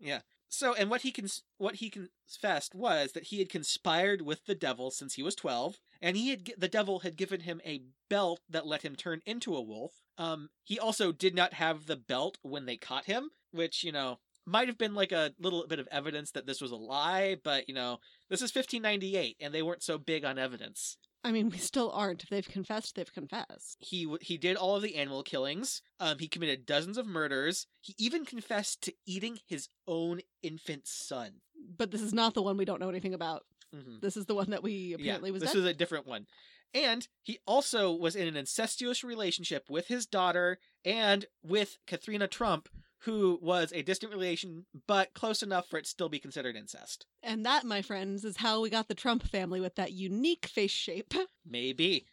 So, 0.51 0.73
and 0.73 0.89
what 0.89 1.01
he 1.01 1.11
cons- 1.11 1.43
what 1.57 1.75
he 1.75 1.91
confessed 1.91 2.73
was 2.73 3.11
that 3.11 3.25
he 3.25 3.37
had 3.37 3.49
conspired 3.49 4.23
with 4.23 4.45
the 4.45 4.55
devil 4.55 4.89
since 4.89 5.13
he 5.13 5.23
was 5.23 5.35
twelve, 5.35 5.79
and 6.01 6.17
he 6.17 6.31
had 6.31 6.53
the 6.57 6.67
devil 6.67 6.99
had 6.99 7.15
given 7.15 7.41
him 7.41 7.61
a 7.63 7.83
belt 8.09 8.41
that 8.49 8.65
let 8.65 8.81
him 8.81 8.95
turn 8.95 9.21
into 9.25 9.55
a 9.55 9.61
wolf. 9.61 10.01
Um, 10.17 10.49
he 10.63 10.79
also 10.79 11.11
did 11.11 11.35
not 11.35 11.53
have 11.53 11.85
the 11.85 11.95
belt 11.95 12.39
when 12.41 12.65
they 12.65 12.77
caught 12.77 13.05
him, 13.05 13.29
which 13.51 13.83
you 13.83 13.91
know 13.91 14.19
might 14.43 14.67
have 14.67 14.77
been 14.79 14.95
like 14.95 15.11
a 15.11 15.33
little 15.39 15.67
bit 15.67 15.79
of 15.79 15.87
evidence 15.91 16.31
that 16.31 16.47
this 16.47 16.61
was 16.61 16.71
a 16.71 16.75
lie, 16.75 17.37
but 17.43 17.69
you 17.69 17.75
know 17.75 17.99
this 18.29 18.41
is 18.41 18.53
1598, 18.53 19.37
and 19.39 19.53
they 19.53 19.61
weren't 19.61 19.83
so 19.83 19.99
big 19.99 20.25
on 20.25 20.39
evidence. 20.39 20.97
I 21.24 21.32
mean, 21.32 21.49
we 21.49 21.57
still 21.57 21.91
aren't. 21.91 22.24
If 22.24 22.30
they've 22.30 22.47
confessed, 22.47 22.95
they've 22.95 23.11
confessed. 23.13 23.78
He 23.80 24.07
he 24.22 24.38
did 24.38 24.55
all 24.55 24.76
of 24.78 24.82
the 24.82 24.95
animal 24.95 25.22
killings. 25.24 25.82
Um, 25.99 26.17
he 26.20 26.28
committed 26.28 26.65
dozens 26.65 26.97
of 26.97 27.05
murders. 27.05 27.67
He 27.82 27.93
even 27.97 28.26
confessed 28.26 28.82
to 28.84 28.93
eating 29.05 29.39
his 29.47 29.67
own 29.88 30.22
infant 30.41 30.88
son. 30.88 31.41
But 31.78 31.91
this 31.91 32.01
is 32.01 32.13
not 32.13 32.34
the 32.34 32.41
one 32.41 32.55
we 32.57 32.65
don't 32.65 32.80
know 32.80 32.89
anything 32.89 33.13
about. 33.13 33.43
hmm 33.74 33.97
This 34.01 34.15
is 34.15 34.26
the 34.28 34.36
one 34.36 34.49
that 34.51 34.63
we 34.63 34.93
apparently 34.93 35.32
was 35.32 35.41
this 35.41 35.51
dead. 35.51 35.59
is 35.59 35.65
a 35.65 35.74
different 35.74 36.07
one. 36.07 36.26
And 36.74 37.07
he 37.24 37.39
also 37.47 37.91
was 37.91 38.15
in 38.15 38.28
an 38.28 38.38
incestuous 38.38 39.03
relationship 39.03 39.70
with 39.70 39.88
his 39.88 40.05
daughter 40.05 40.59
and 40.86 41.26
with 41.43 41.80
Katharina 41.88 42.28
Trump, 42.28 42.70
who 43.03 43.39
was 43.41 43.71
a 43.73 43.81
distant 43.81 44.11
relation, 44.11 44.65
but 44.87 45.13
close 45.13 45.41
enough 45.41 45.67
for 45.67 45.77
it 45.77 45.83
to 45.83 45.89
still 45.89 46.09
be 46.09 46.19
considered 46.19 46.55
incest. 46.55 47.05
And 47.23 47.45
that, 47.45 47.63
my 47.63 47.81
friends, 47.81 48.25
is 48.25 48.37
how 48.37 48.61
we 48.61 48.69
got 48.69 48.87
the 48.87 48.95
Trump 48.95 49.23
family 49.23 49.61
with 49.61 49.75
that 49.75 49.93
unique 49.93 50.45
face 50.47 50.71
shape. 50.71 51.13
Maybe. 51.45 52.05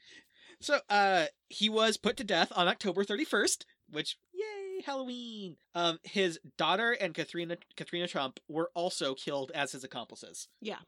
So, 0.61 0.79
uh, 0.89 1.27
he 1.49 1.69
was 1.69 1.97
put 1.97 2.17
to 2.19 2.25
death 2.25 2.53
on 2.55 2.69
October 2.69 3.05
31st, 3.05 3.65
which, 3.91 4.17
yay, 4.33 4.83
Halloween. 4.85 5.57
Um, 5.75 5.99
his 6.05 6.39
daughter 6.57 6.93
and 6.93 7.15
Katharina, 7.15 7.59
Katharina 7.77 8.09
Trump 8.09 8.41
were 8.49 8.71
also 8.75 9.15
killed 9.15 9.51
as 9.55 9.73
his 9.73 9.85
accomplices. 9.85 10.49
Yeah. 10.61 10.79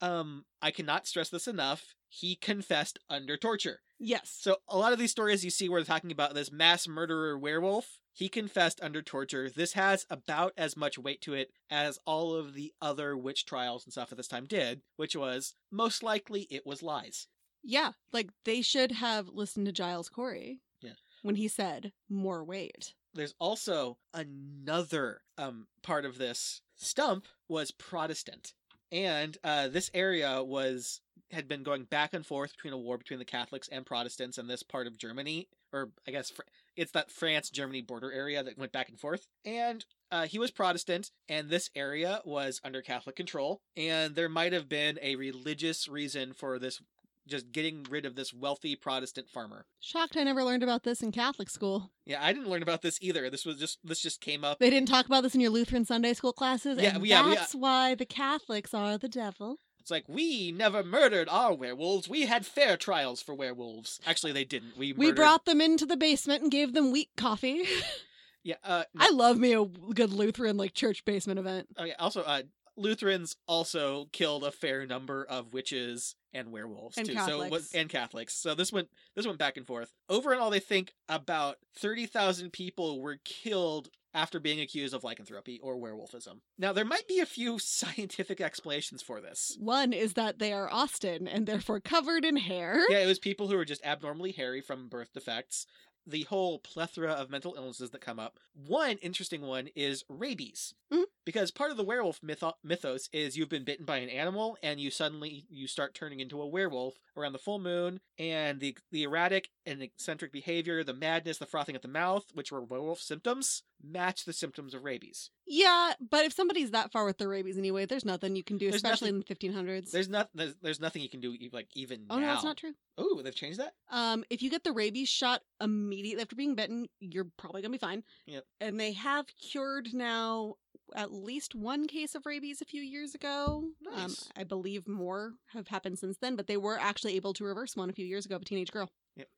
Um, 0.00 0.44
I 0.62 0.70
cannot 0.70 1.06
stress 1.06 1.30
this 1.30 1.48
enough. 1.48 1.94
He 2.08 2.36
confessed 2.36 2.98
under 3.10 3.36
torture. 3.36 3.80
yes. 3.98 4.34
So 4.38 4.56
a 4.68 4.78
lot 4.78 4.92
of 4.92 4.98
these 4.98 5.10
stories 5.10 5.44
you 5.44 5.50
see 5.50 5.68
where 5.68 5.80
they're 5.80 5.86
talking 5.94 6.12
about 6.12 6.34
this 6.34 6.52
mass 6.52 6.86
murderer 6.86 7.38
werewolf, 7.38 7.98
he 8.16 8.28
confessed 8.30 8.80
under 8.82 9.02
torture. 9.02 9.50
This 9.50 9.74
has 9.74 10.06
about 10.08 10.54
as 10.56 10.74
much 10.76 10.98
weight 10.98 11.20
to 11.22 11.34
it 11.34 11.50
as 11.70 11.98
all 12.06 12.34
of 12.34 12.54
the 12.54 12.72
other 12.80 13.14
witch 13.16 13.44
trials 13.44 13.84
and 13.84 13.92
stuff 13.92 14.10
at 14.10 14.16
this 14.16 14.26
time 14.26 14.46
did, 14.46 14.80
which 14.96 15.14
was 15.14 15.52
most 15.70 16.02
likely 16.02 16.46
it 16.50 16.64
was 16.66 16.82
lies. 16.82 17.28
yeah. 17.62 17.92
Like 18.12 18.30
they 18.44 18.62
should 18.62 18.92
have 18.92 19.28
listened 19.28 19.66
to 19.66 19.72
Giles 19.72 20.08
Corey. 20.08 20.60
Yeah. 20.80 20.92
When 21.22 21.34
he 21.36 21.46
said 21.48 21.92
more 22.08 22.42
weight. 22.42 22.94
There's 23.12 23.34
also 23.38 23.98
another 24.14 25.20
um 25.36 25.66
part 25.82 26.04
of 26.06 26.16
this. 26.16 26.62
Stump 26.76 27.26
was 27.48 27.70
Protestant. 27.70 28.54
And 28.92 29.36
uh, 29.42 29.68
this 29.68 29.90
area 29.92 30.42
was 30.42 31.00
had 31.32 31.48
been 31.48 31.64
going 31.64 31.84
back 31.84 32.14
and 32.14 32.24
forth 32.24 32.52
between 32.52 32.72
a 32.72 32.78
war 32.78 32.96
between 32.96 33.18
the 33.18 33.24
Catholics 33.24 33.68
and 33.70 33.84
Protestants 33.84 34.38
in 34.38 34.46
this 34.46 34.62
part 34.62 34.86
of 34.86 34.96
Germany, 34.96 35.48
or 35.76 35.90
I 36.06 36.10
guess 36.10 36.30
Fr- 36.30 36.42
it's 36.76 36.92
that 36.92 37.10
France 37.10 37.50
Germany 37.50 37.82
border 37.82 38.12
area 38.12 38.42
that 38.42 38.58
went 38.58 38.72
back 38.72 38.88
and 38.88 38.98
forth. 38.98 39.26
And 39.44 39.84
uh, 40.10 40.26
he 40.26 40.38
was 40.38 40.50
Protestant, 40.50 41.10
and 41.28 41.48
this 41.48 41.70
area 41.74 42.20
was 42.24 42.60
under 42.64 42.82
Catholic 42.82 43.16
control. 43.16 43.60
And 43.76 44.14
there 44.14 44.28
might 44.28 44.52
have 44.52 44.68
been 44.68 44.98
a 45.02 45.16
religious 45.16 45.88
reason 45.88 46.32
for 46.32 46.58
this, 46.58 46.80
just 47.26 47.50
getting 47.50 47.84
rid 47.90 48.06
of 48.06 48.14
this 48.14 48.32
wealthy 48.32 48.76
Protestant 48.76 49.28
farmer. 49.28 49.64
Shocked 49.80 50.16
I 50.16 50.22
never 50.24 50.44
learned 50.44 50.62
about 50.62 50.84
this 50.84 51.02
in 51.02 51.12
Catholic 51.12 51.50
school. 51.50 51.90
Yeah, 52.04 52.22
I 52.22 52.32
didn't 52.32 52.48
learn 52.48 52.62
about 52.62 52.82
this 52.82 52.98
either. 53.00 53.28
This 53.30 53.44
was 53.46 53.56
just 53.58 53.78
this 53.82 54.00
just 54.00 54.20
came 54.20 54.44
up. 54.44 54.58
They 54.58 54.70
didn't 54.70 54.88
talk 54.88 55.06
about 55.06 55.22
this 55.22 55.34
in 55.34 55.40
your 55.40 55.50
Lutheran 55.50 55.84
Sunday 55.84 56.12
school 56.14 56.32
classes. 56.32 56.78
Yeah, 56.80 56.98
yeah, 57.02 57.28
we- 57.28 57.34
that's 57.34 57.54
why 57.54 57.94
the 57.94 58.06
Catholics 58.06 58.72
are 58.74 58.96
the 58.98 59.08
devil. 59.08 59.58
It's 59.86 59.90
like 59.92 60.08
we 60.08 60.50
never 60.50 60.82
murdered 60.82 61.28
our 61.30 61.54
werewolves. 61.54 62.08
We 62.08 62.22
had 62.26 62.44
fair 62.44 62.76
trials 62.76 63.22
for 63.22 63.36
werewolves. 63.36 64.00
Actually, 64.04 64.32
they 64.32 64.42
didn't. 64.42 64.76
We 64.76 64.92
We 64.92 65.06
murdered- 65.06 65.14
brought 65.16 65.44
them 65.44 65.60
into 65.60 65.86
the 65.86 65.96
basement 65.96 66.42
and 66.42 66.50
gave 66.50 66.72
them 66.72 66.90
weak 66.90 67.10
coffee. 67.16 67.62
yeah. 68.42 68.56
Uh, 68.64 68.82
I 68.98 69.10
love 69.10 69.38
me 69.38 69.52
a 69.52 69.64
good 69.64 70.10
Lutheran 70.12 70.56
like 70.56 70.74
church 70.74 71.04
basement 71.04 71.38
event. 71.38 71.68
Oh 71.78 71.84
yeah. 71.84 71.94
Also, 72.00 72.22
uh, 72.22 72.42
Lutherans 72.76 73.36
also 73.46 74.06
killed 74.10 74.42
a 74.42 74.50
fair 74.50 74.86
number 74.86 75.24
of 75.24 75.52
witches 75.52 76.16
and 76.34 76.50
werewolves 76.50 76.98
And 76.98 77.06
too. 77.06 77.14
So 77.24 77.42
it 77.42 77.52
was 77.52 77.70
and 77.72 77.88
Catholics. 77.88 78.34
So 78.34 78.56
this 78.56 78.72
went 78.72 78.88
this 79.14 79.24
went 79.24 79.38
back 79.38 79.56
and 79.56 79.64
forth. 79.64 79.92
Overall, 80.08 80.50
they 80.50 80.58
think 80.58 80.94
about 81.08 81.58
thirty 81.78 82.06
thousand 82.06 82.52
people 82.52 83.00
were 83.00 83.20
killed 83.24 83.90
after 84.16 84.40
being 84.40 84.60
accused 84.60 84.94
of 84.94 85.04
lycanthropy 85.04 85.60
or 85.62 85.76
werewolfism. 85.76 86.40
Now 86.58 86.72
there 86.72 86.84
might 86.84 87.06
be 87.06 87.20
a 87.20 87.26
few 87.26 87.58
scientific 87.60 88.40
explanations 88.40 89.02
for 89.02 89.20
this. 89.20 89.56
One 89.60 89.92
is 89.92 90.14
that 90.14 90.38
they 90.38 90.52
are 90.52 90.68
Austin 90.72 91.28
and 91.28 91.46
therefore 91.46 91.78
covered 91.80 92.24
in 92.24 92.36
hair. 92.36 92.82
Yeah, 92.88 92.98
it 92.98 93.06
was 93.06 93.18
people 93.18 93.48
who 93.48 93.56
were 93.56 93.64
just 93.64 93.84
abnormally 93.84 94.32
hairy 94.32 94.60
from 94.60 94.88
birth 94.88 95.12
defects. 95.12 95.66
The 96.06 96.22
whole 96.22 96.58
plethora 96.60 97.10
of 97.12 97.30
mental 97.30 97.54
illnesses 97.56 97.90
that 97.90 98.00
come 98.00 98.18
up. 98.20 98.38
One 98.54 98.96
interesting 98.98 99.42
one 99.42 99.68
is 99.74 100.04
rabies. 100.08 100.72
Mhm. 100.92 101.04
Because 101.26 101.50
part 101.50 101.72
of 101.72 101.76
the 101.76 101.82
werewolf 101.84 102.20
mytho- 102.22 102.54
mythos 102.64 103.10
is 103.12 103.36
you've 103.36 103.48
been 103.50 103.64
bitten 103.64 103.84
by 103.84 103.98
an 103.98 104.08
animal 104.08 104.56
and 104.62 104.80
you 104.80 104.90
suddenly 104.90 105.44
you 105.50 105.66
start 105.66 105.92
turning 105.92 106.20
into 106.20 106.40
a 106.40 106.46
werewolf 106.46 106.94
around 107.16 107.32
the 107.32 107.38
full 107.38 107.58
moon 107.58 108.00
and 108.18 108.60
the 108.60 108.78
the 108.92 109.02
erratic 109.02 109.50
and 109.66 109.82
eccentric 109.82 110.32
behavior, 110.32 110.82
the 110.84 110.94
madness, 110.94 111.38
the 111.38 111.44
frothing 111.46 111.74
at 111.74 111.82
the 111.82 111.88
mouth, 111.88 112.26
which 112.32 112.52
were 112.52 112.62
werewolf 112.62 113.00
symptoms, 113.00 113.64
match 113.82 114.24
the 114.24 114.32
symptoms 114.32 114.72
of 114.72 114.84
rabies. 114.84 115.30
Yeah, 115.46 115.94
but 116.10 116.24
if 116.24 116.32
somebody's 116.32 116.70
that 116.70 116.92
far 116.92 117.04
with 117.04 117.18
their 117.18 117.28
rabies 117.28 117.58
anyway, 117.58 117.86
there's 117.86 118.04
nothing 118.04 118.36
you 118.36 118.44
can 118.44 118.58
do, 118.58 118.66
There's 118.70 118.76
especially 118.82 119.08
in 119.10 119.18
the 119.18 119.24
1500s. 119.24 119.90
There's 119.90 120.08
not 120.08 120.30
there's, 120.34 120.54
there's 120.62 120.80
nothing 120.80 121.02
you 121.02 121.08
can 121.08 121.20
do 121.20 121.36
like 121.52 121.68
even 121.74 122.06
oh 122.08 122.16
now. 122.16 122.20
no, 122.20 122.26
that's 122.28 122.44
not 122.44 122.56
true. 122.56 122.74
Oh, 122.98 123.20
they've 123.22 123.34
changed 123.34 123.58
that? 123.58 123.74
Um, 123.90 124.24
if 124.30 124.42
you 124.42 124.50
get 124.50 124.64
the 124.64 124.72
rabies 124.72 125.08
shot 125.08 125.42
immediately 125.60 126.22
after 126.22 126.36
being 126.36 126.54
bitten, 126.54 126.88
you're 127.00 127.26
probably 127.36 127.62
gonna 127.62 127.72
be 127.72 127.78
fine. 127.78 128.04
Yep. 128.26 128.44
And 128.60 128.78
they 128.78 128.92
have 128.92 129.26
cured 129.50 129.88
now 129.92 130.54
at 130.94 131.12
least 131.12 131.54
one 131.54 131.86
case 131.86 132.14
of 132.14 132.26
rabies 132.26 132.60
a 132.60 132.64
few 132.64 132.82
years 132.82 133.14
ago. 133.14 133.64
Um, 133.94 134.14
I 134.36 134.44
believe 134.44 134.86
more 134.88 135.32
have 135.52 135.68
happened 135.68 135.98
since 135.98 136.18
then, 136.18 136.36
but 136.36 136.46
they 136.46 136.56
were 136.56 136.78
actually 136.78 137.16
able 137.16 137.32
to 137.34 137.44
reverse 137.44 137.76
one 137.76 137.90
a 137.90 137.92
few 137.92 138.06
years 138.06 138.26
ago 138.26 138.36
of 138.36 138.42
a 138.42 138.44
teenage 138.44 138.70
girl. 138.72 138.90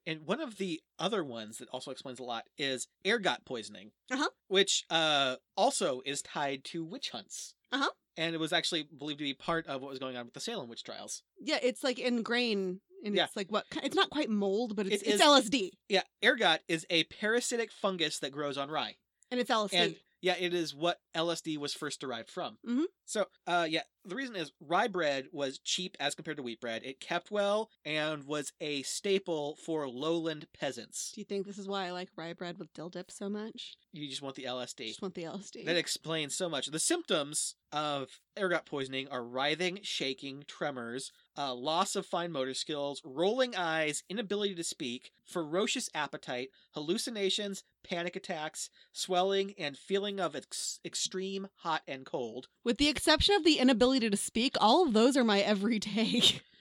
And 0.06 0.22
one 0.26 0.40
of 0.40 0.56
the 0.58 0.80
other 0.98 1.22
ones 1.22 1.58
that 1.58 1.68
also 1.68 1.90
explains 1.92 2.18
a 2.18 2.24
lot 2.24 2.44
is 2.58 2.88
ergot 3.06 3.44
poisoning, 3.44 3.92
Uh-huh. 4.10 4.28
which 4.48 4.84
uh, 4.90 5.36
also 5.56 6.00
is 6.04 6.20
tied 6.22 6.64
to 6.64 6.84
witch 6.84 7.10
hunts. 7.10 7.54
Uh-huh. 7.70 7.90
And 8.16 8.34
it 8.34 8.38
was 8.38 8.52
actually 8.52 8.82
believed 8.82 9.18
to 9.20 9.24
be 9.24 9.34
part 9.34 9.66
of 9.68 9.80
what 9.80 9.90
was 9.90 10.00
going 10.00 10.16
on 10.16 10.24
with 10.24 10.34
the 10.34 10.40
Salem 10.40 10.68
witch 10.68 10.82
trials. 10.82 11.22
Yeah, 11.40 11.58
it's 11.62 11.84
like 11.84 12.00
in 12.00 12.22
grain, 12.22 12.80
and 13.04 13.14
Yeah. 13.14 13.26
it's 13.26 13.36
like 13.36 13.52
what? 13.52 13.66
It's 13.84 13.94
not 13.94 14.10
quite 14.10 14.28
mold, 14.28 14.74
but 14.74 14.86
it's 14.88 15.02
It 15.02 15.10
it's 15.14 15.22
LSD, 15.22 15.70
Yeah, 15.88 16.02
ergot 16.24 16.62
is 16.66 16.84
a 16.90 17.04
parasitic 17.04 17.70
fungus 17.70 18.18
that 18.18 18.32
grows 18.32 18.58
on 18.58 18.70
rye. 18.70 18.96
and 19.30 19.38
it's 19.38 19.50
LSD. 19.50 19.74
And 19.74 19.96
yeah, 20.20 20.34
it 20.38 20.54
is 20.54 20.74
what 20.74 21.00
LSD 21.14 21.56
was 21.58 21.74
first 21.74 22.00
derived 22.00 22.30
from. 22.30 22.58
Mhm. 22.66 22.84
So, 23.04 23.26
uh, 23.46 23.66
yeah, 23.68 23.82
the 24.04 24.14
reason 24.14 24.36
is 24.36 24.52
rye 24.60 24.88
bread 24.88 25.28
was 25.32 25.58
cheap 25.58 25.96
as 26.00 26.14
compared 26.14 26.36
to 26.38 26.42
wheat 26.42 26.60
bread. 26.60 26.82
It 26.84 27.00
kept 27.00 27.30
well 27.30 27.70
and 27.84 28.24
was 28.24 28.52
a 28.60 28.82
staple 28.82 29.56
for 29.56 29.88
lowland 29.88 30.46
peasants. 30.52 31.12
Do 31.12 31.20
you 31.20 31.24
think 31.24 31.46
this 31.46 31.58
is 31.58 31.68
why 31.68 31.86
I 31.86 31.90
like 31.92 32.10
rye 32.16 32.32
bread 32.32 32.58
with 32.58 32.72
dill 32.72 32.90
dip 32.90 33.10
so 33.10 33.28
much? 33.28 33.76
You 33.92 34.08
just 34.08 34.22
want 34.22 34.36
the 34.36 34.44
LSD. 34.44 34.88
Just 34.88 35.02
want 35.02 35.14
the 35.14 35.24
LSD. 35.24 35.64
That 35.64 35.76
explains 35.76 36.34
so 36.34 36.48
much. 36.48 36.66
The 36.66 36.78
symptoms 36.78 37.54
of 37.72 38.20
ergot 38.38 38.66
poisoning 38.66 39.08
are 39.08 39.22
writhing, 39.22 39.80
shaking, 39.82 40.44
tremors, 40.46 41.12
uh, 41.36 41.54
loss 41.54 41.96
of 41.96 42.06
fine 42.06 42.32
motor 42.32 42.54
skills, 42.54 43.02
rolling 43.04 43.54
eyes, 43.54 44.02
inability 44.08 44.54
to 44.54 44.64
speak, 44.64 45.12
ferocious 45.24 45.90
appetite, 45.94 46.50
hallucinations, 46.72 47.64
panic 47.82 48.16
attacks, 48.16 48.70
swelling, 48.92 49.54
and 49.58 49.76
feeling 49.76 50.20
of 50.20 50.34
ex- 50.34 50.80
extreme 50.84 51.48
hot 51.56 51.82
and 51.86 52.04
cold. 52.04 52.48
With 52.64 52.78
the 52.78 52.88
exception 52.88 53.34
of 53.34 53.44
the 53.44 53.58
inability 53.58 54.10
to 54.10 54.16
speak, 54.16 54.56
all 54.60 54.86
of 54.86 54.92
those 54.92 55.16
are 55.16 55.24
my 55.24 55.40
everyday. 55.40 56.22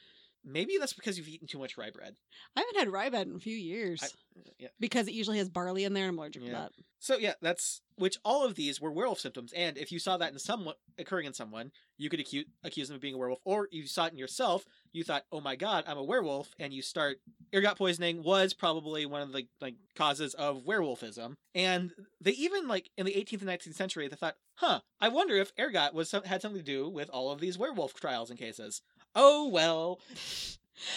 Maybe 0.50 0.78
that's 0.80 0.94
because 0.94 1.18
you've 1.18 1.28
eaten 1.28 1.48
too 1.48 1.60
much 1.60 1.78
rye 1.78 1.92
bread. 1.92 2.16
I 2.56 2.62
haven't 2.62 2.78
had 2.80 2.90
rye 2.90 3.10
bread 3.10 3.28
in 3.28 3.36
a 3.36 3.40
few 3.40 3.58
years 3.58 4.02
I- 4.02 4.42
yeah. 4.58 4.68
because 4.80 5.08
it 5.08 5.14
usually 5.14 5.40
has 5.40 5.50
barley 5.50 5.84
in 5.84 5.94
there. 5.94 6.06
and 6.06 6.14
I'm 6.14 6.18
allergic 6.20 6.44
to 6.46 6.52
that. 6.52 6.72
So 7.00 7.18
yeah, 7.18 7.34
that's 7.42 7.82
which 7.98 8.18
all 8.24 8.46
of 8.46 8.56
these 8.56 8.80
were 8.82 8.92
werewolf 8.92 9.20
symptoms, 9.20 9.52
and 9.54 9.78
if 9.78 9.92
you 9.92 10.00
saw 10.00 10.18
that 10.18 10.32
in 10.32 10.40
someone 10.40 10.76
occurring 10.98 11.26
in 11.28 11.34
someone, 11.34 11.72
you 11.98 12.10
could 12.10 12.20
accuse 12.20 12.46
accuse 12.64 12.88
them 12.88 12.96
of 12.96 13.02
being 13.02 13.14
a 13.14 13.18
werewolf, 13.18 13.40
or 13.44 13.68
you 13.72 13.86
saw 13.88 14.06
it 14.06 14.14
in 14.14 14.18
yourself, 14.18 14.66
you 14.94 15.04
thought, 15.04 15.26
"Oh 15.32 15.42
my 15.42 15.56
god, 15.56 15.84
I'm 15.88 15.98
a 15.98 16.04
werewolf," 16.04 16.54
and 16.60 16.74
you 16.74 16.82
start. 16.82 17.20
Ergot 17.54 17.78
poisoning 17.78 18.24
was 18.24 18.54
probably 18.54 19.06
one 19.06 19.22
of 19.22 19.32
the 19.32 19.48
like 19.62 19.76
causes 19.96 20.34
of 20.36 20.64
werewolfism, 20.64 21.36
and 21.54 21.92
they 22.20 22.32
even 22.32 22.68
like 22.68 22.90
in 22.98 23.06
the 23.06 23.14
18th 23.16 23.42
and 23.42 23.50
19th 23.50 23.76
century, 23.76 24.08
they 24.08 24.16
thought, 24.16 24.38
"Huh, 24.56 24.82
I 25.00 25.10
wonder 25.10 25.36
if 25.36 25.52
ergot 25.60 25.94
was 25.94 26.10
some, 26.10 26.24
had 26.24 26.42
something 26.42 26.60
to 26.60 26.66
do 26.66 26.90
with 26.90 27.10
all 27.10 27.32
of 27.32 27.40
these 27.40 27.58
werewolf 27.60 27.94
trials 27.94 28.30
and 28.32 28.40
cases." 28.40 28.82
Oh 29.18 29.48
well. 29.48 30.00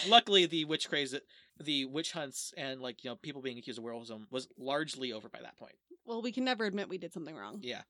Luckily, 0.07 0.45
the 0.45 0.63
witch 0.65 0.87
craze, 0.87 1.15
the 1.59 1.85
witch 1.85 2.11
hunts, 2.11 2.53
and 2.55 2.79
like 2.79 3.03
you 3.03 3.09
know 3.09 3.15
people 3.15 3.41
being 3.41 3.57
accused 3.57 3.79
of 3.79 3.83
werewolfism 3.83 4.27
was 4.29 4.47
largely 4.57 5.11
over 5.11 5.27
by 5.27 5.39
that 5.41 5.57
point. 5.57 5.73
Well, 6.05 6.21
we 6.21 6.31
can 6.31 6.43
never 6.43 6.65
admit 6.65 6.87
we 6.87 6.97
did 6.99 7.13
something 7.13 7.35
wrong. 7.35 7.59
Yeah. 7.61 7.81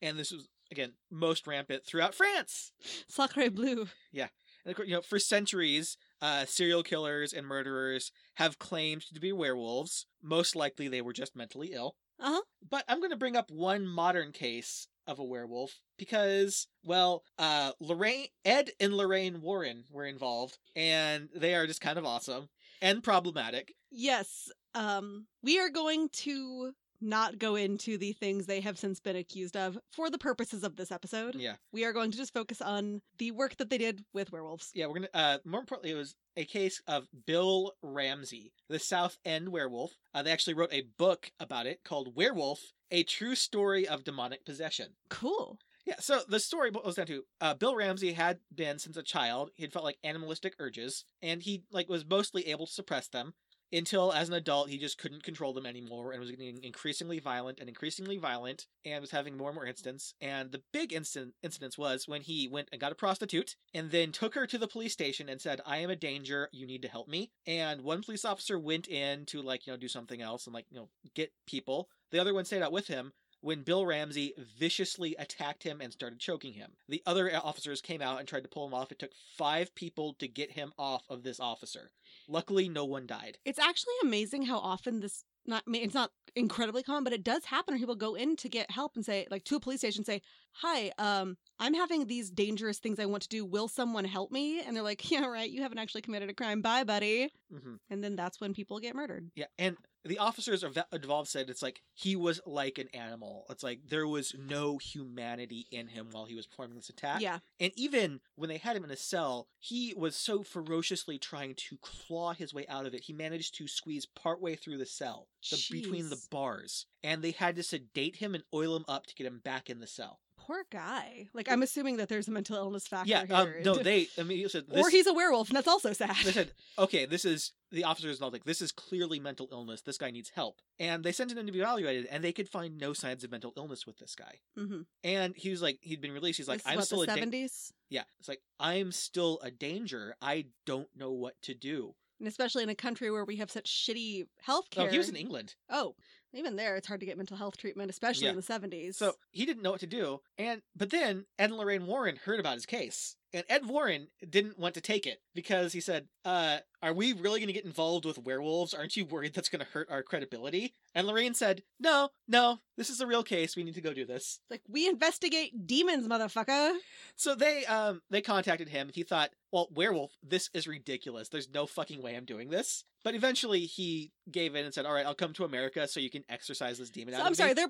And 0.00 0.16
this 0.18 0.30
was 0.30 0.48
again 0.70 0.92
most 1.10 1.46
rampant 1.46 1.84
throughout 1.84 2.14
France. 2.14 2.72
Sacre 3.08 3.50
bleu. 3.50 3.88
Yeah, 4.12 4.28
and 4.64 4.70
of 4.70 4.76
course, 4.76 4.88
you 4.88 4.94
know, 4.94 5.02
for 5.02 5.18
centuries, 5.18 5.96
uh, 6.22 6.44
serial 6.44 6.82
killers 6.82 7.32
and 7.32 7.46
murderers 7.46 8.12
have 8.34 8.58
claimed 8.58 9.02
to 9.12 9.20
be 9.20 9.32
werewolves. 9.32 10.06
Most 10.22 10.54
likely, 10.54 10.88
they 10.88 11.02
were 11.02 11.12
just 11.12 11.36
mentally 11.36 11.72
ill. 11.72 11.96
Uh 12.18 12.34
huh. 12.34 12.42
But 12.68 12.84
I'm 12.88 12.98
going 12.98 13.10
to 13.10 13.16
bring 13.16 13.36
up 13.36 13.50
one 13.50 13.86
modern 13.86 14.32
case 14.32 14.88
of 15.10 15.18
a 15.18 15.24
werewolf 15.24 15.72
because, 15.98 16.68
well, 16.84 17.24
uh, 17.38 17.72
Lorraine, 17.80 18.28
Ed 18.44 18.70
and 18.78 18.94
Lorraine 18.94 19.42
Warren 19.42 19.84
were 19.90 20.06
involved, 20.06 20.58
and 20.76 21.28
they 21.34 21.54
are 21.54 21.66
just 21.66 21.80
kind 21.80 21.98
of 21.98 22.04
awesome 22.04 22.48
and 22.80 23.02
problematic. 23.02 23.74
Yes. 23.90 24.50
Um, 24.74 25.26
we 25.42 25.58
are 25.58 25.68
going 25.68 26.08
to 26.10 26.72
not 27.00 27.38
go 27.38 27.56
into 27.56 27.96
the 27.96 28.12
things 28.12 28.46
they 28.46 28.60
have 28.60 28.78
since 28.78 29.00
been 29.00 29.16
accused 29.16 29.56
of 29.56 29.78
for 29.90 30.10
the 30.10 30.18
purposes 30.18 30.62
of 30.62 30.76
this 30.76 30.92
episode. 30.92 31.34
Yeah. 31.34 31.54
We 31.72 31.84
are 31.84 31.92
going 31.92 32.10
to 32.10 32.16
just 32.16 32.34
focus 32.34 32.60
on 32.60 33.00
the 33.18 33.30
work 33.30 33.56
that 33.56 33.70
they 33.70 33.78
did 33.78 34.04
with 34.12 34.30
werewolves. 34.30 34.70
Yeah, 34.74 34.86
we're 34.86 34.94
gonna. 34.94 35.08
Uh, 35.14 35.38
more 35.44 35.60
importantly, 35.60 35.92
it 35.92 35.98
was 35.98 36.14
a 36.36 36.44
case 36.44 36.80
of 36.86 37.08
Bill 37.26 37.72
Ramsey, 37.82 38.52
the 38.68 38.78
Southend 38.78 39.48
werewolf. 39.48 39.92
Uh, 40.14 40.22
they 40.22 40.30
actually 40.30 40.54
wrote 40.54 40.72
a 40.72 40.86
book 40.98 41.30
about 41.40 41.66
it 41.66 41.80
called 41.84 42.14
Werewolf: 42.14 42.60
A 42.90 43.02
True 43.04 43.34
Story 43.34 43.86
of 43.86 44.04
Demonic 44.04 44.44
Possession. 44.44 44.94
Cool. 45.08 45.58
Yeah, 45.86 45.96
so 45.98 46.20
the 46.28 46.40
story 46.40 46.70
boils 46.70 46.96
down 46.96 47.06
to 47.06 47.24
uh, 47.40 47.54
Bill 47.54 47.74
Ramsey 47.74 48.12
had 48.12 48.38
been 48.54 48.78
since 48.78 48.96
a 48.96 49.02
child. 49.02 49.50
He'd 49.56 49.72
felt 49.72 49.84
like 49.84 49.98
animalistic 50.04 50.54
urges, 50.58 51.04
and 51.22 51.42
he 51.42 51.64
like 51.72 51.88
was 51.88 52.04
mostly 52.04 52.46
able 52.48 52.66
to 52.66 52.72
suppress 52.72 53.08
them 53.08 53.34
until, 53.72 54.12
as 54.12 54.28
an 54.28 54.34
adult, 54.34 54.70
he 54.70 54.78
just 54.78 54.98
couldn't 54.98 55.22
control 55.22 55.52
them 55.52 55.66
anymore 55.66 56.12
and 56.12 56.20
was 56.20 56.30
getting 56.30 56.62
increasingly 56.62 57.18
violent 57.18 57.60
and 57.60 57.68
increasingly 57.68 58.18
violent, 58.18 58.66
and 58.84 59.00
was 59.00 59.10
having 59.10 59.36
more 59.36 59.50
and 59.50 59.56
more 59.56 59.66
incidents. 59.66 60.14
And 60.20 60.52
the 60.52 60.62
big 60.72 60.92
incident 60.92 61.34
incidents 61.42 61.78
was 61.78 62.08
when 62.08 62.22
he 62.22 62.48
went 62.48 62.68
and 62.72 62.80
got 62.80 62.92
a 62.92 62.96
prostitute, 62.96 63.56
and 63.74 63.90
then 63.90 64.12
took 64.12 64.34
her 64.34 64.46
to 64.46 64.58
the 64.58 64.68
police 64.68 64.92
station 64.92 65.28
and 65.28 65.40
said, 65.40 65.60
"I 65.66 65.78
am 65.78 65.90
a 65.90 65.96
danger. 65.96 66.48
You 66.52 66.66
need 66.66 66.82
to 66.82 66.88
help 66.88 67.08
me." 67.08 67.30
And 67.46 67.82
one 67.82 68.02
police 68.02 68.24
officer 68.24 68.58
went 68.58 68.88
in 68.88 69.26
to 69.26 69.42
like 69.42 69.66
you 69.66 69.72
know 69.72 69.76
do 69.76 69.88
something 69.88 70.20
else 70.20 70.46
and 70.46 70.54
like 70.54 70.66
you 70.70 70.78
know 70.78 70.88
get 71.14 71.32
people. 71.46 71.88
The 72.10 72.18
other 72.18 72.34
one 72.34 72.44
stayed 72.44 72.62
out 72.62 72.72
with 72.72 72.88
him 72.88 73.12
when 73.40 73.62
Bill 73.62 73.86
Ramsey 73.86 74.34
viciously 74.58 75.16
attacked 75.18 75.62
him 75.62 75.80
and 75.80 75.92
started 75.92 76.18
choking 76.18 76.52
him. 76.52 76.72
The 76.88 77.02
other 77.06 77.32
uh, 77.32 77.40
officers 77.42 77.80
came 77.80 78.02
out 78.02 78.18
and 78.18 78.28
tried 78.28 78.42
to 78.42 78.48
pull 78.48 78.66
him 78.66 78.74
off. 78.74 78.92
It 78.92 78.98
took 78.98 79.12
five 79.36 79.74
people 79.74 80.14
to 80.14 80.28
get 80.28 80.52
him 80.52 80.72
off 80.78 81.04
of 81.08 81.22
this 81.22 81.40
officer. 81.40 81.90
Luckily, 82.30 82.68
no 82.68 82.84
one 82.84 83.06
died. 83.06 83.38
It's 83.44 83.58
actually 83.58 83.94
amazing 84.02 84.42
how 84.42 84.58
often 84.58 85.00
this 85.00 85.24
not 85.46 85.64
it's 85.66 85.94
not 85.94 86.12
incredibly 86.36 86.84
common, 86.84 87.02
but 87.02 87.12
it 87.12 87.24
does 87.24 87.46
happen 87.46 87.76
people 87.76 87.96
go 87.96 88.14
in 88.14 88.36
to 88.36 88.48
get 88.48 88.70
help 88.70 88.94
and 88.94 89.04
say, 89.04 89.26
like 89.32 89.42
to 89.44 89.56
a 89.56 89.60
police 89.60 89.80
station, 89.80 90.04
say, 90.04 90.22
Hi, 90.54 90.92
um, 90.98 91.36
I'm 91.58 91.74
having 91.74 92.06
these 92.06 92.30
dangerous 92.30 92.78
things 92.78 92.98
I 92.98 93.06
want 93.06 93.22
to 93.22 93.28
do. 93.28 93.44
Will 93.44 93.68
someone 93.68 94.04
help 94.04 94.30
me? 94.30 94.60
And 94.60 94.76
they're 94.76 94.82
like, 94.82 95.10
Yeah, 95.10 95.26
right, 95.26 95.48
you 95.48 95.62
haven't 95.62 95.78
actually 95.78 96.02
committed 96.02 96.28
a 96.28 96.34
crime. 96.34 96.60
Bye, 96.60 96.84
buddy. 96.84 97.30
hmm 97.50 97.76
And 97.88 98.04
then 98.04 98.16
that's 98.16 98.40
when 98.40 98.52
people 98.52 98.78
get 98.78 98.94
murdered. 98.94 99.30
Yeah, 99.34 99.46
and 99.58 99.76
the 100.04 100.18
officers 100.18 100.62
of 100.62 100.78
involved 100.92 101.28
said 101.28 101.50
it's 101.50 101.62
like 101.62 101.82
he 101.94 102.16
was 102.16 102.40
like 102.46 102.78
an 102.78 102.88
animal. 102.94 103.44
It's 103.50 103.62
like 103.62 103.80
there 103.88 104.06
was 104.06 104.34
no 104.38 104.78
humanity 104.78 105.66
in 105.70 105.88
him 105.88 106.08
while 106.10 106.24
he 106.24 106.34
was 106.34 106.46
performing 106.46 106.76
this 106.76 106.88
attack. 106.88 107.20
Yeah. 107.20 107.38
And 107.58 107.72
even 107.76 108.20
when 108.34 108.48
they 108.48 108.56
had 108.56 108.76
him 108.76 108.84
in 108.84 108.90
a 108.90 108.96
cell, 108.96 109.48
he 109.58 109.92
was 109.96 110.16
so 110.16 110.42
ferociously 110.42 111.18
trying 111.18 111.54
to 111.54 111.76
claw 111.82 112.32
his 112.32 112.54
way 112.54 112.66
out 112.68 112.86
of 112.86 112.94
it. 112.94 113.04
He 113.04 113.12
managed 113.12 113.54
to 113.56 113.68
squeeze 113.68 114.06
partway 114.06 114.56
through 114.56 114.78
the 114.78 114.86
cell, 114.86 115.28
the, 115.50 115.62
between 115.70 116.08
the 116.08 116.20
bars, 116.30 116.86
and 117.02 117.22
they 117.22 117.32
had 117.32 117.56
to 117.56 117.62
sedate 117.62 118.16
him 118.16 118.34
and 118.34 118.44
oil 118.54 118.76
him 118.76 118.84
up 118.88 119.06
to 119.06 119.14
get 119.14 119.26
him 119.26 119.40
back 119.44 119.68
in 119.68 119.80
the 119.80 119.86
cell. 119.86 120.20
Poor 120.50 120.64
guy. 120.72 121.28
Like 121.32 121.48
I'm 121.48 121.62
assuming 121.62 121.98
that 121.98 122.08
there's 122.08 122.26
a 122.26 122.32
mental 122.32 122.56
illness 122.56 122.88
factor 122.88 123.08
yeah, 123.08 123.24
here. 123.24 123.36
um, 123.36 123.52
no, 123.64 123.74
they. 123.82 124.08
I 124.18 124.24
mean, 124.24 124.38
you 124.38 124.48
said 124.48 124.64
this, 124.68 124.84
or 124.84 124.90
he's 124.90 125.06
a 125.06 125.12
werewolf, 125.14 125.48
and 125.48 125.56
that's 125.56 125.68
also 125.68 125.92
sad. 125.92 126.16
they 126.24 126.32
said, 126.32 126.50
okay, 126.76 127.06
this 127.06 127.24
is 127.24 127.52
the 127.70 127.84
officers 127.84 128.20
not 128.20 128.32
like 128.32 128.42
this 128.42 128.60
is 128.60 128.72
clearly 128.72 129.20
mental 129.20 129.48
illness. 129.52 129.82
This 129.82 129.96
guy 129.96 130.10
needs 130.10 130.32
help, 130.34 130.56
and 130.80 131.04
they 131.04 131.12
sent 131.12 131.30
him 131.30 131.38
in 131.38 131.46
to 131.46 131.52
be 131.52 131.60
evaluated, 131.60 132.06
and 132.06 132.24
they 132.24 132.32
could 132.32 132.48
find 132.48 132.78
no 132.78 132.92
signs 132.92 133.22
of 133.22 133.30
mental 133.30 133.52
illness 133.56 133.86
with 133.86 133.98
this 133.98 134.16
guy. 134.16 134.40
mm-hmm. 134.58 134.80
And 135.04 135.34
he 135.36 135.50
was 135.50 135.62
like, 135.62 135.78
he'd 135.82 136.00
been 136.00 136.10
released. 136.10 136.38
He's 136.38 136.48
like, 136.48 136.64
This 136.64 136.72
I'm 136.72 136.76
what, 136.78 136.86
still 136.86 136.98
the 136.98 137.04
a 137.04 137.06
da- 137.06 137.14
seventies, 137.14 137.72
yeah. 137.88 138.02
It's 138.18 138.28
like 138.28 138.40
I'm 138.58 138.90
still 138.90 139.38
a 139.44 139.52
danger. 139.52 140.16
I 140.20 140.46
don't 140.66 140.88
know 140.96 141.12
what 141.12 141.40
to 141.42 141.54
do. 141.54 141.94
and 142.18 142.26
especially 142.26 142.64
in 142.64 142.68
a 142.70 142.74
country 142.74 143.08
where 143.10 143.24
we 143.24 143.36
have 143.36 143.52
such 143.52 143.70
shitty 143.70 144.24
health 144.42 144.68
care. 144.70 144.88
Oh, 144.88 144.90
he 144.90 144.98
was 144.98 145.08
in 145.08 145.16
England, 145.16 145.54
Oh, 145.70 145.94
even 146.32 146.56
there, 146.56 146.76
it's 146.76 146.86
hard 146.86 147.00
to 147.00 147.06
get 147.06 147.16
mental 147.16 147.36
health 147.36 147.56
treatment, 147.56 147.90
especially 147.90 148.24
Yeah. 148.24 148.30
in 148.30 148.36
the 148.36 148.42
seventies. 148.42 148.96
so 148.96 149.14
he 149.30 149.46
didn't 149.46 149.62
know 149.62 149.70
what 149.72 149.80
to 149.80 149.86
do. 149.86 150.20
And 150.38 150.62
but 150.76 150.90
then 150.90 151.26
Ed 151.38 151.50
and 151.50 151.56
Lorraine 151.56 151.86
Warren 151.86 152.16
heard 152.16 152.40
about 152.40 152.54
his 152.54 152.66
case, 152.66 153.16
and 153.32 153.44
Ed 153.48 153.66
Warren 153.66 154.08
didn't 154.28 154.58
want 154.58 154.74
to 154.74 154.80
take 154.80 155.06
it 155.06 155.20
because 155.34 155.72
he 155.72 155.80
said, 155.80 156.08
"Uh, 156.24 156.58
are 156.82 156.92
we 156.94 157.12
really 157.12 157.40
going 157.40 157.48
to 157.48 157.52
get 157.52 157.64
involved 157.64 158.04
with 158.04 158.18
werewolves? 158.18 158.74
Aren't 158.74 158.96
you 158.96 159.04
worried 159.04 159.34
that's 159.34 159.48
going 159.48 159.64
to 159.64 159.70
hurt 159.70 159.88
our 159.90 160.02
credibility?" 160.02 160.74
And 160.94 161.06
Lorraine 161.06 161.34
said, 161.34 161.62
"No, 161.78 162.10
no, 162.28 162.58
this 162.76 162.90
is 162.90 163.00
a 163.00 163.06
real 163.06 163.22
case. 163.22 163.56
We 163.56 163.62
need 163.64 163.74
to 163.74 163.80
go 163.80 163.92
do 163.94 164.04
this." 164.04 164.40
like 164.50 164.62
we 164.68 164.88
investigate 164.88 165.66
demons, 165.66 166.06
motherfucker. 166.08 166.74
So 167.16 167.34
they 167.34 167.64
um 167.66 168.02
they 168.10 168.20
contacted 168.20 168.68
him. 168.68 168.90
He 168.92 169.02
thought, 169.02 169.30
well, 169.52 169.68
werewolf, 169.72 170.12
this 170.22 170.48
is 170.54 170.66
ridiculous. 170.68 171.28
There's 171.28 171.48
no 171.52 171.66
fucking 171.66 172.00
way 172.02 172.16
I'm 172.16 172.24
doing 172.24 172.50
this. 172.50 172.84
But 173.02 173.14
eventually 173.14 173.60
he 173.60 174.12
gave 174.30 174.54
in 174.54 174.64
and 174.64 174.74
said, 174.74 174.84
all 174.86 174.92
right, 174.92 175.06
I'll 175.06 175.14
come 175.14 175.32
to 175.34 175.44
America 175.44 175.88
so 175.88 176.00
you 176.00 176.10
can 176.10 176.22
exercise 176.28 176.78
this 176.78 176.90
demon 176.90 177.14
So 177.14 177.20
out 177.20 177.26
I'm 177.26 177.32
of 177.32 177.36
sorry, 177.36 177.50
me. 177.50 177.54
they're 177.54 177.68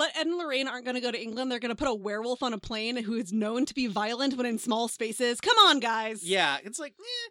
Ed 0.00 0.26
and 0.26 0.36
Lorraine 0.36 0.68
aren't 0.68 0.84
going 0.84 0.94
to 0.94 1.00
go 1.00 1.10
to 1.10 1.20
England. 1.20 1.50
They're 1.50 1.58
going 1.58 1.70
to 1.70 1.76
put 1.76 1.88
a 1.88 1.94
werewolf 1.94 2.42
on 2.42 2.52
a 2.52 2.58
plane 2.58 2.96
who 2.96 3.14
is 3.14 3.32
known 3.32 3.66
to 3.66 3.74
be 3.74 3.86
violent 3.86 4.36
when 4.36 4.46
in 4.46 4.58
small 4.58 4.88
spaces. 4.88 5.40
Come 5.40 5.56
on, 5.58 5.80
guys. 5.80 6.22
Yeah, 6.24 6.58
it's 6.64 6.78
like, 6.78 6.94
eh. 6.98 7.30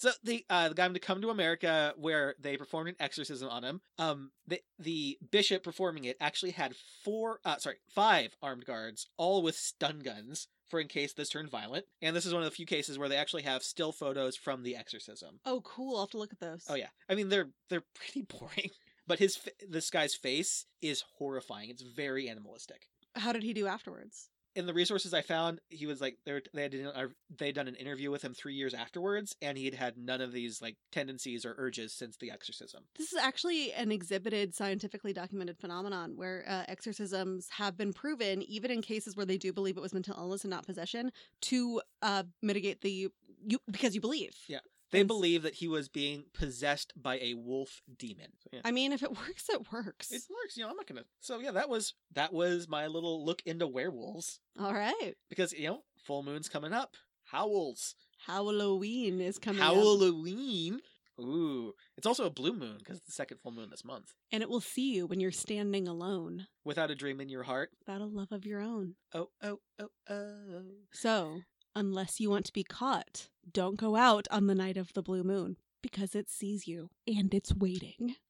So 0.00 0.12
the 0.24 0.46
uh, 0.48 0.70
the 0.70 0.74
guy 0.74 0.88
to 0.88 0.98
come 0.98 1.20
to 1.20 1.28
America 1.28 1.92
where 1.98 2.34
they 2.40 2.56
performed 2.56 2.88
an 2.88 2.96
exorcism 2.98 3.50
on 3.50 3.62
him. 3.62 3.82
Um, 3.98 4.30
the 4.46 4.60
the 4.78 5.18
bishop 5.30 5.62
performing 5.62 6.04
it 6.04 6.16
actually 6.22 6.52
had 6.52 6.74
four, 7.04 7.40
uh, 7.44 7.58
sorry, 7.58 7.76
five 7.94 8.34
armed 8.42 8.64
guards, 8.64 9.08
all 9.18 9.42
with 9.42 9.56
stun 9.56 9.98
guns 9.98 10.48
for 10.70 10.80
in 10.80 10.88
case 10.88 11.12
this 11.12 11.28
turned 11.28 11.50
violent. 11.50 11.84
And 12.00 12.16
this 12.16 12.24
is 12.24 12.32
one 12.32 12.42
of 12.42 12.48
the 12.48 12.54
few 12.54 12.64
cases 12.64 12.98
where 12.98 13.10
they 13.10 13.16
actually 13.16 13.42
have 13.42 13.62
still 13.62 13.92
photos 13.92 14.36
from 14.36 14.62
the 14.62 14.74
exorcism. 14.74 15.40
Oh, 15.44 15.60
cool. 15.60 15.96
I'll 15.96 16.04
have 16.04 16.10
to 16.10 16.18
look 16.18 16.32
at 16.32 16.40
those. 16.40 16.64
Oh 16.70 16.76
yeah, 16.76 16.88
I 17.06 17.14
mean 17.14 17.28
they're 17.28 17.50
they're 17.68 17.84
pretty 17.94 18.22
boring, 18.38 18.70
but 19.10 19.18
his 19.18 19.40
this 19.68 19.90
guy's 19.90 20.14
face 20.14 20.66
is 20.80 21.02
horrifying. 21.18 21.68
It's 21.68 21.82
very 21.82 22.30
animalistic. 22.30 22.86
How 23.16 23.32
did 23.32 23.42
he 23.42 23.52
do 23.52 23.66
afterwards? 23.66 24.30
In 24.54 24.66
the 24.66 24.72
resources 24.72 25.12
I 25.12 25.20
found, 25.20 25.60
he 25.68 25.84
was 25.84 26.00
like 26.00 26.18
they 26.24 26.40
they 26.54 26.62
had 26.62 26.72
they 27.36 27.46
had 27.46 27.56
done 27.56 27.66
an 27.66 27.74
interview 27.74 28.12
with 28.12 28.22
him 28.22 28.32
three 28.32 28.54
years 28.54 28.72
afterwards, 28.72 29.34
and 29.42 29.58
he 29.58 29.64
had 29.64 29.74
had 29.74 29.98
none 29.98 30.20
of 30.20 30.30
these 30.30 30.62
like 30.62 30.76
tendencies 30.92 31.44
or 31.44 31.56
urges 31.58 31.92
since 31.92 32.18
the 32.18 32.30
exorcism. 32.30 32.84
This 32.96 33.12
is 33.12 33.18
actually 33.18 33.72
an 33.72 33.90
exhibited, 33.90 34.54
scientifically 34.54 35.12
documented 35.12 35.58
phenomenon 35.58 36.12
where 36.14 36.44
uh, 36.46 36.62
exorcisms 36.68 37.48
have 37.58 37.76
been 37.76 37.92
proven, 37.92 38.42
even 38.42 38.70
in 38.70 38.80
cases 38.80 39.16
where 39.16 39.26
they 39.26 39.38
do 39.38 39.52
believe 39.52 39.76
it 39.76 39.80
was 39.82 39.92
mental 39.92 40.14
illness 40.16 40.44
and 40.44 40.52
not 40.52 40.64
possession, 40.64 41.10
to 41.42 41.82
uh, 42.02 42.22
mitigate 42.42 42.82
the 42.82 43.10
you 43.44 43.58
because 43.68 43.92
you 43.96 44.00
believe. 44.00 44.36
Yeah. 44.46 44.60
They 44.92 45.00
And 45.00 45.06
believe 45.08 45.42
that 45.42 45.54
he 45.54 45.68
was 45.68 45.88
being 45.88 46.24
possessed 46.34 46.92
by 47.00 47.18
a 47.20 47.34
wolf 47.34 47.80
demon. 47.96 48.26
So, 48.42 48.48
yeah. 48.52 48.60
I 48.64 48.72
mean, 48.72 48.92
if 48.92 49.02
it 49.02 49.10
works, 49.10 49.48
it 49.48 49.72
works. 49.72 50.10
It 50.10 50.22
works, 50.28 50.56
you 50.56 50.64
know. 50.64 50.70
I'm 50.70 50.76
not 50.76 50.86
gonna. 50.86 51.04
So 51.20 51.38
yeah, 51.38 51.52
that 51.52 51.68
was 51.68 51.94
that 52.14 52.32
was 52.32 52.68
my 52.68 52.86
little 52.88 53.24
look 53.24 53.40
into 53.46 53.66
werewolves 53.66 54.40
All 54.58 54.74
right. 54.74 55.14
because 55.28 55.52
you 55.52 55.68
know 55.68 55.82
full 56.04 56.22
moon's 56.22 56.48
coming 56.48 56.72
up. 56.72 56.96
Howls. 57.30 57.94
Halloween 58.26 59.20
is 59.20 59.38
coming 59.38 59.62
up, 59.62 59.74
Halloween. 59.74 60.80
Ooh, 61.20 61.74
it's 61.98 62.06
also 62.06 62.24
a 62.24 62.30
blue 62.30 62.54
moon 62.54 62.76
because 62.78 62.96
it's 62.96 63.06
the 63.06 63.12
second 63.12 63.38
full 63.42 63.52
moon 63.52 63.68
this 63.70 63.84
month. 63.84 64.14
and 64.32 64.42
it 64.42 64.48
will 64.48 64.60
see 64.60 64.94
you 64.94 65.06
when 65.06 65.20
you're 65.20 65.30
standing 65.30 65.86
alone, 65.86 66.46
Without 66.64 66.90
a 66.90 66.94
dream 66.94 67.20
in 67.20 67.28
your 67.28 67.42
heart. 67.42 67.70
without 67.86 68.00
a 68.00 68.06
love 68.06 68.32
of 68.32 68.46
your 68.46 68.60
own. 68.60 68.94
Oh, 69.14 69.28
oh, 69.42 69.58
oh, 69.78 69.88
oh. 70.08 70.62
So, 70.92 71.40
unless 71.74 72.20
you 72.20 72.30
want 72.30 72.46
to 72.46 72.52
be 72.52 72.64
caught, 72.64 73.28
don't 73.50 73.76
go 73.78 73.96
out 73.96 74.26
on 74.30 74.46
the 74.46 74.54
night 74.54 74.76
of 74.76 74.92
the 74.92 75.02
blue 75.02 75.22
moon 75.22 75.56
because 75.82 76.14
it 76.14 76.28
sees 76.28 76.66
you 76.66 76.90
and 77.06 77.32
it's 77.34 77.54
waiting. 77.54 78.16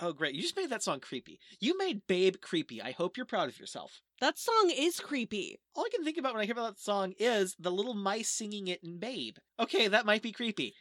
Oh, 0.00 0.12
great! 0.12 0.34
You 0.34 0.42
just 0.42 0.56
made 0.56 0.70
that 0.70 0.82
song 0.82 0.98
creepy. 0.98 1.38
You 1.60 1.78
made 1.78 2.08
Babe 2.08 2.34
creepy. 2.40 2.82
I 2.82 2.90
hope 2.90 3.16
you're 3.16 3.24
proud 3.24 3.48
of 3.48 3.60
yourself. 3.60 4.02
That 4.20 4.36
song 4.40 4.72
is 4.76 4.98
creepy. 4.98 5.60
All 5.76 5.84
I 5.84 5.88
can 5.94 6.02
think 6.02 6.18
about 6.18 6.34
when 6.34 6.42
I 6.42 6.46
hear 6.46 6.52
about 6.54 6.74
that 6.74 6.82
song 6.82 7.14
is 7.16 7.54
the 7.60 7.70
little 7.70 7.94
mice 7.94 8.28
singing 8.28 8.66
it 8.66 8.82
in 8.82 8.98
Babe. 8.98 9.36
Okay, 9.60 9.86
that 9.86 10.04
might 10.04 10.20
be 10.20 10.32
creepy. 10.32 10.74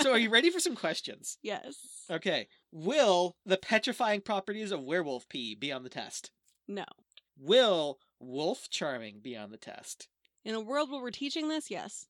So, 0.00 0.10
are 0.12 0.18
you 0.18 0.30
ready 0.30 0.48
for 0.48 0.58
some 0.58 0.74
questions? 0.74 1.36
yes. 1.42 1.76
Okay. 2.10 2.48
Will 2.72 3.36
the 3.44 3.58
petrifying 3.58 4.22
properties 4.22 4.72
of 4.72 4.80
werewolf 4.82 5.28
pee 5.28 5.54
be 5.54 5.70
on 5.70 5.82
the 5.82 5.90
test? 5.90 6.30
No. 6.66 6.86
Will 7.38 7.98
wolf 8.18 8.70
charming 8.70 9.20
be 9.20 9.36
on 9.36 9.50
the 9.50 9.58
test? 9.58 10.08
In 10.44 10.54
a 10.54 10.60
world 10.60 10.90
where 10.90 11.00
we're 11.00 11.10
teaching 11.10 11.48
this, 11.48 11.70
yes. 11.70 12.06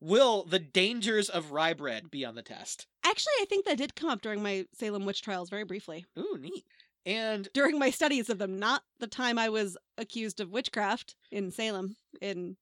Will 0.00 0.44
the 0.44 0.58
dangers 0.58 1.28
of 1.28 1.50
rye 1.52 1.74
bread 1.74 2.10
be 2.10 2.24
on 2.24 2.34
the 2.34 2.42
test? 2.42 2.86
Actually, 3.04 3.32
I 3.40 3.46
think 3.48 3.64
that 3.64 3.78
did 3.78 3.94
come 3.96 4.10
up 4.10 4.20
during 4.22 4.42
my 4.42 4.66
Salem 4.74 5.04
witch 5.04 5.22
trials 5.22 5.50
very 5.50 5.64
briefly. 5.64 6.04
Ooh, 6.18 6.36
neat. 6.38 6.64
And 7.06 7.48
During 7.54 7.78
my 7.78 7.90
studies 7.90 8.28
of 8.28 8.38
them, 8.38 8.58
not 8.58 8.82
the 9.00 9.06
time 9.06 9.38
I 9.38 9.48
was 9.48 9.76
accused 9.96 10.40
of 10.40 10.50
witchcraft 10.50 11.14
in 11.30 11.50
Salem. 11.50 11.96
In 12.20 12.56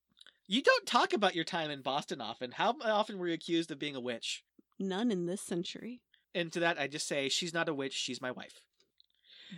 you 0.46 0.62
don't 0.62 0.86
talk 0.86 1.12
about 1.12 1.34
your 1.34 1.44
time 1.44 1.70
in 1.70 1.82
Boston 1.82 2.20
often. 2.20 2.52
How 2.52 2.76
often 2.84 3.18
were 3.18 3.26
you 3.26 3.34
accused 3.34 3.70
of 3.72 3.78
being 3.78 3.96
a 3.96 4.00
witch? 4.00 4.42
none 4.78 5.10
in 5.10 5.24
this 5.26 5.40
century. 5.40 6.00
And 6.34 6.52
to 6.52 6.60
that, 6.60 6.78
I 6.78 6.86
just 6.86 7.08
say, 7.08 7.30
she's 7.30 7.54
not 7.54 7.68
a 7.68 7.72
witch, 7.74 7.94
she's 7.94 8.20
my 8.20 8.30
wife. 8.30 8.60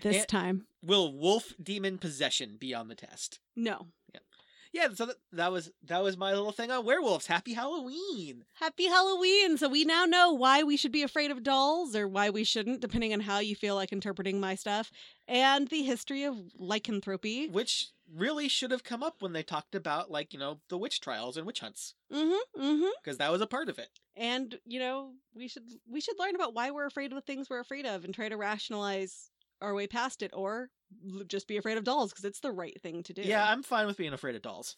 This 0.01 0.19
And- 0.19 0.29
time, 0.29 0.67
Will 0.81 1.13
wolf 1.13 1.53
demon 1.61 1.99
possession 1.99 2.57
be 2.57 2.73
on 2.73 2.87
the 2.89 2.95
test? 2.95 3.41
no. 3.57 3.89
Yeah, 4.73 4.89
so 4.95 5.07
that, 5.07 5.17
that 5.33 5.53
was 5.53 5.71
that 5.85 6.03
was 6.03 6.17
my 6.17 6.33
little 6.33 6.53
thing 6.53 6.71
on 6.71 6.85
werewolves. 6.85 7.27
Happy 7.27 7.55
Halloween. 7.55 8.45
Happy 8.55 8.87
Halloween! 8.87 9.57
So 9.57 9.69
we 9.69 9.85
now 9.85 10.05
know 10.05 10.33
why 10.33 10.63
we 10.63 10.77
should 10.77 10.93
be 10.93 11.03
afraid 11.03 11.31
of 11.31 11.43
dolls 11.43 11.97
or 11.97 12.07
why 12.07 12.31
we 12.31 12.45
shouldn't, 12.45 12.81
depending 12.81 13.13
on 13.13 13.21
how 13.21 13.39
you 13.39 13.57
feel 13.57 13.75
like 13.75 13.93
interpreting 13.93 14.41
my 14.41 14.55
stuff, 14.55 14.91
and 15.27 15.69
the 15.69 15.83
history 15.83 16.25
of 16.25 16.37
lycanthropy. 16.59 17.49
Which 17.49 17.89
really 18.15 18.49
should 18.49 18.71
have 18.71 18.85
come 18.85 19.03
up 19.03 19.17
when 19.21 19.33
they 19.33 19.43
talked 19.43 19.75
about 19.75 20.11
like, 20.11 20.33
you 20.33 20.39
know, 20.39 20.61
the 20.69 20.79
witch 20.79 21.01
trials 21.01 21.37
and 21.37 21.47
witch 21.47 21.61
hunts. 21.61 21.95
Mm-hmm. 22.13 22.63
Mm-hmm. 22.63 22.89
Because 23.03 23.19
that 23.19 23.33
was 23.33 23.41
a 23.41 23.47
part 23.47 23.69
of 23.69 23.79
it. 23.79 23.89
And 24.17 24.59
you 24.67 24.81
know, 24.81 25.13
we 25.35 25.49
should 25.49 25.65
we 25.91 26.01
should 26.01 26.19
learn 26.19 26.35
about 26.35 26.55
why 26.55 26.71
we're 26.71 26.87
afraid 26.87 27.13
of 27.13 27.17
the 27.17 27.23
things 27.23 27.49
we're 27.49 27.61
afraid 27.61 27.87
of 27.87 28.05
and 28.05 28.15
try 28.15 28.29
to 28.29 28.37
rationalize 28.37 29.31
our 29.61 29.75
way 29.75 29.87
past 29.87 30.23
it, 30.23 30.31
or 30.35 30.71
just 31.27 31.47
be 31.49 31.57
afraid 31.57 31.77
of 31.79 31.85
dolls 31.85 32.11
because 32.13 32.25
it's 32.25 32.41
the 32.41 32.53
right 32.53 32.81
thing 32.81 33.03
to 33.05 33.13
do. 33.13 33.23
Yeah, 33.23 33.51
I'm 33.51 33.63
fine 33.63 33.87
with 33.87 33.97
being 33.97 34.13
afraid 34.13 34.35
of 34.37 34.43
dolls. 34.43 34.77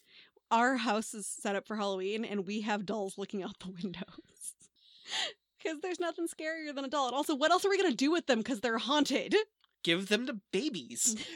our 0.51 0.77
house 0.77 1.15
is 1.15 1.27
set 1.27 1.55
up 1.57 1.67
for 1.67 1.77
Halloween, 1.77 2.25
and 2.25 2.47
we 2.47 2.63
have 2.63 2.85
dolls 2.87 3.17
looking 3.19 3.43
out 3.43 3.59
the 3.61 3.71
windows. 3.71 4.05
Because 5.63 5.81
there's 5.83 6.01
nothing 6.01 6.27
scarier 6.27 6.75
than 6.75 6.87
a 6.87 6.89
doll. 6.89 7.09
And 7.09 7.15
also, 7.15 7.35
what 7.35 7.51
else 7.51 7.67
are 7.67 7.69
we 7.69 7.77
going 7.77 7.91
to 7.91 7.95
do 7.97 8.11
with 8.11 8.27
them? 8.27 8.39
Because 8.39 8.61
they're 8.63 8.79
haunted. 8.79 9.35
Give 9.85 10.09
them 10.09 10.27
to 10.27 10.41
babies. 10.53 11.17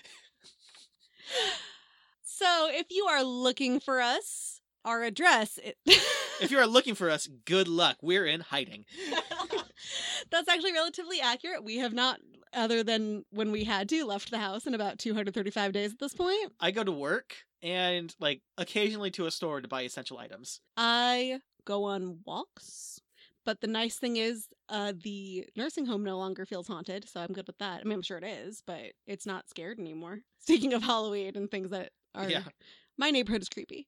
So, 2.23 2.69
if 2.71 2.87
you 2.91 3.05
are 3.07 3.23
looking 3.23 3.81
for 3.81 4.01
us, 4.01 4.61
our 4.85 5.03
address. 5.05 5.59
It- 5.63 5.79
if 6.41 6.51
you 6.51 6.59
are 6.59 6.67
looking 6.67 6.95
for 6.95 7.09
us, 7.11 7.29
good 7.45 7.69
luck. 7.69 7.97
We're 8.03 8.27
in 8.27 8.41
hiding. 8.41 8.85
That's 10.31 10.49
actually 10.49 10.73
relatively 10.73 11.21
accurate. 11.21 11.63
We 11.65 11.79
have 11.79 11.93
not, 11.93 12.19
other 12.55 12.83
than 12.83 13.25
when 13.31 13.51
we 13.53 13.65
had 13.65 13.89
to, 13.91 14.05
left 14.05 14.31
the 14.31 14.39
house 14.39 14.67
in 14.67 14.75
about 14.75 14.99
235 14.99 15.73
days 15.73 15.93
at 15.93 15.99
this 15.99 16.15
point. 16.15 16.53
I 16.61 16.71
go 16.71 16.85
to 16.85 16.93
work 16.93 17.37
and 17.63 18.15
like 18.21 18.43
occasionally 18.59 19.11
to 19.13 19.27
a 19.27 19.31
store 19.31 19.61
to 19.61 19.69
buy 19.69 19.83
essential 19.83 20.19
items. 20.19 20.61
I 20.77 21.41
go 21.65 21.85
on 21.85 22.21
walks. 22.27 23.01
But 23.47 23.61
the 23.61 23.67
nice 23.67 23.99
thing 23.99 24.17
is, 24.17 24.49
uh, 24.71 24.95
the 25.03 25.47
nursing 25.55 25.85
home 25.85 26.03
no 26.03 26.17
longer 26.17 26.47
feels 26.47 26.67
haunted, 26.67 27.07
so 27.07 27.21
I'm 27.21 27.35
good 27.35 27.47
with 27.47 27.59
that. 27.59 27.81
I 27.83 27.85
mean, 27.85 27.93
I'm 27.93 28.03
sure 28.03 28.17
it 28.17 28.25
is, 28.25 28.63
but 28.67 28.81
it's 29.07 29.27
not 29.27 29.51
scared 29.51 29.79
anymore. 29.79 30.21
Speaking 30.41 30.73
of 30.73 30.83
Halloween 30.83 31.33
and 31.37 31.51
things 31.51 31.69
that 31.71 31.91
are, 32.15 32.29
Yeah. 32.31 32.45
my 32.97 33.11
neighborhood 33.11 33.43
is 33.43 33.51
creepy. 33.51 33.87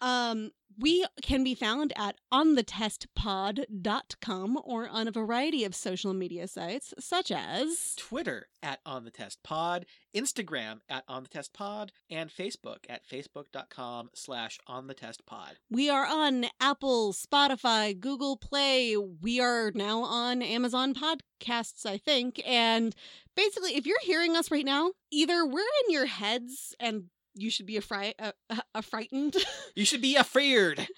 Um, 0.00 0.52
we 0.78 1.06
can 1.22 1.42
be 1.42 1.54
found 1.54 1.94
at 1.96 2.16
onthetestpod.com 2.32 4.58
or 4.64 4.88
on 4.88 5.08
a 5.08 5.12
variety 5.12 5.64
of 5.64 5.74
social 5.74 6.12
media 6.12 6.46
sites, 6.46 6.92
such 6.98 7.30
as 7.30 7.94
Twitter 7.96 8.48
at 8.62 8.80
On 8.84 9.04
the 9.04 9.10
Test 9.10 9.42
Pod, 9.42 9.86
Instagram 10.14 10.80
at 10.88 11.04
On 11.08 11.22
the 11.22 11.30
Test 11.30 11.54
Pod, 11.54 11.92
and 12.10 12.28
Facebook 12.30 12.84
at 12.88 13.08
facebook.com 13.08 14.10
slash 14.14 14.58
On 14.66 14.86
the 14.86 14.94
Test 14.94 15.22
We 15.70 15.88
are 15.88 16.04
on 16.06 16.44
Apple, 16.60 17.14
Spotify, 17.14 17.98
Google 17.98 18.36
Play. 18.36 18.96
We 18.96 19.40
are 19.40 19.72
now 19.74 20.02
on 20.02 20.42
Amazon 20.42 20.94
Podcasts, 20.94 21.86
I 21.86 21.96
think. 21.96 22.42
And 22.46 22.94
basically, 23.34 23.76
if 23.76 23.86
you're 23.86 23.96
hearing 24.02 24.36
us 24.36 24.50
right 24.50 24.64
now, 24.64 24.92
either 25.10 25.46
we're 25.46 25.60
in 25.60 25.90
your 25.90 26.06
heads 26.06 26.74
and 26.78 27.04
you 27.36 27.50
should 27.50 27.66
be 27.66 27.76
a, 27.76 27.80
fri- 27.80 28.14
a, 28.18 28.26
uh, 28.26 28.32
uh, 28.50 28.56
a, 28.74 28.78
a 28.78 28.82
frightened, 28.82 29.36
You 29.74 29.84
should 29.84 30.00
be 30.00 30.16
afraid. 30.16 30.88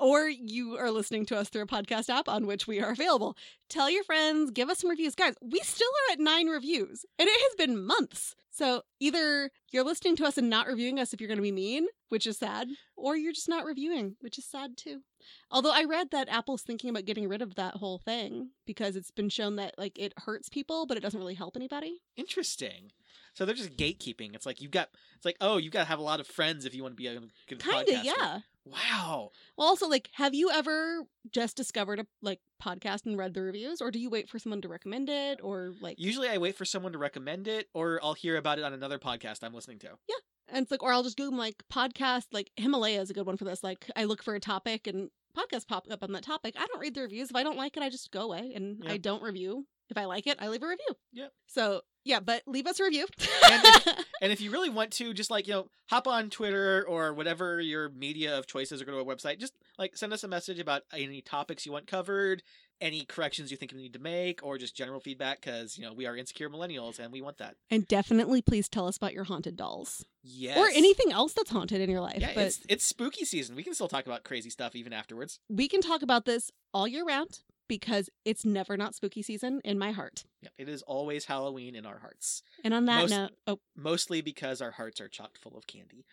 or 0.00 0.28
you 0.28 0.76
are 0.76 0.90
listening 0.90 1.26
to 1.26 1.36
us 1.36 1.48
through 1.48 1.62
a 1.62 1.66
podcast 1.66 2.08
app 2.08 2.28
on 2.28 2.46
which 2.46 2.66
we 2.66 2.80
are 2.80 2.90
available. 2.92 3.36
Tell 3.68 3.90
your 3.90 4.04
friends, 4.04 4.50
give 4.50 4.68
us 4.68 4.78
some 4.80 4.90
reviews. 4.90 5.14
Guys, 5.14 5.34
we 5.42 5.60
still 5.60 5.88
are 5.88 6.12
at 6.12 6.20
nine 6.20 6.46
reviews, 6.48 7.04
and 7.18 7.28
it 7.28 7.40
has 7.40 7.54
been 7.66 7.84
months. 7.84 8.34
So 8.50 8.82
either 8.98 9.50
you're 9.70 9.84
listening 9.84 10.16
to 10.16 10.24
us 10.24 10.36
and 10.36 10.50
not 10.50 10.66
reviewing 10.66 10.98
us 10.98 11.12
if 11.12 11.20
you're 11.20 11.28
going 11.28 11.38
to 11.38 11.42
be 11.42 11.52
mean, 11.52 11.86
which 12.08 12.26
is 12.26 12.38
sad, 12.38 12.66
or 12.96 13.16
you're 13.16 13.32
just 13.32 13.48
not 13.48 13.64
reviewing, 13.64 14.16
which 14.20 14.36
is 14.36 14.44
sad 14.46 14.76
too. 14.76 15.02
Although 15.50 15.72
I 15.72 15.84
read 15.84 16.10
that 16.10 16.28
Apple's 16.28 16.62
thinking 16.62 16.90
about 16.90 17.04
getting 17.04 17.28
rid 17.28 17.40
of 17.40 17.54
that 17.54 17.74
whole 17.76 17.98
thing 17.98 18.50
because 18.66 18.96
it's 18.96 19.12
been 19.12 19.28
shown 19.28 19.56
that 19.56 19.74
like 19.78 19.96
it 19.96 20.12
hurts 20.16 20.48
people, 20.48 20.86
but 20.86 20.96
it 20.96 21.00
doesn't 21.00 21.20
really 21.20 21.34
help 21.34 21.54
anybody. 21.56 22.00
Interesting. 22.16 22.90
So 23.38 23.44
they're 23.44 23.54
just 23.54 23.76
gatekeeping. 23.76 24.34
It's 24.34 24.46
like 24.46 24.60
you've 24.60 24.72
got. 24.72 24.88
It's 25.14 25.24
like 25.24 25.36
oh, 25.40 25.58
you've 25.58 25.72
got 25.72 25.82
to 25.82 25.88
have 25.88 26.00
a 26.00 26.02
lot 26.02 26.18
of 26.18 26.26
friends 26.26 26.64
if 26.64 26.74
you 26.74 26.82
want 26.82 26.96
to 26.96 26.96
be 26.96 27.06
a 27.06 27.20
good 27.46 27.60
Kind 27.60 27.86
podcaster. 27.86 28.00
of, 28.00 28.04
yeah. 28.04 28.40
Wow. 28.64 29.30
Well, 29.56 29.68
also, 29.68 29.88
like, 29.88 30.10
have 30.14 30.34
you 30.34 30.50
ever 30.50 31.04
just 31.30 31.56
discovered 31.56 32.00
a 32.00 32.06
like 32.20 32.40
podcast 32.60 33.06
and 33.06 33.16
read 33.16 33.34
the 33.34 33.42
reviews, 33.42 33.80
or 33.80 33.92
do 33.92 34.00
you 34.00 34.10
wait 34.10 34.28
for 34.28 34.40
someone 34.40 34.60
to 34.62 34.68
recommend 34.68 35.08
it, 35.08 35.38
or 35.40 35.72
like, 35.80 36.00
Usually, 36.00 36.28
I 36.28 36.38
wait 36.38 36.56
for 36.56 36.64
someone 36.64 36.90
to 36.94 36.98
recommend 36.98 37.46
it, 37.46 37.68
or 37.74 38.00
I'll 38.02 38.14
hear 38.14 38.36
about 38.36 38.58
it 38.58 38.64
on 38.64 38.72
another 38.72 38.98
podcast 38.98 39.44
I'm 39.44 39.54
listening 39.54 39.78
to. 39.78 39.90
Yeah, 40.08 40.16
and 40.48 40.64
it's 40.64 40.72
like, 40.72 40.82
or 40.82 40.92
I'll 40.92 41.04
just 41.04 41.16
Google 41.16 41.38
like 41.38 41.62
podcast, 41.72 42.24
like 42.32 42.50
Himalaya 42.56 43.00
is 43.00 43.10
a 43.10 43.14
good 43.14 43.26
one 43.26 43.36
for 43.36 43.44
this. 43.44 43.62
Like, 43.62 43.88
I 43.94 44.02
look 44.02 44.24
for 44.24 44.34
a 44.34 44.40
topic 44.40 44.88
and 44.88 45.10
podcasts 45.36 45.68
pop 45.68 45.86
up 45.92 46.02
on 46.02 46.10
that 46.10 46.24
topic. 46.24 46.56
I 46.58 46.66
don't 46.66 46.80
read 46.80 46.94
the 46.94 47.02
reviews. 47.02 47.30
If 47.30 47.36
I 47.36 47.44
don't 47.44 47.56
like 47.56 47.76
it, 47.76 47.84
I 47.84 47.88
just 47.88 48.10
go 48.10 48.22
away 48.22 48.50
and 48.56 48.82
I 48.88 48.96
don't 48.96 49.22
review. 49.22 49.66
If 49.90 49.96
I 49.98 50.04
like 50.04 50.26
it, 50.26 50.38
I 50.40 50.48
leave 50.48 50.62
a 50.62 50.66
review. 50.68 50.94
Yep. 51.12 51.32
So 51.46 51.80
yeah, 52.04 52.20
but 52.20 52.42
leave 52.46 52.66
us 52.66 52.80
a 52.80 52.84
review. 52.84 53.06
And 53.50 53.62
And 54.22 54.32
if 54.32 54.40
you 54.40 54.50
really 54.50 54.70
want 54.70 54.90
to, 54.94 55.12
just 55.14 55.30
like, 55.30 55.46
you 55.46 55.52
know, 55.54 55.68
hop 55.90 56.08
on 56.08 56.28
Twitter 56.30 56.84
or 56.88 57.14
whatever 57.14 57.60
your 57.60 57.88
media 57.90 58.36
of 58.38 58.46
choices 58.46 58.82
or 58.82 58.84
go 58.84 58.92
to 58.92 58.98
a 58.98 59.04
website, 59.04 59.38
just 59.38 59.52
like 59.78 59.96
send 59.96 60.12
us 60.12 60.24
a 60.24 60.28
message 60.28 60.58
about 60.58 60.82
any 60.92 61.20
topics 61.20 61.64
you 61.64 61.70
want 61.72 61.86
covered, 61.86 62.42
any 62.80 63.04
corrections 63.04 63.50
you 63.50 63.56
think 63.56 63.72
we 63.72 63.82
need 63.82 63.92
to 63.92 63.98
make, 64.00 64.40
or 64.42 64.58
just 64.58 64.74
general 64.74 64.98
feedback 65.00 65.40
because, 65.40 65.78
you 65.78 65.84
know, 65.84 65.92
we 65.92 66.06
are 66.06 66.16
insecure 66.16 66.48
millennials 66.50 66.98
and 66.98 67.12
we 67.12 67.20
want 67.20 67.38
that. 67.38 67.54
and 67.70 67.86
definitely, 67.86 68.42
please 68.42 68.68
tell 68.68 68.86
us 68.88 68.96
about 68.96 69.12
your 69.14 69.24
haunted 69.24 69.56
dolls 69.56 70.04
Yes. 70.24 70.58
or 70.58 70.66
anything 70.74 71.12
else 71.12 71.32
that's 71.32 71.50
haunted 71.50 71.80
in 71.80 71.88
your 71.90 72.00
life. 72.00 72.18
Yeah, 72.20 72.32
but 72.34 72.46
it's 72.46 72.60
it's 72.68 72.84
spooky 72.84 73.24
season. 73.24 73.54
We 73.54 73.62
can 73.62 73.74
still 73.74 73.88
talk 73.88 74.06
about 74.06 74.24
crazy 74.24 74.50
stuff 74.50 74.74
even 74.74 74.92
afterwards. 74.92 75.38
we 75.48 75.68
can 75.68 75.80
talk 75.80 76.02
about 76.02 76.24
this 76.24 76.50
all 76.74 76.88
year 76.88 77.04
round 77.04 77.40
because 77.68 78.08
it's 78.24 78.44
never 78.44 78.76
not 78.76 78.94
spooky 78.94 79.22
season 79.22 79.60
in 79.64 79.78
my 79.78 79.92
heart. 79.92 80.24
Yep, 80.42 80.52
it 80.58 80.68
is 80.68 80.82
always 80.82 81.26
Halloween 81.26 81.74
in 81.74 81.86
our 81.86 81.98
hearts, 81.98 82.42
And 82.64 82.72
on 82.74 82.86
that 82.86 83.02
Most- 83.02 83.10
note, 83.10 83.30
oh, 83.46 83.60
mostly 83.76 84.20
because 84.20 84.60
our 84.60 84.72
hearts 84.72 85.00
are 85.00 85.08
chocked 85.08 85.38
full 85.38 85.56
of 85.56 85.66
candy. 85.66 86.04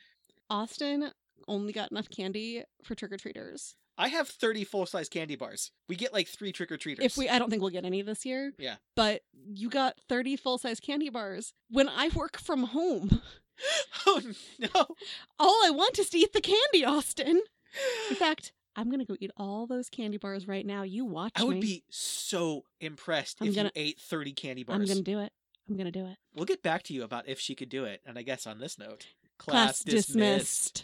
Austin 0.49 1.11
only 1.47 1.73
got 1.73 1.91
enough 1.91 2.09
candy 2.09 2.63
for 2.83 2.95
trick 2.95 3.11
or 3.11 3.17
treaters. 3.17 3.75
I 3.97 4.09
have 4.09 4.27
30 4.27 4.65
full 4.65 4.85
size 4.85 5.07
candy 5.07 5.35
bars. 5.35 5.71
We 5.87 5.95
get 5.95 6.13
like 6.13 6.27
three 6.27 6.51
trick 6.51 6.71
or 6.71 6.77
treaters. 6.77 7.05
If 7.05 7.17
we, 7.17 7.29
I 7.29 7.39
don't 7.39 7.49
think 7.49 7.61
we'll 7.61 7.71
get 7.71 7.85
any 7.85 8.01
this 8.01 8.25
year. 8.25 8.51
Yeah. 8.57 8.75
But 8.95 9.21
you 9.47 9.69
got 9.69 9.95
30 10.09 10.35
full 10.35 10.57
size 10.57 10.79
candy 10.81 11.09
bars. 11.09 11.53
When 11.69 11.87
I 11.87 12.09
work 12.13 12.37
from 12.37 12.63
home, 12.63 13.21
oh 14.05 14.21
no. 14.59 14.85
all 15.39 15.65
I 15.65 15.69
want 15.71 15.97
is 15.97 16.09
to 16.09 16.17
eat 16.17 16.33
the 16.33 16.41
candy, 16.41 16.83
Austin. 16.85 17.41
In 18.09 18.15
fact, 18.17 18.51
I'm 18.75 18.89
going 18.89 18.99
to 18.99 19.05
go 19.05 19.15
eat 19.19 19.31
all 19.37 19.67
those 19.67 19.89
candy 19.89 20.17
bars 20.17 20.47
right 20.47 20.65
now. 20.65 20.83
You 20.83 21.05
watch 21.05 21.31
I 21.35 21.43
would 21.43 21.55
me. 21.55 21.61
be 21.61 21.83
so 21.89 22.63
impressed 22.81 23.37
I'm 23.41 23.47
if 23.47 23.55
gonna- 23.55 23.71
you 23.75 23.81
ate 23.81 23.99
30 23.99 24.33
candy 24.33 24.63
bars. 24.63 24.79
I'm 24.79 24.85
going 24.85 24.97
to 25.03 25.03
do 25.11 25.19
it. 25.19 25.31
I'm 25.69 25.75
going 25.77 25.91
to 25.91 25.91
do 25.91 26.05
it. 26.05 26.17
We'll 26.35 26.45
get 26.45 26.61
back 26.61 26.83
to 26.83 26.93
you 26.93 27.03
about 27.03 27.27
if 27.27 27.39
she 27.39 27.55
could 27.55 27.69
do 27.69 27.85
it. 27.85 28.01
And 28.05 28.17
I 28.19 28.21
guess 28.21 28.45
on 28.45 28.59
this 28.59 28.77
note, 28.77 29.07
Class 29.37 29.79
dismissed. 29.83 30.83